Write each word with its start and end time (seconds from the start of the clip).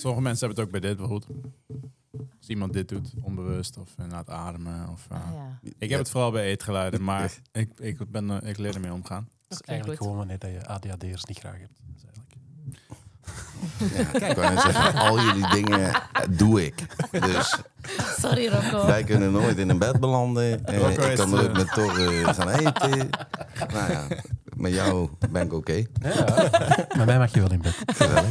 Sommige 0.00 0.22
mensen 0.22 0.46
hebben 0.46 0.64
het 0.64 0.74
ook 0.74 0.80
bij 0.80 0.90
dit 0.90 0.98
bijvoorbeeld. 0.98 1.26
Als 2.38 2.48
iemand 2.48 2.72
dit 2.72 2.88
doet, 2.88 3.12
onbewust 3.22 3.78
of 3.78 3.96
na 4.08 4.18
het 4.18 4.30
ademen. 4.30 4.88
Of, 4.88 5.06
uh, 5.12 5.18
Ah, 5.18 5.32
ja. 5.34 5.70
Ik 5.78 5.90
heb 5.90 5.98
het 5.98 6.10
vooral 6.10 6.30
bij 6.30 6.44
eetgeluiden, 6.44 7.04
maar 7.04 7.32
ik, 7.52 7.70
ik, 7.78 8.10
ben, 8.10 8.30
uh, 8.30 8.36
ik 8.42 8.58
leer 8.58 8.74
ermee 8.74 8.92
omgaan. 8.92 9.28
Dat 9.48 9.60
is 9.60 9.66
eigenlijk 9.66 9.98
goed. 9.98 10.08
gewoon 10.08 10.26
wanneer 10.26 10.38
dat 10.38 10.50
je 10.50 10.66
ADHD'ers 10.66 11.24
niet 11.24 11.38
graag 11.38 11.58
hebt. 11.58 11.80
Dat 11.86 11.96
is 11.96 12.04
eigenlijk... 12.04 12.28
Ja, 14.18 14.26
ik 14.26 14.36
net 14.54 14.60
zeggen, 14.60 14.94
al 15.00 15.20
jullie 15.20 15.48
dingen 15.48 15.92
eh, 15.92 16.00
doe 16.30 16.64
ik. 16.64 16.86
Dus 17.10 17.56
Sorry 18.22 18.48
Rocco. 18.48 18.86
wij 18.86 19.04
kunnen 19.04 19.32
nooit 19.32 19.58
in 19.58 19.68
een 19.68 19.78
bed 19.78 20.00
belanden. 20.00 20.64
En 20.66 20.90
ik 20.90 21.16
kan 21.16 21.30
nooit 21.30 21.48
eh, 21.48 21.54
met 21.54 21.72
Tor 21.72 21.98
eh, 22.08 22.34
gaan 22.34 22.48
eten. 22.48 23.10
Nou 23.72 23.92
ja, 23.92 24.06
met 24.56 24.74
jou 24.74 25.08
ben 25.30 25.42
ik 25.46 25.52
oké. 25.52 25.72
Ja, 26.02 26.24
met 26.96 27.06
mij 27.06 27.18
mag 27.18 27.34
je 27.34 27.40
wel 27.40 27.52
in 27.52 27.60
bed. 27.62 27.76
Gezellig. 27.86 28.24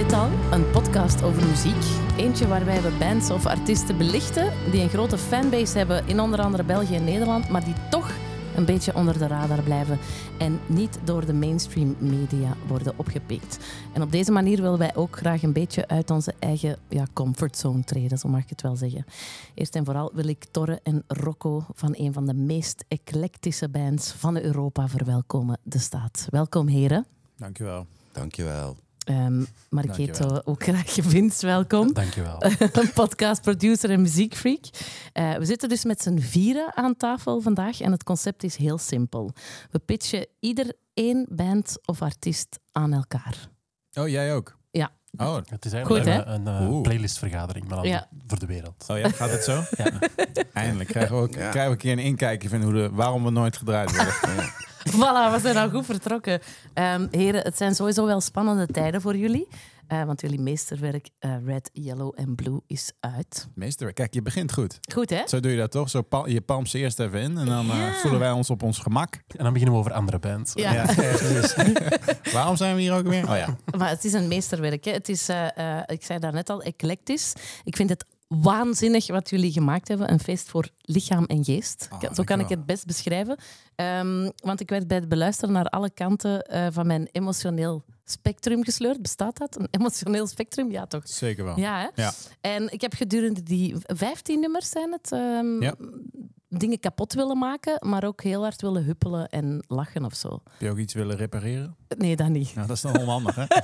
Dit 0.00 0.12
Al, 0.12 0.30
een 0.52 0.70
podcast 0.70 1.22
over 1.22 1.46
muziek. 1.46 1.82
Eentje 2.16 2.48
waarbij 2.48 2.82
we 2.82 2.96
bands 2.98 3.30
of 3.30 3.46
artiesten 3.46 3.96
belichten 3.96 4.52
die 4.70 4.80
een 4.80 4.88
grote 4.88 5.18
fanbase 5.18 5.78
hebben 5.78 6.06
in 6.06 6.20
onder 6.20 6.40
andere 6.40 6.64
België 6.64 6.94
en 6.94 7.04
Nederland, 7.04 7.48
maar 7.48 7.64
die 7.64 7.74
toch 7.90 8.10
een 8.56 8.64
beetje 8.64 8.94
onder 8.94 9.18
de 9.18 9.26
radar 9.26 9.62
blijven 9.62 9.98
en 10.38 10.60
niet 10.66 10.98
door 11.04 11.26
de 11.26 11.32
mainstream 11.32 11.96
media 11.98 12.56
worden 12.66 12.92
opgepikt. 12.96 13.58
En 13.92 14.02
op 14.02 14.12
deze 14.12 14.32
manier 14.32 14.62
willen 14.62 14.78
wij 14.78 14.96
ook 14.96 15.16
graag 15.16 15.42
een 15.42 15.52
beetje 15.52 15.88
uit 15.88 16.10
onze 16.10 16.34
eigen 16.38 16.76
ja, 16.88 17.06
comfortzone 17.12 17.84
treden, 17.84 18.18
zo 18.18 18.28
mag 18.28 18.42
ik 18.42 18.50
het 18.50 18.62
wel 18.62 18.76
zeggen. 18.76 19.04
Eerst 19.54 19.74
en 19.74 19.84
vooral 19.84 20.10
wil 20.14 20.28
ik 20.28 20.44
Torre 20.50 20.80
en 20.82 21.04
Rocco 21.06 21.64
van 21.74 21.94
een 21.96 22.12
van 22.12 22.26
de 22.26 22.34
meest 22.34 22.84
eclectische 22.88 23.68
bands 23.68 24.12
van 24.12 24.36
Europa 24.36 24.88
verwelkomen, 24.88 25.58
De 25.62 25.78
Staat. 25.78 26.26
Welkom 26.30 26.66
heren. 26.66 27.06
Dankjewel. 27.36 27.86
Dankjewel. 28.12 28.76
Ehm 29.04 29.42
Marketo, 29.68 30.40
ook 30.44 30.62
graag 30.62 30.92
Vince, 31.00 31.46
welkom. 31.46 31.92
Dankjewel. 31.92 32.42
een 32.72 32.92
podcastproducer 32.94 33.90
en 33.90 34.00
muziekfreak. 34.00 34.64
Eh, 35.12 35.34
we 35.34 35.44
zitten 35.44 35.68
dus 35.68 35.84
met 35.84 36.02
z'n 36.02 36.18
vieren 36.18 36.76
aan 36.76 36.96
tafel 36.96 37.40
vandaag 37.40 37.80
en 37.80 37.92
het 37.92 38.02
concept 38.04 38.42
is 38.44 38.56
heel 38.56 38.78
simpel. 38.78 39.30
We 39.70 39.78
pitchen 39.78 40.26
ieder 40.40 40.72
één 40.94 41.26
band 41.30 41.76
of 41.84 42.02
artiest 42.02 42.58
aan 42.72 42.92
elkaar. 42.92 43.48
Oh, 43.92 44.08
jij 44.08 44.34
ook? 44.34 44.58
Ja. 44.70 44.90
Oh, 45.16 45.36
Het 45.48 45.64
is 45.64 45.72
eigenlijk 45.72 46.04
Goed, 46.06 46.26
een, 46.26 46.46
een 46.46 46.68
Oeh. 46.68 46.82
playlistvergadering, 46.82 47.68
maar 47.68 47.76
dan 47.76 47.86
Ja. 47.88 48.08
voor 48.26 48.38
de 48.38 48.46
wereld. 48.46 48.84
oh 48.88 48.98
ja, 48.98 49.08
gaat 49.08 49.30
het 49.30 49.44
zo? 49.44 49.62
Ja. 49.84 49.90
Eindelijk 50.52 50.88
krijgen 50.88 51.16
we, 51.16 51.22
ook, 51.22 51.34
Ja. 51.34 51.38
krijgen 51.50 51.64
we 51.64 51.70
een 51.70 51.76
keer 51.76 51.92
een 51.92 51.98
inkijkje 51.98 52.48
van 52.48 52.62
hoe 52.62 52.72
de, 52.72 52.90
waarom 52.92 53.24
we 53.24 53.30
nooit 53.30 53.56
gedraaid 53.56 53.96
worden. 53.96 54.14
Voilà, 54.96 55.32
we 55.32 55.38
zijn 55.40 55.56
al 55.56 55.70
goed 55.70 55.84
vertrokken. 55.84 56.40
Ehm, 56.74 57.06
heren, 57.10 57.42
het 57.42 57.56
zijn 57.56 57.74
sowieso 57.74 58.06
wel 58.06 58.20
spannende 58.20 58.66
tijden 58.66 59.00
voor 59.00 59.16
jullie. 59.16 59.48
eh, 59.86 60.04
want 60.04 60.20
jullie 60.20 60.40
meesterwerk 60.40 61.08
eh, 61.18 61.34
Red, 61.46 61.70
Yellow 61.72 62.12
en 62.16 62.34
Blue 62.34 62.60
is 62.66 62.92
uit. 63.00 63.48
Meester, 63.54 63.92
kijk, 63.92 64.14
je 64.14 64.22
begint 64.22 64.52
goed. 64.52 64.78
Goed, 64.92 65.10
hè? 65.10 65.22
Zo 65.26 65.40
doe 65.40 65.50
je 65.50 65.56
dat 65.56 65.70
toch? 65.70 65.90
Zo 65.90 66.02
pal- 66.02 66.28
je 66.28 66.40
palmt 66.40 66.68
ze 66.68 66.78
eerst 66.78 66.98
even 67.00 67.20
in 67.20 67.38
en 67.38 67.46
dan 67.46 67.70
eh, 67.70 67.76
Ja. 67.78 67.92
voelen 67.92 68.20
wij 68.20 68.30
ons 68.30 68.50
op 68.50 68.62
ons 68.62 68.78
gemak. 68.78 69.14
En 69.14 69.44
dan 69.44 69.52
beginnen 69.52 69.74
we 69.74 69.80
over 69.80 69.92
andere 69.92 70.18
bands. 70.18 70.52
Ja. 70.54 70.72
Ja. 70.72 70.86
Waarom 72.32 72.56
zijn 72.56 72.74
we 72.74 72.80
hier 72.80 72.94
ook 72.94 73.06
weer? 73.06 73.30
Oh 73.30 73.36
ja. 73.36 73.56
Maar 73.78 73.88
het 73.88 74.04
is 74.04 74.12
een 74.12 74.28
meesterwerk. 74.28 74.84
Hè. 74.84 74.92
Het 74.92 75.08
is, 75.08 75.28
eh, 75.28 75.76
eh, 75.78 75.82
ik 75.86 76.04
zei 76.04 76.18
daarnet 76.18 76.50
al, 76.50 76.62
eclectisch. 76.62 77.32
Ik 77.64 77.76
vind 77.76 77.90
het 77.90 78.04
waanzinnig 78.34 79.06
wat 79.06 79.30
jullie 79.30 79.52
gemaakt 79.52 79.88
hebben. 79.88 80.10
Een 80.12 80.20
feest 80.20 80.48
voor 80.48 80.68
lichaam 80.80 81.24
en 81.24 81.44
geest. 81.44 81.88
Ah, 81.90 82.14
Zo 82.14 82.22
kan 82.22 82.40
ik 82.40 82.48
het 82.48 82.66
best 82.66 82.86
beschrijven. 82.86 83.36
Ehm, 83.74 84.30
want 84.36 84.60
ik 84.60 84.68
werd 84.70 84.86
bij 84.88 84.96
het 84.96 85.08
beluisteren 85.08 85.54
naar 85.54 85.64
alle 85.66 85.90
kanten 85.90 86.42
eh, 86.42 86.66
van 86.70 86.86
mijn 86.86 87.08
emotioneel 87.12 87.84
spectrum 88.04 88.64
gesleurd. 88.64 89.02
Bestaat 89.02 89.36
dat? 89.38 89.58
Een 89.58 89.68
emotioneel 89.70 90.26
spectrum? 90.26 90.70
Ja, 90.70 90.86
toch? 90.86 91.08
Zeker 91.08 91.44
wel. 91.44 91.58
Ja, 91.58 91.80
hè? 91.80 92.02
Ja. 92.02 92.12
En 92.40 92.72
ik 92.72 92.80
heb 92.80 92.94
gedurende 92.94 93.42
die 93.42 93.74
15 93.86 94.40
nummers 94.40 94.70
zijn 94.70 94.92
het, 94.92 95.12
ehm, 95.12 95.62
Ja. 95.62 95.74
dingen 96.48 96.80
kapot 96.80 97.12
willen 97.14 97.38
maken, 97.38 97.88
maar 97.88 98.04
ook 98.04 98.22
heel 98.22 98.42
hard 98.42 98.60
willen 98.62 98.84
huppelen 98.84 99.28
en 99.28 99.64
lachen 99.68 100.04
of 100.04 100.14
zo. 100.14 100.28
Heb 100.50 100.60
je 100.60 100.70
ook 100.70 100.78
iets 100.78 100.94
willen 100.94 101.16
repareren? 101.16 101.76
Nee, 101.98 102.16
dat 102.16 102.28
niet. 102.28 102.54
Nou, 102.54 102.66
dat 102.66 102.76
is 102.76 102.82
dan 102.82 102.98
onhandig, 102.98 103.34
hè? 103.34 103.44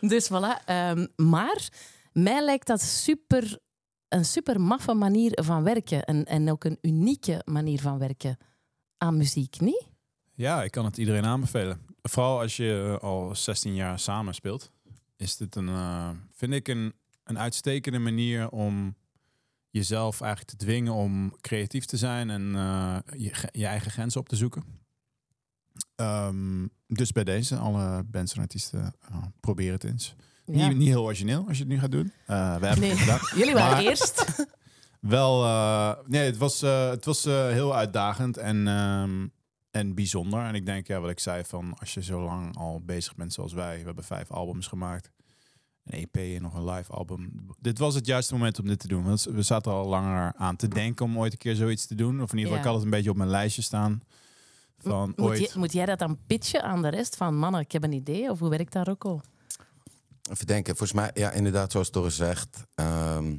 Dus 0.00 0.30
voilà. 0.32 0.64
Ehm, 0.64 1.06
maar 1.16 1.68
mij 2.14 2.44
lijkt 2.44 2.66
dat 2.66 2.80
super, 2.80 3.58
een 4.08 4.24
super 4.24 4.60
maffe 4.60 4.94
manier 4.94 5.38
van 5.44 5.62
werken. 5.62 6.04
En, 6.04 6.24
en 6.24 6.50
ook 6.50 6.64
een 6.64 6.78
unieke 6.80 7.42
manier 7.44 7.80
van 7.80 7.98
werken 7.98 8.36
aan 8.98 9.16
muziek, 9.16 9.60
niet? 9.60 9.86
Ja, 10.32 10.62
ik 10.62 10.70
kan 10.70 10.84
het 10.84 10.96
iedereen 10.96 11.24
aanbevelen. 11.24 11.80
Vooral 12.02 12.40
als 12.40 12.56
je 12.56 12.98
eh, 13.00 13.08
al 13.08 13.34
16 13.34 13.74
jaar 13.74 13.98
samen 13.98 14.34
speelt, 14.34 14.72
is 15.16 15.36
dit 15.36 15.56
een, 15.56 15.68
eh, 15.68 16.10
vind 16.32 16.52
ik 16.52 16.68
een, 16.68 16.94
een 17.24 17.38
uitstekende 17.38 17.98
manier 17.98 18.50
om 18.50 18.96
jezelf 19.74 20.20
eigenlijk 20.20 20.50
te 20.50 20.64
dwingen 20.64 20.92
om 20.92 21.36
creatief 21.40 21.84
te 21.84 21.96
zijn 21.96 22.30
en 22.30 22.54
eh, 22.54 22.98
je, 23.16 23.48
je 23.50 23.66
eigen 23.66 23.90
grenzen 23.90 24.20
op 24.20 24.28
te 24.28 24.36
zoeken. 24.36 24.64
Ehm, 25.94 26.66
dus 26.86 27.12
bij 27.12 27.24
deze, 27.24 27.56
alle 27.56 28.02
bands 28.02 28.34
en 28.34 28.40
artiesten, 28.40 28.94
eh, 29.00 29.22
probeer 29.40 29.72
het 29.72 29.84
eens. 29.84 30.14
Ja. 30.46 30.68
Niet, 30.68 30.76
niet 30.76 30.88
heel 30.88 31.02
origineel 31.02 31.44
als 31.48 31.56
je 31.58 31.62
het 31.64 31.72
nu 31.72 31.78
gaat 31.78 31.90
doen. 31.90 32.12
Eh, 32.26 32.36
we 32.56 32.66
hebben 32.66 32.80
Nee. 32.80 32.90
het 32.90 32.98
gedaan. 32.98 33.18
Jullie 33.38 33.54
waren 33.54 33.72
Maar- 33.72 33.82
eerst. 33.84 34.24
Wel, 35.00 35.44
eh, 35.44 35.92
nee, 36.06 36.24
het 36.26 36.36
was, 36.36 36.62
eh, 36.62 36.88
het 36.88 37.04
was 37.04 37.24
heel 37.24 37.74
uitdagend 37.74 38.36
en, 38.36 38.68
ehm, 38.68 39.26
en 39.70 39.94
bijzonder. 39.94 40.44
En 40.44 40.54
ik 40.54 40.66
denk, 40.66 40.86
ja, 40.86 41.00
wat 41.00 41.10
ik 41.10 41.20
zei, 41.20 41.44
van 41.44 41.74
als 41.78 41.94
je 41.94 42.02
zo 42.02 42.22
lang 42.22 42.56
al 42.56 42.80
bezig 42.84 43.14
bent 43.14 43.32
zoals 43.32 43.52
wij. 43.52 43.78
We 43.78 43.84
hebben 43.84 44.04
vijf 44.04 44.30
albums 44.30 44.66
gemaakt. 44.66 45.10
Een 45.84 45.98
EP 46.12 46.16
en 46.36 46.42
nog 46.42 46.54
een 46.54 46.64
live 46.70 46.92
album. 46.92 47.46
Dit 47.60 47.78
was 47.78 47.94
het 47.94 48.06
juiste 48.06 48.32
moment 48.34 48.58
om 48.58 48.66
dit 48.66 48.78
te 48.78 48.88
doen. 48.88 49.04
Want 49.04 49.22
we 49.24 49.42
zaten 49.42 49.72
al 49.72 49.86
langer 49.86 50.32
aan 50.36 50.56
te 50.56 50.68
denken 50.68 51.04
om 51.04 51.18
ooit 51.18 51.32
een 51.32 51.38
keer 51.38 51.54
zoiets 51.54 51.86
te 51.86 51.94
doen. 51.94 52.22
Of 52.22 52.32
in 52.32 52.38
ieder 52.38 52.52
geval, 52.52 52.52
Ja. 52.52 52.58
ik 52.58 52.64
had 52.64 52.74
het 52.74 52.84
een 52.84 52.90
beetje 52.90 53.10
op 53.10 53.16
mijn 53.16 53.30
lijstje 53.30 53.62
staan. 53.62 54.00
Van 54.78 55.12
Moet, 55.16 55.26
ooit. 55.28 55.40
je- 55.52 55.58
moet 55.58 55.72
jij 55.72 55.86
dat 55.86 55.98
dan 55.98 56.18
pitchen 56.26 56.62
aan 56.62 56.82
de 56.82 56.88
rest 56.88 57.16
van 57.16 57.36
mannen? 57.38 57.60
Ik 57.60 57.72
heb 57.72 57.82
een 57.84 57.92
idee. 57.92 58.30
Of 58.30 58.38
hoe 58.38 58.50
werkt 58.50 58.72
dat 58.72 58.88
ook 58.88 59.04
al? 59.04 59.20
Even 60.30 60.46
denken, 60.46 60.76
volgens 60.76 60.98
mij, 61.00 61.10
ja, 61.14 61.30
inderdaad, 61.30 61.72
zoals 61.72 61.90
Doris 61.90 62.16
zegt, 62.16 62.64
ehm, 62.74 63.34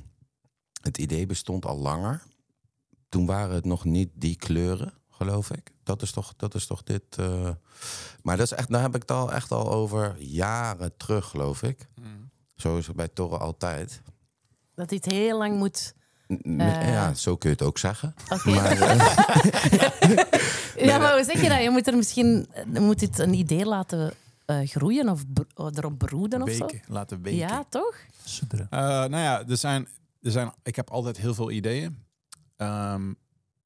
het 0.82 0.98
idee 0.98 1.26
bestond 1.26 1.66
al 1.66 1.78
langer. 1.78 2.22
Toen 3.10 3.26
waren 3.26 3.56
het 3.56 3.66
nog 3.66 3.84
niet 3.86 4.10
die 4.14 4.36
kleuren, 4.36 4.94
geloof 5.10 5.52
ik. 5.52 5.72
Dat 5.84 6.02
is 6.02 6.12
toch, 6.12 6.34
dat 6.38 6.56
is 6.56 6.66
toch 6.66 6.84
dit. 6.84 7.04
eh, 7.18 7.50
Maar 8.22 8.38
dat 8.38 8.46
is 8.46 8.58
echt, 8.58 8.70
daar 8.72 8.82
heb 8.82 8.96
ik 8.96 9.02
het 9.02 9.12
al 9.12 9.34
echt 9.34 9.52
al 9.52 9.72
over 9.72 10.16
jaren 10.20 10.98
terug, 10.98 11.26
geloof 11.26 11.64
ik. 11.64 11.88
Mm. 12.02 12.30
Zo 12.56 12.78
is 12.78 12.88
het 12.88 12.96
bij 12.96 13.08
Torre 13.08 13.38
altijd. 13.38 14.02
Dat 14.76 14.90
dit 14.90 15.06
heel 15.06 15.38
lang 15.38 15.58
moet. 15.58 15.94
Eh. 16.28 16.90
Ja, 16.92 17.14
zo 17.14 17.36
kun 17.38 17.50
je 17.50 17.56
het 17.56 17.66
ook 17.66 17.78
zeggen. 17.78 18.16
Maar, 18.44 18.72
eh, 18.82 19.18
Ja, 20.88 20.98
maar 20.98 21.14
hoe 21.14 21.24
zeg 21.24 21.42
je 21.42 21.50
dat? 21.50 21.62
Je 21.62 21.70
moet 21.70 21.88
er 21.88 21.96
misschien 21.96 22.48
moet 22.66 23.00
dit 23.00 23.20
een 23.20 23.34
idee 23.34 23.66
laten 23.66 24.14
eh, 24.46 24.68
groeien 24.68 25.10
of 25.10 25.24
bro- 25.34 25.70
erop 25.70 25.98
broeden 25.98 26.42
of 26.42 26.50
zo. 26.52 26.68
Laten 26.88 27.22
weken. 27.22 27.40
Ja, 27.40 27.64
toch? 27.70 27.96
Eh, 28.50 28.80
nou 28.80 29.18
ja, 29.18 29.48
er 29.48 29.58
zijn, 29.58 29.88
er 30.22 30.32
zijn, 30.32 30.54
ik 30.64 30.76
heb 30.76 30.90
altijd 30.90 31.18
heel 31.18 31.34
veel 31.34 31.52
ideeën. 31.52 32.04
Ehm, 32.56 33.14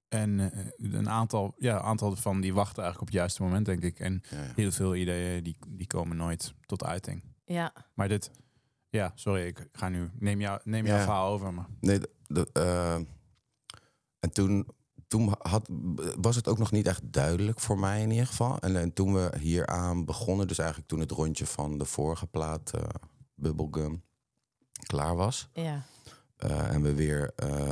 en 0.08 0.40
eh, 0.40 0.66
een 0.78 1.10
aantal, 1.10 1.54
ja, 1.58 1.76
een 1.76 1.82
aantal 1.84 2.16
van 2.16 2.42
die 2.42 2.54
wachten 2.54 2.84
eigenlijk 2.84 3.02
op 3.02 3.08
het 3.08 3.16
juiste 3.16 3.44
moment, 3.44 3.66
denk 3.66 3.84
ik. 3.84 4.00
En 4.00 4.22
ja, 4.30 4.38
ja. 4.38 4.52
heel 4.56 4.72
veel 4.72 4.96
ideeën 4.96 5.44
die, 5.44 5.58
die 5.68 5.88
komen 5.88 6.18
nooit 6.18 6.54
tot 6.66 6.84
uiting. 6.84 7.24
Ja. 7.46 7.74
Maar 7.94 8.08
dit, 8.08 8.32
ja, 8.90 9.12
sorry, 9.16 9.46
ik 9.46 9.68
ga 9.72 9.90
nu, 9.90 10.10
neem, 10.20 10.42
jou, 10.42 10.60
neem 10.64 10.86
jouw 10.86 10.98
Ja. 10.98 11.04
verhaal 11.04 11.32
over. 11.32 11.54
Maar 11.54 11.66
Nee, 11.80 12.00
d- 12.00 12.08
d- 12.34 12.50
eh, 12.54 12.94
en 14.20 14.32
toen, 14.34 14.68
toen 15.10 15.36
had, 15.40 15.70
was 16.22 16.36
het 16.36 16.48
ook 16.48 16.58
nog 16.58 16.72
niet 16.72 16.88
echt 16.88 17.02
duidelijk 17.04 17.60
voor 17.60 17.80
mij 17.80 18.02
in 18.02 18.12
ieder 18.12 18.28
geval. 18.28 18.60
En, 18.60 18.76
en 18.76 18.94
toen 18.94 19.14
we 19.14 19.32
hieraan 19.40 20.06
begonnen, 20.06 20.48
dus 20.48 20.58
eigenlijk 20.58 20.90
toen 20.90 21.00
het 21.00 21.12
rondje 21.12 21.46
van 21.46 21.78
de 21.78 21.86
vorige 21.86 22.28
plaat, 22.28 22.72
eh, 22.74 22.82
Bubblegum, 23.36 24.04
klaar 24.86 25.16
was. 25.16 25.50
ja. 25.54 25.84
eh, 26.38 26.74
en 26.74 26.82
we 26.82 26.94
weer 26.94 27.32
eh, 27.36 27.70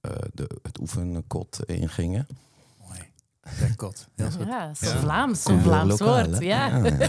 eh, 0.00 0.10
de, 0.32 0.60
het 0.62 0.80
oefenkot 0.80 1.64
ingingen. 1.66 2.26
mooi. 2.80 3.12
Goed. 3.76 4.08
Ja, 4.14 4.26
is 4.70 4.80
Ja. 4.80 4.98
Vlaams, 4.98 5.44
een 5.44 5.60
Vlaams 5.62 6.00
woord. 6.00 6.38
Ja, 6.38 6.78
Ja, 6.78 7.08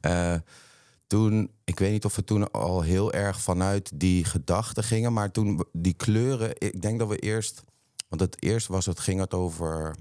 ja. 0.00 0.42
toen, 1.08 1.50
ik 1.64 1.78
weet 1.78 1.92
niet 1.92 2.04
of 2.04 2.16
we 2.16 2.24
toen 2.24 2.50
al 2.50 2.82
heel 2.82 3.12
erg 3.12 3.40
vanuit 3.40 3.90
die 3.94 4.24
gedachten 4.24 4.84
gingen, 4.84 5.12
maar 5.12 5.30
toen 5.30 5.64
die 5.72 5.94
kleuren, 5.94 6.50
ik 6.58 6.82
denk 6.82 6.98
dat 6.98 7.08
we 7.08 7.18
eerst, 7.18 7.62
want 8.08 8.20
het 8.20 8.42
eerst 8.42 8.66
was 8.66 8.86
het, 8.86 9.00
ging 9.00 9.20
het 9.20 9.34
over 9.34 9.96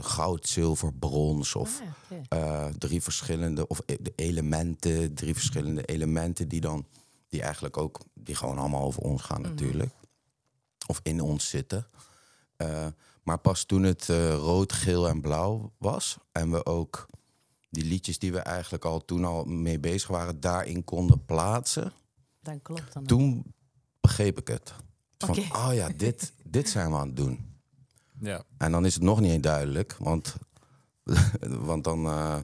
goud, 0.00 0.46
zilver, 0.48 0.92
brons 0.92 1.54
of 1.54 1.82
Ah, 2.28 2.66
eh, 2.66 2.74
drie 2.78 3.02
verschillende 3.02 3.66
of 3.66 3.82
e- 3.86 3.96
de 4.00 4.12
elementen, 4.16 5.14
drie 5.14 5.34
verschillende 5.34 5.84
elementen 5.84 6.48
die 6.48 6.60
dan 6.60 6.86
die 7.28 7.42
eigenlijk 7.42 7.76
ook 7.76 8.00
die 8.14 8.34
gewoon 8.34 8.58
allemaal 8.58 8.82
over 8.82 9.02
ons 9.02 9.22
gaan 9.22 9.40
natuurlijk 9.40 9.92
of 10.86 11.00
in 11.02 11.20
ons 11.20 11.48
zitten. 11.48 11.86
Eh, 12.56 12.86
maar 13.22 13.38
pas 13.38 13.64
toen 13.64 13.82
het 13.82 14.08
eh, 14.08 14.34
rood, 14.34 14.72
geel 14.72 15.08
en 15.08 15.20
blauw 15.20 15.72
was 15.78 16.18
en 16.32 16.50
we 16.50 16.66
ook 16.66 17.06
die 17.74 17.84
liedjes 17.84 18.18
die 18.18 18.32
we 18.32 18.38
eigenlijk 18.38 18.84
al 18.84 19.04
toen 19.04 19.24
al 19.24 19.44
mee 19.44 19.78
bezig 19.78 20.08
waren 20.08 20.40
daarin 20.40 20.84
konden 20.84 21.24
plaatsen, 21.24 21.92
Dan 22.42 22.62
klopt 22.62 22.92
dan. 22.92 23.04
toen 23.04 23.54
begreep 24.00 24.38
ik 24.38 24.48
het. 24.48 24.74
Van, 25.18 25.28
Oké. 25.30 25.40
oh 25.40 25.74
ja, 25.74 25.88
dit, 25.96 26.32
dit 26.56 26.68
zijn 26.68 26.90
we 26.90 26.96
aan 26.96 27.06
het 27.06 27.16
doen. 27.16 27.52
Ja. 28.20 28.42
En 28.58 28.72
dan 28.72 28.84
is 28.86 28.94
het 28.94 29.02
nog 29.02 29.20
niet 29.20 29.30
eens 29.32 29.42
duidelijk, 29.42 29.96
want, 29.98 30.34
want 31.68 31.84
dan. 31.84 32.06
eh, 32.06 32.38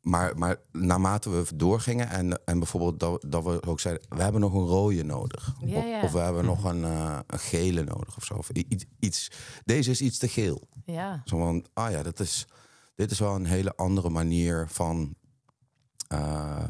maar, 0.00 0.38
maar 0.38 0.56
naarmate 0.72 1.30
we 1.30 1.56
doorgingen 1.56 2.08
en, 2.08 2.44
en 2.44 2.58
bijvoorbeeld 2.58 3.00
dat, 3.00 3.24
dat 3.32 3.44
we 3.44 3.62
ook 3.66 3.80
zeiden, 3.80 4.04
we 4.08 4.22
hebben 4.22 4.40
nog 4.40 4.52
een 4.54 4.66
rode 4.66 5.04
nodig. 5.04 5.54
Ja, 5.60 5.76
of, 5.78 5.84
ja. 5.84 6.02
of 6.02 6.12
we 6.12 6.18
hebben 6.18 6.44
nog 6.44 6.64
een, 6.64 6.84
eh, 6.84 7.18
een 7.26 7.38
gele 7.38 7.84
nodig 7.84 8.16
of 8.16 8.24
zo. 8.24 8.34
Of 8.34 8.50
iets, 8.98 9.30
deze 9.64 9.90
is 9.90 10.00
iets 10.00 10.18
te 10.18 10.28
geel. 10.28 10.68
Ja, 10.84 11.22
Zo 11.24 11.38
van, 11.38 11.66
ah 11.72 11.90
ja, 11.90 12.02
dat 12.02 12.20
is, 12.20 12.46
dit 13.00 13.10
is 13.10 13.18
wel 13.18 13.34
een 13.34 13.46
hele 13.46 13.76
andere 13.76 14.08
manier 14.08 14.68
van, 14.68 15.14
eh, 16.08 16.64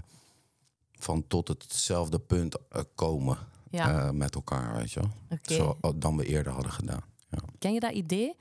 van 0.92 1.26
tot 1.26 1.48
hetzelfde 1.48 2.18
punt 2.18 2.56
eh, 2.68 2.82
komen 2.94 3.38
ja. 3.70 4.06
eh, 4.06 4.10
met 4.10 4.34
elkaar, 4.34 4.76
weet 4.76 4.92
je. 4.92 5.02
Zo, 5.42 5.78
dan 5.94 6.16
we 6.16 6.24
eerder 6.24 6.52
hadden 6.52 6.72
gedaan. 6.72 7.02
Ken 7.58 7.72
je 7.72 7.80
dat 7.80 7.92
idee? 7.92 8.36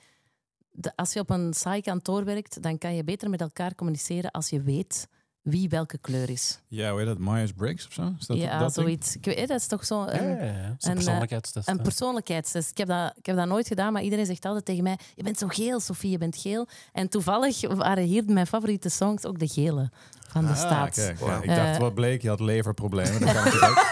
De- 0.71 0.95
als 0.95 1.13
je 1.13 1.19
op 1.19 1.29
een 1.29 1.53
saai 1.53 1.81
kantoor 1.81 2.25
werkt, 2.25 2.61
dan 2.61 2.77
kan 2.77 2.95
je 2.95 3.03
beter 3.03 3.29
met 3.29 3.41
elkaar 3.41 3.75
communiceren 3.75 4.31
als 4.31 4.49
je 4.49 4.61
weet 4.61 5.07
wie 5.41 5.69
welke 5.69 5.97
kleur 5.97 6.29
is. 6.29 6.59
Ja, 6.67 6.89
hoe 6.89 6.97
heet 6.99 7.07
dat? 7.07 7.17
Myers-Briggs 7.17 7.87
of 7.87 7.93
zo? 7.93 8.13
Is 8.19 8.25
dat 8.27 8.37
ja, 8.37 8.59
dat 8.59 8.73
zoiets. 8.73 9.15
Ik 9.15 9.25
weet, 9.25 9.47
dat 9.47 9.59
is 9.59 9.67
toch 9.67 9.85
zo 9.85 10.05
Ja, 10.05 10.13
een, 10.19 10.29
ja, 10.29 10.43
ja. 10.43 10.67
Dat 10.67 10.75
is 10.79 10.83
een, 10.85 10.91
een 10.91 10.97
eh, 10.97 11.03
persoonlijkheidstest. 11.03 11.67
een 11.67 11.81
persoonlijkheidstest. 11.81 12.69
Ik 12.69 12.77
heb, 12.77 12.87
dat, 12.87 13.13
ik 13.17 13.25
heb 13.25 13.35
dat 13.35 13.47
nooit 13.47 13.67
gedaan, 13.67 13.93
maar 13.93 14.01
iedereen 14.01 14.25
zegt 14.25 14.45
altijd 14.45 14.65
tegen 14.65 14.83
mij: 14.83 14.97
Je 15.15 15.23
bent 15.23 15.37
zo 15.37 15.47
geel, 15.47 15.79
Sofie, 15.79 16.09
je 16.11 16.17
bent 16.17 16.37
geel. 16.37 16.67
En 16.93 17.09
toevallig 17.09 17.73
waren 17.75 18.03
hier 18.03 18.23
mijn 18.25 18.47
favoriete 18.47 18.89
songs 18.89 19.25
ook 19.25 19.39
de 19.39 19.47
gele 19.47 19.89
van 20.29 20.45
de 20.45 20.51
Ah, 20.51 20.57
staat. 20.57 20.93
kijk, 20.95 21.19
ik 21.19 21.47
dacht, 21.55 21.75
Eh, 21.75 21.77
wat 21.77 21.93
bleek, 21.93 22.21
je 22.21 22.29
had 22.29 22.39
leverproblemen. 22.39 23.19
Dat 23.21 23.33
kan. 23.33 23.73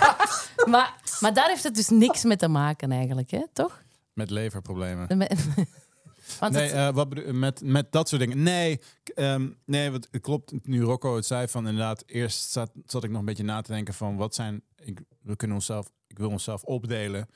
Maar, 0.69 0.93
maar 1.19 1.33
daar 1.33 1.47
heeft 1.49 1.63
het 1.63 1.75
dus 1.75 1.89
niks 1.89 2.23
mee 2.23 2.37
te 2.37 2.47
maken, 2.47 2.91
eigenlijk, 2.91 3.31
hè? 3.31 3.43
toch? 3.53 3.81
Met 4.13 4.29
leverproblemen. 4.29 5.07
Want 6.39 6.53
Nee, 6.53 6.63
het- 6.63 6.71
eh, 6.73 6.89
wat 6.93 7.31
met, 7.31 7.61
met 7.63 7.91
dat 7.91 8.09
soort 8.09 8.21
dingen. 8.21 8.43
Nee, 8.43 8.79
ehm, 9.15 9.49
nee 9.65 9.91
wat, 9.91 10.07
het 10.11 10.21
klopt. 10.21 10.53
Nu 10.67 10.81
Rocco 10.81 11.15
het 11.15 11.25
zei 11.25 11.47
van 11.47 11.67
inderdaad, 11.67 12.03
eerst 12.05 12.51
zat, 12.51 12.71
zat 12.85 13.03
ik 13.03 13.09
nog 13.09 13.19
een 13.19 13.25
beetje 13.25 13.43
na 13.43 13.61
te 13.61 13.71
denken 13.71 13.93
van 13.93 14.15
wat 14.15 14.35
zijn. 14.35 14.61
Ik, 14.75 15.01
we 15.21 15.35
kunnen 15.35 15.57
onszelf, 15.57 15.91
ik 16.07 16.17
wil 16.17 16.29
onszelf 16.29 16.63
opdelen, 16.63 17.27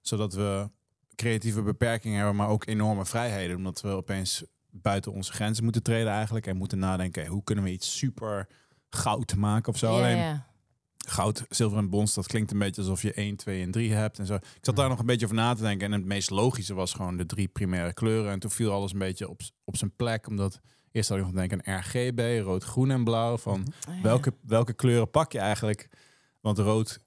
zodat 0.00 0.34
we 0.34 0.70
creatieve 1.14 1.62
beperkingen 1.62 2.16
hebben, 2.16 2.36
maar 2.36 2.48
ook 2.48 2.66
enorme 2.66 3.04
vrijheden. 3.04 3.56
Omdat 3.56 3.80
we 3.80 3.88
opeens 3.88 4.44
buiten 4.70 5.12
onze 5.12 5.32
grenzen 5.32 5.64
moeten 5.64 5.82
treden 5.82 6.12
eigenlijk 6.12 6.46
en 6.46 6.56
moeten 6.56 6.78
nadenken, 6.78 7.26
hoe 7.26 7.44
kunnen 7.44 7.64
we 7.64 7.70
iets 7.72 7.98
super 7.98 8.48
goud 8.88 9.34
maken 9.36 9.72
of 9.72 9.78
zo. 9.78 9.92
Alleen 9.96 10.16
ja. 10.16 10.46
Goud, 11.08 11.44
zilver 11.48 11.78
en 11.78 11.88
brons, 11.88 12.14
dat 12.14 12.26
klinkt 12.26 12.50
een 12.52 12.58
beetje 12.58 12.80
alsof 12.80 13.02
je 13.02 13.12
1, 13.12 13.36
2 13.36 13.62
en 13.62 13.70
3 13.70 13.92
hebt 13.92 14.18
en 14.18 14.26
zo. 14.26 14.34
Ik 14.34 14.42
zat 14.60 14.76
daar 14.76 14.88
nog 14.88 14.98
een 14.98 15.06
beetje 15.06 15.24
over 15.24 15.36
na 15.38 15.54
te 15.54 15.62
denken. 15.62 15.86
En 15.86 15.92
het 15.92 16.04
meest 16.04 16.30
logische 16.30 16.74
was 16.74 16.92
gewoon 16.92 17.16
de 17.16 17.26
drie 17.26 17.48
primaire 17.48 17.92
kleuren. 17.92 18.32
En 18.32 18.38
toen 18.38 18.50
viel 18.50 18.72
alles 18.72 18.92
een 18.92 18.98
beetje 18.98 19.28
op, 19.28 19.40
op 19.64 19.76
zijn 19.76 19.96
plek. 19.96 20.26
Omdat 20.26 20.60
eerst 20.92 21.08
had 21.08 21.18
ik 21.18 21.24
nog 21.24 21.32
te 21.32 21.38
denken 21.38 21.66
aan 21.66 21.78
RGB, 21.80 22.40
rood, 22.44 22.64
groen 22.64 22.90
en 22.90 23.04
blauw. 23.04 23.36
Van 23.36 23.66
Ah, 23.88 23.94
ja. 23.96 24.02
welke, 24.02 24.34
welke 24.42 24.72
kleuren 24.72 25.10
pak 25.10 25.32
je 25.32 25.38
eigenlijk? 25.38 25.88
Want 26.40 26.58
rood, 26.58 27.00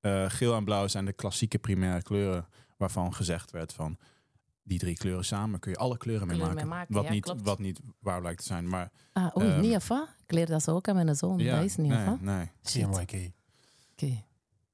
eh, 0.00 0.24
geel 0.30 0.54
en 0.56 0.64
blauw 0.64 0.86
zijn 0.88 1.04
de 1.04 1.12
klassieke 1.12 1.58
primaire 1.58 2.02
kleuren. 2.02 2.46
Waarvan 2.76 3.14
gezegd 3.14 3.50
werd 3.50 3.72
van 3.72 3.96
die 4.64 4.78
drie 4.78 4.94
kleuren 4.96 5.24
samen 5.24 5.58
kun 5.60 5.70
je 5.70 5.76
alle 5.78 5.96
kleuren 5.96 6.26
mee 6.26 6.36
maken. 6.38 6.54
mee 6.54 6.64
maken, 6.64 6.94
wat, 6.94 7.04
ja, 7.04 7.10
niet, 7.10 7.24
klopt. 7.24 7.42
wat 7.42 7.58
niet 7.58 7.80
waar 8.00 8.20
blijkt 8.20 8.38
te 8.40 8.46
zijn. 8.46 8.68
Maar 8.68 8.90
Ah, 9.12 9.36
oei, 9.36 9.48
Ehm, 9.48 9.60
niet 9.60 9.74
of 9.74 9.88
wat? 9.88 10.08
Ik 10.26 10.32
leer 10.32 10.46
dat 10.46 10.62
zo 10.62 10.74
ook 10.74 10.88
aan 10.88 10.94
mijn 10.94 11.14
zoon. 11.16 11.38
ja, 11.38 11.54
dat 11.56 11.64
is 11.64 11.76
niet 11.76 11.88
nee, 11.88 11.98
of 11.98 12.04
wat? 12.06 12.20
nee. 12.20 12.50
Shit. 12.64 13.32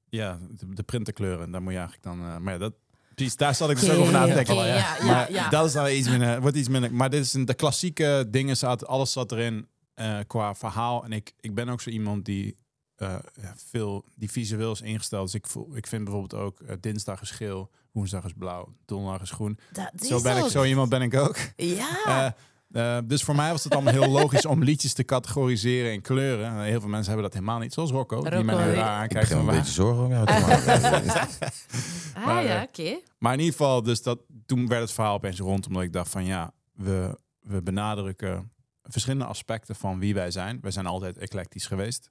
Ja, 0.09 0.39
de, 0.57 0.73
de 0.73 0.83
printerkleuren, 0.83 1.51
daar 1.51 1.61
moet 1.61 1.71
je 1.71 1.77
eigenlijk 1.77 2.07
dan. 2.07 2.19
eh, 2.27 2.37
maar 2.37 2.53
ja, 2.53 2.59
dat, 2.59 2.73
precies, 3.15 3.35
daar 3.35 3.55
zat 3.55 3.69
ik 3.69 3.79
dus 3.79 3.89
ook 3.89 3.99
over 3.99 4.13
na 4.13 4.25
te 4.27 4.33
denken. 4.33 4.55
ja, 4.55 4.65
ja, 4.65 4.97
maar 5.05 5.31
ja. 5.31 5.49
dat 5.49 5.65
is 5.65 5.71
dan 5.73 5.89
iets 5.89 6.09
minder, 6.09 6.41
wordt 6.41 6.57
iets 6.57 6.69
minder. 6.69 6.93
Maar 6.93 7.09
dit 7.09 7.25
is 7.25 7.33
een, 7.33 7.45
de 7.45 7.53
klassieke 7.53 8.27
dingen 8.29 8.57
zaten, 8.57 8.87
alles 8.87 9.11
zat 9.11 9.31
erin 9.31 9.67
eh, 9.93 10.19
qua 10.27 10.55
verhaal. 10.55 11.03
En 11.03 11.11
ik, 11.11 11.33
ik 11.39 11.53
ben 11.55 11.69
ook 11.69 11.81
zo 11.81 11.89
iemand 11.89 12.25
die 12.25 12.57
eh, 12.95 13.15
veel, 13.55 14.05
die 14.15 14.31
visueel 14.31 14.71
is 14.71 14.81
ingesteld. 14.81 15.25
Dus 15.25 15.35
ik, 15.35 15.47
voel, 15.47 15.75
ik 15.75 15.87
vind 15.87 16.03
bijvoorbeeld 16.03 16.41
ook 16.41 16.81
dinsdag 16.81 17.21
is 17.21 17.31
geel, 17.31 17.69
woensdag 17.91 18.23
is 18.23 18.33
blauw, 18.37 18.73
donderdag 18.85 19.21
is 19.21 19.31
groen. 19.31 19.59
Dat 19.71 19.91
Zo 20.05 20.21
ben 20.21 20.37
ik, 20.37 20.51
zo 20.51 20.63
iemand 20.63 20.89
ben 20.89 21.01
ik 21.01 21.13
ook. 21.15 21.37
Ja. 21.55 22.35
Eh, 22.71 22.97
eh, 22.97 23.03
dus 23.07 23.23
voor 23.23 23.35
mij 23.35 23.51
was 23.51 23.63
het 23.63 23.73
allemaal 23.73 23.93
heel 23.93 24.09
logisch 24.11 24.45
om 24.45 24.63
liedjes 24.63 24.93
te 24.93 25.03
categoriseren 25.03 25.93
in 25.93 26.01
kleuren. 26.01 26.45
En 26.45 26.61
heel 26.63 26.79
veel 26.79 26.89
mensen 26.89 27.07
hebben 27.13 27.23
dat 27.31 27.33
helemaal 27.33 27.59
niet. 27.59 27.73
Zoals 27.73 27.91
Rocco, 27.91 28.21
die 28.21 28.29
Rocco, 28.29 28.43
mij 28.43 28.55
nu 28.55 28.61
ja. 28.61 28.75
raar 28.75 28.93
Ik 28.93 29.01
aankijkt. 29.01 29.27
van 29.27 29.37
een 29.39 29.45
waar- 29.45 29.55
beetje 29.55 29.71
zorgen 29.71 30.03
om 30.03 30.11
jou 30.11 30.25
te 30.25 30.33
maken. 30.47 31.09
ah 32.15 32.25
maar, 32.25 32.43
ja, 32.43 32.55
eh, 32.57 32.61
oké. 32.67 32.99
Maar 33.17 33.33
in 33.33 33.39
ieder 33.39 33.55
geval, 33.55 33.83
dus 33.83 34.01
dat, 34.01 34.19
toen 34.45 34.67
werd 34.67 34.81
het 34.81 34.91
verhaal 34.91 35.13
opeens 35.13 35.39
rond. 35.39 35.67
Omdat 35.67 35.83
ik 35.83 35.93
dacht 35.93 36.09
van 36.11 36.25
ja, 36.25 36.51
we, 36.73 37.17
we 37.39 37.61
benadrukken 37.63 38.51
verschillende 38.83 39.25
aspecten 39.25 39.75
van 39.75 39.99
wie 39.99 40.13
wij 40.13 40.31
zijn. 40.31 40.57
Wij 40.61 40.71
zijn 40.71 40.85
altijd 40.85 41.17
eclectisch 41.17 41.65
geweest. 41.67 42.09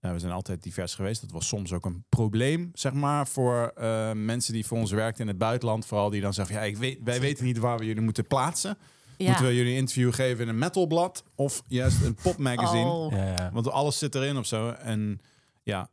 Eh, 0.00 0.12
we 0.12 0.18
zijn 0.18 0.32
altijd 0.32 0.62
divers 0.62 0.94
geweest. 0.94 1.20
Dat 1.20 1.30
was 1.30 1.46
soms 1.48 1.72
ook 1.72 1.84
een 1.84 2.04
probleem, 2.08 2.70
zeg 2.74 2.92
maar, 2.92 3.26
voor 3.26 3.72
eh, 3.74 4.12
mensen 4.12 4.52
die 4.52 4.66
voor 4.66 4.78
ons 4.78 4.90
werkten 4.90 5.22
in 5.22 5.28
het 5.28 5.38
buitenland. 5.38 5.86
Vooral 5.86 6.10
die 6.10 6.20
dan 6.20 6.34
zeggen, 6.34 6.54
ja, 6.54 6.62
ik 6.62 6.76
weet, 6.76 6.98
wij 7.04 7.20
weten 7.20 7.44
niet 7.44 7.58
waar 7.58 7.78
we 7.78 7.84
jullie 7.84 8.02
moeten 8.02 8.26
plaatsen. 8.26 8.78
Ja. 9.22 9.28
Moeten 9.28 9.46
we 9.46 9.54
jullie 9.54 9.72
een 9.72 9.78
interview 9.78 10.14
geven 10.14 10.42
in 10.42 10.48
een 10.48 10.58
metalblad 10.58 11.24
of 11.34 11.62
juist 11.66 12.02
een 12.04 12.14
popmagazine? 12.22 12.90
Oh. 12.90 13.12
Ja, 13.12 13.24
ja. 13.26 13.50
Want 13.52 13.68
alles 13.70 13.98
zit 13.98 14.14
erin 14.14 14.36
of 14.36 14.46
zo. 14.46 14.70
En 14.70 15.20
ja, 15.62 15.90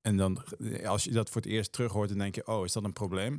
en 0.00 0.16
dan 0.16 0.42
als 0.86 1.04
je 1.04 1.10
dat 1.10 1.30
voor 1.30 1.40
het 1.42 1.50
eerst 1.50 1.72
terug 1.72 1.92
hoort, 1.92 2.08
dan 2.08 2.18
denk 2.18 2.34
je, 2.34 2.46
oh, 2.46 2.64
is 2.64 2.72
dat 2.72 2.84
een 2.84 2.92
probleem? 2.92 3.32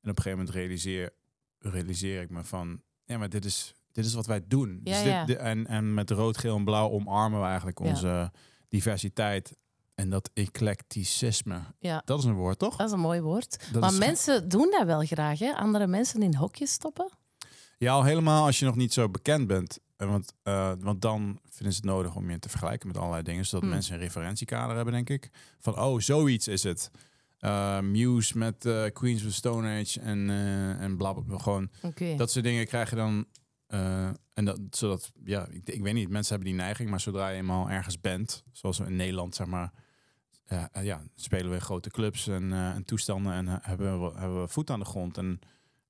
En 0.00 0.10
op 0.10 0.16
een 0.16 0.22
gegeven 0.22 0.38
moment 0.38 0.54
realiseer, 0.56 1.10
realiseer 1.58 2.22
ik 2.22 2.30
me 2.30 2.44
van, 2.44 2.80
ja, 3.04 3.18
maar 3.18 3.28
dit 3.28 3.44
is, 3.44 3.74
dit 3.92 4.04
is 4.04 4.14
wat 4.14 4.26
wij 4.26 4.40
doen. 4.46 4.80
Ja, 4.84 4.92
dus 4.92 5.02
dit, 5.02 5.12
ja. 5.12 5.24
de- 5.24 5.36
en, 5.36 5.66
en 5.66 5.94
met 5.94 6.10
rood, 6.10 6.38
geel 6.38 6.56
en 6.56 6.64
blauw 6.64 6.90
omarmen 6.90 7.40
we 7.40 7.46
eigenlijk 7.46 7.78
Ja. 7.78 7.84
onze 7.88 8.32
diversiteit. 8.68 9.56
En 9.94 10.10
dat 10.10 10.30
eclecticisme. 10.34 11.60
Ja, 11.78 12.02
Dat 12.04 12.18
is 12.18 12.24
een 12.24 12.34
woord, 12.34 12.58
toch? 12.58 12.76
dat 12.76 12.86
is 12.86 12.92
een 12.92 13.00
mooi 13.00 13.20
woord. 13.20 13.72
Dat 13.72 13.80
maar 13.80 13.92
is- 13.92 13.98
mensen 13.98 14.48
doen 14.48 14.70
dat 14.70 14.86
wel 14.86 15.00
graag, 15.04 15.38
hè? 15.38 15.52
Andere 15.54 15.86
mensen 15.86 16.22
in 16.22 16.34
hokjes 16.34 16.72
stoppen. 16.72 17.10
Ja, 17.82 17.92
al 17.92 18.04
helemaal 18.04 18.44
als 18.46 18.58
je 18.58 18.64
nog 18.64 18.76
niet 18.76 18.92
zo 18.92 19.08
bekend 19.08 19.46
bent. 19.46 19.78
Eh, 19.96 20.08
Want, 20.08 20.32
eh, 20.42 20.72
want 20.78 21.02
dan 21.02 21.40
vinden 21.48 21.74
ze 21.74 21.80
het 21.80 21.90
nodig 21.90 22.16
om 22.16 22.30
je 22.30 22.38
te 22.38 22.48
vergelijken 22.48 22.88
met 22.88 22.96
allerlei 22.96 23.22
dingen. 23.22 23.44
Zodat 23.44 23.60
Hmm. 23.60 23.70
mensen 23.70 23.94
een 23.94 24.00
referentiekader 24.00 24.76
hebben, 24.76 24.94
denk 24.94 25.10
ik. 25.10 25.30
Van, 25.58 25.78
oh, 25.78 26.00
zoiets 26.00 26.48
is 26.48 26.62
het. 26.62 26.90
Eh, 27.38 27.80
Muse 27.80 28.38
met 28.38 28.68
Queens 28.92 29.24
of 29.24 29.32
Stone 29.32 29.80
Age 29.80 30.00
en, 30.00 30.30
en 30.80 30.96
bla, 30.96 31.12
bla, 31.12 31.22
bla. 31.22 31.38
Gewoon 31.38 31.70
Oké. 31.82 32.16
dat 32.16 32.30
soort 32.30 32.44
dingen 32.44 32.66
krijg 32.66 32.90
je 32.90 32.96
dan. 32.96 33.26
en 34.34 34.44
dat, 34.44 34.58
zodat, 34.70 35.12
ja, 35.24 35.46
ik, 35.46 35.68
ik 35.68 35.82
weet 35.82 35.94
niet, 35.94 36.08
mensen 36.08 36.34
hebben 36.34 36.52
die 36.52 36.62
neiging. 36.62 36.90
Maar 36.90 37.00
zodra 37.00 37.28
je 37.28 37.36
eenmaal 37.36 37.70
ergens 37.70 38.00
bent, 38.00 38.44
zoals 38.52 38.78
we 38.78 38.84
in 38.84 38.96
Nederland, 38.96 39.34
zeg 39.34 39.46
maar... 39.46 39.72
ja, 40.82 41.02
spelen 41.14 41.48
we 41.48 41.54
in 41.54 41.60
grote 41.60 41.90
clubs 41.90 42.28
en, 42.28 42.52
en 42.52 42.84
toestanden 42.84 43.32
en 43.32 43.58
hebben, 43.62 44.00
we, 44.00 44.18
hebben 44.18 44.40
we 44.40 44.48
voet 44.48 44.70
aan 44.70 44.78
de 44.78 44.84
grond. 44.84 45.18
En, 45.18 45.40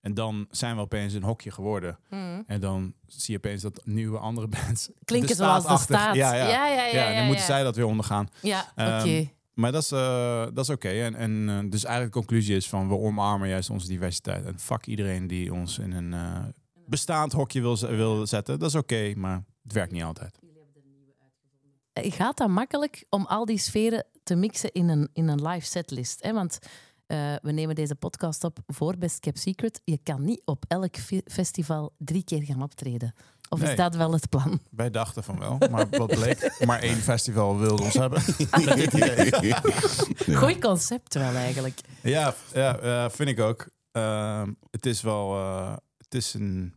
en 0.03 0.15
dan 0.15 0.47
zijn 0.51 0.77
we 0.77 0.81
opeens 0.81 1.13
een 1.13 1.23
hokje 1.23 1.51
geworden. 1.51 1.99
Mhm. 2.11 2.43
En 2.47 2.61
dan 2.61 2.95
zie 3.07 3.33
je 3.33 3.37
opeens 3.37 3.63
dat 3.63 3.81
nieuwe 3.85 4.19
andere 4.19 4.49
bands... 4.49 4.91
Klinken 5.05 5.37
zoals 5.37 5.67
de 5.67 5.79
staat. 5.79 6.15
Ja, 6.15 6.35
ja. 6.35 6.49
ja, 6.49 6.67
ja. 6.67 6.85
ja, 6.85 7.17
dan 7.17 7.27
moeten 7.27 7.45
zij 7.45 7.63
dat 7.63 7.77
weer 7.77 7.87
ondergaan. 7.87 8.29
Ja, 8.41 8.67
oké. 8.71 8.83
Ehm, 8.83 9.25
Maar 9.55 9.73
dat 9.73 9.83
is, 9.83 9.91
eh, 9.91 10.47
dat 10.55 10.65
is 10.65 10.71
oké. 10.71 10.89
En, 10.89 11.15
en 11.15 11.49
eh, 11.49 11.71
dus 11.71 11.85
eigenlijk 11.85 12.15
de 12.15 12.21
conclusie 12.21 12.57
is 12.57 12.69
van... 12.69 12.89
we 12.89 12.95
omarmen 12.95 13.49
juist 13.49 13.71
onze 13.71 13.87
diversiteit. 13.87 14.45
En 14.45 14.59
fuck 14.59 14.87
iedereen 14.87 15.27
die 15.27 15.53
ons 15.53 15.79
in 15.79 15.93
een 15.93 16.13
eh, 16.13 16.45
bestaand 16.87 17.33
hokje 17.33 17.61
wil, 17.61 17.79
wil 17.79 18.27
zetten. 18.27 18.59
Dat 18.59 18.69
is 18.69 18.75
oké, 18.75 19.15
maar 19.17 19.45
het 19.63 19.73
werkt 19.73 19.93
niet 19.93 20.03
altijd. 20.03 20.39
Gaat 21.93 22.37
dat 22.37 22.49
makkelijk 22.49 23.05
om 23.09 23.27
al 23.27 23.45
die 23.45 23.59
sferen 23.59 24.07
te 24.23 24.35
mixen 24.35 24.73
in 24.73 24.89
een, 24.89 25.09
in 25.13 25.29
een 25.29 25.49
live 25.49 25.67
setlist? 25.67 26.23
Hè? 26.23 26.33
Want 26.33 26.59
eh, 27.13 27.35
we 27.43 27.53
nemen 27.53 27.75
deze 27.75 27.95
podcast 27.95 28.45
op 28.45 28.59
voor 28.67 28.97
Best 28.99 29.21
Kept 29.21 29.39
Secret. 29.39 29.81
Je 29.85 29.99
kan 30.03 30.25
niet 30.25 30.43
op 30.45 30.65
elk 30.69 30.97
fe- 30.97 31.23
festival 31.27 31.95
drie 31.99 32.25
keer 32.25 32.43
gaan 32.43 32.63
optreden. 32.63 33.15
Of 33.49 33.61
Nee. 33.61 33.71
is 33.71 33.77
dat 33.77 33.95
wel 33.97 34.13
het 34.13 34.29
plan? 34.29 34.61
Wij 34.71 34.91
dachten 34.91 35.25
van 35.25 35.39
wel, 35.39 35.59
maar 35.71 35.87
wat 35.91 36.07
bleek? 36.15 36.63
Maar 36.67 36.81
één 36.81 36.97
festival 36.97 37.59
wilde 37.59 37.83
ons 37.83 37.95
hebben. 37.95 38.23
Goeie 40.41 40.59
concept 40.59 41.15
wel 41.15 41.35
eigenlijk. 41.35 41.81
Ja, 42.03 42.35
ja 42.53 42.79
eh, 42.79 43.11
vind 43.11 43.29
ik 43.29 43.41
ook. 43.41 43.69
Ehm, 43.93 44.53
het 44.71 44.87
is 44.87 45.01
wel... 45.03 45.35
eh, 45.37 45.73
het 45.99 46.15
is 46.15 46.35
een... 46.35 46.75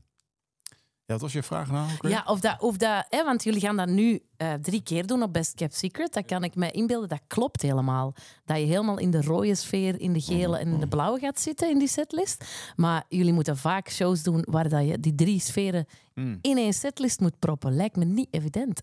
Ja, 1.08 1.14
wat 1.14 1.22
was 1.22 1.34
je 1.34 1.44
vraag 1.44 1.72
nou? 1.72 1.90
Ja, 2.02 2.24
of 2.28 2.40
dat, 2.40 2.62
of 2.62 2.78
dat 2.78 3.06
hè, 3.10 3.24
want 3.24 3.44
jullie 3.44 3.60
gaan 3.60 3.78
dat 3.78 3.88
nu 3.88 4.20
eh, 4.38 4.54
drie 4.54 4.84
keer 4.84 5.08
doen 5.08 5.24
op 5.24 5.34
Best 5.34 5.54
Kept 5.54 5.76
Secret. 5.76 6.14
Dat 6.14 6.26
kan 6.26 6.44
ik 6.44 6.56
me 6.56 6.72
inbeelden, 6.72 7.10
dat 7.10 7.22
klopt 7.28 7.62
helemaal. 7.62 8.14
Dat 8.46 8.58
je 8.58 8.66
helemaal 8.66 8.98
in 8.98 9.12
de 9.12 9.22
rode 9.22 9.56
sfeer, 9.56 10.00
in 10.00 10.14
de 10.14 10.22
gele 10.22 10.58
en 10.58 10.68
in 10.68 10.80
de 10.80 10.88
blauwe 10.88 11.20
gaat 11.20 11.40
zitten 11.40 11.70
in 11.70 11.80
die 11.80 11.88
setlist. 11.88 12.46
Maar 12.76 13.04
jullie 13.10 13.34
moeten 13.34 13.58
vaak 13.58 13.90
shows 13.90 14.24
doen 14.24 14.46
waar 14.50 14.70
dat 14.70 14.88
je 14.88 15.00
die 15.00 15.16
drie 15.16 15.40
sferen 15.40 15.86
Mm. 16.14 16.40
in 16.42 16.58
één 16.58 16.74
setlist 16.74 17.20
moet 17.20 17.40
proppen. 17.40 17.76
Lijkt 17.76 17.96
me 17.96 18.06
niet 18.06 18.28
evident. 18.32 18.82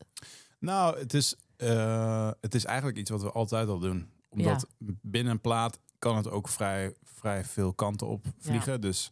Nou, 0.59 0.99
het 0.99 1.15
is, 1.15 1.37
eh, 1.57 2.31
het 2.41 2.55
is 2.55 2.65
eigenlijk 2.65 2.99
iets 2.99 3.11
wat 3.11 3.23
we 3.23 3.31
altijd 3.33 3.69
al 3.69 3.79
doen. 3.79 4.11
Omdat 4.29 4.67
binnen 5.01 5.33
een 5.33 5.41
plaat 5.41 5.79
kan 5.99 6.17
het 6.17 6.31
ook 6.31 6.49
vrij, 6.49 6.95
vrij 7.03 7.45
veel 7.45 7.73
kanten 7.73 8.07
op 8.07 8.25
vliegen. 8.39 8.81
Dus, 8.81 9.11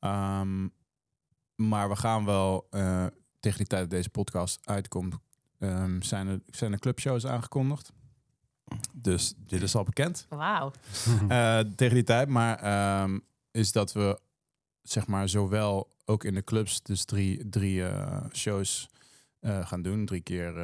ehm, 0.00 0.68
maar 1.60 1.88
we 1.88 1.96
gaan 1.96 2.24
wel, 2.24 2.66
eh, 2.70 3.06
tegen 3.40 3.58
die 3.58 3.66
tijd 3.66 3.80
dat 3.80 3.90
deze 3.90 4.10
podcast 4.10 4.60
uitkomt, 4.64 5.14
ehm, 5.58 6.00
zijn, 6.00 6.28
er, 6.28 6.40
zijn 6.46 6.72
er 6.72 6.78
clubshows 6.78 7.26
aangekondigd. 7.26 7.92
Dus 8.92 9.34
dit 9.36 9.62
is 9.62 9.74
al 9.74 9.84
bekend 9.84 10.26
Wauw. 10.28 10.72
eh, 11.28 11.58
tegen 11.58 11.94
die 11.94 12.04
tijd. 12.04 12.28
Maar 12.28 12.58
ehm, 12.58 13.18
is 13.50 13.72
dat 13.72 13.92
we 13.92 14.20
zeg 14.82 15.06
maar 15.06 15.28
zowel 15.28 15.94
ook 16.04 16.24
in 16.24 16.34
de 16.34 16.44
clubs 16.44 16.82
dus 16.82 17.04
drie, 17.04 17.48
drie 17.48 17.84
eh, 17.86 18.24
shows 18.32 18.88
gaan 19.42 19.82
doen. 19.82 20.06
Drie 20.06 20.20
keer 20.20 20.54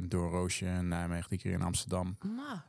door 0.00 0.30
Roosje 0.30 0.66
in 0.66 0.88
Nijmegen, 0.88 1.26
drie 1.26 1.38
keer 1.38 1.52
in 1.52 1.62
Amsterdam 1.62 2.16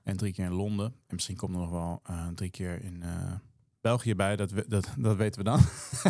en 0.03 0.17
drie 0.17 0.33
keer 0.33 0.45
in 0.45 0.51
Londen. 0.53 0.85
En 0.85 1.15
misschien 1.15 1.35
komt 1.35 1.53
er 1.53 1.59
nog 1.59 1.69
wel 1.69 2.01
drie 2.35 2.49
keer 2.49 2.83
in 2.83 3.03
België 3.85 4.15
bij. 4.15 4.35
Dat, 4.35 4.51
we- 4.51 4.65
dat, 4.67 4.93
dat 4.97 5.15
weten 5.17 5.43
we 5.43 5.49
dan. 5.49 5.59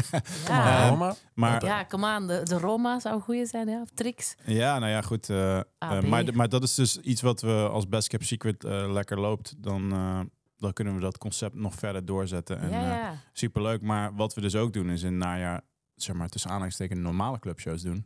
ja. 0.47 0.89
Roma. 0.89 1.15
maar 1.33 1.65
ja, 1.65 1.83
kom 1.83 2.05
aan. 2.05 2.27
De, 2.27 2.41
de 2.43 2.57
Roma 2.57 2.99
zou 2.99 3.15
een 3.15 3.21
goede 3.21 3.45
zijn, 3.45 3.67
ja. 3.67 3.81
Of 3.81 3.89
Trix. 3.93 4.35
Ja, 4.45 4.79
nou 4.79 4.91
ja, 4.91 5.01
goed. 5.01 5.29
AB. 5.29 6.05
maar, 6.05 6.35
maar 6.35 6.49
dat 6.49 6.63
is 6.63 6.75
dus 6.75 6.99
iets 6.99 7.21
wat 7.21 7.41
we 7.41 7.67
als 7.71 7.87
Best 7.87 8.07
Kept 8.07 8.25
Secret 8.25 8.63
eh, 8.63 8.91
lekker 8.91 9.19
loopt. 9.19 9.55
Dan, 9.57 9.91
eh, 9.91 10.19
dan 10.57 10.73
kunnen 10.73 10.95
we 10.95 11.01
dat 11.01 11.17
concept 11.17 11.55
nog 11.55 11.73
verder 11.73 12.05
doorzetten. 12.05 12.59
En, 12.59 12.69
ja, 12.69 12.81
eh, 12.81 12.87
ja. 12.87 13.21
superleuk. 13.33 13.81
Maar 13.81 14.15
wat 14.15 14.33
we 14.33 14.41
dus 14.41 14.55
ook 14.55 14.73
doen 14.73 14.89
is 14.89 15.01
in 15.01 15.13
het 15.13 15.23
najaar, 15.23 15.61
zeg 15.95 16.15
maar 16.15 16.29
tussen 16.29 16.49
aanhalingstekens 16.49 16.99
normale 16.99 17.39
clubshows 17.39 17.81
doen. 17.81 18.05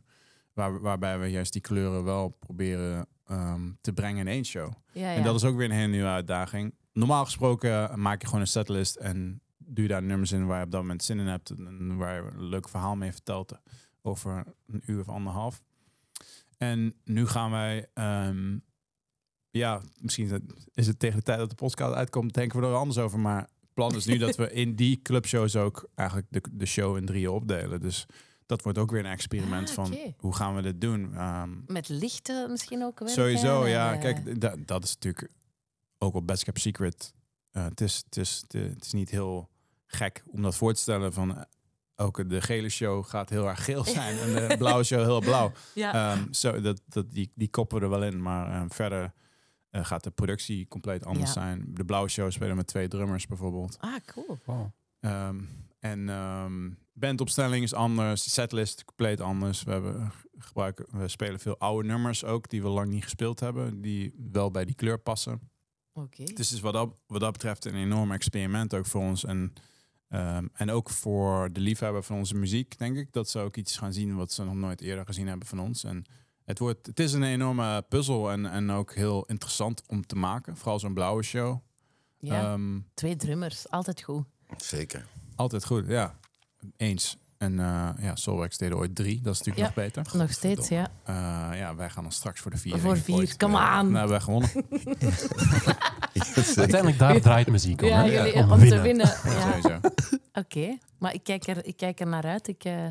Waar, 0.53 0.81
waarbij 0.81 1.19
we 1.19 1.25
juist 1.27 1.53
die 1.53 1.61
kleuren 1.61 2.03
wel 2.03 2.29
proberen 2.29 3.07
ehm, 3.27 3.61
te 3.81 3.93
brengen 3.93 4.19
in 4.19 4.27
één 4.33 4.45
show. 4.45 4.71
ja, 4.91 5.09
ja. 5.11 5.15
En 5.15 5.23
dat 5.23 5.35
is 5.35 5.43
ook 5.43 5.55
weer 5.57 5.65
een 5.69 5.75
hele 5.75 5.87
nieuwe 5.91 6.07
uitdaging. 6.07 6.75
Normaal 6.93 7.25
gesproken 7.25 7.99
maak 8.01 8.21
je 8.21 8.25
gewoon 8.25 8.41
een 8.41 8.47
setlist 8.47 8.95
en 8.95 9.41
doe 9.69 9.83
je 9.83 9.89
daar 9.89 10.03
nummers 10.03 10.31
in 10.31 10.45
waar 10.45 10.59
je 10.59 10.65
op 10.65 10.71
dat 10.71 10.81
moment 10.81 11.03
zin 11.03 11.19
in 11.19 11.27
hebt. 11.27 11.49
En 11.49 11.97
waar 11.97 12.15
je 12.23 12.29
een 12.31 12.43
leuk 12.43 12.69
verhaal 12.69 12.95
mee 12.95 13.11
vertelt 13.11 13.53
over 14.01 14.43
een 14.67 14.81
uur 14.85 14.99
of 14.99 15.09
anderhalf. 15.09 15.61
En 16.57 16.93
nu 17.03 17.27
gaan 17.27 17.51
wij, 17.51 17.87
ehm, 17.93 18.57
ja, 19.49 19.81
misschien 20.01 20.51
is 20.73 20.87
het 20.87 20.99
tegen 20.99 21.17
de 21.17 21.23
tijd 21.23 21.39
dat 21.39 21.49
de 21.49 21.55
podcast 21.55 21.93
uitkomt, 21.93 22.33
denken 22.33 22.59
we 22.59 22.65
er 22.65 22.73
anders 22.73 22.97
over. 22.97 23.19
Maar 23.19 23.39
het 23.41 23.73
plan 23.73 23.95
is 23.95 24.05
nu 24.05 24.17
dat 24.17 24.35
we 24.35 24.51
in 24.51 24.75
die 24.75 25.01
clubshows 25.01 25.55
ook 25.55 25.89
eigenlijk 25.95 26.27
de, 26.31 26.43
de 26.51 26.65
show 26.65 26.97
in 26.97 27.05
drieën 27.05 27.29
opdelen. 27.29 27.81
Dus 27.81 28.05
dat 28.45 28.61
wordt 28.61 28.77
ook 28.77 28.91
weer 28.91 28.99
een 29.05 29.11
experiment 29.11 29.67
Ah, 29.69 29.73
van 29.75 29.97
hoe 30.17 30.35
gaan 30.35 30.55
we 30.55 30.61
dit 30.61 30.81
doen. 30.81 31.13
Ehm, 31.15 31.49
Met 31.67 31.89
lichten 31.89 32.49
misschien 32.51 32.83
ook 32.83 32.99
werken. 32.99 33.17
Sowieso, 33.17 33.65
ja. 33.67 33.93
eh, 33.93 33.99
Kijk, 33.99 34.41
da- 34.41 34.55
dat 34.65 34.83
is 34.83 34.93
natuurlijk 34.93 35.31
ook 35.97 36.13
op 36.13 36.27
Best 36.27 36.43
Kept 36.43 36.59
Secret. 36.59 37.13
eh, 37.51 37.63
het, 37.63 37.81
is, 37.81 37.95
het, 38.05 38.17
is, 38.17 38.43
het 38.47 38.85
is 38.85 38.91
niet 38.93 39.09
heel 39.09 39.49
gek 39.91 40.23
om 40.31 40.41
dat 40.41 40.55
voor 40.55 40.73
te 40.73 40.79
stellen 40.81 41.13
van... 41.13 41.37
eh, 41.37 41.43
ook 41.95 42.29
de 42.29 42.41
gele 42.41 42.69
show 42.69 43.05
gaat 43.05 43.29
heel 43.29 43.47
erg 43.47 43.63
geel 43.63 43.83
zijn 43.99 44.17
en 44.17 44.47
de 44.47 44.57
blauwe 44.57 44.83
show 44.83 45.01
heel 45.03 45.19
blauw. 45.19 45.51
ja. 45.73 45.93
Ehm, 46.13 46.31
zo, 46.33 46.61
dat, 46.61 46.81
dat, 46.85 47.11
die, 47.11 47.31
die 47.35 47.49
koppen 47.49 47.77
we 47.77 47.83
er 47.83 47.89
wel 47.89 48.03
in, 48.03 48.21
maar 48.21 48.51
ehm, 48.51 48.69
verder 48.69 49.13
eh, 49.69 49.85
gaat 49.85 50.03
de 50.03 50.11
productie 50.11 50.67
compleet 50.67 51.05
anders 51.05 51.33
Ja. 51.33 51.41
zijn. 51.41 51.65
De 51.67 51.85
blauwe 51.85 52.09
show 52.09 52.31
spelen 52.31 52.55
met 52.55 52.67
twee 52.67 52.87
drummers 52.87 53.27
bijvoorbeeld. 53.27 53.77
Ah, 53.79 53.95
cool. 54.05 54.37
Wow. 54.45 54.67
Ehm, 54.99 55.39
en 55.79 56.09
ehm 56.09 56.69
bandopstelling 56.93 57.63
is 57.63 57.73
anders, 57.73 58.33
setlist 58.33 58.85
compleet 58.85 59.21
anders. 59.21 59.63
We, 59.63 59.71
hebben, 59.71 60.11
gebruiken, 60.37 60.85
we 60.91 61.07
spelen 61.07 61.39
veel 61.39 61.57
oude 61.57 61.87
nummers 61.87 62.23
ook, 62.23 62.49
die 62.49 62.61
we 62.61 62.67
lang 62.67 62.89
niet 62.89 63.03
gespeeld 63.03 63.39
hebben, 63.39 63.81
die 63.81 64.13
wel 64.31 64.51
bij 64.51 64.65
die 64.65 64.75
kleur 64.75 64.97
passen. 64.99 65.39
Oké. 65.93 66.23
Is 66.23 66.49
dus 66.49 66.59
wat 66.59 66.73
dat, 66.73 66.93
wat 67.07 67.19
dat 67.21 67.31
betreft 67.31 67.65
een 67.65 67.75
enorm 67.75 68.11
experiment 68.11 68.73
ook 68.75 68.85
voor 68.85 69.01
ons. 69.01 69.25
En, 69.25 69.53
ehm, 70.09 70.47
en 70.53 70.71
ook 70.71 70.89
voor 70.89 71.49
de 71.53 71.59
liefhebber 71.59 72.03
van 72.03 72.17
onze 72.17 72.35
muziek, 72.35 72.77
denk 72.77 72.97
ik, 72.97 73.13
dat 73.13 73.29
ze 73.29 73.39
ook 73.39 73.55
iets 73.55 73.77
gaan 73.77 73.93
zien 73.93 74.15
wat 74.15 74.31
ze 74.31 74.43
nog 74.43 74.53
nooit 74.55 74.81
eerder 74.81 75.05
gezien 75.05 75.27
hebben 75.27 75.47
van 75.47 75.59
ons. 75.59 75.83
En 75.83 76.03
het, 76.45 76.59
wordt, 76.59 76.85
het 76.87 76.99
is 76.99 77.13
een 77.13 77.23
enorme 77.23 77.85
puzzel 77.89 78.31
en, 78.31 78.45
en 78.45 78.69
ook 78.71 78.93
heel 78.93 79.25
interessant 79.25 79.83
om 79.87 80.05
te 80.05 80.15
maken. 80.15 80.57
Vooral 80.57 80.79
zo'n 80.79 80.93
blauwe 80.93 81.23
show. 81.23 81.57
Ja, 82.19 82.53
Ehm, 82.53 82.79
twee 82.93 83.15
drummers. 83.15 83.69
Altijd 83.69 84.01
goed. 84.01 84.23
Zeker. 84.57 85.05
altijd 85.35 85.65
goed, 85.65 85.87
ja. 85.87 86.19
Eens. 86.77 87.17
En 87.39 87.59
eh 87.59 87.89
ja, 87.99 88.15
Soulwax 88.15 88.57
deden 88.57 88.77
ooit 88.77 88.95
drie. 88.95 89.21
Dat 89.21 89.33
is 89.33 89.39
natuurlijk 89.41 89.75
Ja. 89.75 89.81
nog 89.83 89.93
beter. 89.93 90.17
Nog 90.17 90.31
steeds, 90.31 90.67
ja. 90.67 90.87
Eh, 91.03 91.59
ja, 91.59 91.75
wij 91.75 91.89
gaan 91.89 92.03
dan 92.03 92.11
straks 92.11 92.39
voor 92.39 92.51
de 92.51 92.57
vier. 92.57 92.77
Voor 92.79 92.97
vier, 92.97 93.37
come 93.37 93.57
on. 93.57 93.91
Nou, 93.91 93.93
hebben 93.93 94.09
wij 94.09 94.19
gewonnen. 94.19 94.49
Uiteindelijk 96.55 96.97
daar 96.99 97.21
draait 97.21 97.47
muziek 97.47 97.81
om. 97.81 97.87
Ja, 97.87 98.05
jullie, 98.07 98.33
Om 98.33 98.51
om 98.51 98.59
te 98.59 98.81
winnen. 98.81 99.13
Ja. 99.67 99.79
Oké, 100.33 100.77
maar 100.97 101.13
ik 101.13 101.23
kijk, 101.23 101.47
er, 101.47 101.65
ik 101.65 101.77
kijk 101.77 101.99
er 101.99 102.07
naar 102.07 102.23
uit. 102.23 102.47
Ik, 102.47 102.63
eh, 102.63 102.85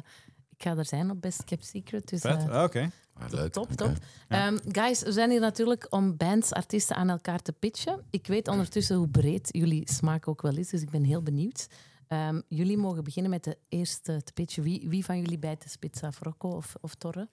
ik 0.56 0.62
ga 0.62 0.76
er 0.76 0.84
zijn 0.84 1.10
op 1.10 1.20
Best 1.20 1.44
Kept 1.44 1.66
Secret. 1.66 2.08
Dus, 2.08 2.22
eh, 2.22 2.62
oké. 2.64 2.90
Ah, 3.14 3.30
leuk. 3.30 3.52
top, 3.52 3.72
top. 3.72 3.92
Ehm, 4.28 4.56
guys, 4.72 5.02
we 5.02 5.12
zijn 5.12 5.30
hier 5.30 5.40
natuurlijk 5.40 5.86
om 5.90 6.16
bands, 6.16 6.52
artiesten 6.52 6.96
aan 6.96 7.08
elkaar 7.08 7.42
te 7.42 7.52
pitchen. 7.52 8.00
Ik 8.10 8.26
weet 8.26 8.48
ondertussen 8.48 8.96
hoe 8.96 9.08
breed 9.08 9.48
jullie 9.52 9.82
smaak 9.92 10.28
ook 10.28 10.42
wel 10.42 10.56
is, 10.56 10.68
dus 10.68 10.82
ik 10.82 10.90
ben 10.90 11.04
heel 11.04 11.22
benieuwd. 11.22 11.68
Ehm, 12.08 12.40
jullie 12.48 12.76
mogen 12.76 13.04
beginnen 13.04 13.30
met 13.30 13.44
de 13.44 13.58
eerste 13.68 14.22
te 14.22 14.32
pitchen. 14.32 14.62
Wie, 14.62 14.88
wie 14.88 15.04
van 15.04 15.18
jullie 15.18 15.38
bijt 15.38 15.62
de 15.62 15.68
spits 15.68 16.02
af, 16.02 16.18
Rocco 16.20 16.48
of, 16.48 16.74
of 16.80 16.94
Torre? 16.94 17.28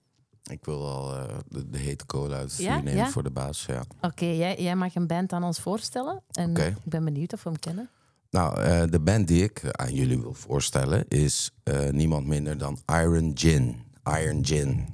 Ik 0.52 0.66
wil 0.66 0.88
al 0.90 1.16
eh, 1.16 1.38
de, 1.48 1.70
de 1.70 1.78
hete 1.78 2.06
cola 2.06 2.38
uit 2.38 2.56
Ja? 2.58 2.76
nemen 2.76 2.96
Ja? 2.96 3.10
voor 3.10 3.24
de 3.24 3.32
baas. 3.32 3.66
Ja. 3.66 3.84
Oké, 4.02 4.26
jij, 4.26 4.62
jij 4.62 4.76
mag 4.76 4.96
een 4.96 5.08
band 5.08 5.34
aan 5.34 5.44
ons 5.44 5.60
voorstellen. 5.60 6.22
En 6.32 6.56
ik 6.56 6.76
ben 6.84 7.04
benieuwd 7.04 7.34
of 7.34 7.44
we 7.44 7.50
hem 7.50 7.60
kennen. 7.60 7.90
Nou, 8.30 8.62
eh, 8.62 8.84
de 8.90 9.00
band 9.00 9.28
die 9.28 9.44
ik 9.44 9.72
aan 9.72 9.94
jullie 9.94 10.20
wil 10.20 10.34
voorstellen 10.34 11.08
is 11.08 11.52
eh, 11.64 11.90
niemand 11.90 12.28
minder 12.28 12.58
dan 12.58 12.80
Iron 12.86 13.32
Gin. 13.34 13.84
Iron 14.22 14.46
Gin. 14.46 14.88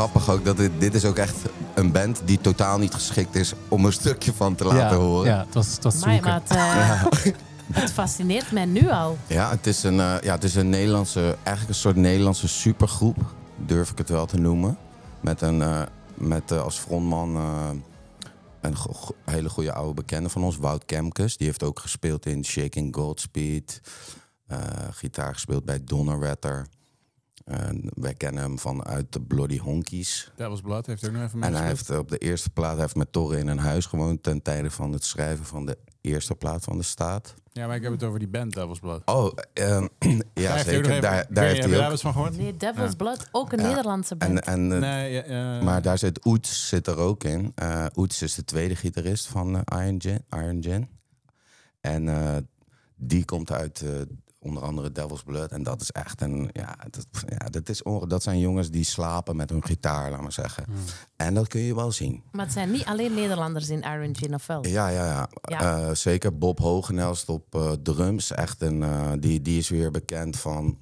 Grappig 0.00 0.30
ook 0.30 0.44
dat 0.44 0.56
dit, 0.56 0.70
dit 0.78 0.94
is 0.94 1.04
ook 1.04 1.16
echt 1.16 1.36
een 1.74 1.92
band 1.92 2.22
die 2.24 2.40
totaal 2.40 2.78
niet 2.78 2.94
geschikt 2.94 3.34
is 3.34 3.52
om 3.68 3.84
een 3.84 3.92
stukje 3.92 4.32
van 4.32 4.54
te 4.54 4.64
laten 4.64 4.96
ja, 4.98 5.04
horen. 5.04 5.26
Ja, 5.30 5.38
het 5.44 5.54
was, 5.54 5.72
het 5.74 5.82
was 5.84 5.94
Maar, 6.04 6.12
zoeken. 6.12 6.30
maar 6.30 6.40
het, 6.40 6.50
eh, 7.24 7.32
het 7.82 7.92
fascineert 7.92 8.52
mij 8.52 8.64
nu 8.64 8.90
al. 8.90 9.18
Ja, 9.26 9.50
het 9.50 9.66
is 9.66 9.82
een, 9.82 10.00
eh, 10.00 10.14
ja, 10.22 10.34
het 10.34 10.44
is 10.44 10.54
een 10.54 10.68
Nederlandse, 10.68 11.20
eigenlijk 11.42 11.68
een 11.68 11.74
soort 11.74 11.96
Nederlandse 11.96 12.48
supergroep, 12.48 13.16
durf 13.56 13.90
ik 13.90 13.98
het 13.98 14.08
wel 14.08 14.26
te 14.26 14.36
noemen. 14.36 14.78
Met, 15.20 15.40
een, 15.40 15.62
eh, 15.62 15.82
met 16.14 16.52
als 16.52 16.78
frontman 16.78 17.36
eh, 17.36 17.70
een 18.60 18.76
go- 18.76 19.14
hele 19.24 19.48
goede 19.48 19.72
oude 19.72 19.94
bekende 19.94 20.28
van 20.28 20.42
ons, 20.42 20.56
Wout 20.56 20.84
Kemkes. 20.84 21.36
Die 21.36 21.46
heeft 21.46 21.62
ook 21.62 21.78
gespeeld 21.78 22.26
in 22.26 22.44
Shaking 22.44 22.94
Goldspeed, 22.94 23.80
eh, 24.46 24.58
gitaar 24.90 25.32
gespeeld 25.34 25.64
bij 25.64 25.84
Donnerwetter. 25.84 26.66
En 27.50 27.82
wij 27.94 28.14
kennen 28.14 28.42
hem 28.42 28.58
vanuit 28.58 29.12
de 29.12 29.20
Bloody 29.20 29.58
Honkies. 29.58 30.30
Devil's 30.36 30.60
Blood 30.60 30.86
heeft 30.86 31.06
ook 31.06 31.12
nog 31.12 31.22
even 31.22 31.42
En 31.42 31.54
hij 31.54 31.66
heeft 31.66 31.90
op 31.90 32.08
de 32.08 32.18
eerste 32.18 32.50
plaat 32.50 32.72
hij 32.72 32.80
heeft 32.80 32.94
met 32.96 33.12
Torre 33.12 33.38
in 33.38 33.46
een 33.48 33.58
huis 33.58 33.86
gewoond 33.86 34.22
ten 34.22 34.42
tijde 34.42 34.70
van 34.70 34.92
het 34.92 35.04
schrijven 35.04 35.44
van 35.44 35.66
de 35.66 35.78
eerste 36.00 36.34
plaat 36.34 36.64
van 36.64 36.76
de 36.76 36.82
staat. 36.82 37.34
Ja, 37.52 37.66
maar 37.66 37.76
ik 37.76 37.82
heb 37.82 37.92
het 37.92 38.02
over 38.02 38.18
die 38.18 38.28
band 38.28 38.54
Devil's 38.54 38.78
Blood. 38.78 39.02
Oh, 39.04 39.32
ehm, 39.52 39.86
ja, 40.08 40.18
Daar 40.34 40.54
heeft 40.54 40.66
hij 40.66 40.76
ook 40.76 40.82
nog 40.82 40.90
zeker. 40.90 40.90
even- 40.90 41.00
Daar, 41.00 41.26
daar 41.30 41.44
heeft 41.44 41.64
hij 41.64 41.78
daar 41.78 41.98
van 41.98 42.12
gehoord? 42.12 42.36
Nee, 42.36 42.56
Devil's 42.56 42.90
Ja. 42.90 42.96
Blood, 42.96 43.28
ook 43.32 43.52
een 43.52 43.58
Ja. 43.60 43.66
Nederlandse 43.68 44.16
band. 44.16 44.40
En, 44.40 44.42
en, 44.52 44.72
eh, 44.72 44.78
Nee, 44.80 45.12
ja, 45.12 45.22
eh, 45.22 45.62
maar 45.64 45.82
daar 45.82 45.98
zit 45.98 46.26
Oets 46.26 46.68
zit 46.68 46.86
er 46.86 46.96
ook 46.96 47.24
in. 47.24 47.52
Eh 47.54 47.86
Oets 47.96 48.22
is 48.22 48.34
de 48.34 48.44
tweede 48.44 48.76
gitarist 48.76 49.26
van 49.26 49.64
eh, 49.64 49.80
Iron, 49.86 50.00
Gin, 50.00 50.24
Iron 50.30 50.62
Gin. 50.62 50.88
En 51.80 52.08
eh, 52.08 52.36
die 52.96 53.24
komt 53.24 53.52
uit, 53.52 53.80
eh, 53.80 53.90
onder 54.42 54.62
andere 54.62 54.92
Devil's 54.92 55.22
Blood. 55.22 55.50
En 55.52 55.62
dat 55.62 55.80
is 55.80 55.90
echt 55.90 56.20
een, 56.20 56.50
ja, 56.52 56.76
dat, 56.90 57.06
ja 57.28 57.48
dat, 57.48 57.68
is 57.68 57.82
onge- 57.82 58.06
dat 58.06 58.22
zijn 58.22 58.38
jongens 58.38 58.70
die 58.70 58.84
slapen 58.84 59.36
met 59.36 59.50
hun 59.50 59.64
gitaar, 59.64 60.10
laat 60.10 60.20
maar 60.20 60.32
zeggen. 60.32 60.64
En 61.16 61.34
dat 61.34 61.48
kun 61.48 61.60
je 61.60 61.74
wel 61.74 61.92
zien. 61.92 62.22
Maar 62.32 62.44
het 62.44 62.54
zijn 62.54 62.70
niet 62.70 62.84
alleen 62.84 63.14
Nederlanders 63.14 63.68
in 63.68 63.80
Iron 63.82 64.16
Gin 64.16 64.34
of 64.34 64.46
wel? 64.46 64.66
Ja, 64.66 64.88
ja, 64.88 65.04
ja. 65.06 65.28
Ja. 65.42 65.78
Eh, 65.88 65.94
zeker 65.94 66.38
Bob 66.38 66.58
Hogenelst 66.58 67.28
op 67.28 67.54
eh, 67.54 67.72
drums. 67.82 68.30
Echt 68.30 68.60
een, 68.62 68.82
eh, 68.82 69.12
die, 69.18 69.42
die 69.42 69.58
is 69.58 69.68
weer 69.68 69.90
bekend 69.90 70.36
van. 70.36 70.78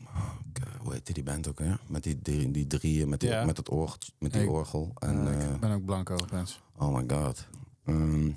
Hoe 0.79 0.93
heette 0.93 1.13
die 1.13 1.23
band 1.23 1.49
ook 1.49 1.59
weer? 1.59 1.79
Met 1.87 2.03
die, 2.03 2.19
die, 2.23 2.51
die 2.51 2.67
drieën, 2.67 3.09
met, 3.09 3.21
die, 3.21 3.45
met, 3.45 3.57
het 3.57 3.69
orgel, 3.69 3.99
met 4.19 4.33
die 4.33 4.43
Ik- 4.43 4.51
orgel. 4.51 4.93
En, 4.99 5.27
ik 5.55 5.61
ben 5.61 5.71
ook 5.71 5.85
blanco, 5.85 6.17
Pens. 6.31 6.61
oh 6.79 6.95
my 6.95 7.05
god. 7.17 7.47
Ehm, 7.85 8.31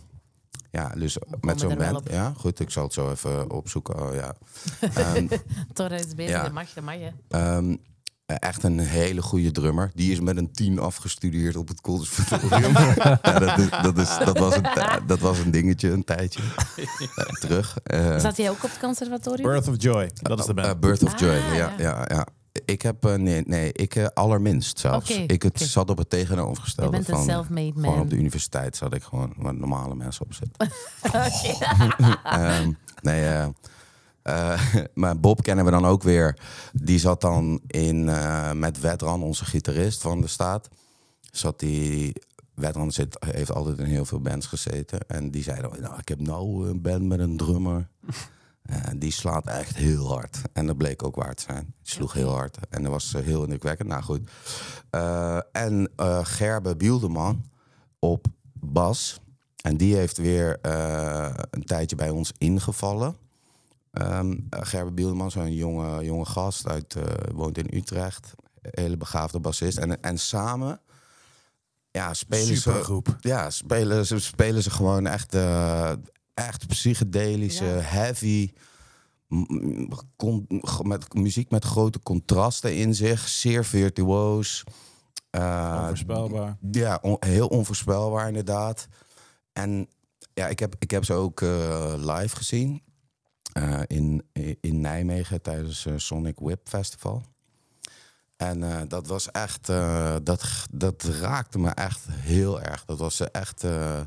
ja, 0.71 0.89
dus 0.89 1.17
met 1.41 1.59
zo'n 1.59 1.77
band. 1.77 2.01
Ja, 2.09 2.33
goed, 2.37 2.59
ik 2.59 2.69
zal 2.69 2.83
het 2.83 2.93
zo 2.93 3.11
even 3.11 3.51
opzoeken. 3.51 4.01
Oh, 4.07 4.13
ja. 4.15 4.33
Ehm, 4.95 5.27
Torres 5.73 6.05
is 6.05 6.15
bezig, 6.15 6.31
Ja. 6.35 6.43
dat 6.43 6.51
mag, 6.51 6.73
dat 6.73 6.83
mag. 6.83 6.95
Hè. 6.95 7.09
Ehm, 7.29 7.75
eh, 8.25 8.35
echt 8.39 8.63
een 8.63 8.79
hele 8.79 9.21
goede 9.21 9.51
drummer. 9.51 9.91
Die 9.93 10.11
is 10.11 10.19
met 10.19 10.37
een 10.37 10.51
10 10.51 10.79
afgestudeerd 10.79 11.55
op 11.55 11.67
het 11.67 11.81
conservatorium. 11.81 12.73
ja, 13.21 13.39
dat, 13.39 13.57
is, 13.57 13.69
dat, 13.69 13.97
is, 13.97 14.17
dat, 14.25 14.37
was 14.37 14.55
een, 14.55 14.65
dat 15.07 15.19
was 15.19 15.39
een 15.39 15.51
dingetje 15.51 15.89
een 15.91 16.03
tijdje 16.03 16.41
eh, 17.15 17.25
terug. 17.25 17.77
Eh, 17.83 18.19
Zat 18.19 18.37
jij 18.37 18.49
ook 18.49 18.63
op 18.63 18.69
het 18.69 18.79
conservatorium? 18.79 19.49
Birth 19.49 19.67
of 19.67 19.75
Joy, 19.77 20.09
dat 20.21 20.39
is 20.39 20.45
de 20.45 20.53
band. 20.53 20.67
eh, 20.67 20.79
Birth 20.79 21.03
of 21.03 21.13
Ah, 21.13 21.19
Joy, 21.19 21.29
ja, 21.55 21.73
ja. 21.77 22.05
ja. 22.07 22.27
Ik 22.65 22.81
heb, 22.81 23.05
eh, 23.05 23.15
nee, 23.15 23.43
nee, 23.46 23.72
ik 23.74 23.96
eh, 23.96 24.05
allerminst 24.13 24.79
zelfs. 24.79 25.10
Ik 25.10 25.41
het 25.41 25.60
zat 25.60 25.89
op 25.89 25.98
het 25.98 26.12
Je 26.12 26.17
tegenovergestelde 26.17 26.91
bent 26.91 27.10
een 27.10 27.24
self-made 27.24 27.74
Gewoon 27.74 27.91
man. 27.91 28.01
op 28.01 28.10
de 28.10 28.15
universiteit 28.15 28.75
zat 28.75 28.93
ik 28.93 29.03
gewoon 29.03 29.34
waar 29.38 29.53
normale 29.53 29.96
mensen 29.96 30.25
op 30.25 30.34
zitten. 30.34 30.72
Oké. 31.03 31.65
Ehm, 32.24 32.72
nee, 33.01 33.25
eh, 33.25 33.48
eh, 34.22 34.62
maar 34.93 35.20
Bob 35.20 35.43
kennen 35.43 35.65
we 35.65 35.72
dan 35.72 35.86
ook 35.86 36.03
weer. 36.03 36.38
Die 36.74 37.00
zat 37.00 37.22
dan 37.22 37.62
in, 37.67 38.10
met 38.60 38.79
Wedran, 38.79 39.24
onze 39.24 39.46
gitarist 39.46 40.01
van 40.01 40.22
de 40.22 40.27
staat. 40.27 40.70
Zat 41.31 41.60
die, 41.60 42.13
Wedran 42.53 42.91
zit, 42.91 43.17
heeft 43.25 43.51
altijd 43.51 43.77
in 43.77 43.86
heel 43.86 44.05
veel 44.05 44.22
bands 44.22 44.48
gezeten. 44.48 45.00
En 45.08 45.31
die 45.31 45.43
zei 45.43 45.62
dan, 45.62 45.75
nou, 45.79 46.00
ik 46.00 46.08
heb 46.08 46.20
nou 46.20 46.70
een 46.70 46.81
band 46.81 47.03
met 47.03 47.20
een 47.20 47.38
drummer. 47.38 47.88
En 48.61 48.99
die 48.99 49.11
slaat 49.11 49.47
echt 49.47 49.75
heel 49.75 50.07
hard. 50.07 50.41
En 50.53 50.65
dat 50.65 50.77
bleek 50.77 51.03
ook 51.03 51.15
waar 51.15 51.33
te 51.33 51.43
zijn. 51.43 51.73
Die 51.81 51.91
sloeg 51.93 52.13
heel 52.13 52.31
hard. 52.31 52.57
En 52.69 52.83
dat 52.83 52.91
was 52.91 53.13
eh, 53.13 53.21
heel 53.21 53.43
indrukwekkend. 53.43 53.89
Nou 53.89 54.03
goed. 54.03 54.29
Eh, 54.89 55.39
en 55.51 55.91
eh, 55.95 56.19
Gerbe 56.23 56.75
Bieldeman 56.75 57.45
op 57.99 58.25
bas. 58.53 59.19
En 59.61 59.77
die 59.77 59.95
heeft 59.95 60.17
weer 60.17 60.59
eh, 60.61 61.33
een 61.49 61.63
tijdje 61.63 61.95
bij 61.95 62.09
ons 62.09 62.31
ingevallen. 62.37 63.15
Ehm 63.91 64.31
eh, 64.49 64.59
Gerbe 64.63 64.91
Bieldeman, 64.91 65.31
zo'n 65.31 65.53
jonge, 65.53 66.03
jonge 66.03 66.25
gast, 66.25 66.67
uit, 66.67 66.95
eh, 66.95 67.03
woont 67.33 67.57
in 67.57 67.77
Utrecht. 67.77 68.33
Hele 68.61 68.97
begaafde 68.97 69.39
bassist. 69.39 69.77
En, 69.77 70.01
en 70.01 70.17
samen 70.19 70.79
ja, 71.91 72.13
spelen 72.13 72.57
ze, 72.57 73.01
ja, 73.19 73.49
spelen, 73.49 74.05
ze, 74.05 74.19
spelen 74.19 74.63
ze 74.63 74.69
gewoon 74.69 75.07
echt, 75.07 75.35
eh, 75.35 75.91
echt 76.33 76.67
psychedelische, 76.67 77.65
Ja. 77.65 77.79
heavy. 77.79 78.51
met 80.83 81.13
muziek 81.13 81.50
met 81.51 81.65
grote 81.65 82.00
contrasten 82.00 82.75
in 82.75 82.95
zich. 82.95 83.27
Zeer 83.27 83.65
virtuoos. 83.65 84.63
Eh, 85.29 85.77
Onvoorspelbaar. 85.81 86.57
ja, 86.71 87.00
on- 87.01 87.17
heel 87.19 87.47
onvoorspelbaar 87.47 88.27
inderdaad. 88.27 88.88
En 89.53 89.88
ja, 90.33 90.47
ik 90.47 90.59
heb, 90.59 90.75
ik 90.79 90.91
heb 90.91 91.05
ze 91.05 91.13
ook 91.13 91.41
eh, 91.41 91.93
live 91.97 92.35
gezien. 92.35 92.81
eh, 93.51 93.79
in, 93.88 94.23
in 94.61 94.81
Nijmegen 94.81 95.41
tijdens 95.41 95.88
Sonic 95.95 96.39
Whip 96.39 96.67
Festival. 96.69 97.23
En 98.38 98.63
eh, 98.63 98.81
dat 98.88 99.07
was 99.07 99.31
echt, 99.31 99.69
eh, 99.69 100.15
dat, 100.23 100.65
dat 100.71 101.03
raakte 101.03 101.59
me 101.59 101.69
echt 101.69 102.05
heel 102.09 102.61
erg. 102.61 102.85
Dat 102.85 102.97
was 102.97 103.19
echt, 103.31 103.63
eh, 103.63 104.01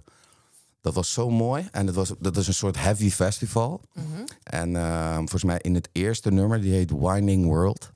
dat 0.85 0.95
was 0.95 1.13
zo 1.13 1.31
mooi. 1.31 1.69
En 1.73 1.87
dat 1.87 1.95
was, 1.95 2.13
dat 2.19 2.37
is 2.37 2.47
een 2.47 2.55
soort 2.55 2.77
heavy 2.77 3.11
festival. 3.11 3.81
Mhm. 3.93 4.07
En 4.43 4.77
eh, 4.77 5.17
volgens 5.17 5.45
mij 5.45 5.59
in 5.61 5.75
het 5.75 5.89
eerste 5.93 6.31
nummer, 6.31 6.61
die 6.61 6.73
heet 6.73 6.91
Winding 6.91 7.45
World. 7.45 7.91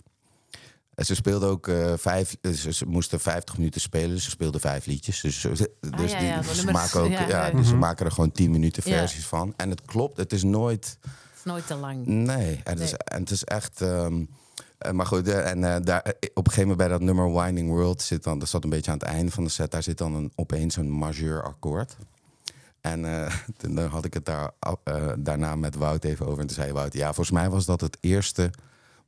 En 0.95 1.05
ze 1.07 1.15
speelden 1.15 1.49
ook 1.49 1.69
eh, 1.69 1.93
vijf, 1.97 2.37
eh, 2.41 2.53
ze, 2.53 2.87
moesten 2.87 3.21
50 3.21 3.57
minuten 3.57 3.81
spelen, 3.81 4.11
dus 4.11 4.25
ze 4.25 4.31
speelden 4.31 4.61
vijf 4.61 4.87
liedjes. 4.87 5.21
Dus, 5.21 5.41
ze- 5.41 5.49
dus 5.49 5.61
Ah, 5.91 6.09
ja, 6.09 6.19
die- 6.19 6.27
ja, 6.29 6.43
ze, 6.43 6.71
maken 6.71 7.01
ook, 7.01 7.11
Ja, 7.11 7.51
dus 7.51 7.67
ze 7.67 7.73
Mhm. 7.73 7.81
maken 7.81 8.07
er 8.07 8.13
gewoon 8.13 8.33
10 8.33 8.51
minuten 8.51 8.83
Ja. 8.91 8.99
versies 8.99 9.27
van. 9.27 9.55
En 9.57 9.71
het 9.71 9.83
klopt, 9.83 10.17
het 10.17 10.33
is 10.33 10.43
nooit. 10.43 10.99
Het 11.01 11.11
is 11.37 11.45
nooit 11.45 11.67
te 11.67 11.75
lang. 11.75 12.07
Nee, 12.07 12.61
en 12.65 12.73
het, 12.73 12.81
is, 12.81 12.93
en 12.95 13.21
het 13.21 13.31
is 13.31 13.45
echt. 13.45 13.81
ehm, 13.81 14.25
eh, 14.79 14.91
maar 14.93 15.07
goed, 15.07 15.29
eh, 15.29 15.51
en 15.51 15.65
eh, 15.75 15.77
daar, 15.83 16.03
eh, 16.03 16.11
op 16.35 16.47
een 16.47 16.53
gegeven 16.53 16.61
moment 16.69 16.79
bij 16.79 16.89
dat 16.89 17.01
nummer 17.01 17.33
Winding 17.43 17.69
World 17.71 18.03
zit 18.03 18.23
dan, 18.25 18.39
dat 18.39 18.49
zat 18.49 18.65
een 18.65 18.71
beetje 18.71 18.91
aan 18.91 18.99
het 18.99 19.07
einde 19.07 19.33
van 19.33 19.45
de 19.45 19.51
set, 19.51 19.71
daar 19.71 19.83
zit 19.83 19.99
dan 19.99 20.15
een, 20.15 20.33
opeens 20.35 20.77
een 20.77 20.91
majeur 20.91 21.43
akkoord. 21.43 21.97
En 22.81 23.05
eh, 23.05 23.35
toen 23.57 23.75
dan 23.75 23.89
had 23.89 24.05
ik 24.05 24.15
het 24.15 24.25
daar, 24.25 24.51
eh, 24.85 25.13
daarna 25.19 25.57
met 25.57 25.75
Wout 25.75 26.05
even 26.05 26.27
over. 26.27 26.41
En 26.41 26.47
toen 26.47 26.57
zei 26.57 26.73
Wout, 26.73 26.93
ja, 26.93 27.07
volgens 27.07 27.31
mij 27.31 27.51
was 27.51 27.67
dat 27.67 27.81
het 27.81 27.99
eerste 28.01 28.51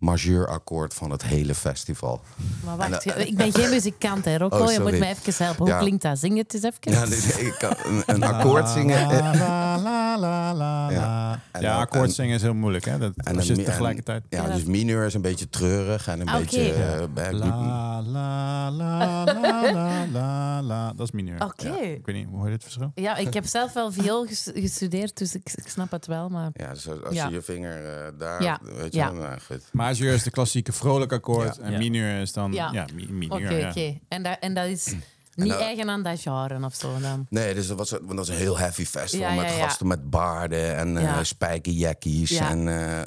majeurakkoord 0.00 0.94
van 0.94 1.10
het 1.10 1.22
hele 1.22 1.54
festival. 1.54 2.20
Maar 2.64 2.76
wacht, 2.76 3.04
En, 3.06 3.26
ik 3.28 3.36
ben 3.36 3.52
geen 3.52 3.70
muzikant, 3.70 4.24
hè, 4.24 4.36
Rocco. 4.38 4.58
Oh, 4.58 4.72
je 4.72 4.80
moet 4.80 4.98
mij 4.98 5.16
even 5.22 5.44
helpen. 5.44 5.62
Hoe 5.64 5.68
Ja. 5.74 5.78
klinkt 5.78 6.02
dat? 6.02 6.18
Zing 6.18 6.36
het 6.36 6.54
eens 6.54 6.62
even. 6.62 6.78
Ja, 6.80 7.04
nee, 7.04 7.20
nee, 7.20 7.46
ik 7.46 7.54
kan 7.58 7.74
een, 7.84 8.02
een 8.06 8.22
akkoord 8.22 8.68
zingen. 8.68 9.10
eh, 9.10 9.18
La, 9.40 9.78
la, 9.78 10.18
la, 10.18 10.54
la, 10.54 10.90
Ja. 10.90 11.00
la. 11.00 11.40
En 11.52 11.60
Ja, 11.60 11.78
akkoord 11.80 12.04
en- 12.08 12.10
zingen 12.14 12.34
is 12.34 12.42
heel 12.42 12.54
moeilijk, 12.54 12.84
hè? 12.84 12.98
Dat, 12.98 13.12
en 13.16 13.36
als 13.36 13.46
je 13.46 13.54
en- 13.56 13.64
tegelijkertijd... 13.64 14.24
Ja, 14.28 14.46
dus 14.46 14.64
mineur 14.64 15.06
is 15.06 15.14
een 15.14 15.20
beetje 15.22 15.48
treurig 15.48 16.08
en 16.08 16.20
een 16.20 16.28
Ah, 16.28 16.38
beetje... 16.38 16.72
Eh, 16.72 17.04
bij- 17.14 17.32
La, 17.32 18.02
la, 18.02 18.70
la, 18.70 19.24
la, 19.24 19.24
la, 19.72 20.06
la, 20.12 20.62
la. 20.62 20.92
Dat 20.92 21.06
is 21.06 21.10
mineur. 21.12 21.44
Oké. 21.44 21.66
Ja, 21.68 21.80
ik 21.80 22.06
weet 22.06 22.14
niet, 22.16 22.26
hoe 22.28 22.36
hoor 22.38 22.46
je 22.46 22.52
het 22.52 22.62
verschil? 22.62 22.92
Ja, 22.94 23.16
ik 23.16 23.34
heb 23.34 23.46
zelf 23.46 23.72
wel 23.72 23.92
viool 23.92 24.26
ges- 24.26 24.50
gestudeerd, 24.54 25.18
dus 25.18 25.34
ik, 25.34 25.50
ik 25.54 25.68
snap 25.68 25.90
het 25.90 26.06
wel. 26.06 26.28
Maar 26.28 26.50
Ja, 26.52 26.72
dus 26.72 26.88
als 27.04 27.14
je 27.14 27.28
je 27.30 27.42
vinger 27.42 27.84
eh, 27.84 28.12
daar, 28.18 28.42
Ja. 28.42 28.58
weet 28.62 28.92
je 28.92 28.98
Ja. 28.98 29.12
wel, 29.12 29.22
nou, 29.22 29.38
goed. 29.46 29.62
Majeur 29.90 30.14
is 30.14 30.22
de 30.22 30.30
klassieke 30.30 30.72
vrolijk 30.72 31.12
akkoord. 31.12 31.56
Ja. 31.56 31.62
En 31.62 31.72
Ja. 31.72 31.78
mineur 31.78 32.20
is 32.20 32.32
dan... 32.32 32.52
Ja. 32.52 32.70
Ja, 32.72 32.86
mi- 32.94 33.12
mineur, 33.12 33.42
oké, 33.44 33.54
ja. 33.56 33.68
oké. 33.68 33.98
En, 34.08 34.22
dat, 34.22 34.36
en 34.40 34.54
dat 34.54 34.66
is 34.66 34.86
niet 35.34 35.48
nou- 35.48 35.60
eigen 35.62 35.90
aan 35.90 36.02
dat 36.02 36.20
genre 36.20 36.64
of 36.64 36.74
zo 36.74 37.00
dan? 37.00 37.26
Nee, 37.30 37.54
dus 37.54 37.66
dat 37.66 37.78
was, 37.78 37.90
want 37.90 38.06
dat 38.08 38.16
was 38.16 38.28
een 38.28 38.34
heel 38.34 38.58
heavy 38.58 38.84
festival 38.84 39.28
Ja, 39.28 39.34
ja, 39.34 39.40
met 39.42 39.50
ja. 39.50 39.58
gasten 39.64 39.86
met 39.86 40.10
baarden 40.10 40.76
en 40.76 40.96
eh 40.96 41.02
Ja. 41.02 41.24
spijkerjackies. 41.24 42.30
Ja. 42.30 42.50
En, 42.50 42.68
eh, 42.68 42.98
en 42.98 43.06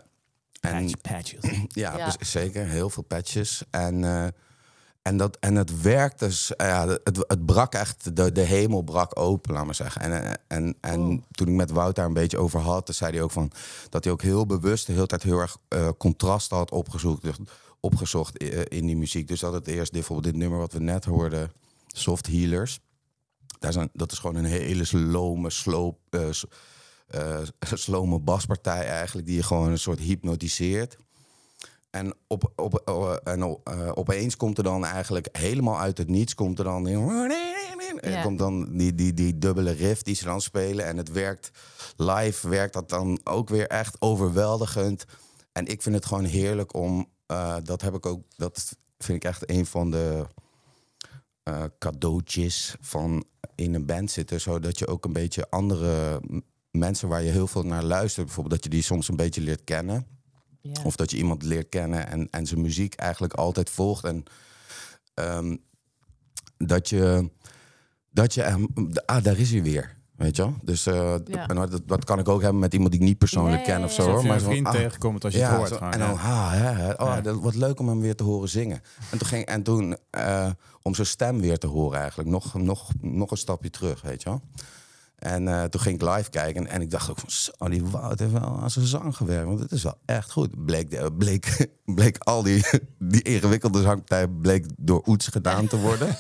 Patch- 0.92 1.02
patches. 1.02 1.40
ja, 1.84 2.14
zeker, 2.20 2.66
heel 2.66 2.90
veel 2.90 3.04
patches. 3.04 3.64
En, 3.72 4.04
eh, 4.04 4.28
en, 5.04 5.18
dat, 5.18 5.38
en 5.40 5.56
het 5.56 5.82
werkte, 5.82 6.26
dus, 6.26 6.56
eh, 6.56 6.68
ja, 6.68 6.88
het, 6.88 7.18
het 7.28 7.46
brak 7.46 7.74
echt, 7.74 8.16
de, 8.16 8.32
de 8.32 8.42
hemel 8.42 8.82
brak 8.82 9.20
open, 9.20 9.54
laat 9.54 9.66
maar 9.66 9.76
zeggen. 9.76 10.02
En, 10.02 10.24
eh, 10.24 10.34
en, 10.48 10.76
en 10.82 11.00
Oh. 11.00 11.22
toen 11.32 11.48
ik 11.48 11.54
met 11.54 11.72
Wout 11.72 11.96
daar 11.96 12.06
een 12.06 12.14
beetje 12.14 12.38
over 12.38 12.60
had, 12.60 12.90
zei 12.96 13.12
hij 13.12 13.22
ook 13.22 13.32
van, 13.32 13.52
dat 13.90 14.04
hij 14.04 14.14
ook 14.14 14.22
heel 14.22 14.46
bewust 14.46 14.88
de 14.88 14.94
hele 14.94 15.06
tijd 15.06 15.24
heel 15.24 15.40
erg 15.40 15.58
eh 15.68 15.90
contrasten 15.98 16.58
had 16.58 16.72
opgezocht, 16.72 17.22
opgezocht 17.80 18.38
in 18.68 18.86
die 18.86 18.98
muziek. 18.98 19.28
Dus 19.28 19.40
dat 19.40 19.54
het 19.54 19.68
eerst 19.68 19.92
bijvoorbeeld 19.92 20.34
dit 20.34 20.42
nummer 20.42 20.60
wat 20.60 20.74
we 20.74 20.80
net 20.80 21.06
hoorden, 21.06 21.52
Soft 21.88 22.28
Healers. 22.28 22.80
Daar 23.60 23.74
zijn, 23.74 23.90
dat 23.94 24.12
is 24.12 24.20
gewoon 24.20 24.36
een 24.36 24.46
hele 24.46 24.84
slome, 24.84 25.50
sloop, 25.50 25.98
eh, 27.08 27.38
slome 27.74 28.20
baspartij 28.20 28.88
eigenlijk, 28.88 29.28
die 29.28 29.36
je 29.36 29.44
gewoon 29.44 29.72
een 29.72 29.80
soort 29.80 30.00
hypnotiseert. 30.00 30.98
En, 31.94 32.14
op, 32.28 32.52
op, 32.56 32.82
eh, 32.86 33.16
en 33.34 33.44
o- 33.44 33.62
eh, 33.64 33.92
opeens 33.94 34.38
komt 34.38 34.58
er 34.58 34.64
dan 34.64 34.86
eigenlijk 34.86 35.28
helemaal 35.32 35.80
uit 35.80 35.98
het 35.98 36.08
niets, 36.08 36.36
komt 36.36 36.58
er 36.60 36.64
dan, 36.66 36.86
Ja. 38.02 38.22
komt 38.22 38.40
dan 38.40 38.78
die, 38.78 38.96
die, 38.96 39.14
die 39.14 39.38
dubbele 39.38 39.72
riff 39.72 40.02
die 40.02 40.16
ze 40.16 40.24
dan 40.24 40.42
spelen. 40.42 40.86
En 40.86 40.98
het 40.98 41.12
werkt 41.12 41.52
live, 41.96 42.50
werkt 42.50 42.74
dat 42.74 42.90
dan 42.90 43.20
ook 43.24 43.50
weer 43.50 43.68
echt 43.68 43.96
overweldigend. 44.02 45.06
En 45.52 45.66
ik 45.66 45.82
vind 45.82 45.96
het 45.96 46.06
gewoon 46.06 46.24
heerlijk 46.24 46.74
om, 46.76 47.10
eh, 47.26 47.56
dat 47.64 47.82
heb 47.82 47.94
ik 47.94 48.06
ook, 48.06 48.24
dat 48.36 48.78
vind 48.98 49.24
ik 49.24 49.30
echt 49.30 49.50
een 49.50 49.66
van 49.66 49.92
de 49.92 50.26
cadeautjes 51.80 52.76
van 52.82 53.24
in 53.56 53.74
een 53.74 53.86
band 53.86 54.12
zitten. 54.12 54.42
Zodat 54.42 54.80
je 54.80 54.88
ook 54.88 55.06
een 55.06 55.14
beetje 55.14 55.50
andere 55.50 56.22
mensen 56.72 57.08
waar 57.08 57.24
je 57.24 57.32
heel 57.32 57.48
veel 57.48 57.64
naar 57.64 57.84
luistert, 57.84 58.26
bijvoorbeeld 58.26 58.56
dat 58.56 58.64
je 58.64 58.70
die 58.78 58.82
soms 58.84 59.08
een 59.08 59.16
beetje 59.16 59.42
leert 59.42 59.64
kennen. 59.64 60.08
Ja. 60.66 60.82
Of 60.84 60.96
dat 60.96 61.12
je 61.12 61.18
iemand 61.18 61.44
leert 61.44 61.70
kennen 61.70 62.08
en, 62.08 62.28
en 62.32 62.46
zijn 62.46 62.62
muziek 62.62 62.94
eigenlijk 62.96 63.34
altijd 63.34 63.70
volgt. 63.70 64.04
En 64.04 64.24
ehm, 65.14 65.56
dat 66.58 66.90
je, 66.90 67.30
dat 68.10 68.34
je 68.34 68.42
hem, 68.42 68.68
ah, 69.06 69.24
daar 69.24 69.38
is 69.38 69.52
hij 69.52 69.64
weer. 69.64 69.96
Weet 70.16 70.36
je 70.36 70.42
wel? 70.42 70.56
Dus 70.62 70.86
eh, 70.86 71.16
Ja. 71.26 71.48
en 71.48 71.56
dat, 71.56 71.82
dat 71.86 72.04
kan 72.06 72.20
ik 72.20 72.28
ook 72.28 72.42
hebben 72.42 72.60
met 72.60 72.74
iemand 72.74 72.92
die 72.92 73.00
ik 73.02 73.06
niet 73.08 73.18
persoonlijk 73.18 73.64
ken 73.64 73.84
of 73.84 73.92
zo. 73.94 74.04
Hoor. 74.10 74.22
Je 74.22 74.28
Maar 74.28 74.34
een 74.34 74.40
zo 74.40 74.46
van, 74.46 74.54
vriend 74.54 74.68
ah, 74.68 74.74
tegenkomt 74.74 75.24
als 75.24 75.34
je 75.34 75.40
het 75.42 75.56
hoort. 75.56 75.70
zo- 75.70 75.76
en 75.78 76.00
ja. 76.00 76.08
dan, 76.08 76.18
ah, 76.18 76.52
hè, 76.52 76.58
hè, 76.72 76.92
oh, 76.92 77.08
Ja. 77.08 77.22
dat, 77.22 77.40
wat 77.40 77.56
leuk 77.56 77.80
om 77.80 77.88
hem 77.88 78.00
weer 78.02 78.16
te 78.16 78.24
horen 78.24 78.50
zingen. 78.50 78.82
En 79.12 79.18
toen, 79.18 79.28
ging, 79.28 79.46
en 79.46 79.64
toen 79.64 79.98
eh, 80.10 80.50
om 80.82 80.96
zijn 80.96 81.08
stem 81.08 81.40
weer 81.42 81.58
te 81.58 81.68
horen 81.68 82.00
eigenlijk, 82.00 82.30
nog, 82.30 82.54
nog, 82.54 82.92
nog 83.02 83.32
een 83.32 83.38
stapje 83.38 83.70
terug, 83.70 84.02
weet 84.02 84.24
je 84.24 84.30
wel. 84.30 84.42
En 85.24 85.48
eh, 85.48 85.64
toen 85.64 85.82
ging 85.82 86.02
ik 86.02 86.10
live 86.10 86.30
kijken 86.30 86.68
en 86.68 86.82
ik 86.82 86.92
dacht 86.92 87.10
ook 87.10 87.20
van, 87.20 87.30
zo, 87.30 87.70
die 87.70 87.86
Wout 87.86 88.20
heeft 88.20 88.32
wel 88.32 88.60
aan 88.62 88.70
zijn 88.70 88.86
zang 88.86 89.16
gewerkt. 89.16 89.48
Want 89.48 89.60
het 89.60 89.72
is 89.72 89.84
wel 89.84 89.98
echt 90.06 90.32
goed. 90.32 90.66
Bleek, 90.66 91.18
bleek, 91.18 91.70
bleek 91.96 92.18
al 92.18 92.44
die, 92.44 92.66
die 93.00 93.22
ingewikkelde 93.22 93.82
zangpartij 93.82 94.28
bleek 94.28 94.66
door 94.78 95.04
Oets 95.08 95.28
gedaan 95.28 95.68
te 95.68 95.78
worden. 95.78 96.18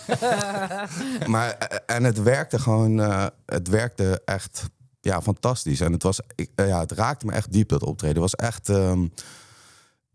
maar, 1.33 1.49
eh, 1.49 1.95
en 1.95 2.03
het 2.03 2.21
werkte 2.21 2.59
gewoon, 2.59 2.99
eh, 3.01 3.25
het 3.45 3.67
werkte 3.67 4.21
echt 4.25 4.69
ja, 5.01 5.21
fantastisch. 5.21 5.79
En 5.79 5.91
het, 5.91 6.03
was, 6.03 6.19
ik, 6.35 6.51
ja, 6.55 6.79
het 6.79 6.91
raakte 6.91 7.25
me 7.25 7.31
echt 7.31 7.51
diep, 7.51 7.69
dat 7.69 7.83
optreden. 7.83 8.21
Het 8.21 8.31
was 8.31 8.47
echt 8.47 8.69
ehm, 8.69 9.07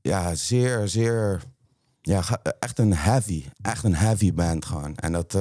ja, 0.00 0.34
zeer, 0.34 0.88
zeer, 0.88 1.42
ja, 2.00 2.22
echt 2.58 2.78
een 2.78 2.94
heavy, 2.94 3.44
echt 3.62 3.84
een 3.84 3.94
heavy 3.94 4.32
band 4.32 4.64
gewoon. 4.64 4.94
En 4.96 5.12
dat, 5.12 5.36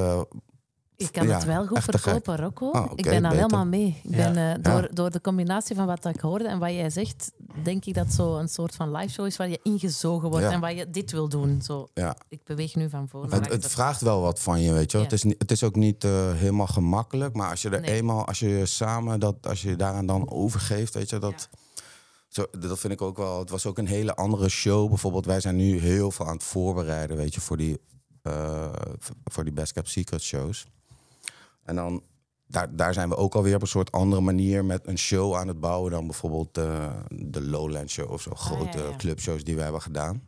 Ik 0.97 1.11
kan 1.11 1.27
Ja, 1.27 1.33
het 1.35 1.43
wel 1.45 1.65
goed 1.67 1.75
te 1.85 1.91
gek. 1.91 1.99
verkopen, 2.01 2.37
Rocco. 2.37 2.71
Ah, 2.71 2.91
ik 2.95 3.03
ben 3.03 3.21
daar 3.23 3.31
helemaal 3.33 3.65
mee. 3.65 4.01
Ik 4.03 4.15
Ja. 4.15 4.31
ben, 4.31 4.53
eh, 4.55 4.63
door, 4.73 4.89
door 4.93 5.09
de 5.11 5.21
combinatie 5.21 5.75
van 5.75 5.85
wat 5.85 6.05
ik 6.05 6.19
hoorde 6.19 6.47
en 6.47 6.59
wat 6.59 6.69
jij 6.69 6.89
zegt, 6.89 7.31
denk 7.63 7.85
ik 7.85 7.93
dat 7.93 8.13
zo 8.13 8.37
een 8.37 8.47
soort 8.47 8.75
van 8.75 8.91
live 8.91 9.13
show 9.13 9.25
is 9.25 9.37
waar 9.37 9.49
je 9.49 9.59
ingezogen 9.63 10.29
wordt 10.29 10.45
en 10.45 10.59
waar 10.59 10.73
je 10.73 10.89
dit 10.89 11.11
wil 11.11 11.29
doen. 11.29 11.61
Zo, 11.61 11.87
ik 12.29 12.43
beweeg 12.43 12.75
nu 12.75 12.89
van 12.89 13.09
voor 13.09 13.27
naar 13.27 13.41
Het, 13.41 13.51
het 13.51 13.67
vraagt 13.67 14.01
wel 14.01 14.21
wat 14.21 14.39
van 14.39 14.61
je, 14.61 14.73
weet 14.73 14.91
je. 14.91 14.97
Het, 14.97 15.11
is, 15.11 15.23
het 15.23 15.51
is 15.51 15.63
ook 15.63 15.75
niet 15.75 16.03
eh, 16.03 16.31
helemaal 16.33 16.67
gemakkelijk, 16.67 17.35
maar 17.35 17.49
als 17.49 17.61
je 17.61 17.69
er 17.69 17.81
Nee. 17.81 17.91
eenmaal, 17.91 18.25
als 18.27 18.39
je 18.39 18.65
samen 18.65 19.19
dat, 19.19 19.47
als 19.47 19.61
je 19.61 19.75
daaraan 19.75 20.05
dan 20.05 20.29
overgeeft, 20.29 20.93
weet 20.93 21.09
je, 21.09 21.17
dat, 21.19 21.49
zo, 22.27 22.45
dat 22.59 22.79
vind 22.79 22.93
ik 22.93 23.01
ook 23.01 23.17
wel. 23.17 23.39
Het 23.39 23.49
was 23.49 23.65
ook 23.65 23.77
een 23.77 23.87
hele 23.87 24.15
andere 24.15 24.49
show. 24.49 24.87
Bijvoorbeeld, 24.89 25.25
wij 25.25 25.39
zijn 25.39 25.55
nu 25.55 25.79
heel 25.79 26.11
veel 26.11 26.25
aan 26.27 26.33
het 26.33 26.43
voorbereiden, 26.43 27.17
weet 27.17 27.33
je, 27.33 27.41
voor 27.41 27.57
die, 27.57 27.81
eh, 28.21 28.73
voor 29.23 29.43
die 29.43 29.53
Best 29.53 29.73
Kept 29.73 29.89
Secret 29.89 30.21
shows. 30.21 30.65
En 31.67 31.75
dan, 31.75 32.03
daar, 32.45 32.75
daar 32.75 32.93
zijn 32.93 33.09
we 33.09 33.15
ook 33.15 33.35
alweer 33.35 33.55
op 33.55 33.61
een 33.61 33.67
soort 33.67 33.91
andere 33.91 34.21
manier 34.21 34.65
met 34.65 34.87
een 34.87 34.97
show 34.97 35.35
aan 35.35 35.47
het 35.47 35.59
bouwen 35.59 35.91
dan 35.91 36.07
bijvoorbeeld 36.07 36.57
eh, 36.57 36.95
de 37.09 37.41
Lowland 37.41 37.89
Show 37.89 38.11
of 38.11 38.21
zo, 38.21 38.31
grote 38.35 38.77
Ah, 38.77 38.83
ja, 38.83 38.89
ja. 38.89 38.95
clubshows 38.95 39.43
die 39.43 39.55
we 39.55 39.61
hebben 39.61 39.81
gedaan. 39.81 40.27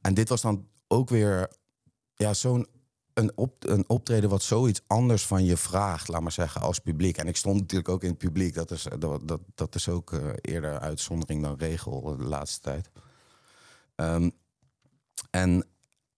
En 0.00 0.14
dit 0.14 0.28
was 0.28 0.40
dan 0.40 0.68
ook 0.88 1.08
weer 1.08 1.52
ja, 2.14 2.34
zo'n 2.34 2.66
een, 3.14 3.32
op, 3.34 3.68
een 3.68 3.84
optreden 3.86 4.30
wat 4.30 4.42
zoiets 4.42 4.82
anders 4.86 5.26
van 5.26 5.44
je 5.44 5.56
vraagt, 5.56 6.08
laat 6.08 6.22
maar 6.22 6.32
zeggen, 6.32 6.60
als 6.60 6.78
publiek. 6.78 7.16
En 7.16 7.26
ik 7.26 7.36
stond 7.36 7.60
natuurlijk 7.60 7.88
ook 7.88 8.02
in 8.02 8.08
het 8.08 8.18
publiek. 8.18 8.54
Dat 8.54 8.70
is, 8.70 8.86
dat, 8.98 9.28
dat, 9.28 9.40
dat 9.54 9.74
is 9.74 9.88
ook 9.88 10.12
eh, 10.12 10.20
eerder 10.40 10.78
uitzondering 10.78 11.42
dan 11.42 11.56
regel 11.58 12.16
de 12.16 12.24
laatste 12.24 12.60
tijd. 12.60 12.90
Ehm, 13.94 14.30
en 15.30 15.66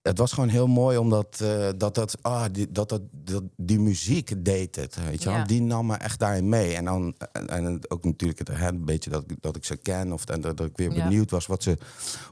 het 0.01 0.17
was 0.17 0.31
gewoon 0.31 0.49
heel 0.49 0.67
mooi 0.67 0.97
omdat 0.97 1.39
eh, 1.41 1.67
dat, 1.77 1.95
dat, 1.95 2.15
ah, 2.21 2.43
die, 2.51 2.71
dat, 2.71 2.89
dat, 2.89 3.01
dat, 3.11 3.43
die 3.57 3.79
muziek 3.79 4.45
deed 4.45 4.75
het. 4.75 4.97
Weet 5.09 5.23
je? 5.23 5.29
Ja. 5.29 5.43
Die 5.43 5.61
nam 5.61 5.85
me 5.85 5.95
echt 5.95 6.19
daarin 6.19 6.49
mee. 6.49 6.75
En 6.75 6.85
dan 6.85 7.15
en, 7.31 7.47
en 7.49 7.79
ook 7.91 8.03
natuurlijk 8.03 8.39
het, 8.39 8.47
hè, 8.47 8.67
een 8.67 8.85
beetje 8.85 9.09
dat, 9.09 9.23
ik- 9.27 9.41
dat 9.41 9.55
ik 9.55 9.65
ze 9.65 9.75
ken. 9.77 10.13
Of 10.13 10.25
en 10.25 10.41
dat, 10.41 10.57
dat 10.57 10.67
ik 10.67 10.77
weer 10.77 10.91
Ja. 10.95 11.03
benieuwd 11.03 11.31
was 11.31 11.45
wat 11.45 11.63
ze, 11.63 11.77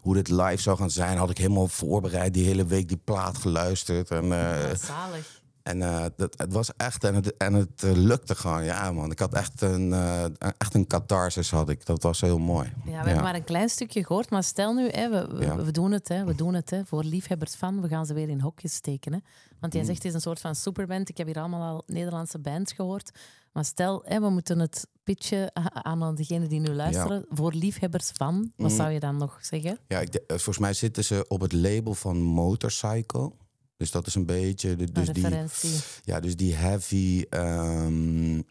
hoe 0.01 0.13
dit 0.13 0.29
live 0.29 0.62
zou 0.62 0.77
gaan 0.77 0.89
zijn. 0.91 1.17
Had 1.17 1.29
ik 1.29 1.38
helemaal 1.38 1.67
voorbereid 1.67 2.34
die 2.34 2.45
hele 2.45 2.65
week 2.65 2.88
die 2.88 3.01
plaat 3.03 3.38
geluisterd. 3.38 4.10
En, 4.12 4.23
eh, 4.23 4.29
Ja, 4.69 4.75
zalig. 4.75 5.38
En 5.63 5.82
eh, 5.82 6.06
dat, 6.15 6.34
het 6.38 6.54
was 6.54 6.76
echt, 6.78 7.04
en 7.04 7.15
het, 7.15 7.38
en 7.38 7.54
het 7.54 7.84
eh, 7.84 7.91
lukte 7.91 8.36
gewoon. 8.36 8.63
Ja, 8.63 8.91
man. 8.91 9.12
Ik 9.12 9.19
had 9.19 9.34
echt 9.34 9.62
een, 9.62 9.93
eh, 9.93 10.24
echt 10.58 10.74
een 10.74 10.88
catharsis, 10.88 11.52
had 11.52 11.69
ik. 11.69 11.86
Dat 11.86 12.04
was 12.04 12.22
heel 12.22 12.38
mooi. 12.39 12.74
Ja, 12.86 12.91
we 13.02 13.06
hebben 13.08 13.24
maar 13.24 13.36
een 13.36 13.43
klein 13.43 13.69
stukje 13.69 14.06
gehoord, 14.06 14.30
maar 14.30 14.43
stel 14.43 14.74
nu, 14.74 14.89
hè, 14.89 15.10
we, 15.10 15.28
we, 15.38 15.45
Ja. 15.45 15.56
we 15.56 15.72
doen 15.72 15.91
het, 15.91 16.08
hè, 16.08 16.24
we 16.26 16.36
doen 16.36 16.54
het 16.54 16.69
hè, 16.69 16.86
voor 16.86 17.04
liefhebbers 17.04 17.56
van. 17.56 17.82
We 17.82 17.88
gaan 17.88 18.06
ze 18.06 18.13
weer 18.13 18.30
in 18.30 18.41
hokjes 18.41 18.74
steken. 18.74 19.13
Hè. 19.13 19.19
Want 19.60 19.74
Mm. 19.74 19.80
jij 19.80 19.88
zegt 19.88 19.98
het 19.98 20.08
is 20.08 20.13
een 20.13 20.22
soort 20.22 20.39
van 20.39 20.56
superband. 20.56 21.10
Ik 21.10 21.17
heb 21.17 21.28
hier 21.28 21.39
allemaal 21.39 21.74
al 21.76 21.84
Nederlandse 21.86 22.39
bands 22.39 22.74
gehoord. 22.74 23.12
Maar 23.54 23.65
stel, 23.65 24.02
hè, 24.06 24.19
we 24.19 24.30
moeten 24.30 24.60
het 24.60 24.88
pitchen 25.04 25.52
aan 25.74 26.15
degene 26.15 26.48
die 26.48 26.60
nu 26.60 26.69
luisteren. 26.74 27.26
Voor 27.30 27.54
liefhebbers 27.54 28.10
van, 28.13 28.52
wat 28.56 28.69
Mm. 28.69 28.76
zou 28.76 28.89
je 28.91 29.00
dan 29.00 29.17
nog 29.17 29.38
zeggen? 29.41 29.78
Ja, 29.88 30.00
ik, 30.00 30.24
volgens 30.28 30.58
mij 30.58 30.74
zitten 30.74 31.04
ze 31.04 31.26
op 31.28 31.41
het 31.41 31.54
label 31.54 31.93
van 31.93 32.17
Motorcycle. 32.22 33.32
Dus 33.79 33.91
dat 33.91 34.07
is 34.07 34.15
een 34.15 34.25
beetje... 34.25 34.75
De, 34.75 34.83
Een 34.83 34.93
dus 34.93 35.07
die, 35.07 35.23
referentie. 35.23 35.79
ja, 36.03 36.19
dus 36.19 36.35
die 36.35 36.55
heavy... 36.55 37.25
ehm, 37.29 38.41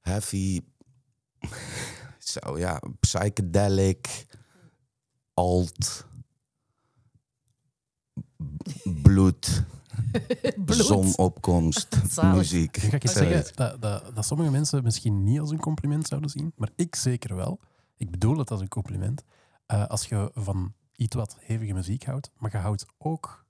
heavy... 0.00 0.60
Zo, 2.18 2.58
ja. 2.58 2.82
Psychedelic... 3.00 4.26
Alt... 5.34 6.06
Bloed... 9.02 9.64
Bloed. 10.64 10.84
Zonopkomst... 10.84 11.88
Muziek. 12.22 12.76
Ga 12.76 12.96
ik 12.96 13.08
Zoiets. 13.08 13.12
zeggen 13.12 13.56
dat, 13.56 13.80
dat, 13.80 14.14
dat 14.14 14.26
sommige 14.26 14.50
mensen 14.50 14.82
misschien 14.82 15.24
niet 15.24 15.40
als 15.40 15.50
een 15.50 15.60
compliment 15.60 16.06
zouden 16.06 16.30
zien, 16.30 16.52
maar 16.56 16.70
ik 16.76 16.94
zeker 16.96 17.36
wel. 17.36 17.60
Ik 17.96 18.10
bedoel 18.10 18.38
het 18.38 18.50
als 18.50 18.60
een 18.60 18.68
compliment. 18.68 19.24
Eh, 19.66 19.86
als 19.86 20.06
je 20.06 20.30
van 20.34 20.74
iets 20.96 21.16
wat 21.16 21.36
hevige 21.40 21.72
muziek 21.72 22.04
houdt, 22.04 22.30
maar 22.38 22.50
je 22.50 22.58
houdt 22.58 22.86
ook 22.98 23.48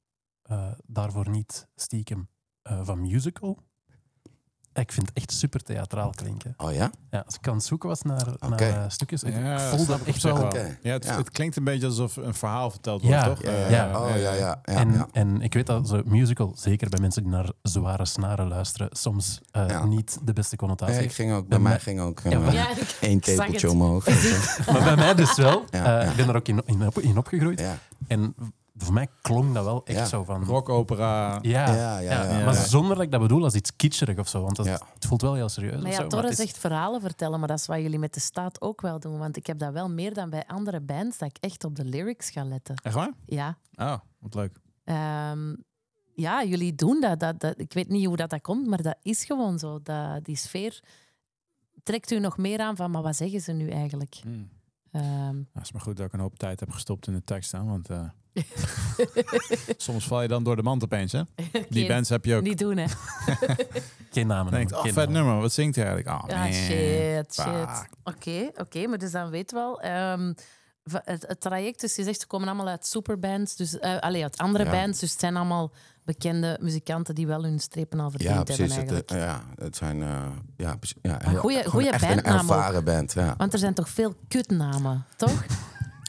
eh, 0.51 0.67
daarvoor 0.87 1.29
niet 1.31 1.67
stiekem 1.77 2.29
eh, 2.63 2.81
van 2.83 3.01
musical. 3.01 3.59
Ik 4.73 4.93
vind 4.93 5.09
het 5.09 5.17
echt 5.17 5.33
super 5.33 5.63
theatraal 5.63 6.11
klinken. 6.11 6.55
Oh 6.57 6.73
ja? 6.73 6.91
Ja, 7.11 7.23
als 7.27 7.35
ik 7.35 7.49
aan 7.49 7.55
het 7.55 7.65
zoeken 7.65 7.89
was 7.89 8.03
naar, 8.03 8.35
eh, 8.41 8.85
stukjes, 8.89 9.23
ik 9.23 9.33
Ja, 9.35 9.55
ik 9.73 9.89
echt 9.89 10.07
op 10.09 10.15
zich 10.19 10.33
wel... 10.33 10.55
Ja, 10.83 10.93
het, 10.93 11.05
Ja. 11.05 11.17
het 11.17 11.31
klinkt 11.31 11.57
een 11.57 11.65
beetje 11.65 11.87
alsof 11.87 12.17
een 12.17 12.35
verhaal 12.35 12.71
verteld 12.71 13.03
wordt, 13.03 13.17
Ja, 13.17 13.25
toch? 13.29 13.43
Ja, 13.43 13.51
ja, 13.51 13.65
Eh, 13.65 13.71
ja. 13.71 14.01
Oh, 14.03 14.09
ja, 14.09 14.15
ja. 14.17 14.33
ja, 14.35 14.61
en, 14.63 14.93
ja. 14.93 15.09
en 15.13 15.41
ik 15.43 15.55
weet 15.55 15.67
dat 15.67 15.89
zo'n 15.89 16.03
musical, 16.07 16.53
zeker 16.57 16.89
bij 16.89 17.01
mensen 17.01 17.23
die 17.23 17.33
naar 17.33 17.51
zware 17.63 18.05
snaren 18.05 18.49
luisteren, 18.49 18.89
soms 18.93 19.41
eh, 19.51 19.69
Ja. 19.69 19.85
niet 19.85 20.19
de 20.25 20.33
beste 20.33 20.57
connotatie 20.57 20.95
heeft. 20.95 21.15
ging 21.15 21.33
ook, 21.33 21.49
bij 21.49 21.59
mij 21.59 21.79
ging 21.81 22.01
ook 22.01 22.21
Ja, 22.25 22.31
eh, 22.31 22.41
maar- 22.41 22.53
Ja, 22.55 22.71
ik- 22.71 22.97
één 23.01 23.21
tepeltje 23.21 23.71
omhoog. 23.71 24.07
Maar 24.73 24.83
bij 24.85 24.97
mij 24.97 25.15
dus 25.15 25.37
wel. 25.37 25.65
Ja, 25.71 25.79
Eh, 26.01 26.05
ja. 26.05 26.11
Ik 26.11 26.17
ben 26.17 26.29
er 26.29 26.37
ook 26.37 26.49
in, 26.49 26.63
in, 26.65 26.87
op, 26.87 26.99
in 26.99 27.19
opgegroeid. 27.19 27.61
Ja. 27.61 27.79
En 28.07 28.35
voor 28.85 28.95
mij 28.95 29.09
klonk 29.21 29.55
dat 29.55 29.65
wel 29.65 29.85
echt 29.85 29.99
Ja. 29.99 30.05
zo 30.05 30.25
van... 30.25 30.45
Rockopera. 30.45 31.39
Ja, 31.43 31.75
Ja, 31.75 31.99
ja, 31.99 32.23
ja. 32.23 32.45
maar 32.45 32.55
Ja. 32.55 32.65
zonder 32.65 32.95
dat 32.97 33.05
ik 33.05 33.11
dat 33.11 33.21
bedoel 33.21 33.45
als 33.45 33.55
iets 33.55 33.77
kitscherig 33.77 34.19
of 34.19 34.29
zo. 34.29 34.43
Want 34.43 34.57
dat, 34.57 34.67
Ja. 34.67 34.81
het 34.95 35.07
voelt 35.07 35.23
wel 35.23 35.35
heel 35.35 35.49
serieus. 35.49 35.83
Maar 35.83 35.91
ja, 35.91 35.97
zo, 35.97 36.07
Torre 36.07 36.29
het 36.29 36.39
is- 36.39 36.45
zegt 36.45 36.59
verhalen 36.59 37.01
vertellen, 37.01 37.39
maar 37.39 37.49
dat 37.49 37.59
is 37.59 37.67
wat 37.67 37.81
jullie 37.81 37.99
met 37.99 38.15
de 38.15 38.21
staat 38.21 38.61
ook 38.61 38.81
wel 38.81 39.01
doen. 39.01 39.19
Want 39.19 39.37
ik 39.37 39.47
heb 39.47 39.59
dat 39.59 39.73
wel 39.73 39.91
meer 39.91 40.15
dan 40.15 40.31
bij 40.31 40.45
andere 40.47 40.81
bands, 40.81 41.19
dat 41.19 41.29
ik 41.29 41.37
echt 41.41 41.65
op 41.65 41.77
de 41.77 41.85
lyrics 41.85 42.31
ga 42.31 42.45
letten. 42.45 42.75
Echt 42.83 42.95
waar? 42.95 43.13
Ja. 43.27 43.57
Oh, 43.75 43.95
wat 44.19 44.35
leuk. 44.35 44.57
Ehm, 44.85 45.55
ja, 46.15 46.45
jullie 46.45 46.75
doen 46.75 47.01
dat, 47.01 47.21
dat, 47.21 47.41
dat. 47.41 47.55
Ik 47.61 47.73
weet 47.73 47.89
niet 47.89 48.07
hoe 48.07 48.17
dat, 48.17 48.31
dat 48.31 48.41
komt, 48.41 48.67
maar 48.67 48.83
dat 48.83 48.97
is 49.03 49.25
gewoon 49.25 49.59
zo. 49.59 49.81
Dat, 49.83 50.25
die 50.25 50.37
sfeer 50.37 50.81
trekt 51.83 52.11
u 52.11 52.19
nog 52.19 52.37
meer 52.39 52.59
aan 52.61 52.77
van, 52.77 52.91
maar 52.91 53.03
wat 53.03 53.17
zeggen 53.17 53.41
ze 53.41 53.53
nu 53.53 53.69
eigenlijk? 53.69 54.15
Hmm. 54.23 54.49
Ehm, 54.93 55.05
Nou, 55.05 55.45
het 55.53 55.63
is 55.65 55.73
maar 55.73 55.81
goed 55.83 55.97
dat 55.97 56.07
ik 56.07 56.13
een 56.13 56.21
hoop 56.21 56.39
tijd 56.39 56.61
heb 56.61 56.71
gestopt 56.71 57.07
in 57.07 57.13
de 57.13 57.25
tekst, 57.25 57.53
hè, 57.53 57.65
want 57.65 57.89
eh, 57.91 58.01
soms 59.77 60.07
val 60.07 60.23
je 60.23 60.29
dan 60.29 60.45
door 60.45 60.57
de 60.57 60.63
mand 60.63 60.85
opeens, 60.85 61.13
hè? 61.13 61.23
Die 61.69 61.87
bands 61.87 62.09
heb 62.09 62.25
je 62.25 62.35
ook. 62.37 62.43
Niet 62.43 62.59
doen, 62.59 62.77
hè? 62.77 62.87
Geen 64.11 64.27
namen. 64.27 64.53
denkt, 64.53 64.73
oh, 64.73 64.85
vet 64.85 65.09
nummer, 65.09 65.41
wat 65.41 65.53
zingt 65.53 65.77
hij 65.77 65.85
eigenlijk? 65.87 66.23
Oh, 66.23 66.29
Ja, 66.29 66.39
man. 66.43 66.53
shit, 66.53 67.35
shit. 67.35 67.45
Fuck. 67.79 67.89
Oké, 68.05 68.51
oké, 68.57 68.87
maar 68.87 68.99
dus 68.99 69.11
dan 69.11 69.31
weet 69.31 69.53
wel. 69.53 69.81
ehm, 69.81 70.33
het, 71.05 71.25
het 71.29 71.41
traject, 71.41 71.81
dus 71.81 71.97
je 71.97 72.03
zegt, 72.03 72.21
ze 72.21 72.27
komen 72.27 72.49
allemaal 72.49 72.69
uit 72.69 72.87
superbands, 72.87 73.57
dus, 73.57 73.81
allee, 73.81 74.23
uit 74.23 74.37
andere 74.39 74.65
Ja. 74.65 74.71
bands, 74.71 74.99
dus 75.01 75.11
het 75.11 75.21
zijn 75.21 75.37
allemaal 75.37 75.73
bekende 76.05 76.59
muzikanten 76.61 77.15
die 77.15 77.27
wel 77.27 77.43
hun 77.43 77.59
strepen 77.59 78.01
al 78.01 78.11
verdiend 78.11 78.31
Ja, 78.31 78.37
hebben 78.37 78.57
precies. 78.57 78.77
Het, 78.91 79.11
eh, 79.11 79.19
ja, 79.19 79.43
het 79.59 79.77
zijn 79.77 80.03
eh, 80.03 80.09
ja, 80.57 80.77
ja, 81.03 81.19
heel- 81.23 81.41
goeie- 81.65 81.89
een 81.93 82.23
ervaren 82.23 82.85
band. 82.85 83.13
Ja. 83.13 83.35
Want 83.37 83.53
er 83.53 83.59
zijn 83.59 83.75
toch 83.75 83.89
veel 83.89 84.15
kutnamen, 84.29 85.05
toch? 85.17 85.45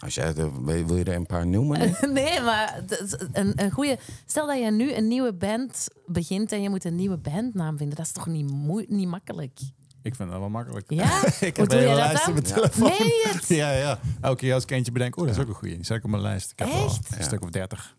Als 0.04 0.16
jij, 0.16 0.34
eh, 0.36 0.46
wil 0.66 0.96
je 0.98 1.04
er 1.04 1.16
een 1.16 1.26
paar 1.26 1.48
noemen? 1.48 1.96
nee, 2.14 2.42
maar 2.42 2.84
een, 3.32 3.54
een 3.64 3.72
goede. 3.72 3.98
Stel 4.26 4.48
dat 4.48 4.60
je 4.60 4.72
nu 4.72 4.94
een 4.94 5.08
nieuwe 5.08 5.34
band 5.34 5.88
begint 6.06 6.52
en 6.52 6.62
je 6.62 6.70
moet 6.70 6.84
een 6.86 6.96
nieuwe 6.96 7.18
bandnaam 7.18 7.78
vinden, 7.78 7.96
dat 7.98 8.06
is 8.06 8.12
toch 8.12 8.28
niet, 8.28 8.52
moe- 8.52 8.86
niet 8.88 9.08
makkelijk? 9.08 9.60
Ik 10.04 10.16
vind 10.16 10.30
dat 10.30 10.40
wel 10.40 10.50
makkelijk. 10.50 10.90
Ja? 10.92 11.04
ik 11.26 11.30
Hoe 11.30 11.40
heb 11.40 11.56
doe 11.56 11.66
een 11.66 11.78
hele 11.78 11.90
je 11.90 11.96
dat 11.96 11.98
lijst 11.98 12.26
dan? 12.26 12.36
op 12.38 12.42
mijn 12.42 12.54
telefoon. 12.54 12.88
Meen 12.90 13.08
je 13.08 13.30
het? 13.34 13.48
Ja, 13.48 13.72
ja. 13.72 14.00
Elke 14.22 14.38
keer 14.38 14.54
als 14.54 14.64
ik 14.64 14.72
eentje 14.72 14.92
bedenk, 14.92 15.18
oh, 15.18 15.26
dat 15.26 15.36
is 15.36 15.42
ook 15.42 15.48
een 15.48 15.54
goeie. 15.54 15.76
Die 15.76 15.86
zet 15.86 15.98
ik 15.98 16.04
op 16.04 16.10
mijn 16.10 16.22
lijst. 16.22 16.52
Ik 16.52 16.60
heb 16.60 16.68
Echt? 16.68 17.12
een 17.12 17.18
Ja. 17.18 17.24
stuk 17.24 17.44
of 17.44 17.50
dertig. 17.50 17.96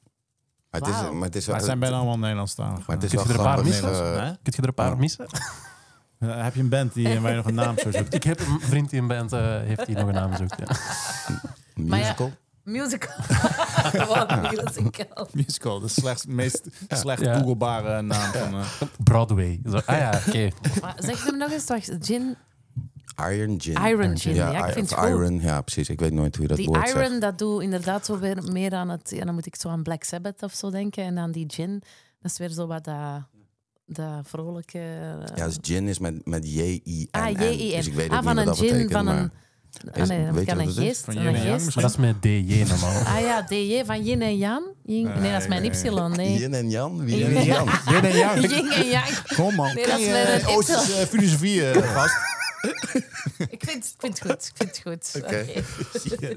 Maar 0.72 0.80
het 0.80 0.90
is, 0.90 0.96
Wauw. 1.00 1.12
maar 1.12 1.22
het 1.26 1.37
is 1.37 1.40
Maar 1.46 1.46
wel... 1.46 1.56
het 1.56 1.64
zijn 1.64 1.78
bijna 1.78 1.96
allemaal 1.96 2.18
Nederlandstalig. 2.18 2.87
maar 2.87 2.96
het 2.96 3.04
is 3.04 3.11
Kun 3.11 3.18
je 3.22 3.24
er 3.28 3.30
een 3.35 3.42
paar 3.44 3.52
grappig, 3.52 3.72
missen? 3.82 4.14
eh, 4.14 4.20
Hè? 4.22 4.30
Kun 4.42 4.52
je 4.56 4.62
er 4.62 4.68
een 4.68 4.74
paar 4.74 4.96
missen? 4.96 5.26
Eh, 6.18 6.42
heb 6.42 6.54
je 6.54 6.61
een 6.61 6.68
band 6.68 6.94
die 6.94 7.20
waar 7.20 7.30
je 7.30 7.37
nog 7.37 7.46
een 7.46 7.54
naam 7.54 7.78
zo 7.78 7.90
zoekt? 7.90 8.14
Ik 8.14 8.22
heb 8.22 8.40
een 8.40 8.61
vriend 8.61 8.90
die 8.90 9.00
een 9.00 9.06
band 9.06 9.32
eh, 9.32 9.40
heeft 9.40 9.87
die 9.87 9.96
nog 9.96 10.06
een 10.08 10.14
naam 10.14 10.37
zoekt. 10.37 10.54
Ja. 10.58 10.66
Maar 11.87 11.98
ja, 11.98 12.04
musical. 12.04 12.32
Musical. 12.62 13.14
Gewoon 14.02 14.40
musical. 14.64 15.28
Musical, 15.32 15.80
de 15.80 15.88
slechtst, 15.88 16.26
meest 16.26 16.66
slecht 16.88 17.20
Ja. 17.20 17.35
googelbare 17.35 18.02
naam 18.02 18.32
van... 18.32 18.54
eh, 18.54 18.66
Broadway. 19.04 19.61
Zo, 19.70 19.76
ah 19.87 19.98
ja, 19.98 20.20
oké. 20.26 20.48
Maar 20.80 20.94
Zeg 20.98 21.24
hem 21.24 21.37
nog 21.38 21.50
eens, 21.50 21.66
wacht. 21.66 21.90
Gin, 22.00 22.37
Iron 23.31 23.61
Gin. 23.61 23.75
Iron 23.87 24.18
Gin. 24.18 24.35
Ja, 24.35 24.64
ik 24.64 24.70
I- 24.70 24.72
vind 24.72 24.90
het 24.90 24.98
goed. 24.98 25.09
Iron, 25.09 25.40
ja, 25.40 25.61
precies. 25.61 25.88
Ik 25.88 26.01
weet 26.01 26.12
nooit 26.12 26.35
hoe 26.35 26.42
je 26.42 26.48
dat 26.48 26.57
Die 26.57 26.66
woord 26.66 26.88
Iron, 26.88 27.07
zegt. 27.09 27.20
dat 27.20 27.38
doe 27.38 27.62
inderdaad 27.62 28.07
zo 28.07 28.18
weer 28.18 28.42
meer 28.53 28.72
aan 28.72 28.88
het... 28.88 29.11
Ja, 29.11 29.25
dan 29.25 29.35
moet 29.35 29.46
ik 29.46 29.57
zo 29.57 29.68
aan 29.68 29.83
Black 29.83 30.03
Sabbath 30.05 30.42
of 30.42 30.53
zo 30.55 30.70
denken. 30.70 31.05
En 31.05 31.14
dan 31.14 31.31
die 31.33 31.44
gin, 31.48 31.83
dat 32.20 32.31
is 32.31 32.38
weer 32.38 32.51
zo 32.51 32.66
wat 32.66 32.85
dat 32.85 33.22
Dat 33.87 34.27
vrolijke... 34.27 34.79
eh, 34.79 35.37
Ja, 35.37 35.46
dus 35.46 35.59
gin 35.62 35.88
is 35.88 35.98
met, 35.98 36.27
met 36.27 36.44
J-I-N-N. 36.55 37.09
ah, 37.11 37.31
J-I-N. 37.31 37.77
Dus 37.77 37.87
ik 37.87 37.94
weet 37.94 38.11
ah, 38.11 38.14
niet 38.16 38.25
van 38.25 38.35
wat 38.35 38.37
een 38.37 38.44
dat 38.44 38.57
gin, 38.59 38.66
betekent. 38.66 38.92
van 38.92 39.05
maar- 39.05 39.18
een... 39.18 39.31
Ah, 39.92 40.03
Is- 40.03 40.09
nee, 40.09 40.25
dat 40.25 40.35
weet 40.35 40.46
je 40.46 40.55
kan 40.55 40.64
wat 40.64 40.77
een 40.77 40.83
geest. 40.83 41.05
Van 41.05 41.16
een 41.16 41.22
yin 41.22 41.35
en 41.35 41.42
yang 41.44 41.62
geest. 41.62 41.75
Maar 41.75 41.85
dat 41.85 41.92
is 41.92 41.98
met 41.98 42.22
DJ 42.22 42.64
normaal. 42.68 43.03
Ah 43.05 43.20
ja, 43.20 43.42
DJ 43.42 43.85
van 43.85 44.05
yin 44.05 44.22
en 44.22 44.37
yang. 44.38 44.64
Yin- 44.85 45.20
nee, 45.20 45.33
dat 45.33 45.40
is 45.42 45.48
mijn 45.48 45.62
Nee, 45.62 45.70
Y. 45.70 46.16
Nee. 46.16 46.38
Yin 46.38 46.55
en 46.55 46.70
Jan? 46.70 47.05
Wie 47.05 47.16
Yin 47.16 47.37
en 47.37 47.44
Jan? 47.44 47.68
Yin 47.87 48.05
en 48.05 48.16
yang. 48.16 48.40
Yin 48.53 48.70
en 48.70 48.87
yang. 48.87 49.22
Kom 49.37 49.55
man. 49.55 49.75
Nee, 49.75 49.87
dat 49.87 49.98
is 49.98 50.07
met 50.07 50.42
een 50.42 50.46
Oosterse 50.57 50.94
eh, 50.96 51.07
filosofie 51.07 51.70
eh, 51.70 51.83
gast. 51.94 52.14
Ik 53.48 53.62
vind, 53.64 53.85
ik 53.85 53.94
vind 53.98 54.18
het 54.18 54.20
goed. 54.20 54.53
Ik 54.55 54.57
vind 54.57 54.70
het 54.70 54.81
goed. 54.83 55.22
Oké. 55.22 55.46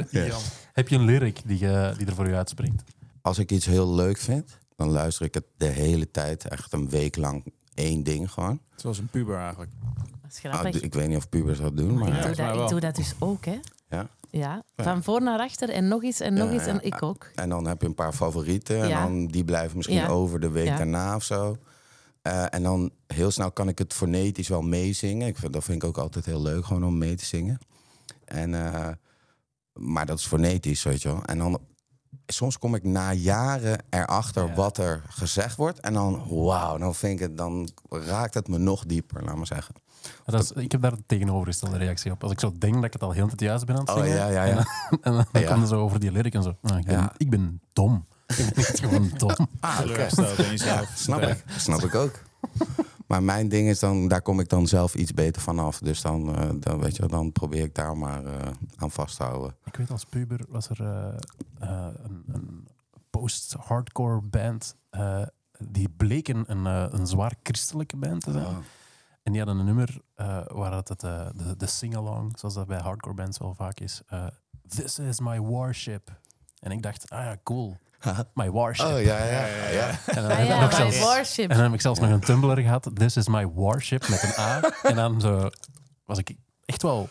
Ja. 0.25 0.37
Heb 0.73 0.87
je 0.87 0.95
een 0.95 1.05
lyric 1.05 1.41
die, 1.45 1.59
je- 1.59 1.93
die 1.97 2.07
er 2.07 2.15
voor 2.15 2.27
je 2.27 2.35
uitspringt? 2.35 2.83
Als 3.21 3.37
ik 3.37 3.51
iets 3.51 3.65
heel 3.65 3.93
leuk 3.95 4.17
vind, 4.17 4.57
dan 4.75 4.89
luister 4.89 5.25
ik 5.25 5.33
het 5.33 5.43
de 5.57 5.65
hele 5.65 6.11
tijd. 6.11 6.47
Echt 6.47 6.73
een 6.73 6.89
week 6.89 7.15
lang 7.15 7.45
één 7.73 8.03
ding 8.03 8.31
gewoon. 8.31 8.59
Zoals 8.75 8.97
een 8.97 9.07
puber 9.07 9.37
eigenlijk. 9.37 9.71
Dat 10.21 10.31
is 10.43 10.51
Ah, 10.51 10.83
ik 10.83 10.93
weet 10.93 11.07
niet 11.07 11.17
of 11.17 11.29
pubers 11.29 11.59
dat 11.59 11.77
doen, 11.77 11.97
maar... 11.97 12.07
ik, 12.07 12.13
Ja, 12.13 12.21
doe 12.21 12.21
volgens 12.21 12.37
mij 12.37 12.53
dat, 12.53 12.63
ik 12.63 12.69
doe 12.69 12.79
dat 12.79 12.95
dus 12.95 13.13
ook, 13.19 13.45
hè. 13.45 13.59
Ja. 13.89 14.07
Ja, 14.29 14.63
van 14.75 15.03
voor 15.03 15.21
naar 15.21 15.39
achter 15.39 15.69
en 15.69 15.87
nog 15.87 16.03
eens 16.03 16.19
en 16.19 16.33
nog 16.33 16.47
Ja, 16.47 16.53
eens. 16.53 16.65
ja. 16.65 16.69
En 16.69 16.83
ik 16.83 17.03
ook. 17.03 17.29
En 17.35 17.49
dan 17.49 17.67
heb 17.67 17.81
je 17.81 17.87
een 17.87 17.93
paar 17.95 18.13
favorieten. 18.13 18.81
En 18.81 18.87
Ja. 18.87 19.03
dan, 19.03 19.27
die 19.27 19.43
blijven 19.43 19.75
misschien 19.77 19.97
Ja. 19.97 20.07
over 20.07 20.39
de 20.39 20.49
week 20.49 20.65
Ja. 20.67 20.77
daarna 20.77 21.15
of 21.15 21.23
zo. 21.23 21.57
Eh, 22.25 22.45
en 22.53 22.63
dan 22.63 22.91
heel 23.07 23.31
snel 23.31 23.51
kan 23.51 23.67
ik 23.67 23.77
het 23.77 23.93
fonetisch 23.93 24.47
wel 24.47 24.61
meezingen. 24.61 25.27
Ik 25.27 25.37
vind, 25.37 25.53
dat 25.53 25.63
vind 25.63 25.83
ik 25.83 25.87
ook 25.89 25.97
altijd 25.97 26.25
heel 26.25 26.41
leuk, 26.41 26.65
gewoon 26.65 26.83
om 26.85 26.97
mee 26.97 27.15
te 27.15 27.25
zingen. 27.25 27.57
En, 28.25 28.73
eh, 28.73 28.87
maar 29.73 30.05
dat 30.05 30.17
is 30.19 30.25
fonetisch, 30.25 30.83
weet 30.83 31.01
je 31.01 31.07
wel. 31.07 31.23
En 31.23 31.37
dan, 31.37 31.59
soms 32.25 32.57
kom 32.57 32.75
ik 32.75 32.83
na 32.83 33.13
jaren 33.13 33.83
erachter 33.89 34.47
Ja. 34.47 34.53
wat 34.53 34.77
er 34.77 35.03
gezegd 35.09 35.55
wordt. 35.55 35.79
En 35.79 35.93
dan, 35.93 36.23
wauw, 36.29 36.77
dan, 36.77 36.95
vind 36.95 37.13
ik 37.13 37.19
het, 37.19 37.37
dan 37.37 37.69
raakt 37.89 38.33
het 38.33 38.47
me 38.47 38.57
nog 38.57 38.85
dieper, 38.85 39.23
laat 39.23 39.35
maar 39.35 39.47
zeggen. 39.47 39.75
Dat 40.25 40.43
is, 40.43 40.51
ik 40.51 40.71
heb 40.71 40.81
daar 40.81 40.95
de 40.95 41.03
tegenovergestelde 41.05 41.77
reactie 41.77 42.11
op. 42.11 42.23
Als 42.23 42.31
ik 42.31 42.39
zo 42.39 42.51
denk 42.57 42.73
dat 42.73 42.83
ik 42.83 42.93
het 42.93 43.03
al 43.03 43.11
heel 43.11 43.27
tijd 43.27 43.39
juist 43.41 43.65
ben 43.65 43.75
aan 43.75 43.81
het 43.81 43.89
Oh, 43.95 44.01
zingen. 44.01 44.15
ja, 44.17 44.27
ja, 44.29 44.43
ja. 44.43 44.57
En 45.01 45.11
dan, 45.13 45.25
dan 45.31 45.45
komt 45.45 45.67
zo 45.67 45.81
over 45.81 45.99
die 45.99 46.11
lyric 46.11 46.33
en 46.33 46.43
zo. 46.43 46.55
Ah, 46.61 46.77
ik, 46.77 46.85
ben, 46.85 46.93
Ja. 46.95 47.13
ik 47.17 47.29
ben 47.29 47.61
dom. 47.73 48.05
Ik 48.27 48.35
ben 48.37 48.53
echt 48.53 48.79
gewoon 48.79 49.09
dom. 49.17 49.35
Ah, 49.59 49.79
in 50.37 50.45
jezelf. 50.49 50.91
Snap 50.95 51.21
ik. 51.21 51.43
Snap 51.57 51.81
ik 51.83 51.95
ook. 51.95 52.19
Maar 53.07 53.23
mijn 53.23 53.49
ding 53.49 53.67
is 53.69 53.79
dan, 53.79 54.07
daar 54.07 54.21
kom 54.21 54.39
ik 54.39 54.49
dan 54.49 54.67
zelf 54.67 54.95
iets 54.95 55.13
beter 55.13 55.41
vanaf. 55.41 55.79
Dus 55.79 56.01
dan, 56.01 56.35
eh, 56.35 56.49
dan, 56.59 56.79
weet 56.79 56.95
je, 56.95 57.07
dan 57.07 57.31
probeer 57.31 57.63
ik 57.63 57.75
daar 57.75 57.97
maar 57.97 58.25
eh, 58.25 58.51
aan 58.75 58.91
vast 58.91 59.17
te 59.17 59.23
houden. 59.23 59.55
Ik 59.63 59.75
weet 59.75 59.91
als 59.91 60.03
puber 60.05 60.39
was 60.49 60.69
er 60.69 60.81
eh, 60.81 61.15
een, 62.03 62.23
een 62.33 62.67
post-hardcore 63.09 64.21
band. 64.21 64.75
eh, 64.89 65.21
die 65.59 65.89
bleken 65.97 66.43
een, 66.47 66.65
eh, 66.65 66.85
een 66.99 67.07
zwaar 67.07 67.33
christelijke 67.43 67.97
band 67.97 68.21
te 68.23 68.31
zijn. 68.31 68.45
En 69.23 69.31
die 69.31 69.41
hadden 69.41 69.59
een 69.59 69.65
nummer 69.65 69.97
eh, 70.15 70.41
waar 70.47 70.73
het, 70.73 70.89
het, 70.89 70.99
de, 70.99 71.53
de 71.57 71.67
sing-along, 71.67 72.39
zoals 72.39 72.53
dat 72.55 72.67
bij 72.67 72.79
hardcore 72.79 73.15
bands 73.15 73.37
wel 73.37 73.53
vaak 73.53 73.79
is. 73.79 74.01
eh, 74.07 74.25
This 74.67 74.99
is 74.99 75.19
my 75.19 75.39
warship. 75.41 76.19
En 76.59 76.71
ik 76.71 76.81
dacht, 76.81 77.09
ah 77.09 77.23
ja, 77.23 77.37
cool. 77.43 77.77
My 78.33 78.49
warship. 78.51 78.85
Oh 78.85 79.01
ja, 79.01 79.17
ja, 79.25 79.45
ja. 79.45 79.67
ja. 79.69 79.89
En 80.05 80.21
dan 80.21 80.31
Ah 80.31 80.37
heb 80.37 80.69
ik 80.71 80.75
zelfs- 80.75 81.37
en 81.37 81.47
dan 81.47 81.59
heb 81.59 81.73
ik 81.73 81.81
zelfs 81.81 81.99
nog 81.99 82.09
een 82.09 82.19
Tumblr 82.19 82.61
gehad. 82.61 82.89
This 82.93 83.17
is 83.17 83.27
my 83.27 83.47
warship 83.53 84.07
met 84.07 84.23
een 84.23 84.43
A. 84.43 84.61
En 84.89 84.95
dan 84.95 85.21
zo 85.21 85.49
was 86.05 86.17
ik 86.17 86.35
echt 86.65 86.81
wel 86.81 87.09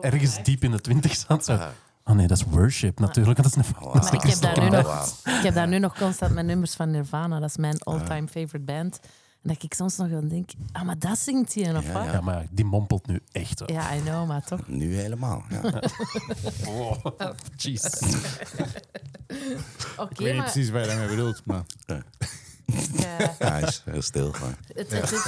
ergens 0.00 0.42
diep 0.42 0.62
in 0.64 0.70
de 0.70 0.80
twintig 0.80 1.14
staan. 1.14 1.42
Zo. 1.42 1.52
Ah, 1.52 1.66
Oh 2.06 2.14
nee, 2.14 2.26
dat 2.26 2.36
is 2.36 2.44
worship 2.44 2.98
natuurlijk. 2.98 3.36
Dat 3.42 3.46
is 3.46 3.56
een, 3.56 3.64
Maar 3.92 4.14
ik 4.14 4.22
heb 4.22 4.38
daar 4.40 4.60
nu 4.60 4.66
Oh, 4.66 4.82
nog-. 4.82 5.20
Ik 5.24 5.42
heb 5.42 5.54
daar 5.54 5.68
nu 5.68 5.78
nog 5.78 5.98
constant 5.98 6.32
mijn 6.32 6.46
nummers 6.46 6.74
van 6.74 6.90
Nirvana. 6.90 7.40
Dat 7.40 7.48
is 7.48 7.56
mijn 7.56 7.78
all-time 7.82 8.26
favorite 8.28 8.60
band. 8.60 9.00
En 9.44 9.50
dat 9.54 9.62
ik 9.62 9.74
soms 9.74 9.96
nog 9.96 10.08
wel 10.08 10.28
denk, 10.28 10.50
ah, 10.72 10.82
maar 10.82 10.98
dat 10.98 11.18
zingt 11.18 11.54
hij, 11.54 11.76
of 11.76 11.86
Ja, 11.86 11.92
wat? 11.92 12.04
ja. 12.04 12.12
Ja, 12.12 12.20
maar 12.20 12.40
ja, 12.42 12.46
die 12.50 12.64
mompelt 12.64 13.06
nu 13.06 13.20
echt. 13.32 13.58
Zo. 13.58 13.64
Ja, 13.66 13.94
I 13.94 14.00
know, 14.00 14.26
maar 14.28 14.44
toch. 14.44 14.68
Nu 14.80 14.94
helemaal. 14.96 15.44
Ja. 15.48 15.60
Oh, 16.68 16.96
jeez. 17.56 17.84
Oké, 19.96 20.10
Ik 20.10 20.18
weet 20.18 20.18
niet 20.18 20.34
maar 20.36 20.42
precies 20.52 20.70
wat 20.70 20.80
je 20.80 20.86
daarmee 20.88 21.08
bedoelt, 21.08 21.40
maar... 21.44 21.62
eh, 21.86 21.96
ja, 22.96 23.34
hij 23.38 23.62
is 23.62 23.82
heel 23.84 24.02
stil 24.02 24.32
gewoon. 24.32 24.54
het, 24.74 24.90
het, 24.90 25.12
is- 25.12 25.24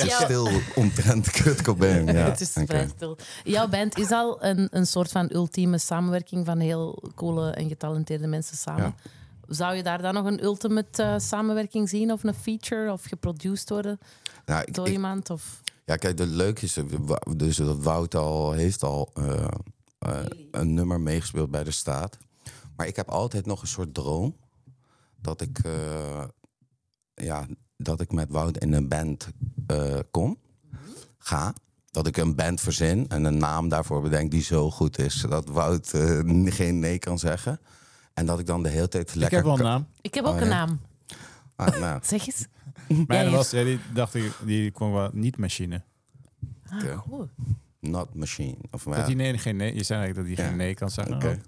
Ja, 0.00 0.04
jouw- 0.06 0.20
stil 0.24 0.48
omtrent 0.74 1.30
Kurt 1.30 1.62
Cobain. 1.62 2.06
Ja. 2.06 2.12
het 2.12 2.40
is 2.40 2.50
vrij 2.52 2.88
stil. 2.96 3.18
Jouw 3.44 3.68
band 3.68 3.98
is 3.98 4.10
al 4.10 4.44
een, 4.44 4.68
een 4.70 4.86
soort 4.86 5.10
van 5.10 5.28
ultieme 5.32 5.78
samenwerking 5.78 6.46
van 6.46 6.58
heel 6.58 7.02
coole 7.14 7.50
en 7.50 7.68
getalenteerde 7.68 8.26
mensen 8.26 8.56
samen. 8.56 8.94
Zou 9.48 9.74
je 9.74 9.82
daar 9.82 10.02
dan 10.02 10.14
nog 10.14 10.24
een 10.26 10.44
ultimate 10.44 11.02
eh, 11.02 11.14
samenwerking 11.18 11.88
zien? 11.88 12.12
Of 12.12 12.24
een 12.24 12.34
feature? 12.34 12.92
Of 12.92 13.04
geproduced 13.04 13.68
worden 13.68 13.98
Nou, 14.46 14.62
ik, 14.66 14.74
door 14.74 14.86
ik- 14.86 14.92
iemand? 14.92 15.30
Of... 15.30 15.60
ja, 15.84 15.96
kijk, 15.96 16.18
het 16.18 16.28
leuke 16.28 16.64
is, 16.64 16.76
eh, 16.76 16.84
dus 17.36 17.56
dat 17.56 17.82
Wout 17.82 18.14
al 18.14 18.52
heeft 18.52 18.82
al 18.82 19.10
eh, 19.14 19.44
eh, 19.98 20.24
een 20.50 20.74
nummer 20.74 21.00
meegespeeld 21.00 21.50
bij 21.50 21.64
de 21.64 21.70
staat. 21.70 22.18
Maar 22.76 22.86
ik 22.86 22.96
heb 22.96 23.08
altijd 23.08 23.46
nog 23.46 23.60
een 23.62 23.66
soort 23.68 23.94
droom 23.94 24.36
dat 25.20 25.40
ik, 25.40 25.58
eh, 25.58 26.24
ja, 27.14 27.46
dat 27.76 28.00
ik 28.00 28.12
met 28.12 28.30
Wout 28.30 28.58
in 28.58 28.72
een 28.72 28.88
band 28.88 29.28
eh, 29.66 29.98
kom, 30.10 30.38
ga. 31.18 31.54
Dat 31.90 32.06
ik 32.06 32.16
een 32.16 32.34
band 32.34 32.60
verzin 32.60 33.08
en 33.08 33.24
een 33.24 33.38
naam 33.38 33.68
daarvoor 33.68 34.02
bedenk 34.02 34.30
die 34.30 34.42
zo 34.42 34.70
goed 34.70 34.98
is, 34.98 35.20
zodat 35.20 35.48
Wout 35.48 35.92
eh, 35.92 36.20
geen 36.44 36.78
nee 36.78 36.98
kan 36.98 37.18
zeggen. 37.18 37.60
En 38.16 38.26
dat 38.26 38.38
ik 38.38 38.46
dan 38.46 38.62
de 38.62 38.68
hele 38.68 38.88
tijd 38.88 39.08
Ik 39.08 39.14
lekker... 39.14 39.36
heb 39.36 39.46
wel 39.46 39.58
een 39.58 39.64
naam. 39.64 39.86
Ik 40.00 40.14
heb 40.14 40.24
Oh, 40.24 40.30
ook 40.34 40.40
een 40.40 40.48
ja. 40.48 40.64
naam. 40.66 40.80
Ah, 41.56 41.78
nou, 41.80 42.00
Zeg 42.12 42.26
eens. 42.26 42.46
Mijn 43.06 43.30
was, 43.30 43.50
ja, 43.50 43.64
die 43.64 43.78
dacht 43.94 44.14
ik, 44.14 44.32
die 44.44 44.70
kwam 44.70 44.92
wel 44.92 45.10
niet 45.12 45.36
machine. 45.36 45.82
Ah, 46.68 46.98
goed. 46.98 47.28
not 47.80 48.14
machine. 48.14 48.56
Of, 48.70 48.82
Dat 48.82 48.96
ja, 48.96 49.06
die 49.06 49.16
nee, 49.16 49.38
geen 49.38 49.56
nee, 49.56 49.74
je 49.74 49.82
zei 49.82 49.98
eigenlijk 50.00 50.28
dat 50.28 50.36
die 50.36 50.44
Ja. 50.44 50.50
geen 50.50 50.58
nee 50.58 50.74
kan 50.74 50.90
zeggen. 50.90 51.14
Oké. 51.14 51.40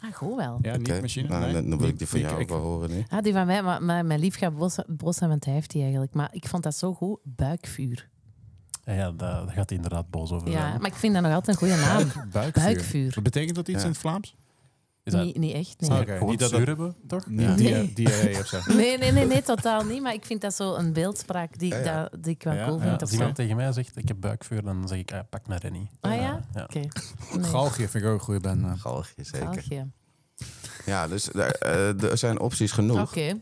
Ah, 0.00 0.14
goed 0.14 0.36
wel. 0.36 0.58
Ja, 0.62 0.76
niet 0.76 1.00
machine. 1.00 1.28
Nou, 1.28 1.52
nee. 1.52 1.68
dan, 1.68 1.78
wil 1.78 1.88
ik 1.88 1.98
die 1.98 2.06
van 2.08 2.18
Ik- 2.18 2.24
jou 2.24 2.36
ik- 2.40 2.42
ook 2.42 2.48
wel 2.58 2.66
horen 2.70 2.90
nu. 2.90 3.04
Ah, 3.08 3.22
die 3.22 3.32
van 3.32 3.46
mij, 3.46 3.62
maar, 3.62 3.82
maar 3.82 4.04
mijn 4.04 4.20
lief 4.20 4.36
gaat 4.36 4.56
boos, 4.56 4.76
boos 4.86 5.16
zijn, 5.16 5.30
want 5.30 5.44
hij 5.44 5.54
heeft 5.54 5.70
die 5.70 5.82
eigenlijk. 5.82 6.14
Maar 6.14 6.28
ik 6.32 6.48
vond 6.48 6.62
dat 6.62 6.76
zo 6.76 6.94
goed. 6.94 7.18
Buikvuur. 7.24 8.08
Ja, 8.84 9.10
daar 9.10 9.48
gaat 9.48 9.68
hij 9.68 9.76
inderdaad 9.76 10.10
boos 10.10 10.30
over 10.32 10.48
Ja, 10.50 10.60
zijn. 10.68 10.80
maar 10.80 10.90
ik 10.90 10.94
vind 10.96 11.14
dat 11.14 11.22
nog 11.22 11.32
altijd 11.32 11.60
een 11.60 11.68
goede 11.68 11.82
naam. 11.82 12.08
Buikvuur. 12.32 12.64
Buikvuur. 12.64 13.18
Betekent 13.22 13.54
dat 13.54 13.68
iets 13.68 13.78
Ja. 13.78 13.84
in 13.84 13.90
het 13.90 13.98
Vlaams? 14.00 14.36
Is 15.04 15.12
dat 15.12 15.24
Niet, 15.24 15.36
niet 15.38 15.54
echt, 15.54 15.80
nee. 15.80 16.04
Gewoon 16.06 16.28
niet 16.30 16.38
dat 16.38 16.48
zuur 16.50 16.58
dat- 16.58 16.68
hebben, 16.68 16.96
toch? 17.06 17.26
Niet 17.26 17.56
Nee. 17.56 17.92
diarree 17.92 18.38
of 18.38 18.46
zo. 18.46 18.58
Nee, 18.74 18.98
nee, 18.98 19.12
nee, 19.12 19.26
nee, 19.26 19.42
totaal 19.42 19.84
niet. 19.84 20.02
Maar 20.02 20.14
ik 20.14 20.24
vind 20.24 20.40
dat 20.40 20.54
zo 20.54 20.74
een 20.74 20.92
beeldspraak 20.92 21.58
die, 21.58 21.68
Ja, 21.74 21.78
ja. 21.78 22.02
Dat, 22.10 22.22
die 22.22 22.32
ik 22.34 22.42
wel 22.42 22.54
Ja, 22.54 22.64
cool 22.66 22.78
ja. 22.78 22.82
vind. 22.88 23.00
Als 23.00 23.12
iemand 23.12 23.34
tegen 23.34 23.56
mij 23.56 23.72
zegt, 23.72 23.96
ik 23.96 24.08
heb 24.08 24.16
buikvuur, 24.20 24.62
dan 24.62 24.88
zeg 24.88 24.98
ik, 24.98 25.12
ah, 25.12 25.20
pak 25.30 25.46
naar 25.46 25.58
Rennie. 25.60 25.90
Ah 26.00 26.14
ja? 26.14 26.40
ja. 26.54 26.62
Oké. 26.62 26.78
Nee. 26.78 27.44
Galgje 27.44 27.88
vind 27.88 28.04
ik 28.04 28.10
ook 28.10 28.14
een 28.18 28.24
goede 28.24 28.40
band. 28.40 28.60
naam. 28.60 28.76
Galgje, 28.76 29.24
zeker. 29.24 29.46
Galgje. 29.46 29.86
Ja, 30.86 31.08
dus 31.08 31.24
daar, 31.24 31.50
eh, 31.50 32.02
er 32.02 32.18
zijn 32.18 32.40
opties 32.40 32.72
genoeg. 32.72 33.00
Oké. 33.00 33.40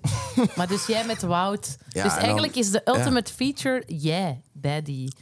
Maar 0.56 0.66
dus 0.68 0.86
jij 0.86 1.06
met 1.06 1.22
Wout. 1.22 1.76
Ja, 1.88 2.02
dus 2.02 2.12
dan- 2.12 2.22
eigenlijk 2.22 2.56
is 2.56 2.70
de 2.70 2.80
ultimate 2.84 3.32
feature 3.32 3.82
jij 3.86 4.42
bij 4.52 4.82
die, 4.82 5.14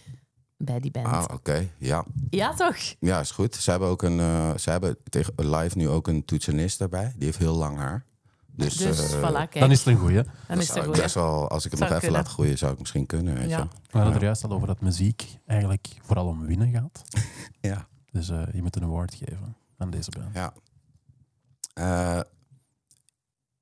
bij 0.58 0.80
die 0.80 0.90
band. 0.90 1.06
Ah, 1.06 1.24
oké. 1.32 1.68
Ja. 1.78 2.04
Ja, 2.30 2.54
toch? 2.54 2.76
ja, 3.00 3.20
is 3.20 3.30
goed. 3.30 3.54
Ze 3.54 3.70
hebben 3.70 3.88
ook 3.88 4.02
een, 4.02 4.20
eh, 4.20 4.56
ze 4.56 4.70
hebben 4.70 4.96
tegen 5.08 5.32
live 5.50 5.76
nu 5.78 5.88
ook 5.88 6.08
een 6.08 6.24
toetsenist 6.24 6.80
erbij. 6.80 7.12
Die 7.16 7.24
heeft 7.24 7.38
heel 7.38 7.54
lang 7.56 7.76
haar. 7.76 8.04
Dus, 8.46 8.76
Dus 8.76 9.12
eh, 9.12 9.18
voilà, 9.18 9.32
kijk. 9.32 9.58
Dan 9.60 9.70
is 9.70 9.78
het 9.78 9.86
een 9.88 9.96
goeie. 10.00 10.14
Dan 10.22 10.24
dat 10.48 10.58
is 10.58 10.68
het 10.68 10.76
ik 10.76 10.82
goed. 10.82 10.96
best 10.96 11.14
wel, 11.14 11.48
als 11.48 11.64
ik 11.64 11.70
het 11.70 11.80
Zou 11.80 11.90
nog 11.92 11.98
even 11.98 12.00
kunnen. 12.00 12.20
laat 12.26 12.28
groeien, 12.32 12.58
zou 12.58 12.72
ik 12.72 12.78
misschien 12.78 13.06
kunnen. 13.06 13.34
Weet 13.34 13.48
Ja. 13.50 13.58
je. 13.58 13.64
We 13.64 13.70
hadden 13.90 14.10
Ja. 14.12 14.18
er 14.18 14.24
juist 14.24 14.44
al 14.44 14.50
over 14.50 14.66
dat 14.66 14.80
muziek 14.80 15.38
eigenlijk 15.46 15.88
vooral 16.02 16.26
om 16.26 16.46
winnen 16.46 16.70
gaat. 16.72 17.02
Ja. 17.60 17.86
Dus 18.10 18.28
eh, 18.28 18.42
je 18.52 18.62
moet 18.62 18.76
een 18.76 18.82
award 18.82 19.14
geven 19.14 19.56
aan 19.76 19.90
deze 19.90 20.10
band. 20.10 20.34
Ja. 20.34 20.52
Eh, 21.74 22.20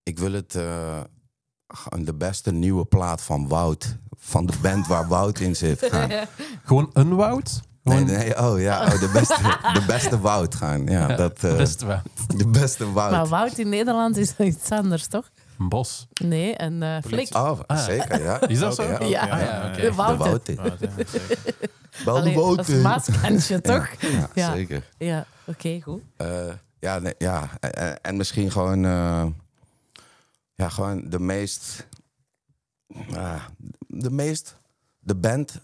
ik 0.02 0.18
wil 0.18 0.32
het 0.32 0.54
eh, 0.54 1.00
de 1.98 2.14
beste 2.14 2.52
nieuwe 2.52 2.84
plaat 2.84 3.22
van 3.22 3.48
Wout. 3.48 3.96
Van 4.18 4.46
de 4.46 4.52
band 4.62 4.86
waar 4.86 5.08
Wout 5.16 5.38
in 5.40 5.56
zit 5.56 5.86
gaan. 5.90 6.10
Gewoon 6.64 6.90
een 6.92 7.14
woud? 7.14 7.60
Nee, 7.82 8.04
nee, 8.04 8.38
oh 8.38 8.60
ja, 8.60 8.82
oh, 8.84 9.00
de, 9.00 9.10
beste, 9.12 9.40
de 9.80 9.84
beste 9.86 10.20
Wout 10.20 10.54
gaan. 10.54 10.86
Ja, 10.86 11.06
dat, 11.06 11.44
eh, 11.44 11.56
best 11.56 11.82
woud. 11.82 12.02
de 12.36 12.46
beste 12.48 12.92
Wout. 12.92 13.10
Maar 13.10 13.26
Wout 13.26 13.58
in 13.58 13.68
Nederland 13.68 14.16
is 14.16 14.36
iets 14.38 14.70
anders, 14.70 15.06
toch? 15.06 15.30
Een 15.58 15.68
bos. 15.68 16.06
Nee, 16.24 16.62
een 16.62 16.82
eh 16.82 16.96
flik. 17.06 17.34
Oh, 17.36 17.60
Ah. 17.66 17.78
zeker, 17.84 18.22
ja. 18.22 18.40
Is 18.40 18.58
dat 18.58 18.74
zo? 18.74 18.82
ja. 18.82 18.98
Ja. 19.02 19.20
Ah, 19.20 19.40
ja, 19.40 19.62
oké. 19.68 19.80
De 19.80 19.80
De 19.80 19.94
Wout. 19.94 20.16
Wout. 20.18 20.54
Wout. 20.54 20.78
Wel 22.04 22.22
de 22.22 22.32
Wout. 22.32 22.68
is 22.68 22.82
maaskantje, 22.82 23.60
toch? 23.60 23.88
Ja, 23.98 24.28
Ja. 24.34 24.52
zeker. 24.54 24.82
Ja, 24.98 25.26
oké, 25.46 25.80
goed. 25.82 26.02
Eh, 26.16 26.28
ja, 26.80 26.98
nee, 26.98 27.14
ja. 27.18 27.48
En, 27.60 28.00
en 28.02 28.16
misschien 28.16 28.50
gewoon, 28.50 28.84
eh, 28.84 29.24
ja, 30.56 30.68
gewoon 30.68 31.08
de 31.10 31.18
meest, 31.20 31.86
ah, 33.14 33.44
de 33.86 34.10
meest, 34.10 34.56
de 34.98 35.14
band 35.16 35.60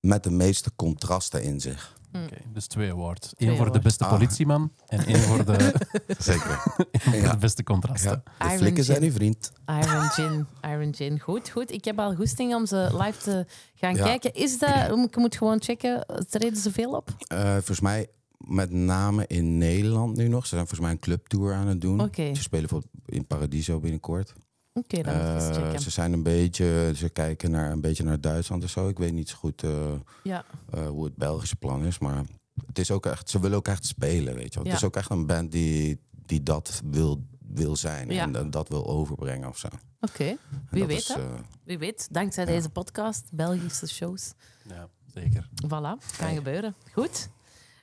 met 0.00 0.22
de 0.24 0.30
meeste 0.30 0.70
contrasten 0.76 1.42
in 1.42 1.60
zich. 1.60 2.00
Oké, 2.24 2.36
dus 2.52 2.66
twee 2.66 2.90
awards. 2.90 3.28
Twee 3.28 3.48
Eén 3.50 3.56
voor 3.56 3.72
de 3.72 3.78
beste 3.78 4.04
Ah. 4.04 4.10
politieman 4.10 4.72
en 4.86 5.04
één 5.06 5.18
voor 5.18 5.44
de, 5.44 5.74
Zeker. 6.18 6.62
voor 6.92 7.14
Ja. 7.14 7.30
de 7.30 7.36
beste 7.36 7.62
contrasten. 7.62 8.10
Ja, 8.10 8.22
de 8.38 8.44
Iron 8.44 8.58
flikken 8.58 8.84
zijn 8.84 9.02
uw 9.02 9.10
vriend. 9.12 9.52
Iron 9.66 10.00
Gin. 10.16 10.46
Iron 10.62 10.94
Gin. 10.94 11.20
Goed, 11.20 11.48
goed. 11.48 11.70
Ik 11.70 11.84
heb 11.84 11.98
al 11.98 12.14
goesting 12.14 12.54
om 12.54 12.66
ze 12.66 12.88
live 13.02 13.18
te 13.22 13.46
gaan 13.74 13.94
Ja. 13.94 14.04
kijken. 14.04 14.32
Is 14.34 14.58
dat... 14.58 14.98
Ik 15.06 15.16
moet 15.16 15.36
gewoon 15.36 15.62
checken. 15.62 16.06
Treden 16.30 16.58
ze 16.58 16.72
veel 16.72 16.90
op? 16.90 17.14
Eh, 17.26 17.50
volgens 17.52 17.80
mij 17.80 18.08
met 18.46 18.70
name 18.70 19.26
in 19.26 19.58
Nederland 19.58 20.16
nu 20.16 20.28
nog. 20.28 20.42
Ze 20.42 20.48
zijn 20.48 20.60
volgens 20.60 20.80
mij 20.80 20.90
een 20.90 20.98
clubtour 20.98 21.54
aan 21.54 21.66
het 21.66 21.80
doen. 21.80 22.00
Oké. 22.00 22.34
Ze 22.34 22.42
spelen 22.42 22.68
voor 22.68 22.82
in 23.06 23.26
Paradiso 23.26 23.80
binnenkort. 23.80 24.32
Oké, 24.72 25.02
dan 25.02 25.14
moet 25.16 25.42
Eh, 25.42 25.50
checken. 25.50 25.80
ze 25.80 25.90
zijn 25.90 26.12
een 26.12 26.22
beetje, 26.22 26.92
ze 26.96 27.08
kijken 27.08 27.50
naar 27.50 27.72
een 27.72 27.80
beetje 27.80 28.04
naar 28.04 28.20
Duitsland 28.20 28.62
en 28.62 28.68
zo. 28.68 28.88
Ik 28.88 28.98
weet 28.98 29.12
niet 29.12 29.28
zo 29.28 29.36
goed 29.36 29.62
eh, 29.62 29.92
Ja. 30.22 30.44
eh, 30.70 30.86
hoe 30.86 31.04
het 31.04 31.16
Belgische 31.16 31.56
plan 31.56 31.84
is, 31.84 31.98
maar 31.98 32.24
het 32.66 32.78
is 32.78 32.90
ook 32.90 33.06
echt, 33.06 33.30
ze 33.30 33.40
willen 33.40 33.56
ook 33.56 33.68
echt 33.68 33.86
spelen, 33.86 34.34
weet 34.34 34.52
je 34.52 34.54
wel. 34.54 34.64
Ja. 34.64 34.70
Het 34.70 34.78
is 34.80 34.86
ook 34.86 34.96
echt 34.96 35.10
een 35.10 35.26
band 35.26 35.52
die, 35.52 36.00
die 36.26 36.42
dat 36.42 36.82
wil, 36.90 37.22
wil 37.48 37.76
zijn 37.76 38.10
Ja. 38.10 38.32
en, 38.32 38.50
dat 38.50 38.68
wil 38.68 38.86
overbrengen 38.86 39.48
of 39.48 39.58
zo. 39.58 39.68
Oké, 40.00 40.36
Wie 40.70 40.78
dat 40.80 40.88
weet, 40.88 40.98
is, 40.98 41.16
wie 41.64 41.78
weet. 41.78 42.08
Dankzij 42.10 42.44
Ja. 42.44 42.50
deze 42.50 42.68
podcast, 42.68 43.28
Belgische 43.32 43.88
shows. 43.88 44.32
Ja, 44.68 44.88
zeker. 45.14 45.48
Voilà, 45.66 45.68
kan 45.70 45.98
Hey. 46.26 46.34
gebeuren. 46.34 46.74
Goed. 46.92 47.28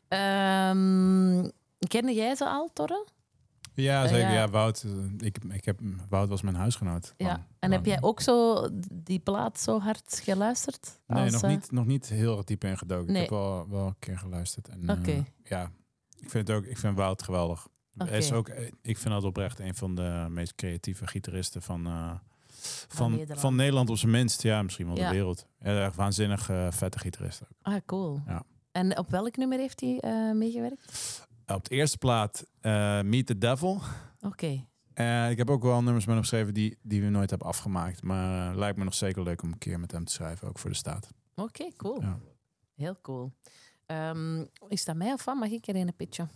Ehm 0.09 1.49
kende 1.87 2.13
jij 2.13 2.35
ze 2.35 2.45
al, 2.45 2.69
Torre? 2.73 3.07
Ja, 3.73 4.03
Eh, 4.03 4.09
zeker. 4.09 4.27
ja. 4.27 4.33
Ja, 4.33 4.49
Wout, 4.49 4.83
eh, 4.85 5.25
ik, 5.27 5.37
ik 5.49 5.65
heb, 5.65 5.79
Wout 6.09 6.29
was 6.29 6.41
mijn 6.41 6.55
huisgenoot. 6.55 7.13
Ja. 7.17 7.27
Lang- 7.27 7.43
En 7.59 7.71
heb 7.71 7.85
jij 7.85 7.97
ook 8.01 8.21
zo 8.21 8.67
die 8.93 9.19
plaat 9.19 9.59
zo 9.59 9.79
hard 9.79 10.21
geluisterd? 10.23 10.99
Nee, 11.07 11.23
als, 11.23 11.31
nog, 11.31 11.41
eh, 11.41 11.49
niet, 11.49 11.71
nog 11.71 11.85
niet 11.85 12.09
heel 12.09 12.45
diep 12.45 12.63
ingedoken. 12.63 13.13
Nee. 13.13 13.23
Ik 13.23 13.29
heb 13.29 13.37
wel, 13.39 13.69
wel 13.69 13.85
een 13.87 13.95
keer 13.99 14.17
geluisterd. 14.17 14.67
En, 14.69 14.89
Oké. 14.89 15.25
ja, 15.43 15.71
ik 16.19 16.29
vind 16.29 16.47
het 16.47 16.57
ook. 16.57 16.65
Ik 16.65 16.77
vind 16.77 16.97
Wout 16.97 17.23
geweldig. 17.23 17.67
Hij 17.97 18.17
is 18.17 18.31
ook, 18.31 18.49
ik 18.81 18.97
vind 18.97 19.13
dat 19.13 19.23
oprecht 19.23 19.59
een 19.59 19.75
van 19.75 19.95
de 19.95 20.25
meest 20.29 20.55
creatieve 20.55 21.07
gitaristen 21.07 21.61
van, 21.61 21.85
eh, 21.85 22.11
van, 22.87 23.11
Nederland. 23.11 23.39
van 23.39 23.55
Nederland 23.55 23.89
op 23.89 23.97
zijn 23.97 24.11
minst. 24.11 24.41
Ja, 24.43 24.61
misschien 24.61 24.87
wel 24.87 24.97
Ja. 24.97 25.07
de 25.09 25.13
wereld. 25.15 25.47
Ja, 25.59 25.85
echt 25.85 25.95
waanzinnig 25.95 26.49
vette 26.69 26.99
gitarist 26.99 27.41
ook. 27.43 27.49
Ah, 27.61 27.75
cool. 27.85 28.21
Ja. 28.27 28.43
En 28.71 28.97
op 28.97 29.09
welk 29.09 29.37
nummer 29.37 29.57
heeft 29.57 29.81
hij 29.81 29.99
eh, 29.99 30.31
meegewerkt? 30.31 31.27
Op 31.47 31.69
de 31.69 31.75
eerste 31.75 31.97
plaat 31.97 32.45
eh, 32.61 33.01
Meet 33.01 33.25
the 33.25 33.37
Devil. 33.37 33.81
Oké. 34.21 34.67
Eh, 34.93 35.29
ik 35.29 35.37
heb 35.37 35.49
ook 35.49 35.63
wel 35.63 35.83
nummers 35.83 36.05
met 36.05 36.13
hem 36.13 36.23
geschreven 36.23 36.53
die, 36.53 36.77
die 36.81 37.01
we 37.01 37.09
nooit 37.09 37.29
hebben 37.29 37.47
afgemaakt. 37.47 38.03
Maar 38.03 38.55
lijkt 38.55 38.77
me 38.77 38.83
nog 38.83 38.93
zeker 38.93 39.23
leuk 39.23 39.41
om 39.41 39.51
een 39.51 39.57
keer 39.57 39.79
met 39.79 39.91
hem 39.91 40.05
te 40.05 40.11
schrijven, 40.11 40.47
ook 40.47 40.59
voor 40.59 40.69
de 40.69 40.75
staat. 40.75 41.09
Oké, 41.35 41.75
cool. 41.75 42.01
Ja. 42.01 42.19
Heel 42.75 42.97
cool. 43.01 43.31
Ehm, 43.85 44.45
is 44.67 44.85
dat 44.85 44.95
mij 44.95 45.13
of 45.13 45.25
wat? 45.25 45.35
Mag 45.35 45.49
ik 45.49 45.67
er 45.67 45.75
een 45.75 45.95
pitchen? 45.95 46.29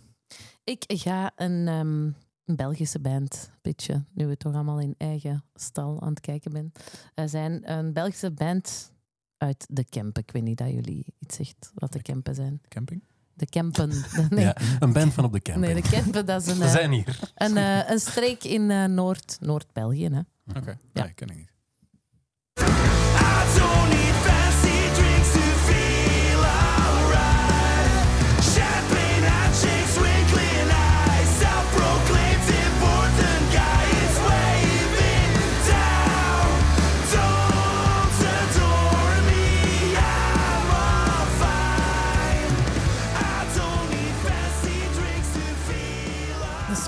Ik 0.64 0.84
ga 0.86 1.32
een, 1.36 1.68
ehm, 1.68 2.04
een 2.44 2.56
Belgische 2.56 3.00
band 3.00 3.50
pitchen, 3.62 4.08
nu 4.12 4.26
we 4.26 4.36
toch 4.36 4.54
allemaal 4.54 4.80
in 4.80 4.94
eigen 4.98 5.44
stal 5.54 6.02
aan 6.02 6.08
het 6.08 6.20
kijken 6.20 6.52
ben. 6.52 6.72
We 7.14 7.28
zijn 7.28 7.70
een 7.70 7.92
Belgische 7.92 8.30
band 8.30 8.92
uit 9.38 9.66
de 9.68 9.84
Kempen. 9.84 10.22
Ik 10.22 10.30
weet 10.30 10.42
niet 10.42 10.58
dat 10.58 10.70
jullie 10.70 11.04
iets 11.18 11.36
zegt 11.36 11.70
wat 11.74 11.92
de 11.92 12.02
Kempen 12.02 12.34
zijn. 12.34 12.60
Camping? 12.68 13.02
De 13.34 13.46
Kempen. 13.46 13.90
Nee, 14.30 14.44
Ja, 14.44 14.56
een 14.80 14.92
band 14.92 15.12
van 15.12 15.24
op 15.24 15.32
de 15.32 15.40
camping. 15.40 15.72
nee 15.72 15.82
de 15.82 15.88
Kempen, 15.88 16.26
dat 16.26 16.40
is 16.42 16.48
een, 16.48 16.58
We 16.58 16.64
eh, 16.64 16.70
zijn 16.70 16.92
hier. 16.92 17.18
een, 17.34 17.56
eh, 17.56 17.90
een 17.90 17.98
streek 18.00 18.44
in 18.44 18.70
eh, 18.70 18.84
Noord, 18.84 19.36
Noord-België. 19.40 20.08
Hè? 20.08 20.20
Oké, 20.58 20.78
Ja. 20.92 21.02
nee, 21.02 21.12
ken 21.12 21.28
ik 21.28 21.36
niet. 21.36 21.52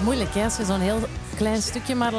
Moeilijk, 0.06 0.34
hè? 0.34 0.44
als 0.44 0.56
je 0.56 0.64
zo'n 0.64 0.80
heel 0.80 0.98
klein 1.36 1.62
stukje 1.62 1.94
maar 1.94 2.12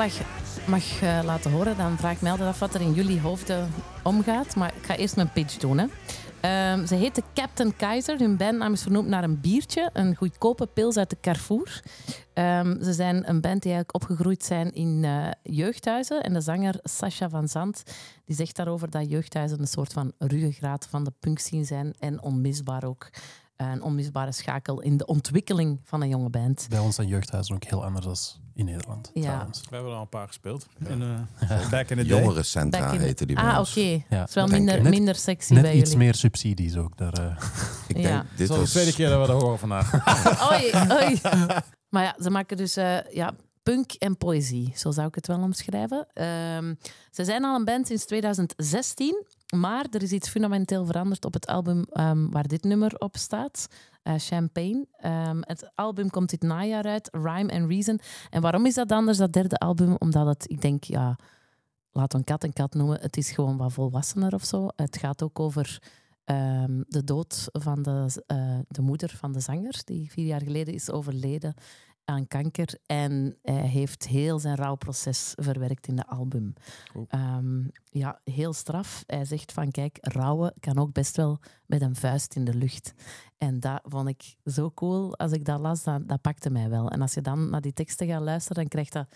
mag 0.68 1.02
eh, 1.02 1.20
laten 1.24 1.52
horen. 1.52 1.78
Dan 1.78 1.98
vraag 1.98 2.14
ik 2.14 2.22
me 2.22 2.32
af 2.32 2.60
wat 2.60 2.74
er 2.74 2.82
in 2.82 2.94
jullie 2.94 3.20
hoofden 3.20 3.72
omgaat. 4.04 4.56
Maar 4.56 4.74
ik 4.76 4.86
ga 4.86 4.96
eerst 4.96 5.16
mijn 5.16 5.32
pitch 5.32 5.58
doen. 5.58 5.78
Hè. 5.78 5.86
Ehm, 6.42 6.86
ze 6.86 6.96
heette 6.96 7.24
Captain 7.34 7.76
Kaiser. 7.76 8.20
Hun 8.20 8.38
bandnaam 8.38 8.74
is 8.74 8.82
vernoemd 8.82 9.08
naar 9.08 9.24
een 9.24 9.42
biertje. 9.42 9.90
Een 9.94 10.16
goedkope 10.16 10.68
pils 10.68 10.98
uit 10.98 11.10
de 11.10 11.18
Carrefour. 11.22 11.84
Ehm, 12.34 12.84
ze 12.84 12.94
zijn 12.94 13.16
een 13.16 13.42
band 13.42 13.62
die 13.62 13.72
eigenlijk 13.74 13.96
opgegroeid 13.96 14.44
zijn 14.44 14.74
in 14.74 15.04
eh, 15.04 15.28
jeugdhuizen. 15.44 16.24
En 16.24 16.34
de 16.34 16.42
zanger 16.42 16.80
Sascha 16.84 17.30
van 17.30 17.48
Zandt 17.48 17.84
die 18.26 18.36
zegt 18.36 18.56
daarover 18.56 18.90
dat 18.90 19.10
jeugdhuizen 19.10 19.60
een 19.60 19.68
soort 19.68 19.94
van 19.94 20.12
ruggengraat 20.18 20.88
van 20.90 21.04
de 21.04 21.12
punkscene 21.20 21.64
zijn. 21.64 21.94
En 22.00 22.22
onmisbaar 22.22 22.84
ook. 22.84 23.10
Een 23.58 23.82
onmisbare 23.82 24.32
schakel 24.32 24.82
in 24.82 24.98
de 24.98 25.06
ontwikkeling 25.06 25.80
van 25.84 26.02
een 26.02 26.10
jonge 26.10 26.30
band. 26.30 26.66
Bij 26.70 26.80
ons 26.80 26.96
zijn 26.96 27.08
jeugdhuizen 27.08 27.56
ook 27.56 27.64
heel 27.64 27.84
anders 27.86 28.06
dan 28.06 28.16
in 28.54 28.66
Nederland. 28.66 29.12
Ja. 29.14 29.22
trouwens. 29.22 29.62
We 29.62 29.68
hebben 29.76 29.90
er 29.92 29.96
al 29.98 30.02
een 30.04 30.10
paar 30.10 30.28
gespeeld. 30.28 30.68
In, 30.88 31.02
eh, 31.02 31.70
back 31.72 31.90
in 31.90 31.98
the 31.98 32.06
day. 32.06 32.20
Jongerencentra 32.22 32.92
in- 32.92 33.14
die 33.26 33.38
Ah, 33.40 33.60
oké. 33.60 33.80
Ja. 33.80 34.04
Het 34.20 34.30
is 34.30 34.36
wel 34.36 34.46
Denk 34.46 34.58
minder. 34.64 34.82
Net- 34.82 34.92
minder 34.92 35.16
sexy 35.16 35.54
Net 35.54 35.62
bij 35.62 35.72
iets 35.74 35.82
jullie. 35.84 35.98
meer 35.98 36.16
subsidies 36.16 36.76
ook. 36.76 36.98
Daar, 36.98 37.14
eh. 37.14 37.38
Ik 37.88 37.96
denk, 37.96 38.08
Ja. 38.08 38.26
Dit 38.32 38.40
is 38.40 38.50
al 38.50 38.56
de 38.56 38.62
was... 38.62 38.72
tweede 38.72 38.94
keer 38.94 39.10
dat 39.10 39.22
we 39.28 39.34
dat 39.34 39.42
horen 39.42 39.60
vandaag. 39.60 39.94
Oei, 40.52 40.72
oei. 40.92 41.22
Maar 41.90 42.04
ja, 42.04 42.16
ze 42.22 42.30
maken 42.30 42.58
dus 42.58 42.76
eh, 42.76 42.98
ja, 43.12 43.34
punk 43.64 43.92
en 43.92 44.18
poëzie. 44.18 44.72
Zo 44.76 44.92
zou 44.92 45.08
ik 45.08 45.16
het 45.16 45.28
wel 45.28 45.42
omschrijven. 45.42 46.08
Ehm, 46.14 46.74
ze 47.12 47.26
zijn 47.26 47.44
al 47.44 47.56
een 47.56 47.66
band 47.66 47.88
sinds 47.88 48.06
2016. 48.06 49.26
Maar 49.56 49.86
er 49.92 50.02
is 50.02 50.12
iets 50.12 50.30
fundamenteel 50.30 50.86
veranderd 50.86 51.26
op 51.26 51.34
het 51.34 51.48
album 51.48 51.84
ehm, 51.84 52.30
waar 52.30 52.48
dit 52.48 52.64
nummer 52.64 52.98
op 52.98 53.18
staat. 53.18 53.68
eh, 54.04 54.14
Champagne. 54.18 54.88
Ehm, 54.98 55.38
het 55.42 55.72
album 55.76 56.10
komt 56.10 56.30
dit 56.30 56.42
najaar 56.42 56.84
uit, 56.84 57.10
Rhyme 57.12 57.52
and 57.52 57.70
Reason. 57.70 58.00
En 58.30 58.42
waarom 58.42 58.66
is 58.66 58.74
dat 58.74 58.92
anders, 58.92 59.18
dat 59.18 59.34
derde 59.34 59.58
album? 59.58 59.96
Omdat 59.98 60.28
het, 60.28 60.50
ik 60.50 60.62
denk, 60.62 60.84
ja, 60.84 61.16
we 61.92 62.06
een 62.08 62.24
kat 62.24 62.44
een 62.44 62.54
kat 62.54 62.74
noemen. 62.74 63.00
Het 63.02 63.18
is 63.18 63.32
gewoon 63.32 63.58
wat 63.58 63.74
volwassener 63.74 64.34
of 64.34 64.44
zo. 64.44 64.68
Het 64.76 64.98
gaat 64.98 65.24
ook 65.24 65.40
over 65.40 65.82
ehm, 66.24 66.82
de 66.88 67.04
dood 67.04 67.48
van 67.52 67.82
de, 67.82 68.24
eh, 68.28 68.60
de 68.68 68.82
moeder 68.82 69.10
van 69.18 69.32
de 69.32 69.40
zanger, 69.40 69.82
die 69.84 70.12
vier 70.12 70.26
jaar 70.26 70.42
geleden 70.42 70.74
is 70.74 70.92
overleden 70.92 71.54
aan 72.08 72.28
kanker. 72.28 72.80
En 72.86 73.38
hij 73.42 73.68
heeft 73.68 74.08
heel 74.08 74.40
zijn 74.40 74.56
rouwproces 74.56 75.34
verwerkt 75.36 75.88
in 75.88 75.96
de 75.96 76.08
album. 76.08 76.54
Ehm, 77.08 77.64
ja, 77.84 78.20
heel 78.24 78.54
straf. 78.54 79.04
Hij 79.06 79.26
zegt 79.26 79.52
van, 79.52 79.72
kijk, 79.72 79.98
rouwen 80.02 80.54
kan 80.60 80.78
ook 80.78 80.94
best 80.94 81.16
wel 81.18 81.40
met 81.66 81.82
een 81.82 81.96
vuist 81.96 82.36
in 82.36 82.46
de 82.46 82.56
lucht. 82.56 82.94
En 83.38 83.60
dat 83.60 83.80
vond 83.84 84.10
ik 84.10 84.36
zo 84.46 84.72
cool. 84.72 85.18
Als 85.18 85.32
ik 85.32 85.46
dat 85.46 85.60
las, 85.60 85.84
dat, 85.84 86.08
dat 86.08 86.22
pakte 86.22 86.50
mij 86.50 86.70
wel. 86.70 86.90
En 86.90 87.02
als 87.02 87.14
je 87.14 87.22
dan 87.22 87.50
naar 87.50 87.62
die 87.62 87.74
teksten 87.74 88.08
gaat 88.08 88.22
luisteren, 88.22 88.58
dan 88.58 88.68
krijgt 88.68 88.94
dat 88.94 89.08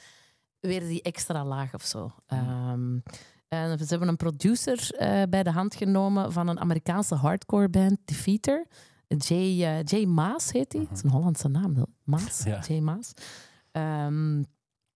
weer 0.60 0.88
die 0.88 1.02
extra 1.02 1.46
laag 1.46 1.74
of 1.74 1.84
zo. 1.84 2.12
Ehm, 2.28 2.98
en 3.48 3.78
ze 3.78 3.86
hebben 3.88 4.08
een 4.08 4.16
producer 4.16 4.92
eh, 4.92 5.22
bij 5.30 5.44
de 5.44 5.52
hand 5.52 5.76
genomen 5.76 6.32
van 6.32 6.48
een 6.48 6.60
Amerikaanse 6.60 7.16
hardcore 7.16 7.70
band, 7.70 7.98
Defeater. 8.06 8.66
Jay, 9.18 9.64
eh, 9.64 9.84
Jay 9.84 10.06
Maas 10.06 10.52
heet 10.52 10.74
hij. 10.74 10.82
Dat 10.82 10.98
is 10.98 11.04
een 11.04 11.10
Hollandse 11.10 11.48
naam. 11.48 11.86
Maas. 12.04 12.44
Ja. 12.44 12.60
Jay 12.68 12.80
Maas. 12.80 13.14
Ehm, 13.72 14.44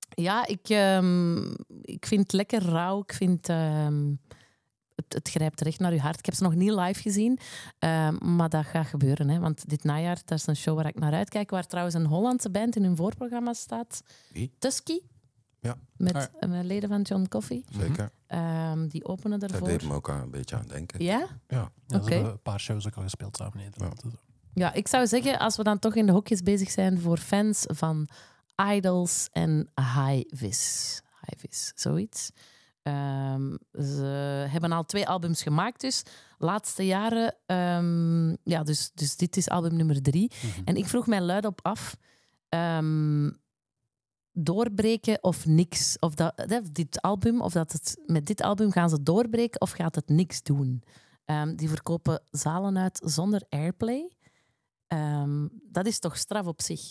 ja, 0.10 0.48
ik, 0.48 0.70
ehm, 0.70 1.52
ik 1.82 2.06
vind 2.06 2.22
het 2.22 2.34
lekker 2.34 2.62
rauw. 2.62 3.00
Ik 3.02 3.14
vind... 3.14 3.50
ehm, 3.50 4.14
het, 4.96 5.14
het 5.14 5.30
grijpt 5.30 5.62
recht 5.62 5.80
naar 5.80 5.94
je 5.94 6.00
hart. 6.00 6.20
Ik 6.20 6.26
heb 6.26 6.36
ze 6.36 6.44
nog 6.44 6.56
niet 6.56 6.72
live 6.72 7.02
gezien, 7.02 7.40
maar 8.20 8.50
dat 8.50 8.66
gaat 8.66 8.88
gebeuren. 8.88 9.30
Hè? 9.30 9.40
Want 9.40 9.70
dit 9.70 9.84
najaar, 9.84 10.22
dat 10.26 10.38
is 10.38 10.48
een 10.48 10.56
show 10.56 10.76
waar 10.76 10.88
ik 10.88 11.00
naar 11.00 11.14
uitkijk, 11.14 11.50
waar 11.50 11.68
trouwens 11.68 11.96
een 11.96 12.06
Hollandse 12.06 12.52
band 12.52 12.76
in 12.76 12.84
hun 12.84 12.96
voorprogramma 12.96 13.54
staat. 13.54 14.02
Wie? 14.32 14.52
Tusky. 14.60 15.00
Ja. 15.66 15.76
Met 15.98 16.16
Ah 16.16 16.60
eh, 16.60 16.66
leden 16.66 16.90
van 16.90 17.02
John 17.02 17.26
Coffee. 17.30 17.66
Zeker. 17.80 18.12
Ehm, 18.28 18.88
die 18.88 19.06
openen 19.06 19.40
Dat 19.40 19.52
ervoor. 19.52 19.68
deed 19.68 19.84
me 19.84 19.94
ook 19.94 20.10
aan 20.10 20.22
een 20.22 20.32
beetje 20.32 20.56
aan 20.56 20.68
denken. 20.68 21.04
Ja? 21.04 21.28
Ja. 21.48 21.72
Ja, 21.88 22.00
hebben 22.04 22.32
een 22.32 22.42
paar 22.42 22.60
shows 22.60 22.88
ook 22.88 22.96
al 22.96 23.02
gespeeld 23.04 23.38
samen 23.38 23.54
in 23.58 23.64
Nederland. 23.64 24.02
Dus- 24.02 24.12
Ja, 24.54 24.74
ik 24.74 24.88
zou 24.88 25.08
zeggen, 25.08 25.40
als 25.40 25.58
we 25.58 25.64
dan 25.64 25.80
toch 25.80 25.96
in 25.96 26.06
de 26.06 26.12
hokjes 26.12 26.42
bezig 26.42 26.72
zijn 26.72 27.00
voor 27.00 27.18
fans 27.18 27.64
van 27.68 28.08
Idols 28.72 29.28
en 29.32 29.70
High-Vis. 29.76 31.02
High-Vis, 31.26 31.72
zoiets. 31.76 32.32
Ehm, 32.84 33.56
ze 33.72 34.46
hebben 34.50 34.72
al 34.72 34.86
twee 34.86 35.08
albums 35.08 35.42
gemaakt, 35.44 35.82
dus 35.82 36.04
laatste 36.38 36.86
jaren. 36.86 37.36
ehm, 37.46 38.30
ja, 38.44 38.64
dus, 38.64 38.92
dus 38.94 39.16
dit 39.16 39.38
is 39.38 39.50
album 39.50 39.76
nummer 39.76 40.02
drie. 40.02 40.32
Mhm. 40.42 40.62
En 40.66 40.76
ik 40.76 40.86
vroeg 40.86 41.08
mij 41.08 41.22
luid 41.22 41.46
op 41.46 41.60
af: 41.62 41.98
ehm, 42.50 43.30
doorbreken 44.36 45.24
of 45.24 45.46
niks? 45.46 46.00
Of 46.00 46.14
dat, 46.16 46.50
dit 46.72 47.02
album, 47.02 47.42
of 47.42 47.54
dat 47.54 47.72
het 47.72 47.98
met 48.06 48.26
dit 48.26 48.42
album 48.42 48.72
gaan 48.72 48.90
ze 48.90 49.04
doorbreken 49.04 49.62
of 49.62 49.72
gaat 49.72 49.96
het 49.96 50.10
niks 50.10 50.44
doen? 50.44 50.84
Ehm, 51.26 51.56
die 51.56 51.70
verkopen 51.70 52.22
zalen 52.32 52.78
uit 52.78 53.02
zonder 53.04 53.42
airplay. 53.50 54.12
Ehm, 54.88 55.48
dat 55.72 55.86
is 55.86 56.00
toch 56.00 56.18
straf 56.18 56.46
op 56.46 56.62
zich. 56.62 56.82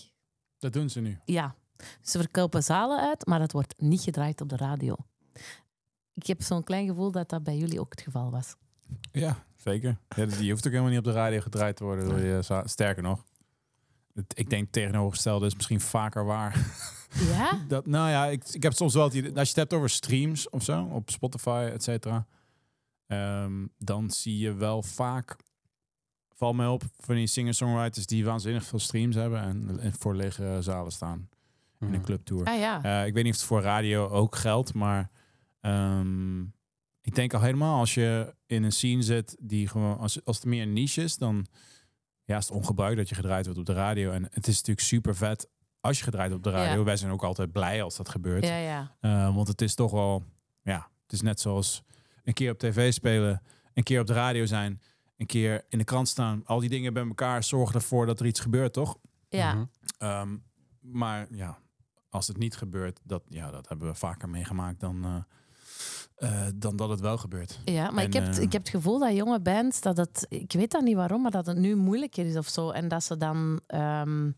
Dat 0.59 0.72
doen 0.72 0.90
ze 0.90 1.01
nu. 1.01 1.18
Ja, 1.24 1.55
ze 2.03 2.18
verkopen 2.18 2.62
zalen 2.62 3.01
uit, 3.01 3.26
maar 3.26 3.40
het 3.40 3.53
wordt 3.53 3.74
niet 3.80 4.01
gedraaid 4.01 4.40
op 4.40 4.49
de 4.49 4.57
radio. 4.57 4.97
Ik 6.14 6.26
heb 6.26 6.42
zo'n 6.42 6.64
klein 6.64 6.86
gevoel 6.86 7.11
dat 7.11 7.28
dat 7.28 7.42
bij 7.42 7.57
jullie 7.57 7.80
ook 7.80 7.90
het 7.90 8.01
geval 8.01 8.30
was. 8.30 8.55
Ja, 9.12 9.45
zeker. 9.57 9.99
Ja, 10.16 10.26
die 10.26 10.51
hoeft 10.51 10.64
ook 10.66 10.70
helemaal 10.72 10.90
niet 10.90 10.99
op 11.01 11.05
de 11.05 11.12
radio 11.12 11.40
gedraaid 11.40 11.76
te 11.76 11.84
worden. 11.84 12.09
door 12.09 12.20
je 12.20 12.42
za- 12.42 12.66
Sterker 12.66 13.03
nog, 13.03 13.24
het, 14.15 14.33
ik 14.39 14.51
denk 14.51 14.73
tegenovergestelde 14.73 15.47
is 15.47 15.55
misschien 15.55 15.81
vaker 15.81 16.25
waar. 16.25 16.57
Ja? 17.33 17.59
Dat, 17.69 17.87
nou 17.87 18.11
ja, 18.11 18.27
ik, 18.27 18.45
ik 18.53 18.62
heb 18.62 18.73
soms 18.73 18.95
wel 18.95 19.05
het 19.05 19.15
idee, 19.15 19.29
als 19.31 19.41
je 19.41 19.49
het 19.49 19.57
hebt 19.57 19.73
over 19.73 19.91
streams 19.91 20.51
of 20.51 20.62
zo, 20.62 20.83
op 20.85 21.11
Spotify, 21.11 21.69
et 21.73 21.83
cetera, 21.83 22.27
ehm, 23.07 23.67
dan 23.79 24.11
zie 24.11 24.39
je 24.39 24.53
wel 24.55 24.83
vaak, 24.83 25.37
val 26.35 26.53
mij 26.53 26.67
op, 26.67 26.83
van 26.99 27.15
die 27.15 27.27
singer-songwriters 27.27 28.07
die 28.07 28.25
waanzinnig 28.25 28.65
veel 28.65 28.79
streams 28.79 29.15
hebben 29.15 29.41
en, 29.41 29.79
en 29.81 29.93
voor 29.99 30.15
lege 30.15 30.57
zalen 30.61 30.93
staan 30.93 31.29
in 31.81 31.87
een 31.87 31.93
Mhm. 31.93 32.03
clubtour. 32.05 32.47
Ah 32.47 32.59
ja. 32.59 32.83
Eh, 32.83 33.07
ik 33.07 33.15
weet 33.15 33.25
niet 33.25 33.33
of 33.33 33.39
het 33.39 33.49
voor 33.49 33.62
radio 33.62 34.09
ook 34.09 34.37
geldt, 34.37 34.75
maar 34.75 35.11
ehm, 35.61 36.41
ik 37.01 37.15
denk 37.15 37.35
al 37.35 37.41
helemaal 37.41 37.79
als 37.79 37.95
je 37.95 38.35
in 38.47 38.62
een 38.62 38.73
scene 38.73 39.03
zit 39.03 39.37
die 39.41 39.69
gewoon, 39.69 39.99
als, 39.99 40.25
als 40.25 40.37
het 40.37 40.45
meer 40.47 40.62
een 40.62 40.73
niche 40.73 41.03
is, 41.03 41.17
dan 41.17 41.47
ja, 42.25 42.37
is 42.37 42.47
het 42.49 42.57
ongebruikt 42.57 42.97
dat 42.97 43.09
je 43.09 43.14
gedraaid 43.14 43.45
wordt 43.45 43.61
op 43.61 43.66
de 43.66 43.72
radio. 43.72 44.11
En 44.11 44.22
het 44.31 44.47
is 44.47 44.55
natuurlijk 44.57 44.87
super 44.87 45.16
vet 45.16 45.49
als 45.81 45.99
je 45.99 46.05
gedraaid 46.05 46.31
wordt 46.31 46.47
op 46.47 46.53
de 46.53 46.59
radio. 46.59 46.79
Ja. 46.79 46.85
Wij 46.85 46.97
zijn 46.97 47.12
ook 47.12 47.25
altijd 47.25 47.53
blij 47.53 47.83
als 47.83 47.97
dat 47.97 48.09
gebeurt. 48.09 48.45
Ja, 48.47 48.57
ja. 48.57 48.97
Eh, 49.01 49.35
want 49.35 49.49
het 49.49 49.61
is 49.61 49.75
toch 49.75 49.91
wel, 49.91 50.25
ja, 50.62 50.89
het 51.03 51.12
is 51.12 51.20
net 51.22 51.41
zoals 51.41 51.83
een 52.25 52.33
keer 52.33 52.51
op 52.51 52.59
tv 52.59 52.93
spelen, 52.93 53.43
een 53.75 53.83
keer 53.83 54.01
op 54.01 54.07
de 54.07 54.12
radio 54.12 54.45
zijn, 54.47 54.81
een 55.16 55.27
keer 55.27 55.64
in 55.68 55.79
de 55.79 55.85
krant 55.85 56.09
staan. 56.09 56.43
Al 56.45 56.61
die 56.61 56.68
dingen 56.68 56.93
bij 56.93 57.07
elkaar 57.07 57.45
zorgen 57.45 57.75
ervoor 57.75 58.07
dat 58.07 58.20
er 58.20 58.27
iets 58.27 58.41
gebeurt, 58.41 58.72
toch? 58.72 58.99
Ja, 59.29 59.55
Mhm. 59.55 59.64
Ehm, 59.99 60.37
maar 60.81 61.27
ja, 61.31 61.59
als 62.11 62.27
het 62.29 62.37
niet 62.37 62.57
gebeurt, 62.57 63.01
dat, 63.03 63.22
ja, 63.29 63.51
dat 63.51 63.68
hebben 63.68 63.89
we 63.89 63.95
vaker 63.95 64.29
meegemaakt 64.29 64.81
dan, 64.81 65.05
eh, 65.05 65.14
eh, 66.15 66.47
dan 66.55 66.77
dat 66.77 66.89
het 66.89 67.01
wel 67.01 67.19
gebeurt. 67.19 67.61
ja 67.65 67.91
maar 67.91 68.03
En, 68.03 68.07
ik, 68.07 68.12
heb, 68.12 68.27
eh, 68.27 68.43
ik 68.43 68.53
heb 68.53 68.62
het 68.62 68.71
gevoel 68.71 68.99
dat 68.99 69.15
jonge 69.17 69.41
bands, 69.41 69.81
dat 69.81 69.97
het, 69.97 70.27
ik 70.29 70.53
weet 70.53 70.71
dan 70.71 70.85
niet 70.85 70.97
waarom, 70.97 71.23
maar 71.23 71.31
dat 71.31 71.47
het 71.47 71.59
nu 71.59 71.77
moeilijker 71.77 72.27
is 72.27 72.37
of 72.37 72.49
zo. 72.49 72.71
En 72.71 72.89
dat 72.89 73.05
ze 73.05 73.17
dan 73.17 73.61
ehm, 73.67 74.31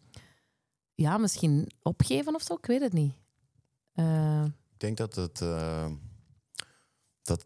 ja, 0.95 1.18
misschien 1.18 1.70
opgeven 1.83 2.35
of 2.35 2.43
zo, 2.43 2.55
ik 2.55 2.66
weet 2.66 2.81
het 2.81 2.93
niet. 2.93 3.12
Eh, 3.93 4.45
Ik 4.45 4.81
denk 4.81 4.97
dat 4.97 5.14
het, 5.14 5.41
eh, 5.41 5.87
dat, 7.22 7.45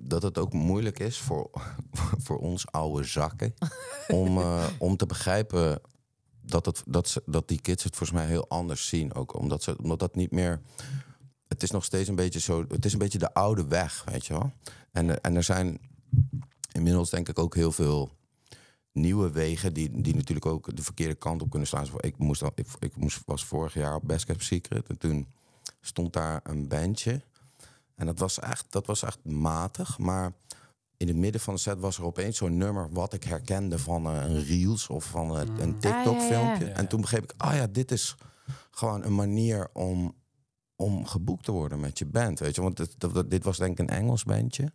dat 0.00 0.22
het 0.22 0.38
ook 0.38 0.52
moeilijk 0.52 0.98
is 0.98 1.18
voor, 1.18 1.50
voor 2.24 2.38
ons 2.38 2.66
oude 2.66 3.04
zakken 3.04 3.54
om, 4.08 4.38
eh, 4.38 4.66
om 4.78 4.96
te 4.96 5.06
begrijpen 5.06 5.80
dat, 6.40 6.66
het, 6.66 6.82
dat, 6.86 7.08
ze, 7.08 7.22
dat 7.26 7.48
die 7.48 7.60
kids 7.60 7.84
het 7.84 7.96
volgens 7.96 8.18
mij 8.18 8.28
heel 8.28 8.48
anders 8.48 8.88
zien. 8.88 9.14
Ook 9.14 9.38
omdat, 9.38 9.62
ze, 9.62 9.78
omdat 9.78 9.98
dat 9.98 10.14
niet 10.14 10.30
meer. 10.30 10.60
Het 11.60 11.68
is 11.68 11.74
nog 11.74 11.84
steeds 11.84 12.08
een 12.08 12.14
beetje 12.14 12.40
zo. 12.40 12.64
Het 12.68 12.84
is 12.84 12.92
een 12.92 12.98
beetje 12.98 13.18
de 13.18 13.34
oude 13.34 13.66
weg, 13.66 14.04
weet 14.04 14.26
je 14.26 14.32
wel. 14.32 14.52
En, 14.92 15.10
eh, 15.10 15.16
en 15.20 15.36
er 15.36 15.42
zijn 15.42 15.78
inmiddels 16.72 17.10
denk 17.10 17.28
ik 17.28 17.38
ook 17.38 17.54
heel 17.54 17.72
veel 17.72 18.10
nieuwe 18.92 19.30
wegen 19.30 19.72
die, 19.72 20.00
die 20.00 20.14
natuurlijk 20.14 20.46
ook 20.46 20.76
de 20.76 20.82
verkeerde 20.82 21.14
kant 21.14 21.42
op 21.42 21.50
kunnen 21.50 21.68
slaan. 21.68 21.86
Ik, 22.00 22.18
moest 22.18 22.40
dan, 22.40 22.52
ik, 22.54 22.66
ik 22.78 22.96
moest, 22.96 23.22
was 23.26 23.44
vorig 23.44 23.74
jaar 23.74 23.94
op 23.94 24.02
Best 24.04 24.24
Kept 24.24 24.44
Secret 24.44 24.88
en 24.88 24.98
toen 24.98 25.28
stond 25.80 26.12
daar 26.12 26.40
een 26.42 26.68
bandje. 26.68 27.22
En 27.94 28.06
dat 28.06 28.18
was 28.18 28.38
echt, 28.38 28.66
dat 28.70 28.86
was 28.86 29.02
echt 29.02 29.24
matig, 29.24 29.98
maar 29.98 30.32
in 30.96 31.08
het 31.08 31.16
midden 31.16 31.40
van 31.40 31.54
de 31.54 31.60
set 31.60 31.78
was 31.78 31.98
er 31.98 32.04
opeens 32.04 32.36
zo'n 32.36 32.56
nummer 32.56 32.88
wat 32.92 33.12
ik 33.12 33.24
herkende 33.24 33.78
van 33.78 34.06
eh, 34.06 34.12
een 34.12 34.44
Reels 34.44 34.88
of 34.88 35.04
van 35.04 35.36
eh, 35.36 35.46
een 35.58 35.78
TikTok-filmpje. 35.78 36.64
Ja, 36.64 36.70
ja. 36.70 36.76
En 36.76 36.88
toen 36.88 37.00
begreep 37.00 37.22
ik, 37.22 37.34
ah 37.36 37.54
ja, 37.54 37.66
dit 37.66 37.90
is 37.90 38.16
gewoon 38.70 39.04
een 39.04 39.14
manier 39.14 39.68
om, 39.72 40.14
om 40.80 41.06
geboekt 41.06 41.44
te 41.44 41.52
worden 41.52 41.80
met 41.80 41.98
je 41.98 42.06
band. 42.06 42.38
Weet 42.38 42.54
je, 42.54 42.62
want 42.62 42.76
dit, 42.76 42.94
dat- 42.98 43.30
dit 43.30 43.44
was 43.44 43.56
denk 43.58 43.72
ik 43.72 43.78
een 43.88 43.96
Engels 43.96 44.24
bandje. 44.24 44.72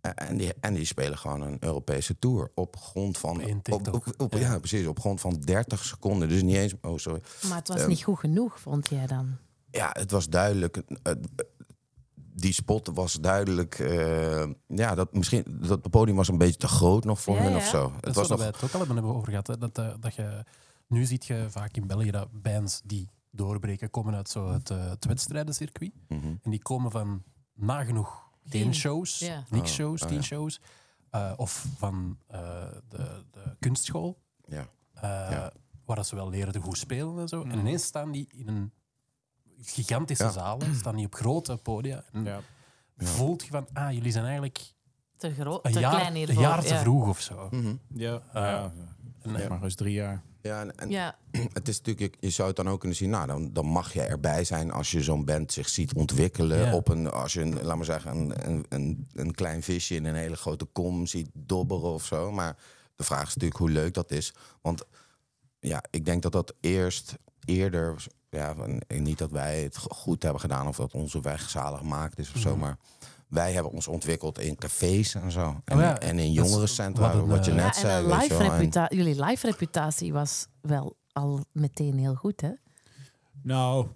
Eh, 0.00 0.10
En 0.14 0.36
die, 0.36 0.54
en 0.60 0.74
die 0.74 0.84
spelen 0.84 1.18
gewoon 1.18 1.40
een 1.40 1.56
Europese 1.60 2.18
tour 2.18 2.50
op 2.54 2.76
grond 2.76 3.18
van. 3.18 3.40
Eén 3.40 3.56
Op, 3.56 3.64
TikTok. 3.64 3.94
op, 4.06 4.14
op- 4.20 4.32
ja. 4.32 4.38
Ja. 4.38 4.58
precies. 4.58 4.86
Op 4.86 5.00
grond 5.00 5.20
van 5.20 5.34
30 5.40 5.84
seconden. 5.84 6.28
Dus 6.28 6.42
niet 6.42 6.56
eens. 6.56 6.74
Oh, 6.82 6.98
sorry. 6.98 7.22
maar 7.48 7.56
het 7.58 7.68
was 7.68 7.76
Ehm, 7.80 7.88
niet 7.88 8.02
goed 8.04 8.18
genoeg, 8.18 8.60
vond 8.60 8.88
jij 8.88 9.06
dan? 9.06 9.36
Ja, 9.70 9.90
het 9.92 10.10
was 10.10 10.28
duidelijk. 10.28 10.76
eh, 11.02 11.12
die 12.34 12.52
spot 12.52 12.90
was 12.94 13.12
duidelijk. 13.14 13.78
eh, 13.78 14.46
ja, 14.66 14.94
dat 14.94 15.12
misschien 15.12 15.44
dat 15.66 15.90
podium 15.90 16.16
was 16.16 16.28
een 16.28 16.38
beetje 16.38 16.56
te 16.56 16.68
groot 16.68 17.04
nog 17.04 17.20
voor 17.20 17.34
Ja, 17.36 17.48
ja. 17.48 17.56
of 17.56 17.66
zo. 17.66 17.82
Dat 17.82 17.94
Het 17.94 18.06
is 18.06 18.14
was 18.14 18.28
nog. 18.28 18.38
wij 18.38 18.46
het 18.46 18.62
ook 18.64 18.72
al 18.72 18.78
hebben 18.86 19.04
over 19.04 19.28
gehad. 19.28 19.46
Hè? 19.46 19.58
Dat, 19.58 19.78
eh, 19.78 19.88
dat 20.00 20.14
je, 20.14 20.44
nu 20.86 21.04
ziet 21.04 21.26
je 21.26 21.46
vaak 21.48 21.76
in 21.76 21.86
België 21.86 22.10
dat 22.10 22.28
bands 22.42 22.80
die 22.84 23.08
doorbreken 23.30 23.90
komen 23.90 24.14
uit 24.14 24.28
zo 24.28 24.52
het, 24.52 24.70
eh, 24.70 24.88
het 24.88 25.04
wedstrijdencircuit. 25.04 25.92
Mhm. 26.08 26.26
En 26.42 26.50
die 26.50 26.62
komen 26.62 26.90
van 26.90 27.22
nagenoeg 27.54 28.26
geen 28.44 28.74
shows, 28.74 29.18
ja. 29.18 29.44
niks 29.50 29.70
Oh, 29.70 29.76
shows, 29.76 30.02
oh 30.02 30.08
tien 30.08 30.16
ja. 30.16 30.22
shows. 30.22 30.60
Eh, 31.10 31.32
of 31.36 31.66
van 31.76 32.18
eh, 32.26 32.40
de, 32.88 33.24
de 33.30 33.56
kunstschool, 33.58 34.18
Ja. 34.46 34.66
eh, 34.94 35.02
Ja. 35.30 35.52
waar 35.84 35.96
dat 35.96 36.06
ze 36.06 36.14
wel 36.14 36.28
leren 36.30 36.52
te 36.52 36.60
goed 36.60 36.78
spelen 36.78 37.18
en 37.18 37.28
zo. 37.28 37.40
Mhm. 37.44 37.50
En 37.50 37.58
ineens 37.58 37.82
staan 37.84 38.10
die 38.12 38.28
in 38.32 38.48
een 38.48 38.72
gigantische 39.60 40.24
Ja. 40.24 40.30
zaal, 40.30 40.58
staan 40.74 40.96
die 40.96 41.06
op 41.06 41.14
grote 41.14 41.56
podia. 41.56 42.04
En 42.12 42.24
Ja. 42.24 42.40
Ja. 42.98 43.06
voelt 43.06 43.44
je 43.44 43.50
van, 43.50 43.66
ah, 43.72 43.92
jullie 43.92 44.12
zijn 44.12 44.24
eigenlijk 44.24 44.74
Te, 45.16 45.34
groot, 45.34 45.66
een 45.66 45.72
te 45.72 45.80
jaar, 45.80 45.90
klein 45.94 46.14
een 46.16 46.38
jaar 46.40 46.60
te 46.62 46.68
ja. 46.74 46.80
vroeg 46.80 47.08
of 47.08 47.20
zo. 47.20 47.48
Mhm. 47.50 47.74
Ja, 47.94 48.12
Eh, 48.32 48.42
ja. 48.42 48.72
En, 49.22 49.32
Nee, 49.32 49.42
eh, 49.42 49.48
maar 49.48 49.62
eens 49.62 49.74
drie 49.74 49.92
jaar. 49.92 50.22
Ja, 50.48 50.60
en, 50.60 50.76
en 50.78 50.90
Ja, 50.90 51.16
het 51.58 51.68
is 51.68 51.76
natuurlijk, 51.82 52.14
je, 52.20 52.26
je 52.26 52.32
zou 52.32 52.48
het 52.48 52.56
dan 52.56 52.68
ook 52.68 52.78
kunnen 52.80 52.96
zien, 52.98 53.10
nou, 53.10 53.26
dan, 53.26 53.52
dan 53.52 53.66
mag 53.66 53.92
je 53.92 54.02
erbij 54.02 54.44
zijn 54.44 54.70
als 54.70 54.90
je 54.90 55.02
zo'n 55.02 55.24
band 55.24 55.52
zich 55.52 55.68
ziet 55.68 55.94
ontwikkelen. 55.94 56.58
Ja. 56.58 56.74
Op 56.74 56.88
een, 56.88 57.10
als 57.10 57.32
je, 57.32 57.40
een, 57.40 57.62
laat 57.62 57.76
maar 57.76 57.84
zeggen, 57.84 58.16
een, 58.16 58.32
een, 58.48 58.66
een, 58.68 59.08
een 59.14 59.34
klein 59.34 59.62
visje 59.62 59.94
in 59.94 60.04
een 60.04 60.14
hele 60.14 60.36
grote 60.36 60.64
kom 60.64 61.06
ziet 61.06 61.28
dobberen 61.32 61.90
of 61.92 62.04
zo. 62.04 62.32
Maar 62.32 62.56
de 62.96 63.04
vraag 63.04 63.20
is 63.26 63.34
natuurlijk 63.34 63.60
hoe 63.60 63.70
leuk 63.70 63.94
dat 63.94 64.10
is. 64.10 64.34
Want 64.62 64.84
ja, 65.60 65.82
ik 65.90 66.04
denk 66.04 66.22
dat 66.22 66.32
dat 66.32 66.54
eerst 66.60 67.14
eerder, 67.44 68.04
ja, 68.30 68.54
en 68.86 69.02
niet 69.02 69.18
dat 69.18 69.30
wij 69.30 69.62
het 69.62 69.76
go- 69.76 69.94
goed 69.94 70.22
hebben 70.22 70.40
gedaan 70.40 70.66
of 70.68 70.76
dat 70.76 70.92
onze 70.94 71.20
weg 71.20 71.50
zalig 71.50 71.78
gemaakt 71.78 72.18
is 72.18 72.32
of 72.34 72.40
zo, 72.40 72.50
Mhm. 72.50 72.58
maar 72.58 72.78
wij 73.28 73.52
hebben 73.52 73.72
ons 73.72 73.88
ontwikkeld 73.88 74.38
in 74.38 74.56
cafés 74.56 75.14
en 75.14 75.30
zo. 75.32 75.60
En, 75.64 75.76
Oh 75.76 75.82
ja, 75.82 75.98
en 75.98 76.18
in 76.18 76.32
jongerencentra, 76.32 77.24
wat 77.24 77.44
je 77.44 77.50
eh, 77.50 77.56
net 77.56 77.74
ja 77.74 77.80
zei. 77.80 78.04
en 78.10 78.18
live 78.18 78.36
reputa- 78.48 78.90
jullie 78.94 79.24
live 79.24 79.46
reputatie 79.46 80.12
was 80.12 80.46
wel 80.60 80.96
al 81.12 81.44
meteen 81.52 81.98
heel 81.98 82.14
goed, 82.14 82.40
hè? 82.40 82.50
Nou, 83.42 83.86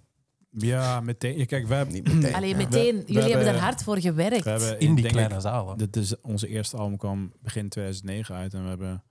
ja, 0.49 0.99
meteen. 1.01 1.45
Kijk, 1.45 1.67
we 1.67 1.73
hebben... 1.73 1.93
Niet 1.93 2.13
meteen. 2.13 2.33
Alleen 2.37 2.49
ja. 2.49 2.55
meteen, 2.57 2.95
we 2.95 3.03
jullie 3.05 3.13
hebben 3.21 3.31
hebben- 3.31 3.53
er 3.53 3.59
hard 3.59 3.83
voor 3.83 3.99
gewerkt. 3.99 4.43
We 4.43 4.49
hebben 4.49 4.79
in 4.79 4.95
die 4.95 5.05
kleine 5.05 5.39
zalen. 5.39 5.77
Dit 5.77 5.95
is 5.95 6.21
onze 6.21 6.47
eerste 6.47 6.77
album 6.77 6.97
kwam 6.97 7.33
begin 7.41 7.69
2009 7.69 8.35
uit 8.35 8.53
en 8.53 8.63
we 8.63 8.69
hebben 8.69 9.03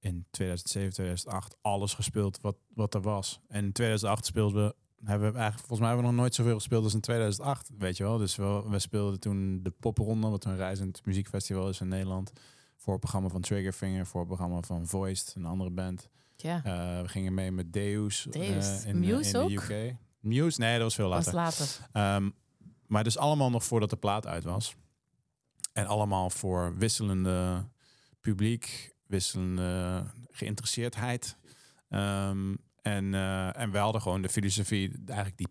in 0.00 0.26
2007, 0.30 0.92
2008 0.92 1.56
alles 1.62 1.94
gespeeld 1.94 2.38
wat, 2.40 2.56
wat 2.74 2.94
er 2.94 3.00
was. 3.00 3.40
En 3.48 3.64
in 3.64 3.72
2008 3.72 4.26
speelden 4.26 4.64
we, 4.66 4.74
hebben 5.04 5.32
we 5.32 5.38
eigenlijk, 5.38 5.58
volgens 5.66 5.78
mij 5.80 5.88
hebben 5.88 6.06
we 6.06 6.12
nog 6.12 6.20
nooit 6.20 6.34
zoveel 6.34 6.54
gespeeld 6.54 6.84
als 6.84 6.94
in 6.94 7.00
2008, 7.00 7.70
weet 7.78 7.96
je 7.96 8.02
wel. 8.04 8.18
Dus 8.18 8.36
we, 8.36 8.62
we 8.68 8.78
speelden 8.78 9.20
toen 9.20 9.60
de 9.62 9.70
Popronde, 9.70 10.28
wat 10.28 10.44
een 10.44 10.56
reizend 10.56 11.04
muziekfestival 11.04 11.68
is 11.68 11.80
in 11.80 11.88
Nederland. 11.88 12.32
Voor 12.76 12.92
het 12.92 13.00
programma 13.00 13.28
van 13.28 13.40
Triggerfinger, 13.40 14.06
voor 14.06 14.20
het 14.20 14.28
programma 14.28 14.60
van 14.60 14.86
Voiced, 14.86 15.34
een 15.36 15.44
andere 15.44 15.70
band. 15.70 16.08
Ja, 16.36 16.60
Eh, 16.64 17.02
we 17.02 17.08
gingen 17.08 17.34
mee 17.34 17.50
met 17.52 17.72
Deus, 17.72 18.26
eh, 18.26 18.32
Deus. 18.32 18.84
in, 18.84 18.98
Muse 18.98 19.26
in 19.26 19.32
de 19.32 19.38
ook? 19.38 19.50
UK. 19.70 19.94
Muse? 20.20 20.60
Nee, 20.60 20.72
dat 20.72 20.82
was 20.82 20.94
veel 20.94 21.08
was 21.08 21.32
later. 21.32 21.34
later. 21.34 21.88
Ehm, 21.92 22.30
maar 22.86 23.04
dus 23.04 23.18
allemaal 23.18 23.50
nog 23.50 23.64
voordat 23.64 23.90
de 23.90 23.96
plaat 23.96 24.26
uit 24.26 24.44
was. 24.44 24.74
En 25.72 25.86
allemaal 25.86 26.30
voor 26.30 26.76
wisselende 26.76 27.68
publiek, 28.20 28.94
wisselende 29.06 30.04
geïnteresseerdheid. 30.30 31.36
Ehm, 31.88 32.54
en, 32.96 33.14
eh, 33.14 33.60
en 33.60 33.70
we 33.70 33.78
hadden 33.78 34.02
gewoon 34.02 34.22
de 34.22 34.28
filosofie, 34.28 34.92
eigenlijk 35.06 35.36
die, 35.38 35.48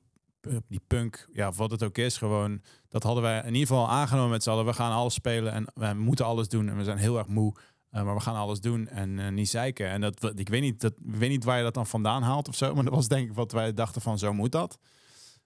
die 0.67 0.81
punk, 0.87 1.27
ja, 1.33 1.51
wat 1.51 1.71
het 1.71 1.83
ook 1.83 1.97
is, 1.97 2.17
gewoon, 2.17 2.61
dat 2.89 3.03
hadden 3.03 3.23
wij 3.23 3.37
in 3.39 3.53
ieder 3.53 3.67
geval 3.67 3.89
aangenomen 3.89 4.29
met 4.31 4.43
z'n 4.43 4.49
allen. 4.49 4.65
We 4.65 4.73
gaan 4.73 4.91
alles 4.91 5.13
spelen 5.13 5.53
en 5.53 5.65
we 5.73 5.93
moeten 5.93 6.25
alles 6.25 6.47
doen 6.47 6.69
en 6.69 6.77
we 6.77 6.83
zijn 6.83 6.97
heel 6.97 7.17
erg 7.17 7.27
moe. 7.27 7.55
eh, 7.89 8.03
maar 8.03 8.15
we 8.15 8.21
gaan 8.21 8.35
alles 8.35 8.59
doen 8.59 8.87
en 8.87 9.19
eh, 9.19 9.31
niet 9.31 9.49
zeiken. 9.49 9.89
En 9.89 10.01
dat, 10.01 10.39
ik 10.39 10.49
weet 10.49 10.61
niet, 10.61 10.81
dat, 10.81 10.93
weet 11.03 11.29
niet 11.29 11.43
waar 11.43 11.57
je 11.57 11.63
dat 11.63 11.73
dan 11.73 11.87
vandaan 11.87 12.23
haalt 12.23 12.47
of 12.47 12.55
zo. 12.55 12.73
Maar 12.75 12.83
dat 12.83 12.93
was 12.93 13.07
denk 13.07 13.29
ik 13.29 13.35
wat 13.35 13.51
wij 13.51 13.73
dachten 13.73 14.01
van, 14.01 14.17
zo 14.19 14.33
moet 14.33 14.51
dat. 14.51 14.79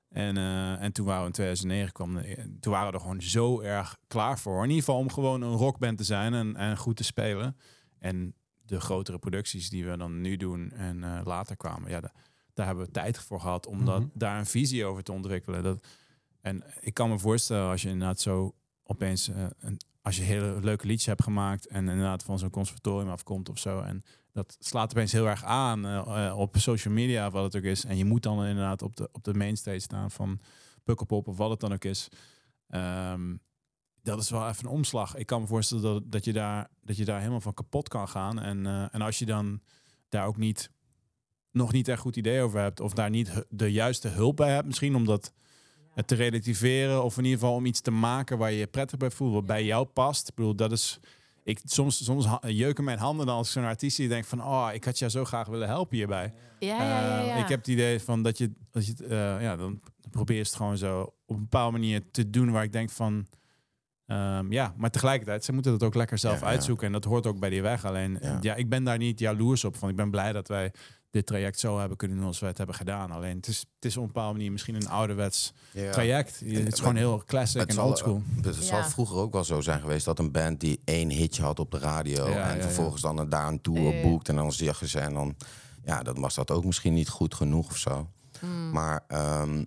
En, 0.10 0.38
eh, 0.38 0.82
en 0.82 0.92
toen 0.92 1.06
waren 1.06 1.22
we 1.22 1.28
in 1.28 1.34
2009 1.34 1.92
kwam, 1.94 2.14
de- 2.16 2.58
toen 2.60 2.72
waren 2.74 2.88
we 2.88 2.94
er 2.94 3.00
gewoon 3.02 3.22
zo 3.22 3.60
erg 3.62 3.98
klaar 4.08 4.39
voor. 4.39 4.58
In 4.64 4.70
ieder 4.70 4.84
geval 4.84 5.00
om 5.00 5.12
gewoon 5.12 5.42
een 5.42 5.54
rockband 5.56 5.98
te 5.98 6.04
zijn 6.04 6.34
en, 6.34 6.56
en 6.56 6.78
goed 6.78 6.96
te 6.96 7.04
spelen. 7.04 7.58
En 8.00 8.34
de 8.72 8.80
grotere 8.80 9.19
producties 9.19 9.69
die 9.69 9.86
we 9.86 9.97
dan 9.97 10.22
nu 10.22 10.38
doen 10.38 10.72
en 10.72 11.03
eh, 11.03 11.22
later 11.24 11.57
kwamen, 11.57 11.89
ja, 11.89 11.99
da- 11.99 12.13
daar 12.53 12.65
hebben 12.65 12.86
we 12.86 12.91
tijd 12.91 13.17
voor 13.17 13.39
gehad 13.39 13.65
om 13.67 13.86
dat, 13.86 13.99
Mhm. 13.99 14.09
daar 14.13 14.39
een 14.39 14.45
visie 14.45 14.86
over 14.86 15.03
te 15.03 15.11
ontwikkelen. 15.11 15.63
Dat, 15.63 15.86
en 16.41 16.63
ik 16.80 16.93
kan 16.93 17.09
me 17.09 17.19
voorstellen 17.19 17.69
als 17.69 17.82
je 17.82 17.89
inderdaad 17.89 18.19
zo 18.19 18.55
opeens, 18.84 19.28
eh, 19.30 19.45
een, 19.59 19.80
als 20.01 20.17
je 20.17 20.24
hele 20.24 20.59
leuke 20.61 20.86
liedjes 20.88 21.05
hebt 21.05 21.24
gemaakt 21.24 21.67
en 21.67 21.88
inderdaad 21.89 22.24
van 22.24 22.39
zo'n 22.39 22.49
conservatorium 22.49 23.09
afkomt 23.09 23.49
of 23.49 23.57
zo 23.59 23.82
en 23.82 24.03
dat 24.34 24.57
slaat 24.59 24.91
opeens 24.91 25.11
heel 25.11 25.28
erg 25.28 25.43
aan 25.43 25.86
eh, 25.86 26.34
op 26.38 26.55
social 26.57 26.93
media, 26.93 27.30
wat 27.30 27.43
het 27.43 27.55
ook 27.55 27.69
is. 27.69 27.86
En 27.86 27.97
je 27.97 28.05
moet 28.05 28.24
dan 28.24 28.45
inderdaad 28.45 28.82
op 28.82 28.95
de, 28.95 29.09
op 29.11 29.24
de 29.24 29.34
mainstage 29.34 29.80
staan 29.80 30.11
van 30.11 30.39
Pukkelpop 30.84 31.28
of 31.28 31.38
wat 31.38 31.49
het 31.49 31.59
dan 31.59 31.74
ook 31.74 31.84
is. 31.84 32.09
Ehm, 32.67 33.36
dat 34.04 34.20
is 34.20 34.30
wel 34.30 34.47
even 34.47 34.66
een 34.66 34.72
omslag. 34.72 35.16
Ik 35.16 35.26
kan 35.26 35.41
me 35.41 35.47
voorstellen 35.47 35.84
dat, 35.84 36.12
dat, 36.12 36.26
je, 36.26 36.34
daar, 36.34 36.68
dat 36.82 36.97
je 36.97 37.06
daar 37.06 37.20
helemaal 37.20 37.41
van 37.41 37.54
kapot 37.54 37.88
kan 37.88 38.08
gaan. 38.08 38.39
En, 38.39 38.66
eh, 38.66 38.86
en 38.91 39.02
als 39.02 39.20
je 39.20 39.26
dan 39.26 39.62
daar 40.10 40.26
ook 40.26 40.38
niet 40.38 40.72
nog 41.52 41.72
niet 41.72 41.88
echt 41.88 42.02
goed 42.02 42.16
idee 42.16 42.41
over 42.41 42.60
hebt, 42.60 42.80
of 42.80 42.93
daar 42.93 43.10
niet 43.10 43.45
de 43.49 43.72
juiste 43.72 44.08
hulp 44.08 44.36
bij 44.36 44.54
hebt, 44.54 44.66
misschien 44.66 44.95
om 44.95 45.06
dat 45.06 45.34
het 45.93 46.08
te 46.08 46.16
relativeren, 46.16 47.04
of 47.04 47.18
in 47.18 47.24
ieder 47.24 47.39
geval 47.39 47.56
om 47.56 47.66
iets 47.66 47.82
te 47.82 47.91
maken 47.91 48.38
waar 48.38 48.52
je 48.52 48.58
je 48.58 48.68
prettig 48.68 48.97
bij 48.97 49.12
voelt, 49.12 49.34
wat 49.34 49.45
bij 49.45 49.66
jou 49.66 49.86
past. 49.86 50.28
Ik 50.28 50.36
bedoel, 50.36 50.56
dat 50.56 50.72
is. 50.72 50.99
Ik, 51.43 51.60
soms, 51.64 52.04
soms 52.04 52.28
jeuken 52.41 52.84
mijn 52.84 52.97
handen 52.97 53.26
dan 53.26 53.36
als 53.36 53.47
ik 53.47 53.54
zo'n 53.54 53.64
artiest 53.64 53.97
die 53.97 54.08
denkt 54.08 54.28
van, 54.28 54.43
oh, 54.43 54.70
ik 54.74 54.84
had 54.84 54.99
jou 54.99 55.12
zo 55.12 55.26
graag 55.26 55.47
willen 55.47 55.68
helpen 55.68 55.97
hierbij. 55.97 56.34
Ja, 56.60 56.78
ja, 56.78 56.84
ja. 56.84 57.22
Eh, 57.22 57.28
ja. 57.28 57.36
ik 57.36 57.47
heb 57.47 57.60
het 57.60 57.68
idee 57.68 57.99
van 57.99 58.24
dat 58.24 58.38
je, 58.38 58.52
dat 58.72 58.86
je 58.86 58.93
eh, 59.04 59.41
ja, 59.41 59.56
dan 59.56 59.82
probeer 60.10 60.36
je 60.36 60.41
het 60.41 60.56
gewoon 60.56 60.78
zo 60.78 61.02
op 61.02 61.36
een 61.36 61.41
bepaalde 61.41 61.72
manier 61.72 62.12
te 62.12 62.30
doen 62.30 62.52
waar 62.52 62.64
ik 62.64 62.72
denk 62.72 62.89
van, 62.89 63.28
ehm, 64.12 64.51
ja, 64.51 64.74
maar 64.78 64.89
tegelijkertijd, 64.89 65.45
ze 65.45 65.53
moeten 65.53 65.72
het 65.72 65.84
ook 65.84 65.95
lekker 65.95 66.18
zelf 66.18 66.39
Ja, 66.39 66.45
ja. 66.45 66.51
uitzoeken 66.51 66.86
en 66.88 66.91
dat 66.93 67.03
hoort 67.03 67.26
ook 67.28 67.39
bij 67.39 67.49
die 67.49 67.62
weg. 67.62 67.86
Alleen, 67.86 68.18
Ja. 68.22 68.38
ja. 68.41 68.55
ik 68.55 68.70
ben 68.70 68.84
daar 68.84 68.97
niet 68.97 69.20
jaloers 69.20 69.64
op, 69.64 69.78
want 69.78 69.91
ik 69.91 69.97
ben 69.97 70.12
blij 70.12 70.32
dat 70.32 70.47
wij 70.47 70.72
dit 71.09 71.26
traject 71.26 71.59
zo 71.59 71.80
hebben 71.80 71.97
kunnen 71.97 72.18
doen 72.18 72.26
als 72.26 72.39
wij 72.39 72.49
het 72.49 72.57
hebben 72.57 72.76
gedaan. 72.76 73.12
Alleen, 73.12 73.36
het 73.36 73.47
is, 73.47 73.59
het 73.76 73.86
is 73.86 73.97
op 73.97 74.01
een 74.01 74.07
bepaalde 74.07 74.34
manier 74.38 74.51
misschien 74.51 74.76
een 74.76 74.88
ouderwets 74.89 75.53
Ja. 75.74 75.91
traject. 75.91 76.41
Je- 76.45 76.59
Het 76.59 76.74
is 76.74 76.80
gewoon 76.80 76.95
heel 76.95 77.24
classic 77.26 77.62
Het 77.62 77.70
en 77.70 77.80
oldschool. 77.80 78.22
het 78.41 78.55
zal 78.55 78.84
vroeger 78.84 79.18
ook 79.18 79.34
wel 79.34 79.43
zo 79.43 79.62
zijn 79.62 79.80
geweest 79.80 80.05
dat 80.05 80.20
een 80.20 80.32
band 80.32 80.59
die 80.59 80.82
één 80.86 81.09
hitje 81.09 81.41
had 81.43 81.59
op 81.59 81.72
de 81.72 81.78
radio 81.80 82.30
Ja, 82.30 82.49
en 82.49 82.55
ja, 82.57 82.62
vervolgens 82.62 83.01
dan 83.01 83.30
daar 83.30 83.47
een 83.47 83.62
tour 83.62 84.01
boekt 84.01 84.30
en 84.30 84.36
dan 84.36 84.51
zeggen 84.51 84.88
ze 84.89 84.99
en 84.99 85.14
dan 85.14 85.36
ja, 85.86 86.03
dan 86.03 86.20
was 86.20 86.36
dat 86.36 86.51
ook 86.51 86.66
misschien 86.66 86.93
niet 86.93 87.09
goed 87.09 87.36
genoeg 87.36 87.70
of 87.70 87.78
zo. 87.78 88.07
Hmm. 88.39 88.72
Maar, 88.72 89.03
ehm, 89.07 89.64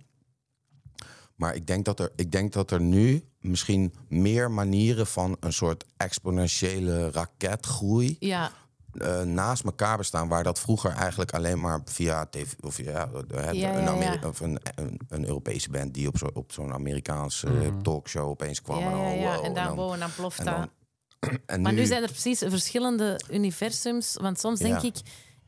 maar 1.44 1.54
ik, 1.54 1.66
denk 1.66 1.84
dat 1.84 2.00
er, 2.00 2.10
ik 2.16 2.32
denk 2.32 2.52
dat 2.52 2.70
er 2.70 2.80
nu 2.80 3.24
misschien 3.40 3.94
meer 4.08 4.50
manieren 4.50 5.06
van 5.06 5.36
een 5.40 5.52
soort 5.52 5.84
exponentiële 5.96 7.10
raketgroei 7.10 8.16
Ja, 8.18 8.50
eh, 8.92 9.22
naast 9.22 9.64
elkaar 9.64 9.96
bestaan, 9.96 10.28
waar 10.28 10.42
dat 10.42 10.58
vroeger 10.58 10.90
eigenlijk 10.90 11.32
alleen 11.34 11.60
maar 11.60 11.80
via 11.84 12.26
tv 12.26 12.52
of 12.60 12.78
ja, 12.78 13.08
eh, 13.30 13.52
Ja, 13.52 13.74
een, 13.74 13.82
ja, 13.82 13.88
Ameri- 13.88 14.18
ja. 14.22 14.28
Of 14.28 14.40
een, 14.40 14.58
een, 14.74 15.00
een 15.08 15.26
Europese 15.26 15.70
band 15.70 15.94
die 15.94 16.08
op, 16.08 16.18
zo, 16.18 16.30
op 16.34 16.52
zo'n 16.52 16.72
Amerikaanse 16.72 17.46
Mhm. 17.48 17.82
talkshow 17.82 18.28
opeens 18.28 18.62
kwam. 18.62 18.78
ja, 18.78 18.90
en, 18.90 18.98
ja, 18.98 19.10
oh, 19.14 19.20
ja. 19.20 19.36
wow, 19.36 19.44
En 19.44 19.54
dan 19.54 19.64
dan- 19.64 19.74
boven 19.76 19.98
dan 19.98 20.10
ploft 20.16 20.38
en 20.38 20.44
dan- 20.44 20.70
en 21.46 21.60
Maar 21.60 21.72
nu 21.72 21.86
zijn 21.86 22.02
er 22.02 22.10
precies 22.10 22.38
verschillende 22.38 23.20
universums. 23.30 24.16
Want 24.20 24.40
soms 24.40 24.58
denk 24.60 24.82
ik, 24.82 24.96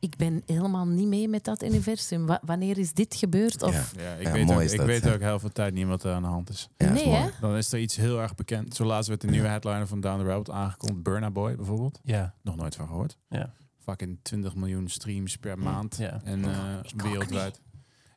ik 0.07 0.15
ben 0.17 0.41
helemaal 0.45 0.85
niet 0.87 1.07
mee 1.07 1.27
met 1.27 1.43
dat 1.43 1.63
universum. 1.63 2.25
Wa- 2.25 2.39
wanneer 2.45 2.77
is 2.77 2.93
dit 2.93 3.15
gebeurd? 3.15 3.61
Of... 3.63 3.95
Ja. 3.95 4.01
Ja, 4.03 4.13
ik 4.13 4.25
Ja, 4.25 4.31
weet, 4.31 4.51
ook, 4.51 4.61
ik 4.61 4.77
dat, 4.77 4.85
weet 4.85 5.07
ook 5.13 5.19
heel 5.19 5.39
veel 5.39 5.51
tijd 5.51 5.73
niet 5.73 5.85
wat 5.87 6.03
er 6.03 6.13
aan 6.13 6.21
de 6.21 6.27
hand 6.27 6.49
is. 6.49 6.69
Ja, 6.77 6.87
dat 6.87 6.95
is 6.97 7.03
nee? 7.05 7.29
Dan 7.41 7.55
is 7.55 7.71
er 7.71 7.79
iets 7.79 7.95
heel 7.95 8.21
erg 8.21 8.35
bekend. 8.35 8.75
Zo 8.75 8.85
laatst 8.85 9.07
werd 9.09 9.21
de 9.21 9.27
nieuwe 9.27 9.47
headliner 9.47 9.87
van 9.87 10.01
Down 10.01 10.19
the 10.19 10.25
Road 10.31 10.49
aangekondigd. 10.49 11.03
Burna 11.03 11.31
Boy 11.31 11.55
bijvoorbeeld. 11.55 11.99
Ja, 12.03 12.33
Nog 12.41 12.55
nooit 12.55 12.75
van 12.75 12.87
gehoord. 12.87 13.17
ja. 13.29 13.53
Fucking 13.83 14.19
20 14.21 14.55
miljoen 14.55 14.87
streams 14.87 15.37
per 15.37 15.59
maand. 15.59 15.95
ja. 15.97 16.21
En 16.23 16.45
eh, 16.45 16.75
wereldwijd. 16.95 17.61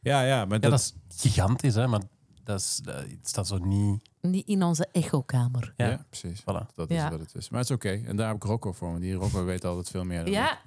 Ja, 0.00 0.22
ja, 0.22 0.44
maar 0.44 0.54
Ja, 0.54 0.58
dat, 0.58 0.70
dat 0.70 0.80
is 0.80 0.94
gigantisch, 1.20 1.74
hè, 1.74 1.86
maar 1.86 2.00
dat, 2.44 2.60
is, 2.60 2.80
dat 2.84 3.04
staat 3.22 3.46
zo 3.46 3.58
niet... 3.58 4.08
Niet 4.20 4.46
in 4.46 4.62
onze 4.62 4.88
echokamer. 4.92 5.72
ja. 5.76 5.86
Ja, 5.88 6.04
precies. 6.08 6.40
voilà. 6.40 6.74
Dat 6.74 6.90
is 6.90 6.96
Ja. 6.96 7.10
wat 7.10 7.20
het 7.20 7.34
is. 7.34 7.48
Maar 7.50 7.60
het 7.60 7.68
is 7.70 7.74
oké. 7.74 7.88
En 8.06 8.16
daar 8.16 8.26
heb 8.26 8.36
ik 8.36 8.42
Rocco 8.42 8.72
voor. 8.72 8.88
Want 8.88 9.00
die 9.00 9.14
Rocco 9.14 9.44
weet 9.44 9.64
altijd 9.64 9.90
veel 9.90 10.04
meer 10.04 10.18
dan 10.18 10.26
ik. 10.26 10.32
Ja, 10.32 10.58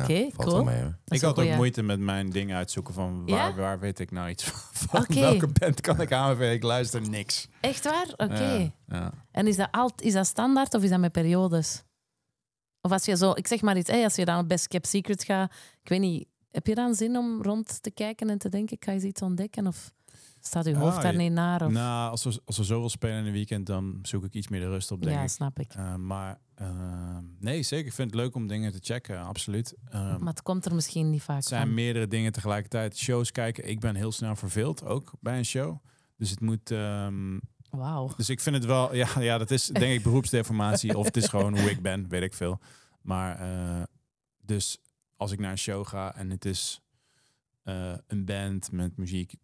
oké, 0.00 0.12
Ja, 0.12 0.28
cool. 0.36 0.64
mee, 0.64 0.82
Ik 1.04 1.20
had 1.20 1.30
ook 1.30 1.36
goeie. 1.36 1.54
moeite 1.56 1.82
met 1.82 2.00
mijn 2.00 2.30
dingen 2.30 2.56
uitzoeken 2.56 2.94
van 2.94 3.26
waar, 3.26 3.48
Ja? 3.48 3.54
waar 3.54 3.78
weet 3.80 3.98
ik 3.98 4.10
nou 4.10 4.28
iets 4.28 4.44
van. 4.88 5.04
Welke 5.08 5.48
band 5.60 5.80
kan 5.80 6.00
ik 6.00 6.12
aanbevelen? 6.12 6.52
Ik 6.52 6.62
luister 6.62 7.08
niks. 7.08 7.48
Echt 7.60 7.84
waar? 7.84 8.06
Oké. 8.16 8.48
Ja, 8.52 8.72
ja. 8.86 9.12
En 9.30 9.46
is 9.46 9.56
dat, 9.56 9.68
alt, 9.70 10.02
is 10.02 10.12
dat 10.12 10.26
standaard 10.26 10.74
of 10.74 10.82
is 10.82 10.90
dat 10.90 10.98
met 11.00 11.12
periodes? 11.12 11.82
Of 12.80 12.92
als 12.92 13.04
je 13.04 13.16
zo, 13.16 13.30
ik 13.34 13.46
zeg 13.46 13.60
maar 13.62 13.76
iets, 13.76 13.90
hey, 13.90 14.04
als 14.04 14.14
je 14.16 14.24
dan 14.24 14.38
op 14.38 14.48
Best 14.48 14.68
Kept 14.68 14.86
Secret 14.86 15.24
gaat, 15.24 15.52
ik 15.82 15.88
weet 15.88 16.00
niet, 16.00 16.26
heb 16.50 16.66
je 16.66 16.74
dan 16.74 16.94
zin 16.94 17.16
om 17.16 17.42
rond 17.42 17.82
te 17.82 17.90
kijken 17.90 18.30
en 18.30 18.38
te 18.38 18.48
denken, 18.48 18.76
ik 18.76 18.84
ga 18.84 18.92
eens 18.92 19.02
iets 19.02 19.22
ontdekken? 19.22 19.66
Of 19.66 19.92
staat 20.40 20.64
je 20.64 20.76
hoofd 20.76 20.96
Ah, 20.96 21.02
daar 21.02 21.12
je- 21.12 21.18
niet 21.18 21.32
naar? 21.32 21.64
Of? 21.66 21.72
Nou, 21.72 22.10
als 22.10 22.24
we, 22.24 22.40
als 22.44 22.56
we 22.56 22.64
zoveel 22.64 22.88
spelen 22.88 23.18
in 23.18 23.26
een 23.26 23.32
weekend, 23.32 23.66
dan 23.66 23.98
zoek 24.02 24.24
ik 24.24 24.34
iets 24.34 24.48
meer 24.48 24.60
de 24.60 24.68
rust 24.68 24.90
op, 24.90 25.02
denk 25.02 25.16
ja, 25.16 25.22
ik. 25.22 25.28
snap 25.28 25.58
ik. 25.58 25.74
Eh, 25.74 25.94
maar 25.94 26.38
eh, 26.62 27.18
nee, 27.38 27.62
zeker. 27.62 27.86
Ik 27.86 27.92
vind 27.92 28.10
het 28.10 28.20
leuk 28.20 28.34
om 28.34 28.46
dingen 28.46 28.72
te 28.72 28.78
checken, 28.82 29.20
absoluut. 29.22 29.74
Ehm, 29.88 30.18
Maar 30.18 30.32
het 30.32 30.42
komt 30.42 30.64
er 30.64 30.74
misschien 30.74 31.10
niet 31.10 31.22
vaak 31.22 31.36
het 31.36 31.44
zijn 31.44 31.62
van. 31.66 31.74
meerdere 31.74 32.06
dingen 32.08 32.32
tegelijkertijd. 32.32 32.96
Shows 32.98 33.32
kijken. 33.32 33.68
Ik 33.68 33.80
ben 33.80 33.94
heel 33.94 34.12
snel 34.12 34.36
verveeld, 34.36 34.84
ook 34.84 35.12
bij 35.20 35.38
een 35.38 35.44
show. 35.44 35.78
Dus 36.16 36.30
het 36.30 36.40
moet. 36.40 36.70
ehm, 36.70 37.38
Wauw. 37.70 38.10
dus 38.16 38.28
ik 38.28 38.40
vind 38.40 38.56
het 38.56 38.64
wel. 38.64 38.94
Ja, 38.94 39.08
ja, 39.20 39.38
dat 39.38 39.50
is 39.50 39.66
denk 39.66 39.92
ik 39.96 40.02
beroepsdeformatie. 40.02 40.98
of 40.98 41.04
het 41.06 41.16
is 41.16 41.28
gewoon 41.28 41.58
hoe 41.58 41.70
ik 41.70 41.82
ben, 41.82 42.08
weet 42.08 42.22
ik 42.22 42.34
veel. 42.34 42.60
Maar 43.00 43.38
eh, 43.40 43.82
dus 44.40 44.78
als 45.16 45.32
ik 45.32 45.38
naar 45.38 45.50
een 45.50 45.58
show 45.58 45.86
ga 45.86 46.14
en 46.14 46.30
het 46.30 46.44
is 46.44 46.80
eh, 47.62 47.92
een 48.06 48.24
band 48.24 48.72
met 48.72 48.96
muziek 48.96 49.34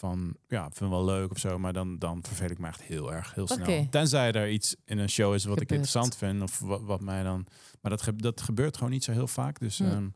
van 0.00 0.36
ja, 0.48 0.62
vind 0.62 0.78
het 0.78 0.88
wel 0.88 1.04
leuk 1.04 1.30
of 1.30 1.38
zo, 1.38 1.58
maar 1.58 1.72
dan, 1.72 1.98
dan 1.98 2.22
verveel 2.22 2.50
ik 2.50 2.58
me 2.58 2.66
echt 2.66 2.82
heel 2.82 3.12
erg, 3.12 3.34
heel 3.34 3.46
snel. 3.46 3.86
Tenzij 3.90 4.32
er 4.32 4.50
iets 4.50 4.76
in 4.84 4.98
een 4.98 5.08
show 5.08 5.34
is 5.34 5.44
wat 5.44 5.60
ik 5.60 5.70
interessant 5.70 6.16
vind 6.16 6.42
of 6.42 6.58
wat, 6.58 6.82
wat 6.82 7.00
mij 7.00 7.22
dan. 7.22 7.46
Maar 7.80 7.90
dat, 7.96 8.12
dat 8.16 8.40
gebeurt 8.40 8.76
gewoon 8.76 8.92
niet 8.92 9.04
zo 9.04 9.12
heel 9.12 9.26
vaak. 9.28 9.58
Dus. 9.60 9.78
Hm. 9.78 9.84
ehm, 9.84 10.08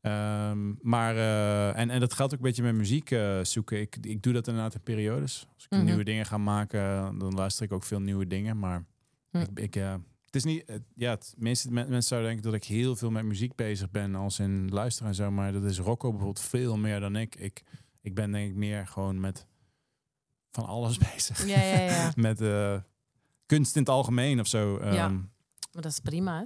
ehm, 0.00 0.72
maar 0.80 1.16
eh, 1.16 1.78
en, 1.78 1.90
en 1.90 2.00
dat 2.00 2.12
geldt 2.12 2.32
ook 2.32 2.38
een 2.38 2.44
beetje 2.46 2.62
met 2.62 2.74
muziek 2.74 3.10
eh, 3.10 3.40
zoeken. 3.42 3.80
Ik, 3.80 3.96
ik 4.00 4.22
doe 4.22 4.32
dat 4.32 4.46
inderdaad 4.48 4.74
in 4.74 4.80
periodes. 4.82 5.46
Als 5.54 5.64
ik 5.64 5.70
Mhm. 5.70 5.84
nieuwe 5.84 6.04
dingen 6.04 6.26
ga 6.26 6.38
maken, 6.38 7.18
dan 7.18 7.34
luister 7.34 7.64
ik 7.64 7.72
ook 7.72 7.84
veel 7.84 8.00
nieuwe 8.00 8.26
dingen. 8.26 8.58
Maar 8.58 8.84
Hm. 9.30 9.38
ik, 9.38 9.48
ik, 9.54 9.76
eh, 9.76 9.94
het 10.24 10.34
is 10.34 10.44
niet. 10.44 10.64
ja, 10.94 11.10
het 11.10 11.34
meeste 11.38 11.70
men- 11.72 11.88
mensen 11.88 12.02
zouden 12.08 12.30
denken 12.30 12.50
dat 12.50 12.60
ik 12.62 12.64
heel 12.68 12.96
veel 12.96 13.10
met 13.10 13.24
muziek 13.24 13.54
bezig 13.54 13.90
ben, 13.90 14.14
als 14.14 14.38
in 14.38 14.68
luisteren 14.68 15.08
en 15.08 15.14
zo. 15.14 15.30
Maar 15.30 15.52
dat 15.52 15.64
is 15.64 15.78
Rocco 15.78 16.08
bijvoorbeeld 16.10 16.40
veel 16.44 16.76
meer 16.76 17.00
dan 17.00 17.16
ik. 17.16 17.34
Ik, 17.36 17.62
ik 18.06 18.14
ben 18.14 18.32
denk 18.32 18.50
ik 18.50 18.56
meer 18.56 18.86
gewoon 18.86 19.20
met 19.20 19.46
van 20.50 20.66
alles 20.66 20.98
bezig. 21.12 21.46
Ja, 21.46 21.60
ja, 21.62 21.80
ja. 21.80 22.12
met 22.28 22.40
eh, 22.40 22.80
kunst 23.46 23.74
in 23.76 23.80
het 23.80 23.90
algemeen 23.90 24.40
of 24.40 24.46
zo. 24.46 24.78
Ja. 24.84 25.04
Ehm, 25.04 25.14
Maar 25.72 25.82
dat 25.82 25.92
is 25.92 26.00
prima, 26.00 26.38
hè? 26.38 26.44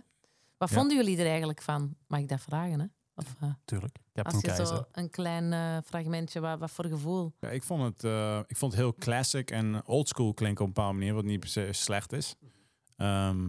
Wat 0.59 0.69
Ja. 0.69 0.77
vonden 0.77 0.97
jullie 0.97 1.19
er 1.19 1.27
eigenlijk 1.27 1.63
van? 1.63 1.97
Mag 2.07 2.21
ik 2.21 2.29
dat 2.29 2.41
vragen, 2.41 2.81
hè? 2.81 2.87
Of, 3.15 3.35
eh, 3.41 3.51
Tuurlijk. 3.65 3.97
als 4.23 4.35
je 4.35 4.41
Keizer. 4.41 4.67
zo 4.67 4.85
een 4.93 5.11
klein 5.11 5.53
eh, 5.53 5.77
fragmentje, 5.85 6.41
wat, 6.41 6.59
wat 6.59 6.71
voor 6.71 6.85
gevoel? 6.87 7.33
Ja, 7.41 7.49
ik 7.49 7.63
vond 7.63 7.83
het, 7.83 8.05
eh, 8.05 8.41
ik 8.47 8.57
vond 8.57 8.73
het 8.73 8.81
heel 8.81 8.95
classic 8.95 9.51
en 9.51 9.87
oldschool 9.87 10.35
klinken 10.35 10.61
op 10.65 10.69
een 10.69 10.75
bepaalde 10.75 10.99
manier, 10.99 11.15
wat 11.15 11.25
niet 11.25 11.41
per 11.41 11.49
se 11.49 11.69
slecht 11.73 12.13
is. 12.13 12.35
Ehm, 12.97 13.49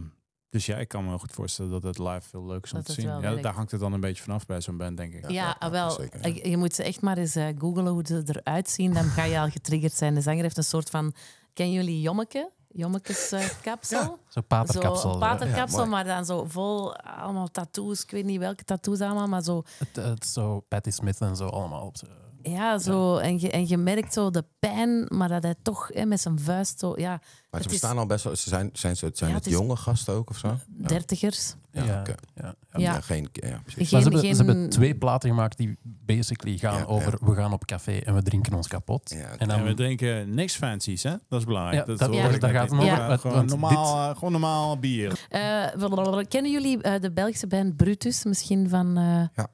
dus 0.52 0.66
ja, 0.66 0.76
ik 0.76 0.88
kan 0.88 1.04
me 1.04 1.18
goed 1.18 1.32
voorstellen 1.32 1.70
dat 1.70 1.82
het 1.82 1.98
live 1.98 2.20
veel 2.28 2.46
leuk 2.46 2.64
is 2.64 2.70
om 2.72 2.76
Dat 2.76 2.86
te 2.86 2.92
zien. 2.92 3.04
Ja, 3.08 3.20
werkt. 3.20 3.42
daar 3.42 3.54
hangt 3.54 3.70
het 3.70 3.80
dan 3.80 3.92
een 3.92 4.00
beetje 4.00 4.22
vanaf 4.22 4.46
bij 4.46 4.60
zo'n 4.60 4.76
band, 4.76 4.96
denk 4.96 5.12
ik. 5.14 5.30
Ja, 5.30 5.56
ja, 5.60 5.70
wel. 5.70 5.90
zeker, 5.90 6.28
ja. 6.34 6.40
Je- 6.50 6.56
moet 6.56 6.74
ze 6.74 6.82
echt 6.82 7.00
maar 7.00 7.18
eens 7.18 7.34
eh 7.34 7.46
googlen 7.58 7.86
hoe 7.86 8.02
ze 8.06 8.22
eruit 8.26 8.70
zien. 8.70 8.92
Dan 8.94 9.04
ga 9.04 9.24
je 9.24 9.38
al 9.38 9.48
getriggerd 9.50 9.92
zijn. 9.92 10.14
De 10.14 10.20
zanger 10.20 10.42
heeft 10.42 10.56
een 10.56 10.64
soort 10.64 10.90
van... 10.90 11.14
Ken 11.52 11.72
jullie 11.72 12.00
Jommeke? 12.00 12.50
Jommekes 12.68 13.32
eh, 13.32 13.48
kapsel? 13.62 14.18
Zo 14.28 14.40
paterkapsel. 14.40 15.10
Zo, 15.10 15.12
hè. 15.12 15.18
paterkapsel, 15.18 15.86
maar 15.86 16.04
dan 16.04 16.24
zo 16.24 16.44
vol 16.44 16.96
allemaal 16.96 17.48
tattoos. 17.50 18.02
Ik 18.02 18.10
weet 18.10 18.24
niet 18.24 18.38
welke 18.38 18.64
tattoos 18.64 19.00
allemaal, 19.00 19.26
maar 19.28 19.42
zo... 19.42 19.62
Het, 19.92 20.26
zo 20.26 20.60
Patti 20.68 20.90
Smith 20.90 21.20
en 21.20 21.36
zo 21.36 21.46
allemaal 21.46 21.86
op. 21.86 21.96
Ja, 22.42 22.78
zo. 22.78 23.16
En, 23.16 23.40
je, 23.40 23.50
en 23.50 23.68
je 23.68 23.76
merkt 23.76 24.12
zo 24.12 24.30
de 24.30 24.44
pijn, 24.58 25.04
maar 25.08 25.28
dat 25.28 25.42
hij 25.42 25.54
toch 25.62 25.88
hè, 25.92 26.04
met 26.04 26.20
zijn 26.20 26.40
vuist 26.40 26.78
zo... 26.78 26.92
Ja, 26.96 27.20
Maar 27.50 27.60
ze 27.60 27.66
is- 27.66 27.72
bestaan 27.72 27.98
al 27.98 28.06
best 28.06 28.24
wel. 28.24 28.36
Ze 28.36 28.48
zijn, 28.48 28.70
zijn, 28.72 28.96
ze, 28.96 29.10
zijn 29.14 29.30
Ja, 29.30 29.36
het, 29.36 29.44
het 29.44 29.54
is- 29.54 29.60
jonge 29.60 29.76
gasten 29.76 30.14
ook 30.14 30.30
of 30.30 30.36
zo? 30.36 30.56
dertigers. 30.68 31.54
Ja, 31.70 31.84
Ja, 31.84 32.00
oké. 32.00 32.14
ja, 32.34 32.54
ja. 32.72 33.00
Geen, 33.00 33.28
ja, 33.32 33.60
precies. 33.64 33.66
Maar 33.66 33.74
Geen, 33.76 33.86
ze, 33.88 33.96
hebben, 33.96 34.20
geen... 34.20 34.34
ze 34.36 34.42
hebben 34.44 34.70
twee 34.70 34.94
platen 34.94 35.28
gemaakt 35.28 35.56
die 35.56 35.78
basically 35.82 36.58
gaan 36.58 36.78
Ja, 36.78 36.84
over 36.84 37.18
we 37.20 37.34
gaan 37.34 37.52
op 37.52 37.64
café 37.64 37.96
en 37.98 38.14
we 38.14 38.22
drinken 38.22 38.52
ons 38.54 38.68
kapot. 38.68 39.10
Ja, 39.10 39.16
en 39.18 39.38
En 39.38 39.48
dan, 39.48 39.62
we 39.62 39.74
drinken 39.74 40.34
niks 40.34 40.56
fancies, 40.56 41.02
hè? 41.02 41.14
Dat 41.28 41.38
is 41.40 41.44
belangrijk. 41.46 41.78
Ja, 41.78 41.84
dat 41.84 41.98
dat- 41.98 42.40
daar 42.40 42.50
gaat 42.50 42.70
het 42.70 42.80
om. 42.80 43.18
Gewoon, 43.18 43.46
normaal, 43.46 44.08
eh, 44.10 44.14
gewoon 44.16 44.32
normaal 44.32 44.78
bier. 44.78 45.26
Eh, 45.28 46.18
kennen 46.28 46.50
jullie 46.52 46.82
eh, 46.82 47.00
de 47.00 47.12
Belgische 47.12 47.46
band 47.46 47.76
Brutus 47.76 48.24
misschien 48.24 48.68
van 48.68 48.96
eh 48.96 49.02
Ja. 49.34 49.46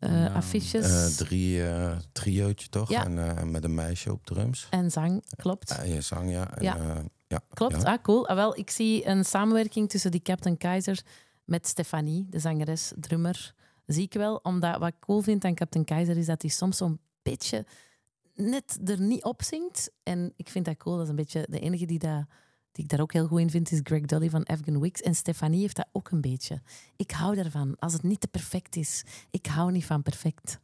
Nou, 0.00 0.34
affiches 0.34 0.86
Eh, 0.86 1.26
drie 1.26 1.66
eh 1.66 1.96
triootje 2.12 2.68
toch? 2.68 2.88
Ja. 2.88 3.04
En 3.04 3.50
met 3.50 3.64
een 3.64 3.74
meisje 3.74 4.12
op 4.12 4.26
drums. 4.26 4.66
en 4.70 4.90
zang? 4.90 5.24
Klopt. 5.36 5.70
En 5.70 6.02
zang, 6.02 6.30
ja. 6.30 6.54
En, 6.56 6.62
Ja. 6.62 6.76
ja. 7.26 7.40
Klopt, 7.54 7.82
Ja. 7.82 7.92
ah, 7.92 8.02
cool. 8.02 8.28
Ah, 8.28 8.36
wel, 8.36 8.56
ik 8.58 8.70
zie 8.70 9.06
een 9.06 9.24
samenwerking 9.24 9.88
tussen 9.88 10.10
die 10.10 10.22
Captain 10.22 10.56
Keizer 10.56 11.02
met 11.44 11.66
Stefanie, 11.66 12.26
de 12.30 12.38
zangeres, 12.38 12.92
drummer. 12.96 13.54
Zie 13.86 14.02
ik 14.02 14.12
wel, 14.12 14.36
omdat 14.42 14.78
wat 14.78 14.88
ik 14.88 14.98
cool 15.00 15.20
vind 15.20 15.44
aan 15.44 15.54
Captain 15.54 15.84
Keizer 15.84 16.16
is 16.16 16.26
dat 16.26 16.42
hij 16.42 16.50
soms 16.50 16.76
zo'n 16.76 16.98
beetje 17.22 17.66
net 18.34 18.78
er 18.84 19.00
niet 19.00 19.24
op 19.24 19.42
zingt. 19.42 19.90
En 20.02 20.32
ik 20.36 20.48
vind 20.48 20.64
dat 20.64 20.76
cool. 20.76 20.94
Dat 20.94 21.04
is 21.04 21.10
een 21.10 21.16
beetje 21.16 21.46
de 21.50 21.60
enige 21.60 21.86
die 21.86 21.98
dat, 21.98 22.24
die 22.78 22.86
ik 22.86 22.90
daar 22.90 23.00
ook 23.00 23.12
heel 23.12 23.26
goed 23.26 23.40
in 23.40 23.50
vind, 23.50 23.70
is 23.72 23.80
Greg 23.82 24.00
Dully 24.00 24.30
van 24.30 24.44
Afghan 24.44 24.80
Wicks. 24.80 25.00
En 25.02 25.14
Stefanie 25.14 25.60
heeft 25.60 25.76
dat 25.76 25.86
ook 25.92 26.10
een 26.10 26.20
beetje. 26.20 26.62
Ik 26.96 27.10
hou 27.10 27.34
daarvan, 27.34 27.76
als 27.78 27.92
het 27.92 28.02
niet 28.02 28.20
te 28.20 28.28
perfect 28.28 28.76
is. 28.76 29.04
Ik 29.30 29.46
hou 29.46 29.72
niet 29.72 29.84
van 29.84 30.02
perfect. 30.02 30.58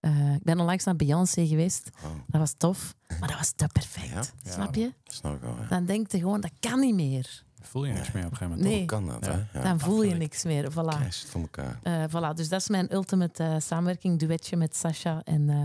Eh, 0.00 0.34
ik 0.34 0.42
ben 0.42 0.60
onlangs 0.60 0.84
naar 0.84 0.96
Beyoncé 0.96 1.46
geweest. 1.46 1.90
Oh, 2.04 2.10
Dat 2.26 2.40
was 2.40 2.52
tof, 2.52 2.94
maar 3.20 3.28
dat 3.28 3.38
was 3.38 3.50
te 3.50 3.66
perfect. 3.72 4.32
Ja? 4.42 4.50
Snap 4.52 4.74
je? 4.74 4.92
snap 5.04 5.34
ik 5.34 5.40
wel. 5.40 5.56
Ja. 5.60 5.66
Dan 5.68 5.84
denk 5.86 6.10
je 6.12 6.18
gewoon, 6.18 6.40
dat 6.40 6.52
kan 6.60 6.80
niet 6.80 6.94
meer. 6.94 7.44
Voel 7.60 7.84
je 7.84 7.92
niks 7.92 8.12
meer 8.12 8.24
op 8.26 8.30
een 8.30 8.36
gegeven 8.36 8.58
moment. 8.58 8.76
Nee, 8.76 8.84
kan 8.84 9.06
dat, 9.06 9.24
Ja. 9.24 9.46
hè? 9.50 9.58
Ja. 9.58 9.64
dan 9.64 9.80
voel 9.80 10.02
je 10.02 10.14
niks 10.14 10.44
meer. 10.44 10.70
Voilà. 10.72 11.08
Voor 11.28 11.40
elkaar. 11.40 11.78
Eh, 11.82 12.04
voilà, 12.08 12.34
dus 12.34 12.48
dat 12.48 12.60
is 12.60 12.68
mijn 12.68 12.94
ultimate 12.94 13.42
eh, 13.44 13.54
samenwerking, 13.58 14.18
duetje 14.18 14.56
met 14.56 14.76
Sasha 14.76 15.22
en, 15.24 15.48
eh, 15.50 15.56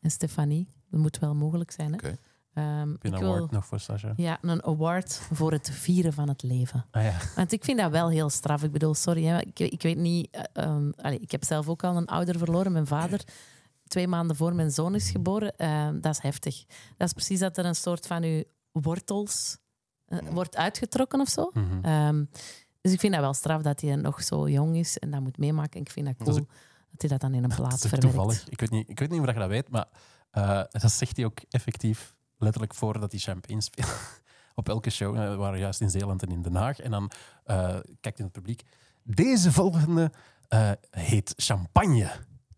en 0.00 0.10
Stefanie. 0.10 0.68
Dat 0.90 1.00
moet 1.00 1.18
wel 1.18 1.34
mogelijk 1.34 1.70
zijn. 1.70 1.88
Hè? 1.90 1.94
Oké. 1.96 2.16
Ehm, 2.54 2.90
Heb 2.90 3.02
je 3.02 3.08
ik 3.08 3.14
een 3.14 3.20
wil 3.20 3.34
award 3.34 3.50
nog 3.50 3.66
voor 3.66 3.80
Sasha? 3.80 4.12
ja, 4.16 4.38
een 4.40 4.64
award 4.64 5.12
voor 5.32 5.52
het 5.52 5.70
vieren 5.70 6.12
van 6.12 6.28
het 6.28 6.42
leven. 6.42 6.84
Ah 6.90 7.02
ja. 7.02 7.16
Want 7.36 7.52
ik 7.52 7.64
vind 7.64 7.78
dat 7.78 7.90
wel 7.90 8.08
heel 8.10 8.30
straf. 8.30 8.62
Ik 8.62 8.72
bedoel, 8.72 8.94
sorry, 8.94 9.24
hè, 9.24 9.38
ik, 9.40 9.58
ik 9.58 9.82
weet 9.82 9.96
niet. 9.96 10.28
eh, 10.30 10.42
ehm, 10.52 10.90
allee, 10.96 11.18
ik 11.18 11.30
heb 11.30 11.44
zelf 11.44 11.68
ook 11.68 11.84
al 11.84 11.96
een 11.96 12.06
ouder 12.06 12.38
verloren, 12.38 12.72
mijn 12.72 12.86
vader. 12.86 13.20
Twee 13.86 14.08
maanden 14.08 14.36
voor 14.36 14.54
mijn 14.54 14.70
zoon 14.70 14.94
is 14.94 15.10
geboren. 15.10 15.56
Ehm, 15.56 16.00
dat 16.00 16.12
is 16.14 16.22
heftig. 16.22 16.64
Dat 16.96 17.06
is 17.06 17.12
precies 17.12 17.38
dat 17.38 17.56
er 17.58 17.64
een 17.64 17.74
soort 17.74 18.06
van 18.06 18.22
uw 18.22 18.42
wortels 18.72 19.56
eh, 20.06 20.18
wordt 20.30 20.56
uitgetrokken 20.56 21.20
of 21.20 21.28
zo. 21.28 21.50
Mhm. 21.54 21.84
Ehm, 21.84 22.24
dus 22.80 22.92
ik 22.92 23.00
vind 23.00 23.12
dat 23.12 23.22
wel 23.22 23.34
straf 23.34 23.62
dat 23.62 23.80
hij 23.80 23.96
nog 23.96 24.22
zo 24.22 24.48
jong 24.48 24.76
is 24.76 24.98
en 24.98 25.10
dat 25.10 25.20
moet 25.20 25.38
meemaken. 25.38 25.80
Ik 25.80 25.90
vind 25.90 26.06
dat 26.06 26.18
Dat 26.18 26.26
cool 26.28 26.46
dat 26.90 27.00
hij 27.00 27.10
dat 27.10 27.20
dan 27.20 27.34
in 27.34 27.42
een 27.42 27.48
Dat 27.48 27.58
plaats 27.58 27.80
verwerkt. 27.80 28.04
toevallig. 28.06 28.48
Ik 28.48 28.60
weet, 28.60 28.70
niet, 28.70 28.88
ik 28.88 28.98
weet 28.98 29.10
niet 29.10 29.20
of 29.20 29.26
je 29.26 29.32
dat 29.32 29.48
weet, 29.48 29.68
maar 29.68 29.86
eh, 30.30 30.62
dat 30.70 30.92
zegt 30.92 31.16
hij 31.16 31.24
ook 31.26 31.38
effectief 31.50 32.14
letterlijk 32.42 32.74
voordat 32.74 33.10
hij 33.10 33.20
champagne 33.20 33.60
speelt. 33.60 34.20
Op 34.54 34.68
elke 34.68 34.90
show. 34.90 35.16
eh, 35.16 35.30
we 35.30 35.36
waren 35.36 35.58
juist 35.58 35.80
in 35.80 35.90
Zeeland 35.90 36.22
en 36.22 36.30
in 36.30 36.42
Den 36.42 36.54
Haag. 36.54 36.78
En 36.78 36.90
dan 36.90 37.10
eh, 37.44 37.76
kijkt 38.00 38.18
in 38.18 38.24
het 38.24 38.32
publiek. 38.32 38.62
Deze 39.02 39.52
volgende 39.52 40.10
eh, 40.48 40.70
heet 40.90 41.32
champagne. 41.36 42.10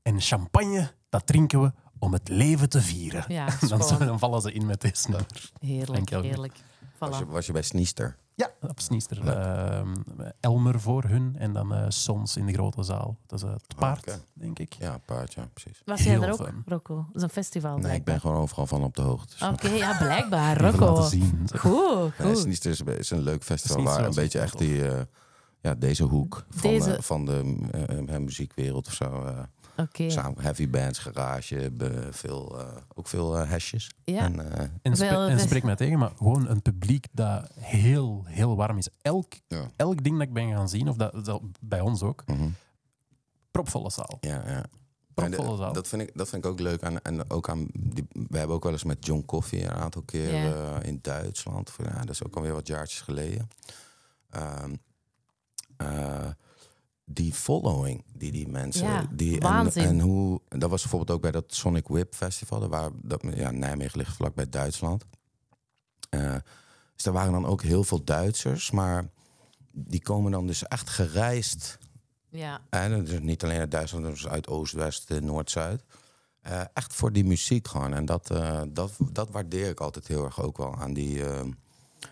En 0.03 0.21
champagne, 0.21 0.91
dat 1.09 1.27
drinken 1.27 1.63
we 1.63 1.73
om 1.99 2.13
het 2.13 2.29
leven 2.29 2.69
te 2.69 2.81
vieren. 2.81 3.25
Ja, 3.29 3.49
dan, 3.99 4.19
vallen 4.19 4.41
ze 4.41 4.53
in 4.53 4.67
met 4.67 4.81
deze 4.81 5.11
nummer. 5.11 5.51
heerlijk, 5.59 6.11
heerlijk. 6.11 6.57
Was 6.99 7.19
je, 7.19 7.27
was 7.27 7.47
je 7.47 7.53
bij 7.53 7.63
Sniester? 7.63 8.17
Ja, 8.37 8.51
op 8.61 8.81
Sniester. 8.81 9.29
ehm, 9.29 9.95
Elmer 10.41 10.81
voor 10.81 11.05
hun 11.05 11.35
en 11.39 11.53
dan 11.53 11.75
eh, 11.75 11.85
Sons 11.89 12.37
in 12.37 12.47
de 12.47 12.53
grote 12.53 12.83
zaal. 12.83 13.17
Dat 13.27 13.39
is 13.39 13.45
eh, 13.45 13.53
het 13.53 13.75
paard, 13.77 13.99
oké. 13.99 14.21
denk 14.33 14.59
ik. 14.59 14.73
Ja, 14.73 14.99
paard, 15.05 15.35
ja, 15.35 15.49
precies. 15.53 15.83
Was 15.85 16.03
jij 16.03 16.21
er 16.21 16.33
ook, 16.33 16.45
fun. 16.47 16.63
Rocco? 16.67 16.95
Dat 17.07 17.17
is 17.17 17.23
een 17.23 17.29
festival. 17.29 17.79
Nee, 17.79 17.95
ik 17.95 18.05
ben 18.05 18.21
gewoon 18.21 18.37
overal 18.37 18.67
van 18.67 18.83
op 18.85 18.95
de 18.97 19.03
hoogte. 19.03 19.37
snap 19.37 19.53
Oké, 19.53 19.69
ja, 19.69 19.97
blijkbaar. 20.05 20.61
Rocco. 20.61 21.03
zien. 21.03 21.47
Goed, 21.57 22.19
Nee, 22.19 22.35
goed. 22.35 22.47
Is, 22.67 22.83
is 22.85 23.11
een 23.11 23.21
leuk 23.23 23.45
festival 23.45 23.83
waar 23.83 24.05
een 24.05 24.15
beetje 24.15 24.39
echt 24.41 24.59
die, 24.59 24.89
eh, 24.89 25.01
ja, 25.61 25.75
deze 25.75 26.05
hoek 26.05 26.45
van, 26.51 26.71
Deze- 26.71 27.03
van 27.03 27.25
de 27.25 28.19
muziekwereld 28.21 28.87
of 28.87 28.93
zo. 28.95 29.25
Oké. 29.77 30.11
Samen 30.11 30.43
heavy 30.43 30.71
bands, 30.71 30.99
garage, 30.99 31.71
be- 31.73 32.09
veel, 32.11 32.61
eh, 32.61 32.67
ook 32.95 33.09
veel 33.09 33.39
hashjes. 33.39 33.91
Ja. 34.05 34.21
En, 34.21 34.53
eh, 34.53 34.61
En, 34.83 34.93
en 35.31 35.41
spreek 35.41 35.63
mij 35.63 35.77
tegen, 35.77 35.99
maar 35.99 36.13
gewoon 36.17 36.49
een 36.49 36.63
publiek 36.63 37.07
dat 37.13 37.51
heel, 37.59 38.23
heel 38.27 38.57
warm 38.57 38.79
is. 38.79 38.89
Elk, 39.03 39.33
Ja. 39.49 39.71
elk 39.77 40.03
ding 40.05 40.19
dat 40.19 40.27
ik 40.27 40.33
ben 40.33 40.51
gaan 40.53 40.69
zien, 40.69 40.89
of 40.89 40.97
dat, 40.97 41.25
dat 41.25 41.43
bij 41.61 41.81
ons 41.81 42.03
ook, 42.03 42.23
mhm. 42.27 42.49
propvolle 43.51 43.91
zaal. 43.91 44.19
Ja, 44.21 44.43
ja. 44.49 44.65
Propvolle 45.15 45.47
En 45.49 45.51
de- 45.57 45.63
zaal. 45.63 45.73
dat, 45.73 45.89
vind 45.89 46.03
ik, 46.03 46.11
dat 46.15 46.29
vind 46.29 46.45
ik 46.45 46.51
ook 46.51 46.61
leuk. 46.61 46.83
aan 46.83 47.01
en 47.01 47.31
ook 47.31 47.49
aan, 47.49 47.67
die, 47.73 48.07
we 48.13 48.39
hebben 48.39 48.57
ook 48.57 48.63
wel 48.63 48.73
eens 48.73 48.85
met 48.85 49.07
John 49.07 49.23
Coffee 49.27 49.63
een 49.65 49.71
aantal 49.71 50.03
keer 50.03 50.35
Ja. 50.35 50.53
eh, 50.81 50.89
in 50.89 50.99
Duitsland. 51.03 51.71
Voor, 51.71 51.85
ja, 51.85 51.99
dat 52.01 52.11
is 52.11 52.25
ook 52.25 52.37
alweer 52.37 52.53
wat 52.53 52.67
jaartjes 52.67 53.01
geleden. 53.01 53.49
Ehm, 54.31 54.75
eh, 55.77 56.27
die 57.05 57.33
following 57.33 58.05
die 58.13 58.33
die 58.33 58.49
mensen... 58.49 58.87
Ja, 58.87 59.09
die, 59.11 59.41
en, 59.41 60.01
hoe... 60.01 60.41
Dat 60.49 60.71
was 60.71 60.81
bijvoorbeeld 60.81 61.11
ook 61.11 61.23
bij 61.23 61.31
dat 61.31 61.55
Sonic 61.55 61.89
Whip 61.89 62.15
Festival. 62.15 62.61
Daar 62.61 62.69
waar, 62.69 62.91
dat, 62.95 63.23
ja, 63.35 63.51
Nijmegen 63.51 63.99
ligt 63.99 64.17
vlakbij 64.17 64.49
Duitsland. 64.49 65.05
Eh, 66.11 66.37
dus 66.97 67.07
er 67.07 67.13
waren 67.13 67.33
dan 67.33 67.47
ook 67.47 67.63
heel 67.63 67.85
veel 67.85 68.05
Duitsers. 68.05 68.71
Maar 68.71 69.09
die 69.71 70.03
komen 70.03 70.33
dan 70.33 70.47
dus 70.47 70.67
echt 70.67 70.91
gereisd 70.91 71.79
Ja, 72.29 72.61
en 72.71 73.05
dus 73.05 73.21
niet 73.21 73.45
alleen 73.45 73.59
uit 73.59 73.71
Duitsland, 73.71 74.05
dus 74.05 74.29
uit 74.29 74.49
Oost, 74.49 74.73
West, 74.73 75.11
eh, 75.11 75.21
Noord, 75.21 75.51
Zuid. 75.51 75.85
Eh, 76.41 76.61
echt 76.73 76.95
voor 76.95 77.13
die 77.13 77.25
muziek 77.25 77.69
gewoon. 77.69 77.95
En 77.95 78.05
dat, 78.05 78.27
dat, 78.69 78.93
dat 78.99 79.31
waardeer 79.31 79.69
ik 79.69 79.81
altijd 79.81 80.07
heel 80.09 80.25
erg 80.25 80.43
ook 80.43 80.57
wel 80.57 80.77
aan 80.77 80.93
die. 80.93 81.23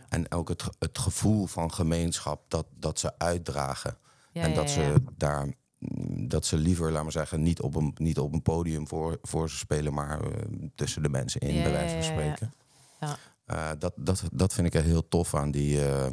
en 0.09 0.33
ook 0.33 0.49
het, 0.49 0.65
het 0.79 0.99
gevoel 0.99 1.47
van 1.47 1.73
gemeenschap 1.73 2.45
dat, 2.49 2.67
dat 2.79 2.99
ze 2.99 3.19
uitdragen. 3.19 3.97
Ja, 4.33 4.43
en 4.43 4.55
dat 4.55 4.65
ja, 4.69 4.71
ze 4.75 4.81
ja. 4.81 4.95
daar. 5.17 5.47
mm, 5.79 6.29
Dat 6.29 6.45
ze 6.47 6.57
liever, 6.57 6.93
laat 6.93 7.03
maar 7.03 7.13
zeggen, 7.13 7.43
niet 7.43 7.61
op 7.61 7.75
een, 7.75 7.95
niet 7.97 8.19
op 8.19 8.33
een 8.33 8.43
podium 8.43 8.89
voor, 8.89 9.19
voor 9.23 9.51
ze 9.51 9.57
spelen, 9.57 9.95
maar 9.95 10.21
eh, 10.21 10.31
tussen 10.75 11.03
de 11.03 11.09
mensen 11.09 11.41
in, 11.41 11.55
Ja, 11.55 11.63
bij 11.63 11.73
wijze 11.73 11.95
van 11.95 12.03
ja, 12.03 12.07
ja. 12.07 12.13
spreken. 12.13 12.53
Ja. 13.01 13.17
Eh, 13.45 13.71
dat, 13.79 13.93
dat, 13.97 14.23
dat 14.33 14.53
vind 14.55 14.67
ik 14.67 14.75
er 14.75 14.83
heel 14.83 15.09
tof 15.09 15.35
aan 15.35 15.51
die. 15.51 15.85
eh, 15.89 16.11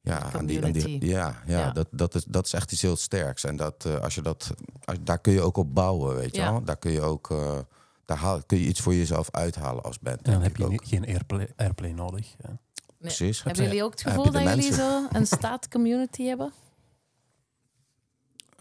ja, 0.00 0.32
aan 0.32 0.46
die, 0.46 0.64
aan 0.64 0.72
die, 0.72 0.82
Community. 0.82 1.06
ja, 1.06 1.42
ja, 1.46 1.58
Ja. 1.58 1.70
Dat, 1.70 1.88
dat, 1.90 2.14
is, 2.14 2.24
dat 2.24 2.46
is 2.46 2.52
echt 2.52 2.72
iets 2.72 2.82
heel 2.82 2.96
sterks. 2.96 3.44
En 3.44 3.56
dat, 3.56 3.84
eh, 3.84 4.00
als 4.00 4.14
je 4.14 4.22
dat, 4.22 4.50
als, 4.84 4.96
daar 5.00 5.18
kun 5.18 5.32
je 5.32 5.40
ook 5.40 5.56
op 5.56 5.74
bouwen, 5.74 6.16
weet 6.16 6.36
je 6.36 6.42
wel. 6.42 6.64
Daar 6.64 6.76
kun 6.76 6.90
je 6.92 7.00
ook, 7.00 7.30
eh, 7.30 7.58
daar 8.04 8.16
haal, 8.16 8.42
kun 8.46 8.58
je 8.58 8.64
iets 8.66 8.80
voor 8.80 8.94
jezelf 8.94 9.30
uithalen 9.30 9.82
als 9.82 9.98
band. 9.98 10.22
En 10.22 10.32
dan 10.32 10.42
heb 10.42 10.56
je 10.56 10.64
ook. 10.64 10.84
geen 10.84 11.06
airplay, 11.06 11.48
airplay 11.56 11.90
nodig. 11.90 12.34
Ja. 12.42 12.58
Precies. 12.98 13.42
Hebben 13.42 13.64
jullie 13.64 13.82
ook 13.84 13.90
het 13.90 14.02
gevoel 14.02 14.30
dat 14.30 14.42
jullie 14.42 14.72
zo 14.72 15.06
een 15.12 15.26
staat-community 15.26 16.24
hebben? 16.24 16.52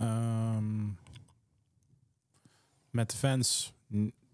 Ehm, 0.02 0.88
met 2.90 3.12
de 3.12 3.18
fans 3.18 3.74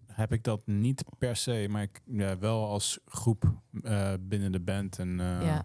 heb 0.06 0.32
ik 0.32 0.44
dat 0.44 0.66
niet 0.66 1.04
per 1.18 1.36
se, 1.36 1.66
maar 1.70 1.82
ik, 1.82 2.02
ja, 2.04 2.38
wel 2.38 2.68
als 2.68 2.98
groep 3.04 3.52
eh, 3.82 4.12
binnen 4.20 4.52
de 4.52 4.60
band 4.60 4.98
en, 4.98 5.20
eh, 5.20 5.42
ja. 5.42 5.64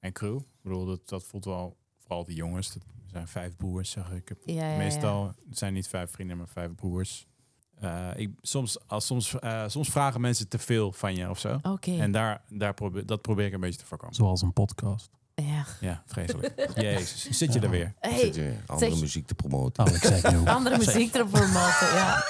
en 0.00 0.12
crew. 0.12 0.36
Ik 0.36 0.62
bedoel, 0.62 0.84
dat, 0.84 1.08
dat 1.08 1.24
voelt 1.24 1.44
wel, 1.44 1.76
vooral 1.98 2.24
de 2.24 2.34
jongens, 2.34 2.72
dat 2.72 2.82
zijn 3.06 3.28
vijf 3.28 3.56
broers, 3.56 3.90
zeg 3.90 4.10
ik. 4.10 4.32
Ja, 4.44 4.54
ja, 4.54 4.70
ja. 4.70 4.76
Meestal 4.76 5.34
het 5.48 5.58
zijn 5.58 5.72
niet 5.72 5.88
vijf 5.88 6.10
vrienden, 6.10 6.36
maar 6.36 6.48
vijf 6.48 6.74
broers. 6.74 7.26
Eh, 7.74 8.10
ik, 8.16 8.30
soms, 8.40 8.88
als, 8.88 9.06
soms, 9.06 9.38
eh, 9.38 9.68
soms 9.68 9.88
vragen 9.88 10.20
mensen 10.20 10.48
te 10.48 10.58
veel 10.58 10.92
van 10.92 11.14
je 11.14 11.30
of 11.30 11.38
zo. 11.38 11.58
Oké. 11.62 11.96
En 11.98 12.12
daar, 12.12 12.42
daar 12.48 12.74
probeer, 12.74 13.06
dat 13.06 13.22
probeer 13.22 13.46
ik 13.46 13.52
een 13.52 13.60
beetje 13.60 13.78
te 13.78 13.86
voorkomen. 13.86 14.14
Zoals 14.14 14.42
een 14.42 14.52
podcast. 14.52 15.10
Ja. 15.34 15.64
Ja, 15.80 16.02
vreselijk. 16.06 16.70
Jezus, 16.74 17.30
zit 17.38 17.52
je 17.52 17.58
Ja. 17.58 17.64
er 17.64 17.70
weer? 17.70 17.94
Hey, 18.00 18.18
Zit 18.18 18.34
je 18.34 18.56
andere 18.66 18.90
zeg- 18.90 19.00
muziek 19.00 19.26
te 19.26 19.34
promoten. 19.34 19.84
Alex 19.86 20.00
zei 20.20 20.36
nu. 20.36 20.46
andere 20.48 20.76
muziek 20.78 21.14
erop 21.14 21.30
promoten, 21.30 21.94
ja. 21.94 22.24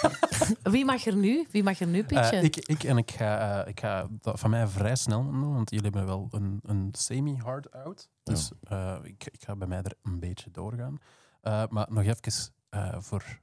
Wie 0.72 0.84
mag 0.84 1.04
er 1.06 1.16
nu? 1.16 1.46
Wie 1.50 1.62
mag 1.62 1.80
er 1.80 1.86
nu 1.86 2.04
pitchen? 2.04 2.38
Eh, 2.38 2.42
ik, 2.42 2.56
ik, 2.56 2.82
en 2.84 2.96
ik 2.96 3.10
ga, 3.10 3.62
eh, 3.64 3.68
ik 3.70 3.80
ga 3.80 4.06
dat 4.10 4.40
van 4.40 4.50
mij 4.50 4.66
vrij 4.66 4.96
snel 4.96 5.24
doen, 5.24 5.54
want 5.54 5.70
jullie 5.70 5.84
hebben 5.84 6.06
wel 6.06 6.28
een, 6.30 6.60
een 6.62 6.88
semi-hard 6.92 7.70
out. 7.72 8.08
Dus 8.22 8.50
eh, 8.62 8.96
ik, 9.02 9.24
ik 9.30 9.42
ga 9.44 9.56
bij 9.56 9.68
mij 9.68 9.82
er 9.82 9.94
een 10.02 10.20
beetje 10.20 10.50
doorgaan. 10.50 10.98
Eh, 11.40 11.62
maar 11.68 11.86
nog 11.90 12.04
even 12.04 12.52
eh, 12.68 12.94
voor 12.98 13.40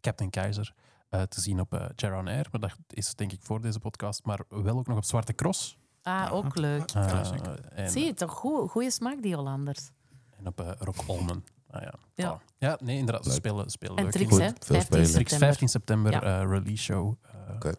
Captain 0.00 0.30
Keizer 0.30 0.74
eh, 1.08 1.22
te 1.22 1.40
zien 1.40 1.60
op 1.60 1.74
uh, 1.74 1.84
Jaron 1.96 2.28
Air. 2.28 2.46
Maar 2.50 2.60
dat 2.60 2.76
is 2.88 3.14
denk 3.14 3.32
ik 3.32 3.42
voor 3.42 3.60
deze 3.60 3.78
podcast, 3.78 4.24
maar 4.24 4.40
wel 4.48 4.78
ook 4.78 4.86
nog 4.86 4.96
op 4.96 5.04
Zwarte 5.04 5.34
Cross. 5.34 5.76
Ah, 6.08 6.32
ook 6.32 6.56
leuk. 6.56 6.90
Eh, 6.90 7.30
en, 7.74 7.90
Zie 7.90 8.04
je 8.04 8.14
toch? 8.14 8.32
Goe- 8.32 8.68
Goeie 8.68 8.90
smaak, 8.90 9.22
die 9.22 9.34
Hollanders. 9.34 9.90
en 10.38 10.46
op 10.46 10.76
Rock 10.78 10.96
Olmen. 11.06 11.44
Ah, 11.70 11.82
ja. 11.82 11.94
Ja. 12.14 12.40
Ja, 12.58 12.78
nee, 12.82 12.96
inderdaad. 12.98 13.24
Leuk. 13.26 13.34
spelen, 13.34 13.70
spelen 13.70 13.96
En 13.96 14.04
leuk. 14.04 14.12
Goed, 14.28 14.30
hè? 14.30 14.36
veel 14.36 14.54
15 14.58 14.80
spelen. 14.82 15.04
Trix 15.04 15.12
september. 15.30 15.48
15 15.48 15.68
september 15.68 16.12
Ja. 16.12 16.22
eh, 16.22 16.48
release 16.50 16.82
show. 16.82 17.14
eh. 17.60 17.72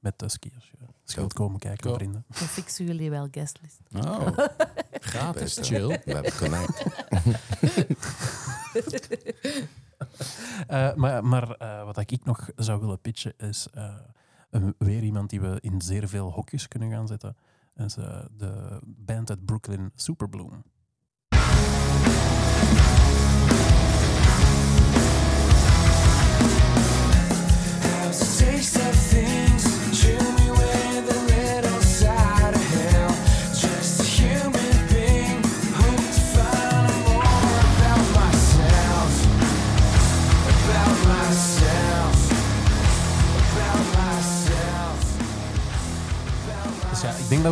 Met 0.00 0.22
als 0.22 1.14
je 1.14 1.20
wilt 1.20 1.32
komen 1.32 1.58
kijken, 1.58 1.82
Cool. 1.82 1.94
vrienden. 1.94 2.24
Dan 2.28 2.48
fixen 2.48 2.84
jullie 2.86 3.10
wel 3.10 3.28
guestlist. 3.30 3.78
Oh, 3.96 4.26
gratis, 5.10 5.54
Best, 5.54 5.66
chill. 5.66 5.86
We 6.04 6.12
hebben 6.12 6.36
connect. 6.36 6.82
Eh, 10.66 10.94
maar 10.94 11.24
maar 11.24 11.50
eh, 11.50 11.84
wat 11.84 11.96
ik 12.10 12.24
nog 12.24 12.48
zou 12.56 12.80
willen 12.80 13.00
pitchen 13.00 13.32
is 13.38 13.66
eh, 13.72 13.94
een- 14.50 14.74
weer 14.78 15.02
iemand 15.02 15.30
die 15.30 15.40
we 15.40 15.58
in 15.60 15.80
zeer 15.80 16.08
veel 16.08 16.30
hokjes 16.32 16.68
kunnen 16.68 16.90
gaan 16.90 17.06
zetten. 17.06 17.36
Dat 17.74 17.86
is 17.86 17.96
eh, 17.96 18.24
de 18.36 18.80
band 18.84 19.30
uit 19.30 19.44
Brooklyn, 19.44 19.92
Superbloom. 19.94 20.64
How's 27.82 28.18
the 28.18 28.44
taste 28.44 28.76
of 28.76 29.10
things? 29.10 29.71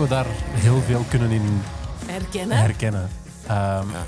Dat 0.00 0.08
we 0.08 0.14
daar 0.14 0.26
heel 0.60 0.80
veel 0.80 1.02
kunnen 1.08 1.30
in 1.30 1.60
Herkennen. 2.06 2.56
herkennen. 2.56 3.08
Ehm, 3.46 3.90
Ja. 3.90 4.04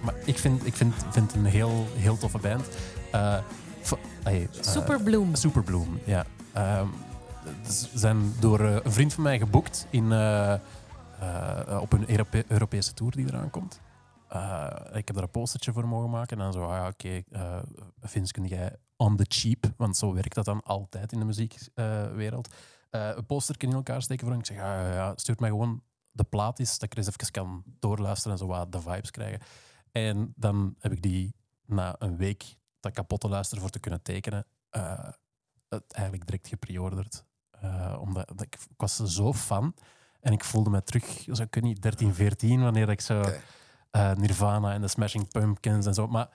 Maar 0.00 0.14
ik 0.24 0.38
vind, 0.38 0.66
ik 0.66 0.74
vind, 0.74 0.94
vind 1.10 1.32
het 1.32 1.34
een 1.40 1.44
heel, 1.44 1.86
heel 1.96 2.16
toffe 2.18 2.38
band. 2.38 2.68
Eh, 3.12 3.38
v- 3.80 3.92
allee, 4.24 4.42
eh, 4.52 4.62
Superbloem. 4.62 5.34
Superbloom, 5.34 5.98
ja. 6.04 6.24
Ehm, 6.52 6.86
ze 7.70 7.86
zijn 7.94 8.32
door 8.40 8.60
eh, 8.60 8.76
een 8.82 8.92
vriend 8.92 9.14
van 9.14 9.22
mij 9.22 9.38
geboekt 9.38 9.86
in, 9.90 10.12
eh, 10.12 10.52
eh, 10.52 10.58
op 11.80 11.92
een 11.92 12.10
Europe- 12.10 12.44
Europese 12.48 12.94
tour 12.94 13.12
die 13.16 13.26
eraan 13.26 13.50
komt. 13.50 13.80
Eh, 14.28 14.66
ik 14.92 15.06
heb 15.06 15.14
daar 15.14 15.22
een 15.24 15.30
postertje 15.30 15.72
voor 15.72 15.88
mogen 15.88 16.10
maken. 16.10 16.36
En 16.38 16.42
dan 16.42 16.52
zo, 16.52 16.64
ah, 16.64 16.70
ja, 16.76 16.86
oké, 16.88 17.22
eh 17.30 17.56
Vince, 18.02 18.32
kun 18.32 18.46
jij 18.46 18.76
on 18.96 19.16
the 19.16 19.24
cheap, 19.28 19.64
want 19.76 19.96
zo 19.96 20.14
werkt 20.14 20.34
dat 20.34 20.44
dan 20.44 20.62
altijd 20.64 21.12
in 21.12 21.18
de 21.18 21.24
muziekwereld, 21.24 22.48
eh 22.94 23.10
een 23.16 23.26
postertje 23.26 23.66
in 23.66 23.74
elkaar 23.74 24.02
steken 24.02 24.26
voor. 24.26 24.36
Ik 24.36 24.46
zeg, 24.46 24.56
ja, 24.56 24.80
ja, 24.80 24.94
ja, 24.94 25.12
stuurt 25.16 25.40
mij 25.40 25.48
gewoon 25.48 25.82
de 26.10 26.24
plaat 26.24 26.58
is, 26.58 26.72
dat 26.72 26.82
ik 26.82 26.92
er 26.92 26.98
eens 26.98 27.06
even 27.06 27.30
kan 27.30 27.62
doorluisteren 27.78 28.32
en 28.32 28.38
zo 28.38 28.46
wat 28.46 28.72
de 28.72 28.80
vibes 28.80 29.10
krijgen. 29.10 29.40
En 29.92 30.32
dan 30.36 30.74
heb 30.78 30.92
ik 30.92 31.02
die 31.02 31.34
na 31.66 31.96
een 31.98 32.16
week 32.16 32.56
dat 32.80 32.92
kapot 32.92 33.20
te 33.20 33.28
luisteren 33.28 33.62
voor 33.62 33.72
te 33.72 33.78
kunnen 33.78 34.02
tekenen, 34.02 34.46
eh, 34.70 35.08
het 35.68 35.92
eigenlijk 35.92 36.26
direct 36.26 36.48
gepreorderd. 36.48 37.24
Eh, 37.50 37.96
omdat 38.00 38.28
dat 38.28 38.42
ik, 38.42 38.54
ik 38.54 38.76
was 38.76 38.96
zo 38.96 39.32
fan 39.32 39.74
en 40.20 40.32
ik 40.32 40.44
voelde 40.44 40.70
me 40.70 40.82
terug, 40.82 41.26
zo, 41.32 41.42
ik 41.42 41.54
weet 41.54 41.64
niet, 41.64 41.82
13, 41.82 42.14
14, 42.14 42.62
wanneer 42.62 42.88
ik 42.88 43.00
zo 43.00 43.22
Nirvana 44.14 44.72
en 44.72 44.80
de 44.80 44.88
Smashing 44.88 45.28
Pumpkins 45.28 45.86
en 45.86 45.94
zo. 45.94 46.06
Maar 46.06 46.28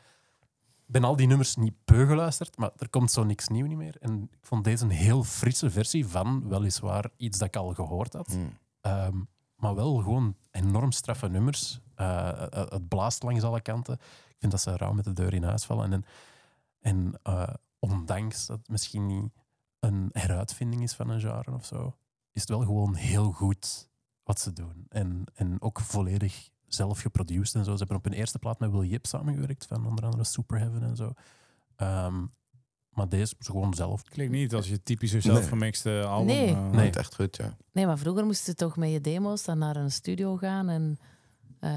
ben 0.92 1.04
al 1.04 1.16
die 1.16 1.28
nummers 1.28 1.56
niet 1.56 1.74
beu 1.86 2.06
geluisterd, 2.06 2.58
maar 2.58 2.72
er 2.78 2.90
komt 2.90 3.12
zo 3.12 3.24
niks 3.24 3.48
nieuw 3.48 3.66
niet 3.66 3.78
meer. 3.78 3.96
En 4.00 4.30
ik 4.32 4.46
vond 4.46 4.64
deze 4.64 4.84
een 4.84 4.90
heel 4.90 5.24
frisse 5.24 5.70
versie 5.70 6.08
van, 6.08 6.48
weliswaar, 6.48 7.10
iets 7.18 7.38
dat 7.38 7.48
ik 7.48 7.56
al 7.56 7.74
gehoord 7.74 8.14
had. 8.14 8.28
Hmm. 8.28 8.58
Ehm, 8.82 9.18
maar 9.56 9.76
wel 9.76 9.98
gewoon 9.98 10.36
enorm 10.52 10.92
straffe 10.92 11.28
nummers. 11.28 11.80
Eh, 11.96 12.30
eh, 12.30 12.70
het 12.70 12.88
blaast 12.88 13.24
langs 13.24 13.44
alle 13.44 13.62
kanten. 13.62 13.94
Ik 14.30 14.36
vind 14.40 14.52
dat 14.52 14.62
ze 14.62 14.78
rauw 14.78 14.94
met 14.94 15.06
de 15.06 15.14
deur 15.14 15.34
in 15.34 15.44
huis 15.44 15.66
vallen. 15.66 15.94
En, 15.94 16.06
en 16.80 17.20
eh, 17.24 17.54
ondanks 17.80 18.46
dat 18.46 18.58
het 18.58 18.70
misschien 18.70 19.06
niet 19.06 19.32
een 19.80 20.10
heruitvinding 20.12 20.82
is 20.82 20.94
van 20.94 21.10
een 21.10 21.20
genre 21.20 21.54
of 21.54 21.66
zo, 21.66 21.96
is 22.32 22.42
het 22.42 22.50
wel 22.50 22.62
gewoon 22.62 22.96
heel 22.96 23.32
goed 23.32 23.90
wat 24.24 24.40
ze 24.40 24.54
doen. 24.54 24.86
En, 24.90 25.24
en 25.34 25.62
ook 25.62 25.80
volledig 25.80 26.50
zelf 26.74 27.02
geproduced 27.02 27.56
en 27.56 27.64
zo. 27.66 27.72
Ze 27.72 27.78
hebben 27.78 27.98
op 27.98 28.04
hun 28.04 28.14
eerste 28.14 28.40
plaat 28.40 28.60
met 28.60 28.72
Will 28.72 28.88
Yip 28.90 29.06
samengewerkt, 29.06 29.66
van 29.66 29.86
onder 29.88 30.06
andere 30.06 30.24
Super 30.24 30.60
Heaven 30.60 30.84
en 30.84 30.96
zo. 30.96 31.14
Ehm, 31.76 32.26
maar 32.90 33.10
deze 33.10 33.36
is 33.40 33.48
gewoon 33.48 33.74
zelf. 33.74 34.04
Klinkt 34.04 34.34
niet 34.34 34.54
als 34.54 34.68
je 34.70 34.84
typische 34.84 35.22
zelfgemixte 35.22 36.04
album. 36.08 36.26
Nee. 36.36 36.48
eh, 36.48 36.70
Nee. 36.70 36.86
Niet 36.86 36.96
echt 36.96 37.16
goed, 37.16 37.38
ja. 37.38 37.58
Nee, 37.72 37.86
maar 37.86 37.98
vroeger 37.98 38.26
moest 38.26 38.46
je 38.46 38.54
toch 38.56 38.78
met 38.78 38.92
je 38.92 39.02
demo's 39.02 39.44
dan 39.44 39.58
naar 39.58 39.76
een 39.76 39.92
studio 39.92 40.38
gaan 40.38 40.70
en 40.70 41.00
eh, 41.60 41.72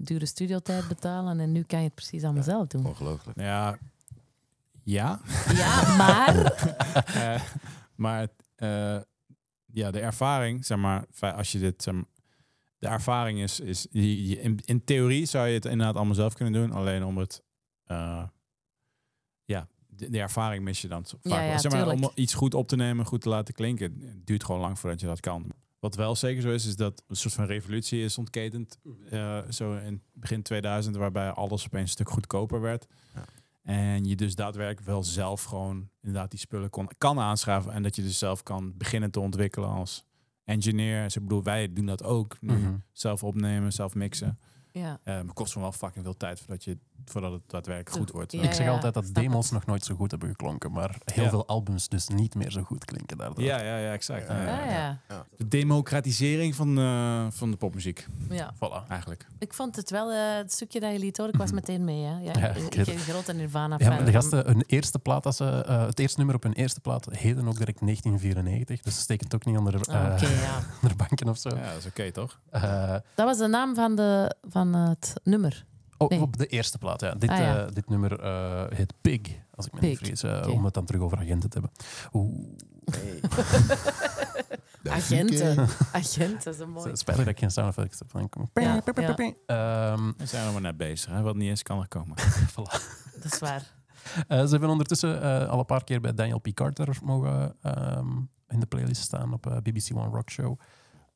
dure 0.00 0.26
studiotijd 0.26 0.88
betalen. 0.88 1.40
En 1.40 1.52
nu 1.52 1.62
kan 1.62 1.78
je 1.78 1.84
het 1.84 1.94
precies 1.94 2.24
allemaal 2.24 2.42
zelf 2.42 2.66
doen. 2.66 2.86
Ongelooflijk. 2.86 3.40
Ja. 3.40 3.78
Ja. 4.82 5.20
Ja, 5.52 5.96
maar... 5.96 6.34
Eh, 7.14 7.40
maar 7.94 8.28
eh, 8.54 8.98
ja, 9.72 9.90
de 9.90 10.00
ervaring, 10.00 10.66
zeg 10.66 10.78
maar, 10.78 11.06
als 11.20 11.52
je 11.52 11.58
dit, 11.58 11.82
zeg 11.82 11.94
maar, 11.94 12.04
de 12.82 12.88
ervaring 12.88 13.38
is, 13.40 13.60
is 13.60 13.86
je, 13.90 14.26
je- 14.28 14.40
in, 14.40 14.58
in 14.64 14.84
theorie 14.84 15.26
zou 15.26 15.46
je 15.48 15.54
het 15.54 15.64
inderdaad 15.64 15.96
allemaal 15.96 16.14
zelf 16.14 16.34
kunnen 16.34 16.52
doen, 16.54 16.72
alleen 16.72 17.04
om 17.04 17.18
het, 17.18 17.42
eh, 17.84 18.22
ja, 19.44 19.68
de, 19.86 20.10
de 20.10 20.18
ervaring 20.20 20.64
mis 20.64 20.80
je 20.80 20.88
dan 20.88 21.04
vaak. 21.06 21.18
Ja, 21.22 21.40
ja, 21.42 21.58
zeg 21.58 21.72
maar, 21.72 21.86
om 21.94 22.10
iets 22.14 22.34
goed 22.34 22.54
op 22.54 22.68
te 22.68 22.76
nemen, 22.76 23.04
goed 23.06 23.20
te 23.20 23.28
laten 23.28 23.54
klinken, 23.54 24.00
het 24.00 24.26
duurt 24.26 24.44
gewoon 24.44 24.60
lang 24.60 24.78
voordat 24.78 25.00
je 25.00 25.06
dat 25.06 25.20
kan. 25.20 25.52
Wat 25.78 25.94
wel 25.94 26.16
zeker 26.16 26.42
zo 26.42 26.50
is, 26.50 26.66
is 26.66 26.76
dat 26.76 27.02
een 27.08 27.16
soort 27.16 27.34
van 27.34 27.44
revolutie 27.44 28.02
is 28.04 28.18
ontketend. 28.18 28.78
eh, 29.10 29.38
zo 29.50 29.76
in 29.76 30.02
begin 30.12 30.42
2000, 30.42 30.96
waarbij 30.96 31.30
alles 31.30 31.64
opeens 31.64 31.82
een 31.82 31.88
stuk 31.88 32.10
goedkoper 32.10 32.60
werd. 32.60 32.86
Ja. 33.14 33.24
En 33.62 34.04
je 34.04 34.16
dus 34.16 34.34
daadwerkelijk 34.34 34.86
wel 34.86 35.02
zelf 35.04 35.42
gewoon 35.44 35.88
inderdaad 36.00 36.30
die 36.30 36.40
spullen 36.40 36.70
kon, 36.70 36.88
kan 36.98 37.18
aanschaffen. 37.20 37.72
En 37.72 37.82
dat 37.82 37.96
je 37.96 38.02
dus 38.02 38.18
zelf 38.18 38.42
kan 38.42 38.76
beginnen 38.76 39.10
te 39.10 39.20
ontwikkelen 39.20 39.68
als 39.68 40.04
engineer. 40.52 41.02
Dus 41.02 41.16
ik 41.16 41.22
bedoel, 41.22 41.42
wij 41.42 41.72
doen 41.72 41.86
dat 41.86 42.04
ook 42.04 42.36
nu. 42.40 42.54
Mhm. 42.54 42.74
Zelf 42.92 43.24
opnemen, 43.24 43.72
zelf 43.72 43.94
mixen. 43.94 44.38
Ja. 44.72 44.98
Maar 45.04 45.16
het 45.16 45.32
kost 45.32 45.52
gewoon 45.52 45.68
wel 45.68 45.78
fucking 45.78 46.04
veel 46.04 46.16
tijd 46.16 46.38
voordat, 46.38 46.64
je, 46.64 46.76
voordat 47.04 47.32
het 47.32 47.42
daadwerkelijk 47.46 47.96
goed 47.96 48.10
wordt. 48.10 48.32
Ja, 48.32 48.42
ik 48.42 48.52
zeg 48.52 48.66
ja, 48.66 48.72
altijd 48.72 48.94
dat 48.94 49.14
demos 49.14 49.44
het. 49.44 49.52
nog 49.52 49.66
nooit 49.66 49.84
zo 49.84 49.94
goed 49.94 50.10
hebben 50.10 50.28
geklonken, 50.28 50.72
maar 50.72 50.96
heel 51.04 51.24
Ja. 51.24 51.30
veel 51.30 51.46
albums 51.46 51.88
dus 51.88 52.08
niet 52.08 52.34
meer 52.34 52.50
zo 52.50 52.62
goed 52.62 52.84
klinken 52.84 53.16
daardoor. 53.18 53.42
Ja, 53.44 53.60
ja, 53.62 53.76
ja, 53.78 53.92
exact. 53.92 54.28
Ja, 54.28 54.42
Ja, 54.44 54.60
Ah, 54.64 54.70
ja. 54.70 54.98
ja. 55.08 55.26
De 55.36 55.48
democratisering 55.48 56.54
van, 56.54 56.78
eh, 56.78 57.26
van 57.30 57.50
de 57.50 57.56
popmuziek, 57.56 58.06
ja. 58.30 58.54
Voilà. 58.54 58.88
eigenlijk. 58.88 59.26
Ik 59.38 59.54
vond 59.54 59.76
het 59.76 59.90
wel, 59.90 60.10
eh, 60.12 60.36
het 60.36 60.52
stukje 60.52 60.80
dat 60.80 60.92
je 60.92 60.98
liet 60.98 61.16
horen, 61.16 61.32
ik 61.32 61.38
was 61.40 61.52
meteen 61.60 61.84
mee. 61.84 62.02
Hè. 62.04 62.18
Ja, 62.20 62.32
Ja, 62.38 62.48
ik, 62.48 62.74
ik 62.74 62.86
een 62.86 62.98
grote 62.98 63.32
Nirvana 63.32 63.76
Ja, 63.78 63.86
fan. 63.86 63.94
maar 63.96 64.04
de 64.04 64.12
gasten, 64.12 64.46
hun 64.46 64.64
eerste 64.66 64.98
plaat, 64.98 65.22
dat 65.22 65.36
ze, 65.36 65.44
eh, 65.66 65.86
het 65.86 65.98
eerste 65.98 66.16
nummer 66.18 66.34
op 66.36 66.42
hun 66.42 66.52
eerste 66.52 66.80
plaat, 66.80 67.06
heden 67.10 67.48
ook 67.48 67.58
direct 67.58 67.80
1994. 67.80 68.80
Dus 68.80 68.94
ze 68.94 69.00
steken 69.00 69.24
het 69.24 69.34
ook 69.34 69.44
niet 69.44 69.56
onder, 69.56 69.80
Ah, 69.90 70.22
eh, 70.22 70.42
ja. 70.42 70.60
onder 70.82 70.96
banken 70.96 71.28
of 71.28 71.38
zo. 71.38 71.48
Ja, 71.48 71.68
dat 71.72 71.78
is 71.78 71.86
oké, 71.86 72.10
toch? 72.12 72.40
Eh, 72.50 72.90
Dat 73.14 73.26
was 73.26 73.38
de 73.38 73.46
naam 73.46 73.74
van, 73.74 73.94
de, 73.96 74.34
van 74.48 74.61
het 74.66 75.14
nummer. 75.24 75.64
oh, 75.98 76.08
Nee. 76.08 76.20
Op 76.20 76.36
de 76.36 76.46
eerste 76.46 76.78
plaat, 76.78 77.00
ja. 77.00 77.14
Dit, 77.14 77.30
Ah, 77.30 77.38
ja. 77.38 77.64
eh, 77.66 77.72
dit 77.72 77.88
nummer 77.88 78.20
eh, 78.20 78.76
heet 78.76 78.92
Pig, 79.00 79.20
als 79.54 79.66
ik 79.66 79.72
me 79.72 79.80
niet 79.80 79.98
vergis. 79.98 80.22
eh. 80.22 80.48
Om 80.48 80.64
het 80.64 80.74
dan 80.74 80.84
terug 80.84 81.00
over 81.02 81.18
agenten 81.18 81.50
te 81.50 81.58
hebben. 81.60 81.72
Oeh, 82.12 82.48
Agenten. 84.90 85.68
Agenten, 85.92 86.44
dat 86.44 86.54
is 86.54 86.66
mooi. 86.66 86.84
het 86.84 86.92
is 86.92 86.98
spijtig 87.00 87.24
dat 87.24 87.34
ik 87.34 87.38
geen 87.40 87.50
sound 87.50 87.68
effects 87.76 87.98
heb. 87.98 88.12
Ja, 88.12 88.20
Ehm, 89.46 90.12
We 90.16 90.26
zijn 90.26 90.46
er 90.46 90.52
maar 90.52 90.60
net 90.60 90.76
bezig, 90.76 91.10
hè? 91.12 91.22
wat 91.22 91.36
niet 91.36 91.48
eens 91.48 91.62
kan 91.62 91.80
er 91.80 91.88
komen. 91.88 92.16
Dat 93.22 93.32
is 93.32 93.38
waar. 93.38 93.72
Eh, 94.28 94.42
ze 94.44 94.50
hebben 94.50 94.68
ondertussen 94.68 95.22
eh, 95.22 95.48
al 95.48 95.58
een 95.58 95.64
paar 95.64 95.84
keer 95.84 96.00
bij 96.00 96.14
Daniel 96.14 96.38
P. 96.40 96.48
Carter 96.54 96.96
mogen 97.02 97.56
ehm, 97.62 98.16
in 98.48 98.60
de 98.60 98.66
playlist 98.66 99.02
staan 99.02 99.32
op 99.32 99.60
BBC 99.62 99.90
One 99.96 100.08
Rock 100.08 100.30
Show. 100.30 100.60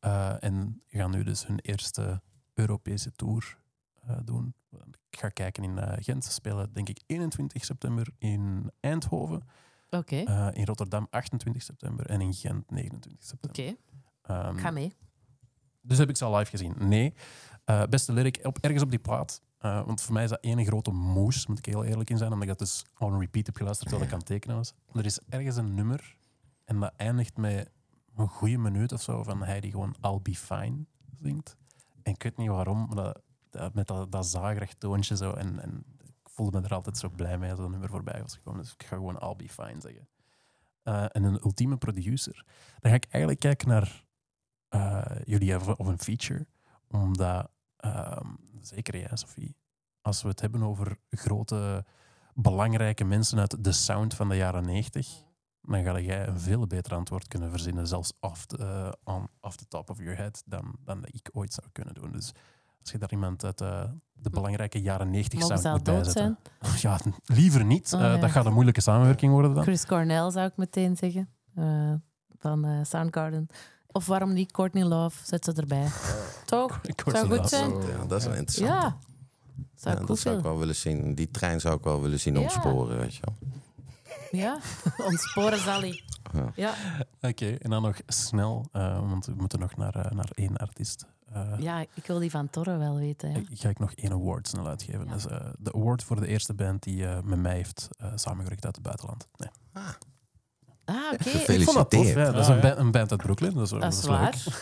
Eh, 0.00 0.42
en 0.44 0.82
gaan 0.88 1.10
nu 1.10 1.22
dus 1.22 1.46
hun 1.46 1.58
eerste 1.58 2.20
Europese 2.56 3.12
tour 3.12 3.58
eh, 4.06 4.16
doen. 4.24 4.54
Ik 5.10 5.18
ga 5.18 5.28
kijken 5.28 5.62
in 5.64 5.78
eh, 5.78 5.96
Gent. 6.00 6.24
Ze 6.24 6.32
spelen 6.32 6.72
denk 6.72 6.88
ik 6.88 7.00
21 7.06 7.64
september 7.64 8.06
in 8.18 8.70
Eindhoven. 8.80 9.42
Oké, 9.90 10.16
eh, 10.16 10.48
in 10.52 10.64
Rotterdam 10.64 11.06
28 11.10 11.62
september 11.62 12.06
en 12.06 12.20
in 12.20 12.34
Gent 12.34 12.70
29 12.70 13.24
september. 13.24 13.60
oké. 13.60 13.76
Ehm, 14.22 14.56
Ga 14.56 14.70
mee. 14.70 14.92
dus 15.80 15.98
heb 15.98 16.08
ik 16.08 16.16
ze 16.16 16.24
al 16.24 16.36
live 16.36 16.50
gezien? 16.50 16.74
Nee. 16.78 17.14
Beste 17.88 18.12
lyric, 18.12 18.38
op, 18.42 18.58
ergens 18.58 18.82
op 18.82 18.90
die 18.90 18.98
plaat. 18.98 19.42
want 19.58 20.00
voor 20.00 20.12
mij 20.12 20.24
is 20.24 20.30
dat 20.30 20.40
één 20.40 20.64
grote 20.64 20.90
moes, 20.90 21.46
moet 21.46 21.58
ik 21.58 21.64
heel 21.64 21.84
eerlijk 21.84 22.10
in 22.10 22.16
zijn. 22.16 22.32
Omdat 22.32 22.48
ik 22.48 22.58
dat 22.58 22.68
dus 22.68 22.84
on 22.98 23.18
repeat 23.18 23.46
heb 23.46 23.56
geluisterd 23.56 23.88
terwijl 23.88 24.08
ik 24.08 24.14
aan 24.14 24.22
het 24.22 24.28
tekenen 24.28 24.56
was. 24.56 24.74
Er 24.92 25.04
is 25.04 25.18
ergens 25.28 25.56
een 25.56 25.74
nummer 25.74 26.16
en 26.64 26.80
dat 26.80 26.92
eindigt 26.96 27.36
met 27.36 27.70
een 28.16 28.28
goede 28.28 28.58
minuut 28.58 28.92
of 28.92 29.02
zo 29.02 29.22
van 29.22 29.42
hij 29.42 29.60
die 29.60 29.70
gewoon 29.70 29.96
I'll 30.02 30.20
be 30.22 30.34
fine 30.34 30.84
zingt. 31.22 31.56
En 32.06 32.12
ik 32.12 32.22
weet 32.22 32.36
niet 32.36 32.48
waarom, 32.48 32.86
maar 32.94 33.14
dat, 33.50 33.74
met 33.74 33.86
dat, 33.86 34.12
dat 34.12 34.74
toontje 34.78 35.16
zo. 35.16 35.32
En, 35.32 35.60
en 35.60 35.84
ik 36.02 36.14
voelde 36.22 36.60
me 36.60 36.66
er 36.66 36.74
altijd 36.74 36.98
zo 36.98 37.08
blij 37.08 37.38
mee 37.38 37.50
als 37.50 37.58
dat 37.58 37.70
nummer 37.70 37.88
voorbij 37.88 38.20
was 38.22 38.34
gekomen. 38.34 38.62
Dus 38.62 38.72
ik 38.72 38.82
ga 38.82 38.96
gewoon 38.96 39.18
I'll 39.22 39.36
be 39.36 39.48
fine 39.48 39.80
zeggen. 39.80 40.08
Eh, 40.82 41.04
en 41.08 41.24
een 41.24 41.40
ultieme 41.44 41.76
producer. 41.76 42.44
Dan 42.80 42.90
ga 42.90 42.96
ik 42.96 43.06
eigenlijk 43.10 43.40
kijken 43.40 43.68
naar 43.68 44.04
eh, 44.68 45.20
jullie 45.24 45.76
of 45.76 45.86
een 45.86 45.98
feature. 45.98 46.46
Omdat, 46.88 47.50
ehm, 47.76 48.34
zeker 48.60 48.98
jij, 48.98 49.10
Sophie, 49.12 49.56
als 50.00 50.22
we 50.22 50.28
het 50.28 50.40
hebben 50.40 50.62
over 50.62 50.98
grote, 51.10 51.84
belangrijke 52.34 53.04
mensen 53.04 53.38
uit 53.38 53.64
de 53.64 53.72
sound 53.72 54.14
van 54.14 54.28
de 54.28 54.36
jaren 54.36 54.64
90, 54.64 55.24
dan 55.66 55.84
ga 55.84 56.00
jij 56.00 56.26
een 56.28 56.40
veel 56.40 56.66
beter 56.66 56.94
antwoord 56.94 57.28
kunnen 57.28 57.50
verzinnen, 57.50 57.86
zelfs 57.86 58.12
off 58.20 58.46
the, 58.46 58.96
on, 59.04 59.28
off 59.40 59.56
the 59.56 59.68
top 59.68 59.90
of 59.90 59.98
your 59.98 60.16
head, 60.16 60.42
dan, 60.46 60.74
dan 60.84 61.00
dat 61.00 61.10
ik 61.14 61.28
ooit 61.32 61.52
zou 61.52 61.66
kunnen 61.72 61.94
doen. 61.94 62.12
Dus 62.12 62.32
als 62.80 62.90
je 62.90 62.98
daar 62.98 63.10
iemand 63.10 63.44
uit 63.44 63.60
eh, 63.60 63.82
de 64.12 64.30
belangrijke 64.30 64.80
jaren 64.82 65.10
90 65.10 65.40
Mogen 65.40 65.58
sound 65.58 65.62
ze 65.62 65.68
al 65.68 65.76
moet 65.76 65.84
dood 65.84 66.14
bijzetten. 66.14 66.38
zijn? 66.80 67.12
Ja, 67.24 67.34
liever 67.34 67.64
niet. 67.64 67.92
Oh, 67.94 68.14
Eh. 68.14 68.20
Dat 68.20 68.30
gaat 68.30 68.46
een 68.46 68.52
moeilijke 68.52 68.80
samenwerking 68.80 69.32
worden 69.32 69.54
dan. 69.54 69.62
Chris 69.62 69.86
Cornell 69.86 70.30
zou 70.30 70.46
ik 70.46 70.56
meteen 70.56 70.96
zeggen. 70.96 71.28
eh, 71.54 71.92
van 72.38 72.64
eh, 72.64 72.78
Soundgarden. 72.84 73.46
Of 73.86 74.06
waarom 74.06 74.32
niet 74.32 74.52
Courtney 74.52 74.84
Love? 74.84 75.18
Zet 75.26 75.44
ze 75.44 75.52
erbij. 75.52 75.86
Toch? 76.44 76.80
Zou 77.06 77.38
goed 77.38 77.48
zijn. 77.48 77.70
Ja, 77.70 78.04
dat 78.08 78.20
is 78.20 78.26
een 78.26 78.36
interessant. 78.36 78.82
Ja. 78.82 78.96
Zou 79.74 79.96
Ja, 80.00 80.04
dat 80.04 80.18
zou 80.18 80.36
ik 80.36 80.42
wel 80.42 80.58
willen 80.58 80.74
zien. 80.76 81.14
Die 81.14 81.30
trein 81.30 81.60
zou 81.60 81.76
ik 81.76 81.84
wel 81.84 82.00
willen 82.02 82.20
zien 82.20 82.34
Ja. 82.34 82.40
ontsporen, 82.40 82.98
weet 82.98 83.14
je 83.14 83.20
wel. 83.24 83.48
Ja. 84.30 84.58
Ontsporen 84.96 85.58
Sally. 85.58 86.02
Ja. 86.32 86.52
Ja. 86.54 86.74
Oké, 87.20 87.50
en 87.54 87.70
dan 87.70 87.82
nog 87.82 87.96
snel, 88.06 88.68
eh, 88.72 88.98
want 89.08 89.26
we 89.26 89.34
moeten 89.36 89.58
nog 89.58 89.76
naar, 89.76 89.94
eh, 89.94 90.10
naar 90.10 90.28
één 90.34 90.56
artiest. 90.56 91.06
Eh, 91.32 91.52
ja, 91.58 91.80
ik 91.94 92.06
wil 92.06 92.18
die 92.18 92.30
van 92.30 92.50
Torre 92.50 92.76
wel 92.76 92.96
weten. 92.96 93.30
Ja. 93.30 93.36
Ik 93.36 93.46
Ga 93.60 93.68
ik 93.68 93.78
nog 93.78 93.92
één 93.92 94.12
award 94.12 94.48
snel 94.48 94.66
uitgeven. 94.66 95.04
Ja. 95.04 95.10
Dat 95.10 95.18
is 95.18 95.26
eh, 95.26 95.46
de 95.58 95.72
award 95.72 96.02
voor 96.04 96.20
de 96.20 96.26
eerste 96.26 96.54
band 96.54 96.82
die 96.82 97.06
eh, 97.06 97.20
met 97.22 97.38
mij 97.38 97.54
heeft 97.54 97.88
eh, 97.98 98.12
samengewerkt 98.14 98.64
uit 98.64 98.74
het 98.74 98.84
buitenland. 98.84 99.28
Nee. 99.36 99.48
Ah, 99.72 99.88
oké. 101.12 101.22
Gefeliciteerd. 101.22 101.58
Ik 101.58 101.64
vond 101.64 101.76
dat 101.76 101.90
tof. 101.90 102.06
Ja, 102.14 102.24
dat 102.30 102.34
is 102.42 102.46
Ah, 102.48 102.54
een, 102.54 102.60
ba- 102.60 102.76
een 102.76 102.90
band 102.90 103.10
uit 103.10 103.22
Brooklyn. 103.22 103.54
Dat 103.54 103.62
is, 103.64 103.70
Dat 103.70 103.80
dat 103.80 103.92
is 103.92 104.04
waar. 104.04 104.22
leuk. 104.44 104.54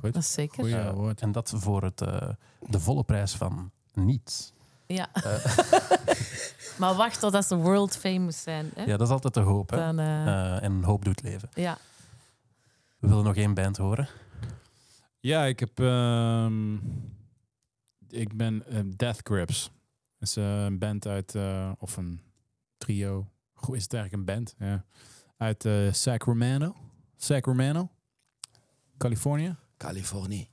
Goed. 0.00 0.12
Dat 0.12 0.22
is 0.22 0.32
zeker. 0.32 0.64
Goeie. 0.92 1.14
En 1.14 1.32
dat 1.32 1.52
voor 1.56 1.82
het, 1.82 2.00
eh, 2.00 2.28
de 2.68 2.80
volle 2.80 3.04
prijs 3.04 3.34
van 3.34 3.70
niets. 3.94 4.52
Ja. 4.86 5.08
Maar 6.82 6.94
wacht 6.94 7.20
totdat 7.20 7.46
ze 7.46 7.56
world 7.56 7.96
famous 7.96 8.42
zijn. 8.42 8.70
Hè? 8.74 8.82
Ja, 8.84 8.96
dat 8.96 9.06
is 9.06 9.12
altijd 9.12 9.34
de 9.34 9.40
hoop. 9.40 9.70
Hè? 9.70 9.76
Dan, 9.76 9.98
eh, 9.98 10.26
Eh, 10.56 10.62
en 10.62 10.82
hoop 10.84 11.04
doet 11.04 11.22
leven. 11.22 11.48
ja. 11.54 11.78
We 12.98 13.08
willen 13.08 13.24
nog 13.24 13.36
één 13.36 13.54
band 13.54 13.76
horen. 13.76 14.08
Ja, 15.20 15.44
ik 15.44 15.60
heb... 15.60 15.80
ehm, 15.80 16.74
ik 18.08 18.36
ben 18.36 18.66
eh, 18.66 18.80
Death 18.96 19.20
Grips. 19.24 19.70
Dat 20.18 20.28
is 20.28 20.36
een 20.36 20.78
band 20.78 21.06
uit... 21.06 21.34
eh, 21.34 21.72
of 21.78 21.96
een 21.96 22.20
trio. 22.78 23.28
Goed, 23.52 23.76
is 23.76 23.82
het 23.82 23.94
eigenlijk 23.94 24.22
een 24.28 24.34
band? 24.34 24.54
Ja. 24.58 24.84
Uit 25.36 25.64
eh, 25.64 25.92
Sacramento. 25.92 26.76
Sacramento. 27.16 27.90
Californië. 28.98 29.56
Californië. 29.76 30.48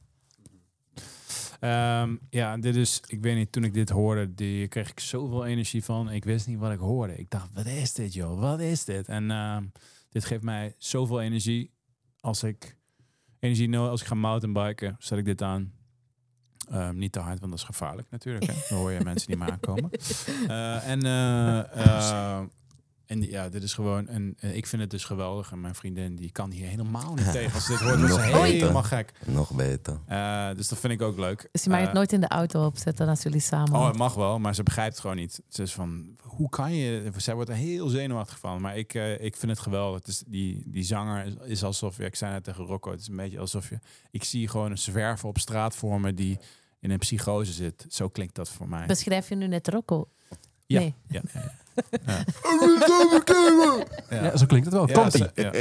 Ehm, 1.60 2.16
ja, 2.30 2.57
dit 2.57 2.76
is, 2.76 3.01
ik 3.07 3.22
weet 3.22 3.36
niet, 3.36 3.51
toen 3.51 3.64
ik 3.64 3.74
dit 3.74 3.89
hoorde, 3.89 4.34
die 4.34 4.68
kreeg 4.68 4.89
ik 4.89 4.99
zoveel 4.99 5.45
energie 5.45 5.84
van. 5.84 6.12
Ik 6.12 6.24
wist 6.24 6.47
niet 6.47 6.60
wat 6.60 6.72
ik 6.72 6.80
hoorde. 6.80 7.16
Ik 7.16 7.30
dacht, 7.30 7.49
wat 7.53 7.66
is 7.66 7.93
dit 7.93 8.14
joh, 8.14 8.39
wat 8.39 8.60
is 8.60 8.86
dit? 8.86 9.07
En 9.07 9.32
ehm, 9.32 9.64
dit 10.10 10.26
geeft 10.26 10.43
mij 10.43 10.76
zoveel 10.78 11.22
energie. 11.22 11.72
Als 12.20 12.43
ik 12.43 12.78
energie 13.39 13.70
nodig, 13.70 13.91
als 13.91 14.01
ik 14.01 14.07
ga 14.07 14.16
mountainbiken, 14.16 14.95
zet 14.99 15.18
ik 15.18 15.26
dit 15.26 15.41
aan. 15.41 15.74
Ehm, 16.70 16.97
niet 16.97 17.12
te 17.12 17.20
hard, 17.20 17.39
want 17.39 17.51
dat 17.51 17.60
is 17.60 17.66
gevaarlijk 17.66 18.07
natuurlijk. 18.12 18.45
Hè? 18.45 18.53
Dan 18.70 18.78
hoor 18.78 18.91
je 18.91 19.03
mensen 19.03 19.30
niet 19.30 19.39
meer 19.39 19.51
aankomen. 19.51 19.89
Eh, 20.47 20.88
en, 20.88 21.05
eh, 21.05 21.60
eh, 21.60 22.43
en 23.10 23.22
ja, 23.22 23.49
dit 23.49 23.64
is 23.64 23.74
gewoon, 23.74 24.07
en, 24.07 24.36
en 24.39 24.55
ik 24.55 24.66
vind 24.68 24.82
het 24.82 24.91
dus 24.91 25.03
geweldig. 25.03 25.51
En 25.51 25.62
mijn 25.62 25.76
vriendin, 25.76 26.16
die 26.16 26.32
kan 26.32 26.51
hier 26.51 26.68
helemaal 26.68 27.14
niet 27.14 27.32
tegen. 27.38 27.53
Als 27.53 27.66
ze 27.66 27.72
dit 27.72 27.80
hoort, 27.82 27.99
wordt 27.99 28.14
ze 28.14 28.20
helemaal 28.22 28.84
gek. 28.84 29.12
Nog 29.26 29.51
beter. 29.55 29.99
Eh, 30.07 30.49
dus 30.55 30.68
dat 30.68 30.80
vind 30.80 30.93
ik 30.93 31.01
ook 31.01 31.18
leuk. 31.18 31.49
Dus 31.51 31.64
je 31.64 31.70
mag 31.70 31.80
het 31.80 31.88
Eh, 31.88 31.93
nooit 31.93 32.12
in 32.14 32.20
de 32.22 32.28
auto 32.28 32.66
opzetten 32.66 33.07
als 33.07 33.24
jullie 33.24 33.39
samen. 33.39 33.74
Oh, 33.80 33.88
het 33.88 33.97
mag 33.97 34.14
wel, 34.14 34.39
maar 34.39 34.55
ze 34.55 34.64
begrijpt 34.64 34.91
het 34.91 35.01
gewoon 35.01 35.16
niet. 35.16 35.41
Ze 35.47 35.62
is 35.62 35.74
van, 35.74 36.16
hoe 36.22 36.49
kan 36.49 36.74
je... 36.74 37.12
Zij 37.18 37.34
wordt 37.36 37.49
er 37.49 37.55
heel 37.55 37.88
zenuwachtig 37.88 38.39
van. 38.39 38.62
Maar 38.62 38.78
ik, 38.78 38.93
eh, 38.93 39.24
ik 39.24 39.36
vind 39.36 39.51
het 39.51 39.62
geweldig. 39.62 39.99
Het 39.99 40.07
is, 40.07 40.24
die, 40.28 40.64
die 40.66 40.84
zanger 40.84 41.26
is, 41.26 41.34
is 41.45 41.64
alsof... 41.64 41.97
Ja, 41.97 42.05
ik 42.05 42.16
zei 42.16 42.32
net 42.32 42.43
tegen 42.43 42.66
Rocco, 42.66 42.91
het 42.91 42.99
is 42.99 43.07
een 43.07 43.16
beetje 43.16 43.39
alsof 43.39 43.70
je... 43.70 43.80
Ik 44.12 44.24
zie 44.24 44.47
gewoon 44.47 44.72
een 44.72 44.78
zwerver 44.78 45.28
op 45.30 45.38
straat 45.38 45.76
voor 45.76 46.01
me 46.01 46.14
die 46.14 46.39
in 46.80 46.91
een 46.91 46.97
psychose 46.97 47.51
zit. 47.51 47.86
Zo 47.89 48.10
klinkt 48.10 48.36
dat 48.36 48.49
voor 48.49 48.70
mij. 48.70 48.86
Beschrijf 48.86 49.30
je 49.30 49.36
nu 49.36 49.47
net 49.47 49.68
Rocco? 49.68 50.07
Ja. 50.70 50.80
Nee. 50.80 50.93
Ja, 51.07 51.22
ja, 51.34 51.41
ja. 54.09 54.22
Ja. 54.22 54.38
zo 54.38 54.45
klinkt 54.45 54.65
het 54.65 54.76
wel. 54.76 54.88
Ja, 54.88 55.53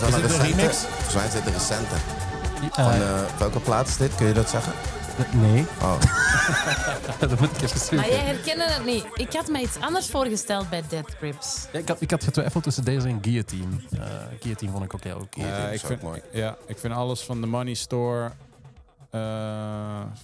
Is 0.00 0.14
een 0.14 0.20
dit 0.22 0.30
een 0.30 0.36
recente? 0.38 0.56
remix? 0.56 0.76
Volgens 0.76 1.14
mij 1.14 1.26
is 1.26 1.32
dit 1.32 1.46
een 1.46 1.52
recente. 1.52 1.94
Eh, 1.94 2.84
Van, 2.84 2.92
eh, 2.92 3.20
welke 3.38 3.60
plaat 3.60 3.88
is 3.88 3.96
dit? 3.96 4.14
Kun 4.14 4.26
je 4.26 4.32
dat 4.32 4.50
zeggen? 4.50 4.72
nee, 5.32 5.66
Oh, 5.82 6.00
dat 7.20 7.40
moet 7.40 7.50
ik 7.50 7.62
even 7.62 7.96
Maar 7.96 8.04
zoeken. 8.04 8.08
jij 8.08 8.18
herkende 8.34 8.64
het 8.64 8.84
niet. 8.84 9.04
Ik 9.14 9.32
had 9.32 9.48
me 9.48 9.60
iets 9.60 9.76
anders 9.80 10.08
voorgesteld 10.10 10.68
bij 10.70 10.82
Dead 10.88 11.14
Grips. 11.18 11.66
Ja, 11.72 11.78
ik, 11.78 11.88
had, 11.88 12.00
ik 12.00 12.10
had 12.10 12.24
getwijfeld 12.24 12.62
tussen 12.62 12.84
deze 12.84 13.08
en 13.08 13.18
Guillotine. 13.22 13.76
Eh 13.92 13.98
Guillotine 14.40 14.70
vond 14.72 14.84
ik 14.84 14.94
ook 14.94 15.04
heel 15.04 15.16
oké. 15.20 15.40
Ja, 15.40 15.46
Eh, 15.46 15.56
dat 15.62 15.66
ik, 15.68 15.72
is 15.74 15.80
ook 15.82 15.86
vind, 15.88 16.02
mooi. 16.02 16.20
Ja, 16.32 16.56
ik 16.66 16.78
vind 16.78 16.94
alles 16.94 17.20
van 17.22 17.40
de 17.40 17.46
Money 17.46 17.74
Store 17.74 18.24
eh, 18.24 18.30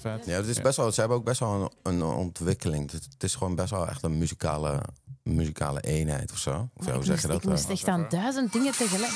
vet. 0.00 0.26
Ja, 0.26 0.36
het 0.36 0.46
is 0.46 0.60
best 0.60 0.76
wel, 0.76 0.92
ze 0.92 1.00
hebben 1.00 1.18
ook 1.18 1.24
best 1.24 1.40
wel 1.40 1.72
een, 1.82 1.92
een 1.92 2.02
ontwikkeling. 2.02 2.90
Het, 2.90 3.04
het 3.04 3.22
is 3.22 3.34
gewoon 3.34 3.54
best 3.54 3.70
wel 3.70 3.88
echt 3.88 4.02
een 4.02 4.18
muzikale, 4.18 4.80
muzikale 5.22 5.80
eenheid 5.80 6.32
of 6.32 6.38
zo. 6.38 6.68
Of 6.74 6.84
hoe 6.84 6.94
ik 6.94 7.04
zeg 7.04 7.22
je 7.22 7.28
moest, 7.28 7.28
dat? 7.28 7.42
ik 7.42 7.48
moest 7.48 7.64
eh? 7.64 7.70
echt 7.70 7.88
aan 7.88 8.06
duizend 8.08 8.52
dingen 8.52 8.72
tegelijk. 8.72 9.12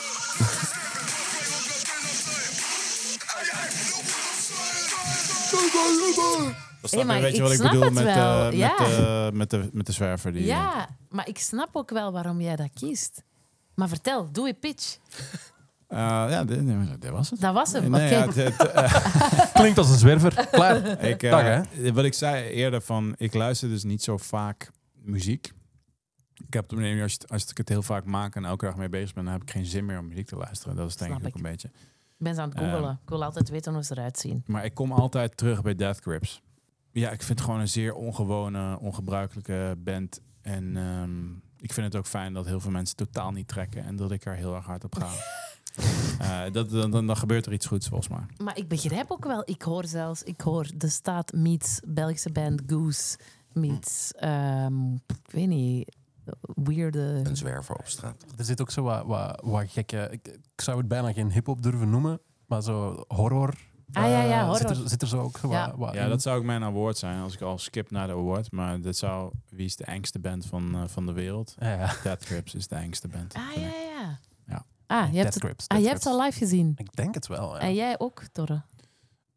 Dat 6.80 6.90
Hey, 6.90 7.04
maar 7.04 7.20
weet 7.20 7.30
je 7.30 7.36
ik 7.36 7.42
wat 7.42 7.52
ik 7.52 7.58
snap 7.58 7.70
bedoel 7.70 7.84
het 7.84 7.94
met, 7.94 8.04
wel, 8.04 8.50
eh, 8.50 8.58
ja. 8.58 8.74
met, 8.78 8.88
eh, 8.88 9.30
met, 9.30 9.50
de, 9.50 9.68
met 9.72 9.86
de 9.86 9.92
zwerver? 9.92 10.32
Die, 10.32 10.44
Ja, 10.44 10.88
maar 11.08 11.28
ik 11.28 11.38
snap 11.38 11.68
ook 11.72 11.90
wel 11.90 12.12
waarom 12.12 12.40
jij 12.40 12.56
dat 12.56 12.70
kiest. 12.74 13.22
Maar 13.74 13.88
vertel, 13.88 14.28
doe 14.32 14.46
je 14.46 14.54
pitch. 14.54 14.96
Eh, 15.86 15.98
ja, 16.30 16.44
dit, 16.44 16.66
dit 17.00 17.10
was 17.10 17.30
het. 17.30 17.40
Dat 17.40 17.54
was 17.54 17.72
hem. 17.72 17.90
Nee, 17.90 18.06
Oké. 18.06 18.16
ja, 18.16 18.26
het- 18.26 18.58
het, 18.58 18.72
eh, 18.72 19.54
Klinkt 19.60 19.78
als 19.78 19.88
een 19.90 19.98
zwerver. 19.98 20.46
Klaar. 20.50 20.86
ik, 21.08 21.22
eh, 21.22 21.30
Dag, 21.30 21.42
hè? 21.42 21.92
Wat 21.92 22.04
ik 22.04 22.14
zei 22.14 22.48
eerder, 22.48 22.80
van, 22.80 23.14
ik 23.16 23.34
luister 23.34 23.68
dus 23.68 23.84
niet 23.84 24.02
zo 24.02 24.16
vaak 24.16 24.70
muziek. 24.94 25.52
Ik 26.46 26.52
heb 26.54 26.70
het 26.70 27.00
als, 27.02 27.18
als 27.26 27.46
ik 27.50 27.56
het 27.58 27.68
heel 27.68 27.82
vaak 27.82 28.04
maak 28.04 28.34
en 28.36 28.44
elke 28.44 28.64
dag 28.64 28.76
mee 28.76 28.88
bezig 28.88 29.14
ben, 29.14 29.24
dan 29.24 29.32
heb 29.32 29.42
ik 29.42 29.50
geen 29.50 29.66
zin 29.66 29.84
meer 29.84 29.98
om 29.98 30.06
muziek 30.08 30.26
te 30.26 30.36
luisteren. 30.36 30.76
Dat 30.76 30.88
is 30.88 30.96
denk 30.96 31.10
Snap 31.10 31.20
ik 31.22 31.26
ook 31.26 31.36
ik. 31.38 31.44
een 31.44 31.50
beetje. 31.50 31.68
Ik 32.18 32.24
ben 32.24 32.34
ze 32.34 32.40
aan 32.40 32.48
het 32.48 32.58
googelen. 32.58 32.98
ik 33.02 33.08
wil 33.08 33.24
altijd 33.24 33.48
weten 33.48 33.72
hoe 33.74 33.84
ze 33.84 33.92
eruit 33.92 34.18
zien. 34.18 34.42
Maar 34.46 34.64
ik 34.64 34.74
kom 34.74 34.92
altijd 34.92 35.36
terug 35.36 35.62
bij 35.62 35.74
Death 35.74 35.98
Grips. 36.00 36.42
Ja, 36.92 37.10
ik 37.10 37.22
vind 37.22 37.38
het 37.38 37.40
gewoon 37.40 37.60
een 37.60 37.68
zeer 37.68 37.94
ongewone, 37.94 38.78
ongebruikelijke 38.78 39.74
band. 39.78 40.20
En 40.42 40.76
ehm, 40.76 41.26
ik 41.58 41.72
vind 41.72 41.86
het 41.86 41.96
ook 41.96 42.06
fijn 42.06 42.32
dat 42.32 42.46
heel 42.46 42.60
veel 42.60 42.70
mensen 42.70 42.96
totaal 42.96 43.30
niet 43.32 43.48
trekken 43.48 43.84
en 43.84 43.96
dat 43.96 44.12
ik 44.12 44.24
er 44.24 44.34
heel 44.34 44.54
erg 44.54 44.64
hard 44.64 44.84
op 44.84 44.94
ga. 44.94 45.08
Eh, 46.18 46.40
dat, 46.52 46.70
dan, 46.70 46.90
dan, 46.90 47.06
dan 47.06 47.16
gebeurt 47.16 47.46
er 47.46 47.52
iets 47.52 47.66
goeds 47.66 47.88
volgens 47.88 48.08
mij. 48.08 48.26
Maar 48.44 48.56
ik 48.58 48.68
begrijp 48.68 49.10
ook 49.10 49.24
wel, 49.24 49.42
ik 49.44 49.62
hoor 49.62 49.84
zelfs, 49.86 50.22
ik 50.22 50.40
hoor 50.40 50.70
de 50.76 50.88
staat 50.88 51.32
meets 51.32 51.80
Belgische 51.86 52.32
band 52.32 52.62
Goose 52.66 53.18
meets, 53.52 54.12
ehm, 54.12 54.92
ik 54.94 55.30
weet 55.30 55.48
niet, 55.48 55.94
weirde... 56.54 57.20
Een 57.24 57.36
zwerver 57.36 57.74
op 57.76 57.86
straat. 57.86 58.24
Er 58.36 58.44
zit 58.44 58.60
ook 58.60 58.70
zo 58.70 58.82
wat, 58.82 59.04
wat, 59.06 59.40
wat 59.44 59.64
gekke... 59.70 60.08
Ik, 60.10 60.26
ik 60.28 60.60
zou 60.60 60.78
het 60.78 60.88
bijna 60.88 61.12
geen 61.12 61.30
hip-hop 61.32 61.62
durven 61.62 61.90
noemen, 61.90 62.20
maar 62.46 62.62
zo 62.62 63.04
horror. 63.08 63.54
Ah, 63.92 64.04
ja, 64.08 64.22
ja, 64.22 64.40
eh, 64.40 64.48
horror. 64.48 64.68
Zit 64.68 64.70
er, 64.70 64.88
zit 64.88 65.02
er 65.02 65.08
zo 65.08 65.20
ook 65.20 65.38
zo 65.38 65.50
Ja. 65.50 65.66
wat, 65.70 65.76
wat 65.78 65.94
Ja, 65.94 66.02
in? 66.02 66.08
dat 66.08 66.22
zou 66.22 66.38
ook 66.38 66.44
mijn 66.44 66.62
award 66.64 66.98
zijn 66.98 67.20
als 67.20 67.34
ik 67.34 67.40
al 67.40 67.58
skip 67.58 67.90
naar 67.90 68.06
de 68.06 68.12
award. 68.12 68.50
Maar 68.52 68.80
dat 68.80 68.96
zou, 68.96 69.32
wie 69.48 69.64
is 69.66 69.76
de 69.76 69.84
engste 69.84 70.18
band 70.18 70.46
van, 70.46 70.74
eh, 70.74 70.82
van 70.86 71.06
de 71.06 71.12
wereld? 71.12 71.54
Ja, 71.58 71.68
ja. 71.72 71.92
Death 72.02 72.24
Grips 72.24 72.54
is 72.54 72.66
de 72.68 72.74
engste 72.76 73.08
band. 73.08 73.34
Ah, 73.34 73.42
ja, 73.54 73.60
ja. 73.62 74.18
Ja. 74.86 75.00
Ah, 75.02 75.12
je 75.12 75.18
hebt, 75.18 75.34
het, 75.34 75.42
Grips, 75.42 75.68
ah, 75.68 75.78
je 75.78 75.86
hebt 75.86 76.04
het 76.04 76.12
al 76.12 76.22
live 76.22 76.38
gezien. 76.38 76.72
Ik 76.76 76.96
denk 76.96 77.14
het 77.14 77.26
wel. 77.26 77.54
Ja. 77.54 77.60
En 77.60 77.74
jij 77.74 77.98
ook, 77.98 78.22
Torre? 78.32 78.62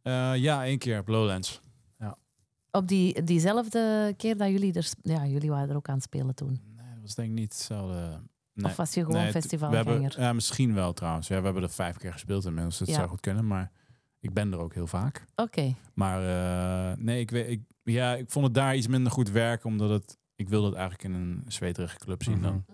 Eh, 0.01 0.35
ja, 0.35 0.65
één 0.65 0.77
keer 0.77 0.99
op 0.99 1.07
Lowlands. 1.07 1.59
Op 2.71 2.87
die, 2.87 3.23
diezelfde 3.23 4.13
keer 4.17 4.37
dat 4.37 4.49
jullie 4.49 4.73
er... 4.73 4.87
Ja, 5.01 5.25
jullie 5.25 5.49
waren 5.49 5.69
er 5.69 5.75
ook 5.75 5.87
aan 5.87 5.93
het 5.95 6.03
spelen 6.03 6.35
toen. 6.35 6.49
Nee, 6.75 6.85
dat 6.93 7.01
was 7.01 7.15
denk 7.15 7.27
ik 7.29 7.33
niet 7.35 7.53
hetzelfde. 7.53 8.19
Nee. 8.53 8.65
Of 8.71 8.75
was 8.75 8.93
je 8.93 9.05
gewoon 9.05 9.21
Nee, 9.21 9.31
festivalganger? 9.31 10.19
ja, 10.19 10.33
misschien 10.33 10.73
wel 10.73 10.93
trouwens. 10.93 11.27
Ja, 11.27 11.37
we 11.39 11.43
hebben 11.45 11.63
er 11.63 11.69
vijf 11.69 11.97
keer 11.97 12.11
gespeeld 12.11 12.45
inmiddels. 12.45 12.77
Dat 12.77 12.87
Ja. 12.87 12.93
zou 12.93 13.07
goed 13.07 13.19
kunnen, 13.19 13.47
maar 13.47 13.71
ik 14.19 14.33
ben 14.33 14.51
er 14.51 14.59
ook 14.59 14.73
heel 14.73 14.87
vaak. 14.87 15.25
Oké. 15.35 15.75
Maar 15.93 16.21
eh, 16.91 16.97
nee, 16.97 17.19
ik, 17.19 17.31
weet, 17.31 17.49
ik, 17.49 17.61
ja, 17.83 18.15
ik 18.15 18.29
vond 18.29 18.45
het 18.45 18.53
daar 18.53 18.75
iets 18.75 18.87
minder 18.87 19.11
goed 19.11 19.29
werken, 19.29 19.69
omdat 19.69 19.89
het, 19.89 20.17
ik 20.35 20.49
wilde 20.49 20.67
het 20.67 20.75
eigenlijk 20.75 21.03
in 21.09 21.13
een 21.21 21.43
zweterige 21.47 21.97
club 21.97 22.23
zien 22.23 22.41
dan. 22.41 22.65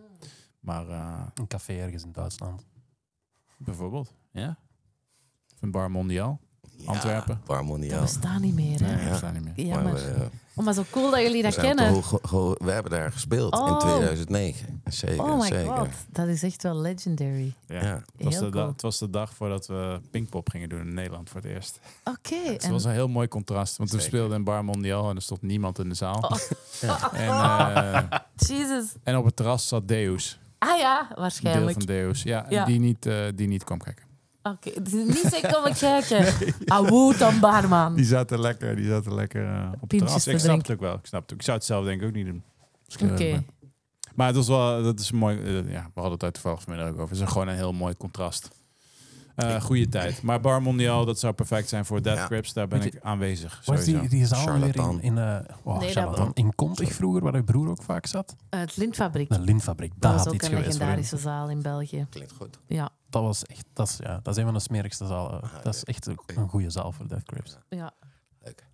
Maar 0.65 0.87
eh, 0.89 1.21
Een 1.33 1.47
café 1.47 1.73
ergens 1.73 2.03
in 2.03 2.11
Duitsland. 2.11 2.65
bijvoorbeeld, 3.57 4.13
ja. 4.31 4.57
Of 5.53 5.61
een 5.61 5.71
bar 5.71 5.91
mondiaal. 5.91 6.39
Antwerpen. 6.85 7.41
Bar 7.45 7.57
Dat 7.57 7.65
Mondiaal. 7.65 8.01
bestaat 8.01 8.39
niet 8.39 8.55
meer, 8.55 8.79
hè? 8.83 8.95
Nee, 8.95 9.05
Ja. 9.05 9.19
dat 9.19 9.33
niet 9.33 9.43
meer. 9.43 9.65
Jammer. 9.65 9.93
Maar 9.93 10.01
we, 10.03 10.27
Oh, 10.55 10.65
maar 10.65 10.73
zo 10.73 10.83
cool 10.91 11.11
dat 11.11 11.21
jullie 11.21 11.41
dat 11.43 11.55
kennen. 11.55 11.93
we 12.57 12.71
hebben 12.71 12.91
daar 12.91 13.11
gespeeld 13.11 13.53
in 13.53 13.59
Oh. 13.59 13.79
2009. 13.79 14.81
Zeker, 14.85 15.23
Oh 15.23 15.39
my 15.39 15.47
zeker. 15.47 15.77
god, 15.77 15.87
dat 16.09 16.27
is 16.27 16.43
echt 16.43 16.63
wel 16.63 16.75
legendary. 16.75 17.53
Ja. 17.67 17.81
Ja. 17.83 17.93
Het, 18.15 18.23
was 18.23 18.33
Heel 18.33 18.43
de, 18.43 18.49
cool. 18.49 18.63
da- 18.65 18.71
het 18.71 18.81
was 18.81 18.97
de 18.99 19.09
dag 19.09 19.33
voordat 19.33 19.67
we 19.67 19.99
Pinkpop 20.11 20.49
gingen 20.49 20.69
doen 20.69 20.79
in 20.79 20.93
Nederland 20.93 21.29
voor 21.29 21.41
het 21.41 21.49
eerst. 21.49 21.79
Oké. 22.03 22.35
Het 22.35 22.63
en- 22.63 22.71
was 22.71 22.83
een 22.83 22.91
heel 22.91 23.07
mooi 23.07 23.27
contrast. 23.27 23.77
Want 23.77 23.91
we 23.91 23.99
speelden 23.99 24.37
in 24.37 24.43
Bar 24.43 24.65
Mondial 24.65 25.09
en 25.09 25.15
er 25.15 25.21
stond 25.21 25.41
niemand 25.41 25.79
in 25.79 25.89
de 25.89 25.95
zaal. 25.95 26.17
Oh. 26.21 26.37
En, 27.13 27.27
eh, 27.27 28.19
Jesus. 28.49 28.93
en 29.03 29.17
op 29.17 29.25
het 29.25 29.35
terras 29.35 29.67
zat 29.67 29.87
Deus. 29.87 30.39
Ah 30.69 30.77
ja, 30.79 30.99
Een 31.01 31.07
deel 31.07 31.17
waarschijnlijk. 31.17 31.77
van 31.77 31.85
Deus. 31.85 32.23
Ja, 32.23 32.45
Ja. 32.49 32.65
Die, 32.65 32.79
niet, 32.79 33.05
eh, 33.05 33.15
die 33.35 33.47
niet 33.47 33.63
kwam 33.63 33.77
kijken. 33.79 34.03
Oké, 34.43 34.81
dus 34.83 34.93
niet 34.93 35.47
kom 35.51 35.65
ik 35.65 35.73
kijken. 35.89 36.25
Ah, 36.65 36.87
woe 36.89 37.17
dan 37.17 37.39
barman. 37.39 37.95
Die 37.95 38.05
zaten 38.05 38.39
lekker, 38.39 38.75
die 38.75 38.87
zaten 38.87 39.13
lekker 39.15 39.45
eh, 39.45 39.67
op 39.73 39.79
het 39.79 39.87
Pintjes 39.89 39.99
terras. 40.09 40.23
te 40.23 40.31
Ik 40.31 40.39
snap 40.39 40.57
het 40.57 40.71
ook 40.71 40.79
wel. 40.79 40.93
Ik, 40.93 41.05
snap 41.05 41.21
het 41.21 41.31
ook. 41.33 41.37
ik 41.39 41.43
zou 41.45 41.57
het 41.57 41.65
zelf 41.65 41.85
denk 41.85 42.01
ik 42.01 42.07
ook 42.07 42.13
niet 42.13 42.25
doen. 42.25 42.43
Oké. 43.11 43.43
Maar 44.15 44.27
het 44.27 44.35
was 44.35 44.47
wel, 44.47 44.83
dat 44.83 44.99
is 44.99 45.11
mooi. 45.11 45.37
eh, 45.37 45.53
ja, 45.71 45.83
we 45.83 45.91
hadden 45.93 46.11
het 46.11 46.19
daar 46.19 46.31
toevallig 46.31 46.61
vanmiddag 46.61 46.91
ook 46.93 46.99
over. 46.99 47.15
Het 47.15 47.25
is 47.25 47.31
gewoon 47.31 47.47
een 47.47 47.55
heel 47.55 47.73
mooi 47.73 47.97
contrast. 47.97 48.49
Eh 49.35 49.61
goede 49.61 49.87
tijd. 49.89 50.21
Maar 50.21 50.39
Bar 50.41 50.61
Mondial, 50.61 51.05
dat 51.05 51.19
zou 51.19 51.33
perfect 51.33 51.69
zijn 51.69 51.85
voor 51.85 52.01
Death 52.01 52.17
Ja. 52.17 52.25
Grips. 52.25 52.53
Daar 52.53 52.67
ben 52.67 52.81
ik 52.81 52.99
aanwezig. 53.01 53.61
Was 53.65 53.83
die, 53.83 54.07
die 54.09 54.25
zaal 54.25 54.59
weer 54.59 54.75
in, 54.75 55.01
in, 55.01 55.17
oh, 55.17 55.23
Nee, 55.79 55.79
dat- 55.79 55.91
charlatan. 55.91 56.31
in 56.33 56.55
Kontig 56.55 56.93
vroeger, 56.93 57.21
waar 57.21 57.35
je 57.35 57.43
broer 57.43 57.69
ook 57.69 57.83
vaak 57.83 58.05
zat? 58.05 58.35
Het 58.49 58.77
Lintfabriek. 58.77 59.29
De 59.29 59.39
Lintfabriek. 59.39 59.91
Dat 59.91 60.01
Dat 60.01 60.11
was 60.11 60.19
had 60.19 60.27
ook 60.27 60.33
iets 60.33 60.47
een 60.47 60.57
legendarische 60.57 61.17
zaal 61.17 61.49
in 61.49 61.61
België. 61.61 62.07
Klinkt 62.09 62.31
goed. 62.31 62.59
Ja, 62.67 62.89
Dat 63.09 63.21
was 63.23 63.43
echt, 63.43 63.65
dat 63.73 63.87
is, 63.87 63.97
ja, 63.97 64.19
dat 64.23 64.27
is 64.35 64.39
een 64.39 64.45
van 64.45 64.53
de 64.53 64.59
smerigste 64.59 65.05
zalen. 65.05 65.41
Ah, 65.41 65.49
dat 65.63 65.75
is 65.75 65.83
echt 65.83 66.05
een, 66.05 66.19
een 66.25 66.49
goede 66.49 66.69
zaal 66.69 66.91
voor 66.91 67.07
Death 67.07 67.23
Grips. 67.25 67.57
ja. 67.69 67.91
Leuk. 68.43 68.65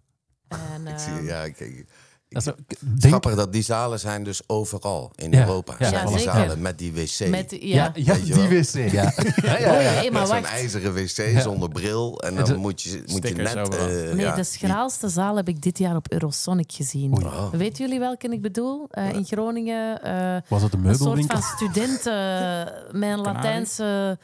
En, 0.47 0.87
Ik 0.87 0.99
zie, 0.99 1.13
ehm, 1.13 1.25
ja, 1.25 1.43
ik, 1.43 1.59
ik, 1.59 1.87
Dat 2.33 2.45
is 2.47 2.53
denk, 2.79 2.99
grappig 3.01 3.35
dat 3.35 3.53
die 3.53 3.61
zalen 3.63 3.99
zijn 3.99 4.23
dus 4.23 4.41
overal 4.47 5.11
in 5.15 5.31
Ja, 5.31 5.39
Europa. 5.39 5.75
ja. 5.79 5.89
zijn 5.89 6.01
Ja, 6.01 6.09
die 6.09 6.17
zeker. 6.17 6.33
zalen 6.33 6.61
met 6.61 6.77
die 6.77 6.93
wc. 6.93 7.27
met, 7.29 7.55
ja. 7.59 7.91
ja, 7.95 8.13
die 8.13 8.33
wc. 8.35 8.91
Ja. 8.91 9.13
ja, 9.41 9.57
ja, 9.57 9.79
ja. 9.79 9.93
Nee, 9.99 10.11
maar 10.11 10.21
met 10.21 10.29
zo'n 10.29 10.45
ijzeren 10.45 10.93
wc 10.93 11.17
Ja. 11.17 11.41
zonder 11.41 11.69
bril. 11.69 12.19
En 12.21 12.35
dan 12.35 12.55
moet 12.55 12.81
je, 12.81 13.03
moet 13.07 13.27
je 13.27 13.33
net... 13.35 13.55
eh, 13.55 13.85
Nee, 13.85 14.15
ja, 14.15 14.35
de 14.35 14.43
schraalste 14.43 15.09
zaal 15.09 15.35
heb 15.35 15.47
ik 15.47 15.61
dit 15.61 15.77
jaar 15.77 15.95
op 15.95 16.11
Eurosonic 16.11 16.71
gezien. 16.71 17.23
Oh. 17.25 17.49
Weten 17.51 17.85
jullie 17.85 17.99
welke 17.99 18.27
ik 18.27 18.41
bedoel? 18.41 18.87
Eh, 18.89 19.09
in 19.13 19.25
Groningen. 19.25 20.01
eh, 20.03 20.37
Was 20.47 20.61
het 20.61 20.73
een 20.73 20.85
een 20.85 20.95
soort 20.95 20.99
meubelwinkel? 20.99 21.39
van 21.41 21.49
studenten 21.57 22.73
met 22.91 23.09
een 23.09 23.19
Latijnse... 23.21 24.17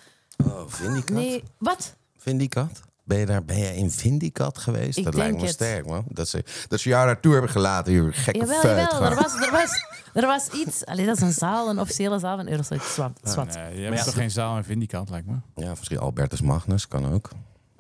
Oh, 0.46 0.62
Vindicat? 0.68 1.10
Nee, 1.16 1.44
wat? 1.58 1.96
Vindicat? 2.18 2.80
Ben 3.08 3.18
je, 3.18 3.26
daar, 3.26 3.46
ben 3.46 3.58
je 3.58 3.76
in 3.76 3.92
Vindicat 3.92 4.58
geweest? 4.58 4.98
Ik 4.98 5.04
dat 5.04 5.14
lijkt 5.14 5.36
me 5.36 5.42
het. 5.42 5.52
sterk, 5.52 5.86
man. 5.86 6.04
Dat 6.08 6.28
ze, 6.28 6.44
dat 6.68 6.80
ze 6.80 6.90
jou 6.90 7.06
naartoe 7.06 7.32
hebben 7.32 7.52
gelaten, 7.52 7.92
hier 7.94 8.14
gekke 8.14 8.40
Jawel, 8.40 8.60
feit. 8.60 8.92
jawel. 8.92 9.10
Er 9.10 9.16
was, 9.16 9.34
er, 9.34 9.52
was, 9.52 9.86
er 10.14 10.26
was 10.26 10.48
iets... 10.50 10.86
Allee, 10.86 11.06
dat 11.06 11.16
is 11.16 11.22
een 11.22 11.32
zaal, 11.32 11.70
een 11.70 11.80
officiële 11.80 12.20
zaal 12.20 12.38
van. 12.38 12.82
Zwat. 12.82 13.20
Ah, 13.24 13.32
zwat. 13.32 13.54
nee, 13.54 13.80
je 13.80 13.88
hebt 13.88 14.04
toch 14.04 14.14
geen 14.14 14.32
zaal 14.32 14.58
in 14.58 14.64
Vindicant, 14.64 15.10
lijkt 15.10 15.28
me. 15.28 15.36
Ja, 15.56 15.70
misschien 15.70 16.00
Albertus 16.00 16.42
Magnus 16.42 16.88
kan 16.88 17.14
ook. 17.14 17.30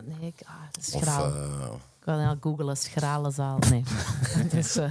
Nee, 0.04 0.28
ik, 0.28 0.42
ah, 0.46 0.54
het 0.72 0.88
is 0.88 0.94
Of, 0.94 1.08
eh, 1.08 1.28
Ik 2.00 2.06
wil 2.06 2.16
nou 2.16 2.38
googelen, 2.42 2.78
schrale 2.78 3.32
zaal. 3.32 3.60
Nee. 3.70 3.84
dus, 4.54 4.76
eh, 4.76 4.90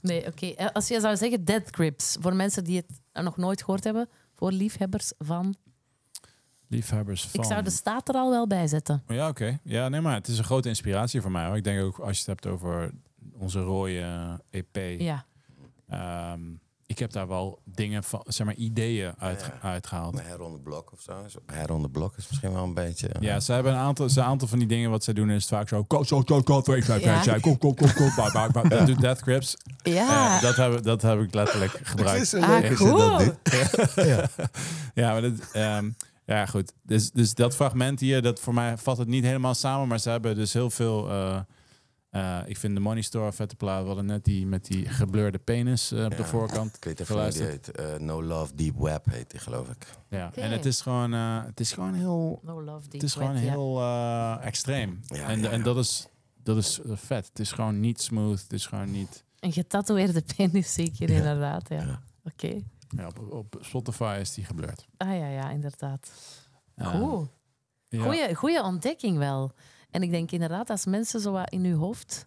nee, 0.00 0.26
oké. 0.26 0.46
Eh, 0.46 0.66
Als 0.72 0.88
je 0.88 1.00
zou 1.00 1.16
zeggen 1.16 1.44
Dead 1.44 1.62
Grips, 1.70 2.16
voor 2.20 2.34
mensen 2.34 2.64
die 2.64 2.76
het 3.12 3.24
nog 3.24 3.36
nooit 3.36 3.60
gehoord 3.60 3.84
hebben, 3.84 4.08
voor 4.34 4.52
liefhebbers 4.52 5.12
van... 5.18 5.54
Liefhebbers 6.68 7.26
van... 7.26 7.40
Ik 7.40 7.46
zou 7.46 7.62
de 7.62 7.70
staat 7.70 8.08
er 8.08 8.14
al 8.14 8.30
wel 8.30 8.46
bij 8.46 8.66
zetten. 8.66 9.02
Ja, 9.08 9.28
oké. 9.28 9.58
Ja, 9.62 9.88
nee, 9.88 10.00
maar 10.00 10.14
het 10.14 10.28
is 10.28 10.38
een 10.38 10.44
grote 10.44 10.68
inspiratie 10.68 11.20
voor 11.20 11.30
mij. 11.30 11.46
Hoor. 11.46 11.56
Ik 11.56 11.64
denk 11.64 11.82
ook 11.82 11.98
als 11.98 12.10
je 12.18 12.18
het 12.18 12.26
hebt 12.26 12.46
over 12.54 12.90
onze 13.38 13.60
rode 13.60 14.40
EP. 14.50 15.00
Ja. 15.00 15.24
ehm, 15.88 16.40
ik 16.86 16.98
heb 16.98 17.12
daar 17.12 17.28
wel 17.28 17.58
dingen 17.64 18.04
van, 18.04 18.22
zeg 18.26 18.46
maar, 18.46 18.54
ideeën 18.54 19.14
uit, 19.18 19.40
Ja. 19.60 19.68
uitgehaald. 19.68 20.18
een 20.18 20.24
Her 20.24 20.40
on 20.42 20.52
the 20.54 20.58
Block 20.60 20.92
of 20.92 21.00
zo. 21.00 21.12
Zo, 21.28 21.38
Her 21.46 21.72
on 21.72 21.82
the 21.82 21.88
Block 21.88 22.16
is 22.16 22.28
misschien 22.28 22.52
wel 22.52 22.62
een 22.62 22.74
beetje... 22.74 23.08
Ja, 23.20 23.40
ze 23.40 23.52
hebben 23.52 23.72
een 23.72 23.78
aantal, 23.78 24.08
ze 24.08 24.20
een 24.20 24.26
aantal 24.26 24.48
van 24.48 24.58
die 24.58 24.68
dingen 24.68 24.90
wat 24.90 25.04
ze 25.04 25.12
doen 25.12 25.30
is 25.30 25.46
vaak 25.46 25.68
zo. 25.68 25.84
Go, 25.88 26.02
go, 26.04 26.20
go, 26.26 26.40
go, 26.44 26.60
go, 26.62 26.80
go, 26.80 26.94
Ja. 26.94 27.22
go, 27.22 27.38
go, 27.40 27.56
go, 27.58 27.74
go, 27.86 27.86
go, 27.86 28.50
bye, 28.52 28.68
bye, 28.68 28.84
doet 28.84 29.00
Death 29.00 29.20
Grips. 29.20 29.56
Ja. 29.82 30.36
Eh, 30.36 30.42
dat, 30.42 30.56
heb, 30.56 30.82
dat 30.82 31.02
heb 31.02 31.20
ik 31.20 31.34
letterlijk 31.34 31.72
gebruikt. 31.82 32.28
zo 32.28 32.40
Ah, 32.40 32.62
is 32.64 32.76
cool. 32.76 33.18
dit? 33.18 33.34
Ja, 34.94 35.12
maar 35.12 35.22
dat, 35.22 35.32
ehm, 35.52 35.90
ja, 36.26 36.46
goed. 36.46 36.72
Dus, 36.82 37.10
dus 37.10 37.34
dat 37.34 37.54
fragment 37.54 38.00
hier, 38.00 38.22
dat 38.22 38.40
voor 38.40 38.54
mij 38.54 38.78
vat 38.78 38.98
het 38.98 39.08
niet 39.08 39.24
helemaal 39.24 39.54
samen, 39.54 39.88
maar 39.88 40.00
ze 40.00 40.10
hebben 40.10 40.34
dus 40.34 40.52
heel 40.52 40.70
veel. 40.70 41.10
eh, 41.10 41.40
eh, 42.10 42.38
ik 42.46 42.56
vind 42.56 42.74
de 42.74 42.80
Money 42.80 43.02
Store 43.02 43.32
vette 43.32 43.56
plaat. 43.56 43.80
We 43.80 43.86
hadden 43.86 44.06
net 44.06 44.24
die 44.24 44.46
met 44.46 44.64
die 44.64 44.88
geblurde 44.88 45.38
penis 45.38 45.92
eh, 45.92 46.04
op 46.04 46.16
de 46.16 46.24
voorkant. 46.24 46.76
Ik 46.76 46.84
weet 46.84 47.00
even 47.00 47.14
hoe 47.14 47.24
die 47.24 47.32
geluisterd. 47.32 47.76
heet. 47.76 47.92
Eh, 47.94 47.98
no 48.06 48.22
Love 48.22 48.54
Deep 48.54 48.76
Web 48.78 49.04
heet 49.10 49.30
die, 49.30 49.40
geloof 49.40 49.68
ik. 49.68 49.86
Ja, 50.08 50.32
en 50.34 50.50
het 50.50 50.64
is 50.64 50.80
gewoon, 50.80 51.14
eh, 51.14 51.44
het 51.44 51.60
is 51.60 51.72
gewoon 51.72 51.94
heel, 51.94 52.40
No 52.42 52.62
love 52.62 52.80
deep 52.82 52.92
het 52.92 53.02
is 53.02 53.12
gewoon 53.14 53.34
heel 53.34 53.80
eh, 53.80 54.36
extreem. 54.40 55.00
Ja, 55.06 55.28
en, 55.28 55.40
ja, 55.40 55.50
en 55.50 55.62
dat 55.62 55.76
is, 55.76 56.08
dat 56.42 56.56
is 56.56 56.80
vet. 56.84 57.26
Het 57.26 57.38
is 57.38 57.52
gewoon 57.52 57.80
niet 57.80 58.00
smooth. 58.00 58.42
Het 58.42 58.52
is 58.52 58.66
gewoon 58.66 58.90
niet. 58.90 59.24
Een 59.40 59.52
getatoeëerde 59.52 60.22
penis 60.36 60.72
zeker, 60.72 61.10
inderdaad. 61.10 61.68
Ja. 61.68 61.76
Ja. 61.82 62.00
Oké. 62.24 62.62
Ja, 62.88 63.06
op, 63.06 63.32
op 63.32 63.56
Spotify 63.60 64.18
is 64.20 64.34
die 64.34 64.44
geblurred. 64.44 64.86
Ah 64.96 65.08
ja, 65.18 65.28
ja, 65.28 65.50
inderdaad. 65.50 66.10
Cool. 66.76 67.28
ja. 67.88 68.02
Goeie, 68.02 68.34
goeie 68.34 68.62
ontdekking 68.62 69.18
wel. 69.18 69.52
En 69.90 70.02
ik 70.02 70.10
denk 70.10 70.30
inderdaad, 70.30 70.70
als 70.70 70.86
mensen 70.86 71.20
zo 71.20 71.32
wat 71.32 71.50
in 71.50 71.64
hun 71.64 71.74
hoofd 71.74 72.26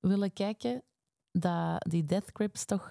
willen 0.00 0.32
kijken, 0.32 0.82
dat 1.32 1.84
die 1.88 2.04
death 2.04 2.30
grips 2.32 2.64
toch... 2.64 2.90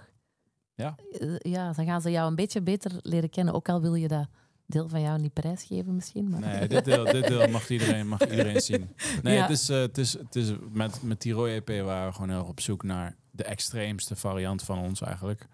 Ja. 0.76 0.96
Eh, 1.20 1.36
ja, 1.38 1.72
dan 1.74 1.86
gaan 1.86 2.02
ze 2.02 2.12
jou 2.12 2.30
een 2.30 2.36
beetje 2.36 2.62
beter 2.62 2.92
leren 3.02 3.30
kennen. 3.30 3.54
Ook 3.54 3.70
al 3.70 3.82
wil 3.82 3.96
je 3.96 4.08
dat 4.08 4.28
deel 4.66 4.90
van 4.90 5.02
jou 5.02 5.20
niet 5.20 5.34
prijsgeven 5.34 5.96
misschien. 5.96 6.30
Maar... 6.30 6.40
Nee, 6.40 6.68
dit 6.68 6.86
deel, 6.86 7.04
dit 7.04 7.28
deel 7.28 7.48
mag, 7.48 7.70
iedereen, 7.70 8.08
mag 8.08 8.22
iedereen 8.22 8.62
zien. 8.62 8.90
Nee, 9.24 9.36
Ja. 9.36 9.42
het 9.42 9.50
is, 9.52 9.70
eh, 9.70 9.80
het 9.80 9.98
is, 9.98 10.14
het 10.14 10.36
is 10.36 10.52
met, 10.72 11.04
met 11.04 11.22
die 11.22 11.34
rode 11.34 11.52
EP 11.52 11.86
waren 11.86 12.08
we 12.08 12.14
gewoon 12.14 12.30
heel 12.30 12.40
erg 12.40 12.48
op 12.48 12.60
zoek 12.60 12.84
naar 12.84 13.16
de 13.32 13.44
extreemste 13.44 14.16
variant 14.16 14.64
van 14.64 14.80
ons 14.80 15.02
eigenlijk. 15.02 15.48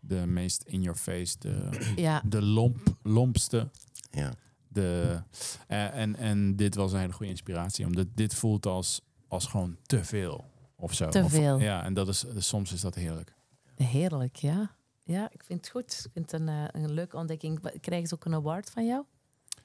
De 0.00 0.26
meest 0.26 0.62
in 0.62 0.82
your 0.82 0.98
face, 0.98 1.36
de, 1.38 1.68
Ja, 1.96 2.22
de 2.24 2.42
lomp, 2.42 2.96
lompste. 3.02 3.68
Ja. 4.10 4.32
De, 4.68 5.20
eh, 5.66 5.96
en, 5.96 6.16
en 6.16 6.56
dit 6.56 6.74
was 6.74 6.92
een 6.92 6.98
hele 6.98 7.12
goede 7.12 7.30
inspiratie, 7.32 7.86
omdat 7.86 8.06
dit 8.14 8.34
voelt 8.34 8.66
als, 8.66 9.00
als 9.28 9.46
gewoon 9.46 9.76
te 9.82 10.04
veel. 10.04 10.44
Of 10.76 10.94
zo. 10.94 11.08
Te 11.08 11.22
Of- 11.22 11.30
veel. 11.30 11.58
ja, 11.60 11.84
en 11.84 11.94
dat 11.94 12.08
is, 12.08 12.24
soms 12.36 12.72
is 12.72 12.80
dat 12.80 12.94
heerlijk. 12.94 13.34
heerlijk, 13.76 14.36
ja. 14.36 14.70
Ja, 15.04 15.28
ik 15.32 15.44
vind 15.44 15.60
het 15.60 15.70
goed. 15.70 16.02
Ik 16.04 16.10
vind 16.12 16.30
het 16.30 16.40
een, 16.40 16.48
eh, 16.48 16.64
een 16.82 16.92
leuke 16.92 17.16
ontdekking. 17.16 17.80
Krijgen 17.80 18.08
ze 18.08 18.14
ook 18.14 18.24
een 18.24 18.34
award 18.34 18.70
van 18.70 18.86
jou? 18.86 19.04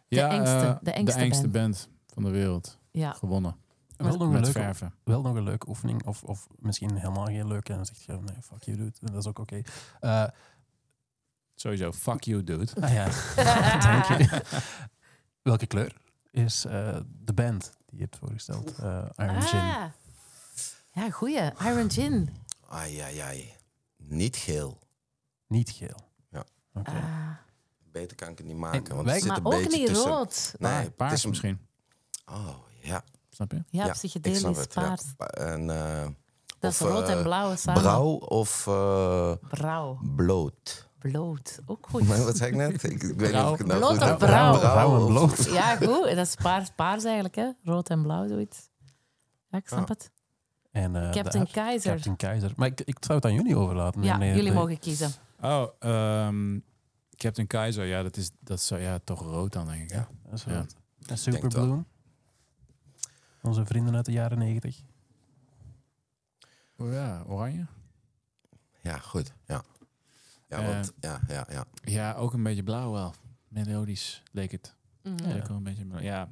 De 0.08 0.16
ja, 0.16 0.30
engste- 0.32 0.56
eh, 0.68 0.76
de 0.82 0.92
engste 0.92 1.48
band. 1.48 1.90
van 2.08 2.24
de 2.24 2.30
wereld. 2.30 2.78
Ja. 2.92 3.12
Gewonnen. 3.12 3.56
Wel 3.98 4.12
nog, 4.18 4.20
een 4.22 4.30
Met 4.34 4.42
leuke, 4.44 4.60
verven. 4.60 4.94
wel 5.04 5.22
nog 5.22 5.36
een 5.36 5.44
leuke 5.44 5.68
oefening, 5.70 6.06
of, 6.06 6.24
of 6.24 6.48
misschien 6.60 6.96
helemaal 6.98 7.26
geen 7.26 7.48
leuke, 7.48 7.70
en 7.72 7.76
dan 7.78 7.86
zeg 7.86 7.98
je, 7.98 8.12
nee, 8.12 8.42
fuck 8.42 8.64
you, 8.64 8.78
dude. 8.78 8.94
Dat 9.00 9.16
is 9.16 9.28
ook 9.28 9.40
oké. 9.40 9.62
Eh, 10.00 10.28
Sowieso, 11.56 11.92
fuck 11.92 12.24
you, 12.24 12.44
dude. 12.44 12.68
ah 12.82 12.94
ja, 12.94 13.06
dank 14.04 14.06
je. 14.22 14.42
Welke 15.42 15.66
kleur 15.68 15.96
is 16.32 16.66
eh, 16.66 17.00
de 17.08 17.34
band 17.34 17.72
die 17.86 17.98
je 17.98 18.04
hebt 18.04 18.18
voorgesteld? 18.18 18.76
Eh, 18.78 19.06
Iron 19.18 19.42
Gin. 19.42 19.60
Ah. 19.60 19.84
Ja, 20.92 21.10
goeie. 21.10 21.52
Iron 21.62 21.92
Gin. 21.92 22.30
Ai, 22.70 22.98
ai, 23.00 23.18
ai. 23.20 23.54
Niet 23.98 24.36
geel. 24.36 24.80
Niet 25.48 25.70
geel. 25.70 26.10
Ja. 26.30 26.44
Oké. 26.74 26.92
Ah. 26.92 27.30
Beter 27.92 28.16
kan 28.18 28.30
ik 28.30 28.38
het 28.38 28.48
niet 28.48 28.58
maken. 28.58 28.84
En 28.90 28.94
Want 28.96 29.06
wij- 29.06 29.14
het 29.14 29.24
zit 29.24 29.32
Maar 29.32 29.40
een 29.40 29.46
ook 29.46 29.64
beetje 29.64 29.78
niet 29.78 29.88
tussen... 29.88 30.12
rood. 30.12 30.56
Nee, 30.58 30.92
Paars 30.92 31.10
het 31.10 31.18
is 31.20 31.24
een... 31.24 31.30
misschien. 31.30 31.60
Oh, 32.26 32.56
ja. 32.82 33.04
Snap 33.36 33.52
je? 33.52 33.58
Ja, 33.58 33.64
Ja, 33.70 33.86
ik 33.86 33.92
psychedelisch 33.92 34.40
snap 34.40 34.56
het. 34.56 34.74
Ja. 34.74 34.82
paars. 34.82 35.04
En, 35.18 35.70
eh, 35.70 36.08
Dat 36.60 36.72
is 36.72 36.80
rood 36.80 37.08
en 37.10 37.18
eh, 37.18 37.24
blauw 37.24 37.56
samen. 37.56 37.82
Brouw 37.82 38.08
of 38.14 38.68
eh, 38.68 39.32
Brouw. 39.50 40.00
bloot. 40.16 40.88
Bloot. 41.00 41.60
Ook 41.66 41.88
goed. 41.92 42.08
Maar 42.08 42.24
wat 42.24 42.38
zei 42.38 42.50
ik 42.52 42.56
net? 42.56 42.84
Ik, 42.84 43.02
weet 43.02 43.34
niet 43.34 43.42
of 43.44 43.52
ik 43.52 43.58
het 43.58 43.68
nou 43.68 43.80
Bloot 43.80 43.92
of 44.12 44.18
brouw? 44.18 44.58
Brouw 44.60 44.96
en 44.96 45.02
of- 45.02 45.08
bloot. 45.08 45.46
Ja, 45.54 45.76
goed. 45.76 46.04
Dat 46.16 46.18
is 46.28 46.36
paars, 46.36 46.70
paars 46.76 47.04
eigenlijk, 47.04 47.36
hè? 47.36 47.50
Rood 47.64 47.90
en 47.90 48.02
blauw, 48.02 48.28
zoiets. 48.28 48.70
Ja, 49.50 49.58
ik 49.58 49.68
snap 49.68 49.88
het. 49.88 50.12
En, 50.72 50.96
eh, 50.96 51.12
de 51.12 51.20
Captain? 51.22 51.48
Keizer. 51.52 51.92
Captain 51.94 52.16
Keizer. 52.16 52.54
Maar 52.56 52.68
ik, 52.68 52.82
ik 52.82 52.98
zou 53.00 53.14
het 53.18 53.26
aan 53.28 53.34
jullie 53.34 53.56
overlaten. 53.56 54.04
Ja, 54.04 54.18
Nee, 54.18 54.30
jullie 54.30 54.44
nee. 54.44 54.54
mogen 54.60 54.80
kiezen. 54.80 55.12
Oh, 55.42 55.66
ehm, 55.80 56.60
Captain 57.18 57.48
Keizer. 57.48 57.86
Ja, 57.86 58.04
dat 58.04 58.18
is, 58.18 58.32
dat 58.40 58.60
is 58.60 58.68
ja, 58.70 59.00
toch 59.04 59.22
rood 59.22 59.54
dan, 59.54 59.66
denk 59.68 59.82
ik. 59.82 59.90
hè? 59.90 59.96
Ja. 59.98 60.08
Dat 60.24 60.34
is 60.34 60.44
Ja. 60.44 60.50
wel 60.52 60.60
het. 60.62 60.76
En 61.00 61.06
denk 61.08 61.20
Super 61.20 61.44
het 61.44 61.54
wel. 61.54 61.66
Bloom. 61.66 61.86
Onze 63.46 63.66
vrienden 63.66 63.96
uit 63.96 64.06
de 64.06 64.12
jaren 64.12 64.38
negentig. 64.38 64.82
Oh 66.78 66.92
ja, 66.92 67.24
oranje? 67.28 67.66
Ja, 68.82 68.98
goed. 68.98 69.34
Ja. 69.46 69.64
Ja, 70.48 70.60
Eh, 70.60 70.68
want, 70.68 70.92
ja, 71.00 71.20
ja, 71.28 71.46
ja. 71.50 71.66
Ja, 71.84 72.14
ook 72.14 72.34
een 72.34 72.44
beetje 72.44 72.64
blauw 72.64 72.92
wel. 72.92 73.14
Melodisch 73.48 74.24
leek 74.32 74.52
het. 74.52 74.76
Mhm. 75.04 75.28
Ja. 75.28 75.34
Leek 75.34 75.48
wel 75.48 75.58
een 75.58 75.64
beetje 75.64 75.86
blauw. 75.86 76.02
Ja, 76.02 76.30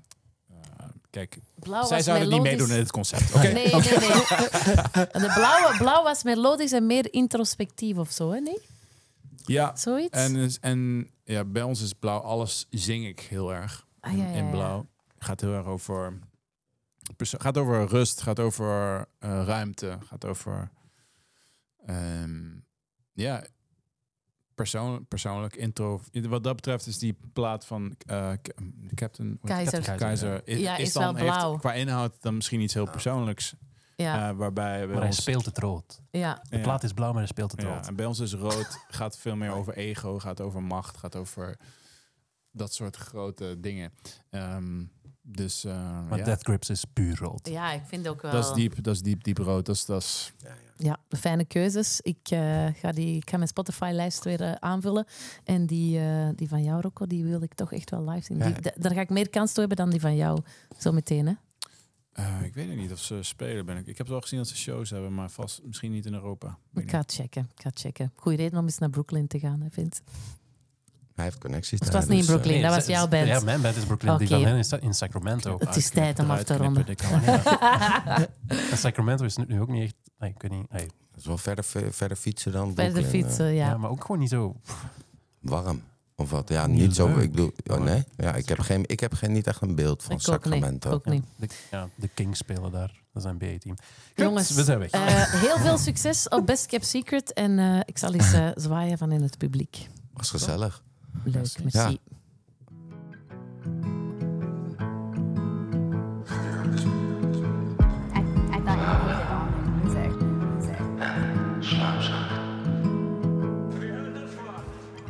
eh, 0.49 0.85
kijk. 1.09 1.37
Blauw 1.59 1.85
zij 1.85 2.01
zouden 2.01 2.29
niet 2.29 2.41
meedoen 2.41 2.69
in 2.69 2.75
dit 2.75 2.91
concept. 2.91 3.35
Oké. 3.35 3.47
Nee, 3.47 3.53
nee, 3.53 3.71
nee. 3.71 3.81
De 5.23 5.31
blauwe, 5.35 5.75
blauw 5.77 6.03
was 6.03 6.23
melodisch 6.23 6.71
en 6.71 6.85
meer 6.85 7.13
introspectief 7.13 7.97
of 7.97 8.11
zo, 8.11 8.31
hè? 8.31 8.39
Nee? 8.39 8.61
Ja, 9.45 9.75
Zoiets? 9.75 10.17
en, 10.17 10.51
en 10.61 11.09
ja, 11.23 11.43
bij 11.45 11.63
ons 11.63 11.81
is 11.81 11.93
blauw. 11.93 12.19
Alles 12.19 12.67
zing 12.69 13.05
ik 13.07 13.19
heel 13.19 13.53
erg 13.53 13.85
Ah, 13.99 14.11
in, 14.11 14.17
ja, 14.17 14.25
ja, 14.27 14.33
in 14.33 14.49
blauw. 14.49 14.85
Gaat 15.17 15.41
heel 15.41 15.53
erg 15.53 15.65
over... 15.65 16.19
Gaat 17.17 17.57
over 17.57 17.85
rust, 17.87 18.21
gaat 18.21 18.39
over 18.39 19.05
eh, 19.19 19.43
ruimte, 19.45 19.97
gaat 20.05 20.25
over... 20.25 20.71
ehm, 21.85 22.41
ja, 23.13 23.43
persoon, 24.55 25.05
persoonlijk 25.07 25.55
intro. 25.55 26.01
Wat 26.11 26.43
dat 26.43 26.55
betreft 26.55 26.87
is 26.87 26.97
die 26.97 27.17
plaat 27.33 27.65
van 27.65 27.95
eh, 28.05 28.31
K- 28.41 28.53
Captain... 28.95 29.39
heet 29.41 29.71
het? 29.71 29.83
Keizer. 29.83 29.97
Keizer 29.97 30.41
is, 30.47 30.59
Ja, 30.59 30.77
is 30.77 30.87
is 30.87 30.93
dan 30.93 31.03
wel 31.03 31.23
blauw. 31.23 31.49
Heeft, 31.49 31.61
qua 31.61 31.73
inhoud 31.73 32.21
dan 32.21 32.35
misschien 32.35 32.61
iets 32.61 32.73
heel 32.73 32.89
persoonlijks. 32.89 33.55
Ja, 33.95 34.29
eh, 34.29 34.35
waarbij 34.35 34.77
bij 34.77 34.87
Maar 34.87 34.97
hij 34.97 35.05
ons, 35.05 35.21
speelt 35.21 35.45
het 35.45 35.57
rood. 35.57 36.01
ja. 36.11 36.43
De 36.49 36.59
plaat 36.59 36.83
is 36.83 36.93
blauw, 36.93 37.09
maar 37.09 37.17
hij 37.21 37.27
speelt 37.27 37.51
het 37.51 37.61
ja, 37.61 37.73
rood. 37.73 37.87
en 37.87 37.95
bij 37.95 38.05
ons 38.05 38.19
is 38.19 38.33
rood 38.33 38.77
gaat 38.87 39.17
veel 39.17 39.35
meer 39.35 39.51
over 39.51 39.73
ego, 39.73 40.19
gaat 40.19 40.41
over 40.41 40.63
macht, 40.63 40.97
gaat 40.97 41.15
over 41.15 41.57
dat 42.51 42.73
soort 42.73 42.95
grote 42.95 43.59
dingen. 43.59 43.93
Ehm, 44.29 44.83
Dus 45.25 45.65
uh, 45.65 45.73
Maar 46.09 46.17
ja. 46.17 46.23
Death 46.23 46.43
Grips 46.43 46.69
is 46.69 46.85
puur 46.93 47.17
rood. 47.17 47.47
Ja, 47.47 47.71
ik 47.71 47.81
vind 47.85 48.07
ook 48.07 48.21
wel... 48.21 48.31
dat 48.31 48.45
is 48.45 48.53
diep, 48.53 48.83
dat 48.83 48.95
is 48.95 49.01
diep, 49.01 49.23
diep 49.23 49.37
rood. 49.37 49.65
Dat 49.65 49.75
is, 49.75 49.85
dat 49.85 50.01
is, 50.01 50.33
Ja, 50.77 50.97
fijne 51.09 51.45
keuzes. 51.45 52.01
Ik, 52.01 52.17
eh, 52.29 52.67
ga, 52.73 52.91
die, 52.91 53.15
ik 53.15 53.29
ga 53.29 53.37
mijn 53.37 53.49
Spotify-lijst 53.49 54.23
weer 54.23 54.41
eh, 54.41 54.51
aanvullen. 54.51 55.05
En 55.43 55.65
die, 55.65 55.99
eh, 55.99 56.29
die 56.35 56.47
van 56.47 56.63
jou, 56.63 56.81
Rocco, 56.81 57.05
die 57.05 57.23
wil 57.23 57.41
ik 57.41 57.53
toch 57.53 57.73
echt 57.73 57.89
wel 57.89 58.09
live 58.09 58.25
zien. 58.25 58.37
Ja. 58.37 58.49
Die, 58.49 58.71
daar 58.75 58.93
ga 58.93 59.01
ik 59.01 59.09
meer 59.09 59.29
kans 59.29 59.51
toe 59.51 59.59
hebben 59.59 59.77
dan 59.77 59.89
die 59.89 60.01
van 60.01 60.15
jou. 60.15 60.39
Zo 60.79 60.91
meteen, 60.91 61.27
hè? 61.27 61.33
eh, 62.13 62.41
ik 62.43 62.53
weet 62.53 62.75
niet 62.75 62.91
of 62.91 62.99
ze 62.99 63.23
spelen. 63.23 63.65
Ben 63.65 63.77
ik. 63.77 63.87
ik 63.87 63.97
heb 63.97 64.07
wel 64.07 64.21
gezien 64.21 64.39
dat 64.39 64.47
ze 64.47 64.55
shows 64.55 64.89
hebben, 64.89 65.13
maar 65.13 65.29
vast 65.29 65.61
misschien 65.63 65.91
niet 65.91 66.05
in 66.05 66.13
Europa. 66.13 66.57
Ik 66.73 66.89
ga 66.89 66.97
het 66.97 67.13
checken. 67.13 67.49
Ik 67.55 67.61
ga 67.61 67.69
het 67.69 67.79
checken. 67.79 68.11
Goeie 68.15 68.37
reden 68.37 68.59
om 68.59 68.65
eens 68.65 68.77
naar 68.77 68.89
Brooklyn 68.89 69.27
te 69.27 69.39
gaan, 69.39 69.61
hè, 69.61 69.69
Vince. 69.69 70.01
Hij 71.15 71.25
heeft 71.25 71.37
connecties 71.37 71.79
Het 71.79 71.91
was 71.93 72.01
niet 72.07 72.11
in 72.11 72.17
dus, 72.17 72.27
eh, 72.27 72.33
Brooklyn. 72.33 72.61
dat 72.61 72.75
was 72.75 72.85
jouw 72.85 73.07
band. 73.07 73.27
Ja, 73.27 73.39
mijn 73.39 73.61
band 73.61 73.75
is 73.75 73.83
Brooklyn. 73.85 74.17
Die 74.17 74.27
Oké. 74.27 74.35
van 74.37 74.45
hen 74.45 74.57
is 74.57 74.71
in 74.71 74.93
Sacramento. 74.93 75.55
Het 75.59 75.75
is 75.75 75.87
Ah, 75.87 75.93
tijd 75.93 76.19
om 76.19 76.31
af 76.31 76.43
te 76.43 76.57
ronden. 76.57 76.85
En 78.71 78.77
Sacramento 78.77 79.25
is 79.25 79.35
nu 79.37 79.61
ook 79.61 79.69
niet 79.69 79.83
echt... 79.83 79.95
nee, 80.17 80.29
ik 80.29 80.41
weet 80.41 80.51
niet. 80.51 80.71
nee. 80.71 80.85
Dat 80.85 81.21
is 81.21 81.25
wel 81.25 81.37
verder, 81.37 81.63
verder 81.89 82.17
fietsen 82.17 82.51
dan 82.51 82.73
Verder 82.75 82.91
Brooklyn, 82.91 83.21
eh. 83.21 83.27
fietsen, 83.27 83.53
ja. 83.53 83.67
ja. 83.67 83.77
maar 83.77 83.89
ook 83.89 84.01
gewoon 84.01 84.19
niet 84.19 84.29
zo... 84.29 84.55
warm. 85.39 85.81
Of 86.15 86.29
wat? 86.29 86.49
Ja, 86.49 86.67
Niet 86.67 86.79
niet 86.81 86.95
zo. 86.95 87.07
leuk. 87.07 87.23
Ik 87.23 87.31
bedoel, 87.31 87.51
oh, 87.71 87.77
nee. 87.83 88.03
Ja, 88.17 88.35
ik 88.35 88.47
heb 88.49 88.59
geen, 88.59 88.83
ik 88.87 88.99
heb 88.99 89.13
geen, 89.13 89.31
niet 89.31 89.47
echt 89.47 89.61
een 89.61 89.75
beeld 89.75 90.03
van 90.03 90.11
Ik 90.15 90.27
ook 90.29 90.33
niet. 90.33 90.43
Sacramento. 90.53 90.91
Ook 90.91 91.05
niet. 91.05 91.23
De, 91.35 91.47
ja, 91.71 91.89
de 91.95 92.07
Kings 92.07 92.37
spelen 92.39 92.71
daar. 92.71 93.01
Dat 93.13 93.23
is 93.23 93.29
een 93.29 93.37
B-team. 93.37 93.75
Jongens, 94.15 94.49
we 94.49 94.63
zijn 94.63 94.79
weg. 94.79 94.89
Eh, 94.91 95.33
heel 95.33 95.57
veel 95.57 95.77
succes 95.77 96.27
op 96.27 96.45
Best 96.45 96.65
Kept 96.65 96.85
Secret. 96.85 97.33
En 97.33 97.59
eh, 97.59 97.79
ik 97.85 97.97
zal 97.97 98.13
eens 98.13 98.33
eh, 98.33 98.47
zwaaien 98.55 98.97
van 98.97 99.11
in 99.11 99.21
het 99.21 99.37
publiek. 99.37 99.87
Was 100.13 100.29
gezellig. 100.29 100.83
Leuk, 101.23 101.63
merci. 101.63 101.99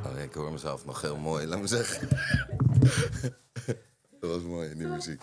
Oh, 0.06 0.20
ik 0.22 0.34
hoor 0.34 0.52
mezelf 0.52 0.86
nog 0.86 1.02
heel 1.02 1.18
mooi, 1.18 1.48
laat 1.48 1.60
me 1.60 1.68
zeggen. 1.68 2.08
Dat 4.20 4.32
was 4.32 4.42
mooi, 4.42 4.76
die 4.76 4.88
muziek. 4.88 5.22